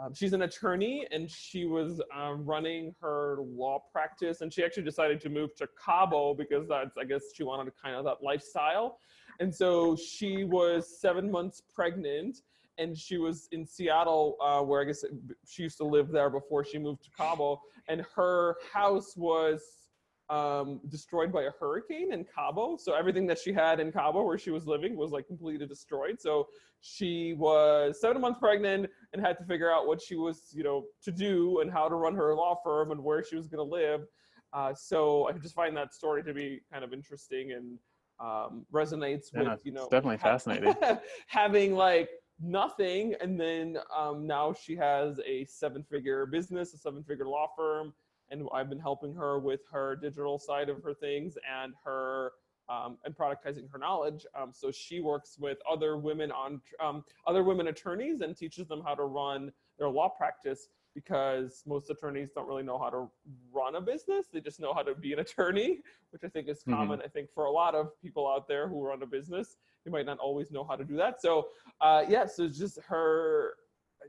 um, 0.00 0.14
she's 0.14 0.32
an 0.32 0.42
attorney, 0.42 1.06
and 1.10 1.30
she 1.30 1.64
was 1.64 2.00
um, 2.14 2.44
running 2.44 2.94
her 3.00 3.38
law 3.40 3.82
practice, 3.92 4.40
and 4.40 4.52
she 4.52 4.62
actually 4.64 4.84
decided 4.84 5.20
to 5.22 5.28
move 5.28 5.54
to 5.56 5.68
Cabo 5.82 6.34
because 6.34 6.68
that's, 6.68 6.96
I 6.98 7.04
guess, 7.04 7.22
she 7.34 7.42
wanted 7.42 7.72
kind 7.82 7.96
of 7.96 8.04
that 8.04 8.22
lifestyle. 8.22 8.98
And 9.40 9.54
so 9.54 9.96
she 9.96 10.44
was 10.44 11.00
seven 11.00 11.30
months 11.30 11.62
pregnant, 11.74 12.42
and 12.78 12.96
she 12.96 13.18
was 13.18 13.48
in 13.52 13.66
Seattle, 13.66 14.36
uh, 14.40 14.60
where 14.60 14.80
I 14.80 14.84
guess 14.84 15.04
she 15.46 15.62
used 15.62 15.78
to 15.78 15.84
live 15.84 16.10
there 16.10 16.30
before 16.30 16.64
she 16.64 16.78
moved 16.78 17.02
to 17.04 17.10
Cabo, 17.16 17.60
and 17.88 18.04
her 18.14 18.56
house 18.72 19.16
was 19.16 19.62
um, 20.30 20.80
destroyed 20.88 21.32
by 21.32 21.42
a 21.42 21.50
hurricane 21.58 22.12
in 22.12 22.24
Cabo. 22.24 22.76
So 22.76 22.94
everything 22.94 23.26
that 23.26 23.38
she 23.38 23.52
had 23.52 23.80
in 23.80 23.90
Cabo, 23.90 24.22
where 24.22 24.38
she 24.38 24.50
was 24.50 24.64
living, 24.64 24.96
was 24.96 25.10
like 25.10 25.26
completely 25.26 25.66
destroyed. 25.66 26.20
So 26.20 26.46
she 26.80 27.34
was 27.36 28.00
seven 28.00 28.22
months 28.22 28.38
pregnant 28.38 28.88
and 29.12 29.20
had 29.20 29.36
to 29.38 29.44
figure 29.44 29.72
out 29.72 29.88
what 29.88 30.00
she 30.00 30.14
was, 30.14 30.52
you 30.52 30.62
know, 30.62 30.84
to 31.02 31.10
do 31.10 31.60
and 31.60 31.70
how 31.70 31.88
to 31.88 31.96
run 31.96 32.14
her 32.14 32.34
law 32.34 32.54
firm 32.62 32.92
and 32.92 33.02
where 33.02 33.24
she 33.24 33.34
was 33.34 33.48
going 33.48 33.68
to 33.68 33.74
live. 33.74 34.02
Uh, 34.52 34.72
so 34.72 35.28
I 35.28 35.32
just 35.32 35.54
find 35.54 35.76
that 35.76 35.92
story 35.94 36.22
to 36.22 36.32
be 36.32 36.60
kind 36.72 36.84
of 36.84 36.92
interesting 36.92 37.52
and 37.52 37.78
um, 38.20 38.64
resonates 38.72 39.26
Yeah, 39.34 39.50
with, 39.50 39.62
you 39.64 39.72
know, 39.72 39.88
definitely 39.90 40.18
ha- 40.18 40.30
fascinating. 40.30 40.74
having 41.26 41.74
like 41.74 42.08
nothing 42.40 43.14
and 43.20 43.38
then 43.38 43.78
um, 43.96 44.26
now 44.26 44.52
she 44.52 44.74
has 44.74 45.20
a 45.26 45.44
seven 45.44 45.82
figure 45.82 46.26
business 46.26 46.72
a 46.74 46.78
seven 46.78 47.02
figure 47.02 47.26
law 47.26 47.46
firm 47.56 47.92
and 48.30 48.48
i've 48.54 48.68
been 48.68 48.78
helping 48.80 49.14
her 49.14 49.38
with 49.38 49.60
her 49.70 49.96
digital 49.96 50.38
side 50.38 50.68
of 50.68 50.82
her 50.82 50.94
things 50.94 51.36
and 51.60 51.74
her 51.84 52.32
um, 52.68 52.98
and 53.04 53.16
productizing 53.16 53.68
her 53.72 53.78
knowledge. 53.78 54.24
Um, 54.40 54.52
so 54.52 54.70
she 54.70 55.00
works 55.00 55.36
with 55.40 55.58
other 55.68 55.96
women 55.96 56.30
on 56.30 56.60
um, 56.80 57.04
other 57.26 57.42
women 57.42 57.66
attorneys 57.66 58.20
and 58.20 58.36
teaches 58.36 58.68
them 58.68 58.80
how 58.86 58.94
to 58.94 59.02
run 59.02 59.50
their 59.76 59.88
law 59.88 60.08
practice 60.08 60.68
because 60.94 61.64
most 61.66 61.90
attorneys 61.90 62.30
don't 62.32 62.46
really 62.46 62.62
know 62.62 62.78
how 62.78 62.88
to 62.88 63.10
run 63.52 63.74
a 63.74 63.80
business. 63.80 64.26
They 64.32 64.40
just 64.40 64.60
know 64.60 64.72
how 64.72 64.82
to 64.82 64.94
be 64.94 65.12
an 65.12 65.18
attorney 65.18 65.80
which 66.10 66.22
i 66.24 66.28
think 66.28 66.48
is 66.48 66.62
Mhm. 66.62 66.74
common 66.76 67.02
i 67.02 67.08
think 67.08 67.30
for 67.32 67.44
a 67.44 67.50
lot 67.50 67.74
of 67.74 67.98
people 68.00 68.28
out 68.28 68.48
there 68.48 68.68
who 68.68 68.84
run 68.84 69.02
a 69.02 69.06
business 69.06 69.56
they 69.84 69.90
might 69.90 70.06
not 70.06 70.18
always 70.18 70.50
know 70.50 70.64
how 70.64 70.76
to 70.76 70.84
do 70.84 70.96
that 70.96 71.20
so 71.20 71.48
uh, 71.80 72.04
yeah, 72.08 72.26
so 72.26 72.44
it's 72.44 72.58
just 72.58 72.78
her, 72.88 73.54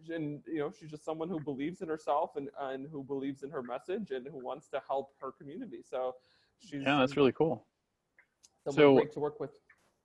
and 0.10 0.42
you 0.48 0.60
know, 0.60 0.72
she's 0.78 0.90
just 0.90 1.06
someone 1.06 1.30
who 1.30 1.40
believes 1.40 1.82
in 1.82 1.88
herself 1.88 2.32
and 2.36 2.50
and 2.60 2.88
who 2.92 3.04
believes 3.04 3.44
in 3.44 3.50
her 3.50 3.64
message 3.64 4.12
and 4.12 4.28
who 4.28 4.44
wants 4.44 4.68
to 4.70 4.82
help 4.88 5.12
her 5.22 5.32
community. 5.32 5.82
So 5.84 6.16
she's 6.60 6.84
Yeah, 6.84 7.00
that's 7.00 7.16
really 7.16 7.32
cool. 7.32 7.66
so- 8.70 8.96
great 8.96 9.14
to 9.14 9.20
work 9.20 9.40
with. 9.40 9.52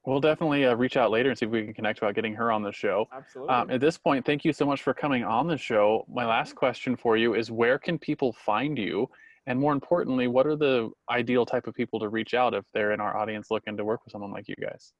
We'll 0.05 0.21
definitely 0.21 0.65
uh, 0.65 0.77
reach 0.77 0.97
out 0.97 1.11
later 1.11 1.31
and 1.31 1.37
see 1.37 1.47
if 1.47 1.51
we 1.51 1.65
can 1.65 1.75
connect 1.75 1.99
about 1.99 2.15
getting 2.15 2.33
her 2.35 2.53
on 2.53 2.63
the 2.63 2.71
show. 2.71 3.09
Absolutely. 3.13 3.53
Um, 3.53 3.71
at 3.71 3.81
this 3.81 3.99
point, 3.99 4.25
thank 4.25 4.45
you 4.45 4.53
so 4.53 4.65
much 4.65 4.81
for 4.81 4.95
coming 4.95 5.25
on 5.25 5.49
the 5.49 5.59
show. 5.59 6.07
My 6.09 6.25
last 6.25 6.55
question 6.55 6.95
for 6.95 7.17
you 7.17 7.35
is 7.35 7.51
where 7.51 7.77
can 7.77 7.99
people 7.99 8.33
find 8.33 8.79
you? 8.79 9.11
And 9.49 9.59
more 9.59 9.73
importantly, 9.73 10.29
what 10.29 10.47
are 10.47 10.55
the 10.55 10.91
ideal 11.11 11.45
type 11.45 11.67
of 11.67 11.75
people 11.75 11.99
to 11.99 12.09
reach 12.09 12.35
out 12.35 12.55
if 12.55 12.65
they're 12.73 12.93
in 12.93 13.01
our 13.01 13.17
audience 13.17 13.51
looking 13.51 13.77
to 13.77 13.85
work 13.85 14.05
with 14.05 14.13
someone 14.13 14.31
like 14.31 14.47
you 14.47 14.55
guys? 14.63 14.93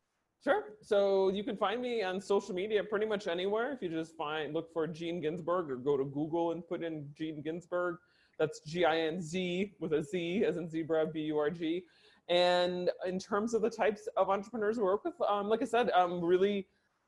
Sure. 0.43 0.65
So 0.81 1.29
you 1.31 1.43
can 1.43 1.57
find 1.57 1.83
me 1.83 2.03
on 2.03 2.21
social 2.21 2.55
media 2.55 2.85
pretty 2.85 3.07
much 3.07 3.27
anywhere. 3.27 3.73
If 3.73 3.83
you 3.83 3.89
just 3.89 4.17
find 4.17 4.55
look 4.55 4.73
for 4.73 4.87
Jean 4.87 5.21
Ginzburg 5.21 5.69
or 5.71 5.77
go 5.77 5.97
to 5.97 6.05
Google 6.05 6.53
and 6.53 6.67
put 6.67 6.83
in 6.85 7.09
Jean 7.17 7.43
Ginzburg. 7.43 7.97
That's 8.39 8.61
G 8.61 8.85
I 8.85 8.99
N 9.01 9.21
Z 9.21 9.73
with 9.81 9.93
a 9.95 10.03
Z 10.03 10.45
as 10.45 10.57
in 10.57 10.69
zebra, 10.69 11.07
B 11.07 11.23
U 11.23 11.39
R 11.39 11.51
G. 11.51 11.85
And 12.29 12.91
in 13.07 13.19
terms 13.19 13.55
of 13.55 13.63
the 13.63 13.71
types 13.71 14.09
of 14.17 14.31
entrepreneurs 14.31 14.77
we 14.77 14.85
work 14.85 15.05
with, 15.05 15.15
um, 15.29 15.49
like 15.49 15.63
I 15.63 15.65
said, 15.65 15.91
um, 15.91 16.23
really, 16.23 16.67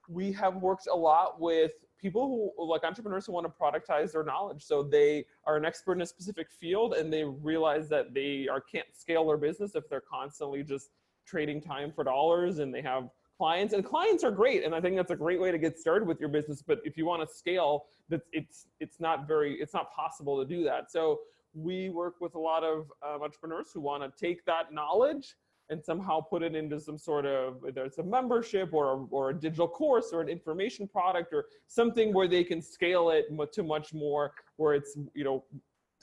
we 0.09 0.33
have 0.33 0.57
worked 0.57 0.89
a 0.91 0.97
lot 0.97 1.41
with 1.41 1.73
people 2.01 2.53
who 2.57 2.65
like 2.65 2.83
entrepreneurs 2.85 3.27
who 3.27 3.33
want 3.33 3.47
to 3.47 3.53
productize 3.53 4.13
their 4.13 4.25
knowledge. 4.25 4.63
So 4.63 4.83
they 4.83 5.27
are 5.45 5.57
an 5.57 5.65
expert 5.65 5.93
in 5.95 6.03
a 6.03 6.07
specific 6.07 6.51
field 6.51 6.95
and 6.95 7.13
they 7.13 7.25
realize 7.25 7.89
that 7.91 8.15
they 8.15 8.49
are 8.51 8.61
can't 8.61 8.87
scale 8.93 9.27
their 9.27 9.37
business 9.37 9.75
if 9.75 9.89
they're 9.89 10.01
constantly 10.01 10.63
just 10.63 10.91
trading 11.27 11.61
time 11.61 11.93
for 11.93 12.05
dollars 12.05 12.59
and 12.61 12.73
they 12.73 12.81
have 12.81 13.11
clients 13.39 13.73
and 13.73 13.85
clients 13.85 14.23
are 14.25 14.31
great 14.31 14.65
and 14.65 14.75
i 14.75 14.81
think 14.81 14.97
that's 14.97 15.13
a 15.13 15.17
great 15.17 15.41
way 15.41 15.51
to 15.51 15.59
get 15.59 15.79
started 15.79 16.07
with 16.07 16.21
your 16.21 16.29
business 16.29 16.61
but 16.61 16.81
if 16.85 16.97
you 16.97 17.07
want 17.07 17.27
to 17.27 17.35
scale 17.35 17.87
that's 18.09 18.29
it's 18.33 18.67
it's 18.81 19.01
not 19.01 19.27
very 19.27 19.55
it's 19.61 19.75
not 19.75 19.93
possible 19.93 20.39
to 20.39 20.45
do 20.49 20.65
that. 20.65 20.91
So 20.91 21.21
we 21.55 21.89
work 21.91 22.15
with 22.21 22.35
a 22.35 22.39
lot 22.39 22.65
of 22.65 22.91
um, 23.07 23.23
entrepreneurs 23.23 23.69
who 23.73 23.81
want 23.81 24.03
to 24.03 24.27
take 24.27 24.45
that 24.47 24.73
knowledge 24.73 25.35
and 25.71 25.85
somehow 25.85 26.21
put 26.21 26.43
it 26.43 26.55
into 26.55 26.81
some 26.81 26.97
sort 26.97 27.27
of 27.27 27.61
whether 27.61 27.85
it's 27.85 27.99
a 27.99 28.03
membership 28.03 28.71
or 28.73 28.93
a, 28.93 28.97
or 29.11 29.31
a 29.31 29.35
digital 29.35 29.69
course 29.69 30.11
or 30.13 30.21
an 30.21 30.29
information 30.29 30.89
product 30.89 31.33
or 31.33 31.47
something 31.67 32.15
where 32.15 32.29
they 32.29 32.45
can 32.45 32.63
scale 32.63 33.11
it 33.11 33.27
to 33.53 33.63
much 33.63 33.93
more 33.93 34.33
where 34.57 34.75
it's 34.75 34.97
you 35.15 35.25
know 35.25 35.45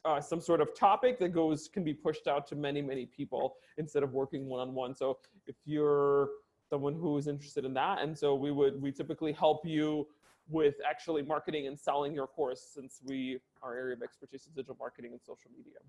uh, 0.04 0.22
some 0.22 0.40
sort 0.40 0.62
of 0.62 0.76
topic 0.78 1.18
that 1.18 1.30
goes 1.30 1.68
can 1.68 1.84
be 1.84 1.94
pushed 1.94 2.28
out 2.28 2.46
to 2.48 2.56
many 2.56 2.82
many 2.82 3.08
people 3.08 3.56
instead 3.78 4.04
of 4.04 4.14
working 4.14 4.48
one 4.48 4.60
on 4.60 4.74
one 4.74 4.96
so 4.96 5.18
if 5.48 5.56
you're 5.66 6.30
someone 6.70 6.94
who 6.94 7.18
is 7.18 7.28
interested 7.28 7.66
in 7.66 7.74
that 7.74 8.02
and 8.02 8.18
so 8.18 8.36
we 8.36 8.52
would 8.52 8.82
we 8.82 8.92
typically 8.92 9.32
help 9.32 9.66
you 9.66 10.08
with 10.48 10.76
actually 10.88 11.22
marketing 11.22 11.68
and 11.68 11.80
selling 11.80 12.14
your 12.14 12.28
course 12.28 12.72
since 12.74 13.02
we 13.06 13.40
our 13.64 13.76
area 13.76 13.96
of 13.96 14.02
expertise 14.02 14.42
is 14.42 14.48
digital 14.48 14.78
marketing 14.80 15.12
and 15.12 15.22
social 15.22 15.50
media 15.58 15.80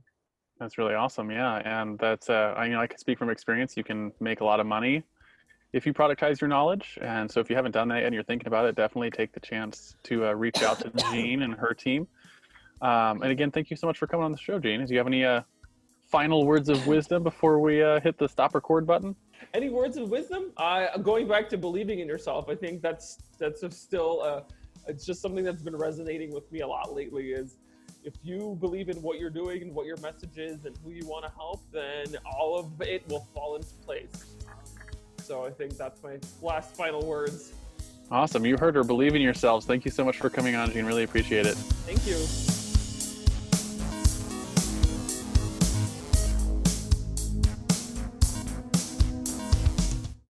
That's 0.59 0.79
really 0.79 0.95
awesome. 0.95 1.31
Yeah, 1.31 1.57
and 1.65 1.99
that's 1.99 2.31
uh, 2.31 2.55
I 2.57 2.69
know 2.69 2.81
I 2.81 2.87
can 2.87 2.99
speak 2.99 3.19
from 3.19 3.29
experience. 3.29 3.77
You 3.77 3.85
can 3.85 4.13
make 4.21 4.41
a 4.41 4.45
lot 4.45 4.59
of 4.59 4.67
money 4.67 5.03
if 5.73 5.85
you 5.87 5.93
productize 5.93 6.41
your 6.41 6.49
knowledge. 6.49 6.99
And 7.03 7.31
so 7.31 7.41
if 7.41 7.51
you 7.51 7.57
haven't 7.57 7.73
done 7.73 7.89
that 7.89 8.03
and 8.03 8.15
you're 8.15 8.25
thinking 8.25 8.47
about 8.47 8.65
it, 8.67 8.75
definitely 8.75 9.11
take 9.11 9.33
the 9.33 9.41
chance 9.41 9.95
to 10.05 10.27
uh, 10.27 10.33
reach 10.33 10.63
out 10.63 10.81
to 10.81 10.91
Jean 11.11 11.43
and 11.43 11.55
her 11.55 11.75
team. 11.75 12.09
Um, 12.81 13.23
and 13.23 13.31
again, 13.31 13.51
thank 13.51 13.71
you 13.71 13.77
so 13.77 13.87
much 13.87 13.99
for 13.99 14.07
coming 14.07 14.25
on 14.25 14.33
the 14.33 14.39
show, 14.39 14.59
Jean. 14.59 14.85
Do 14.85 14.93
you 14.93 14.99
have 14.99 15.07
any 15.07 15.25
uh, 15.25 15.43
final 16.09 16.47
words 16.47 16.69
of 16.69 16.87
wisdom 16.87 17.23
before 17.23 17.61
we 17.61 17.83
uh, 17.83 18.01
hit 18.01 18.19
the 18.19 18.29
stop 18.29 18.55
record 18.55 18.87
button? 18.87 19.15
Any 19.55 19.69
words 19.69 19.97
of 19.97 20.09
wisdom 20.11 20.53
uh, 20.57 20.97
going 20.99 21.27
back 21.27 21.49
to 21.49 21.59
believing 21.59 22.01
in 22.01 22.09
yourself 22.09 22.49
i 22.49 22.55
think 22.55 22.83
that's 22.83 23.19
that's 23.39 23.63
a 23.63 23.71
still 23.71 24.23
uh, 24.23 24.41
it's 24.87 25.05
just 25.05 25.21
something 25.21 25.45
that's 25.45 25.63
been 25.63 25.77
resonating 25.77 26.33
with 26.33 26.51
me 26.53 26.61
a 26.61 26.67
lot 26.67 26.95
lately 26.95 27.31
is 27.31 27.57
if 28.05 28.15
you 28.23 28.57
believe 28.61 28.89
in 28.89 28.97
what 29.03 29.19
you're 29.19 29.31
doing 29.31 29.63
and 29.63 29.75
what 29.75 29.85
your 29.87 29.97
message 29.99 30.39
is 30.39 30.65
and 30.65 30.77
who 30.85 30.91
you 30.91 31.07
want 31.07 31.25
to 31.25 31.31
help 31.33 31.61
then 31.73 32.17
all 32.25 32.59
of 32.59 32.81
it 32.81 33.07
will 33.09 33.27
fall 33.35 33.57
into 33.57 33.75
place 33.85 34.37
so 35.23 35.45
i 35.45 35.51
think 35.51 35.77
that's 35.77 36.03
my 36.03 36.19
last 36.43 36.75
final 36.77 37.05
words 37.05 37.53
Awesome. 38.09 38.47
You 38.47 38.57
heard 38.57 38.77
her. 38.77 38.85
Believe 38.85 39.17
in 39.17 39.21
yourselves. 39.21 39.67
Thank 39.67 39.85
you 39.85 39.91
so 39.91 40.05
much 40.05 40.19
for 40.19 40.31
coming 40.31 40.55
on, 40.55 40.71
Jean. 40.71 40.85
Really 40.85 41.03
appreciate 41.03 41.45
it. 41.45 41.57
thank 41.57 42.07
you 42.07 42.56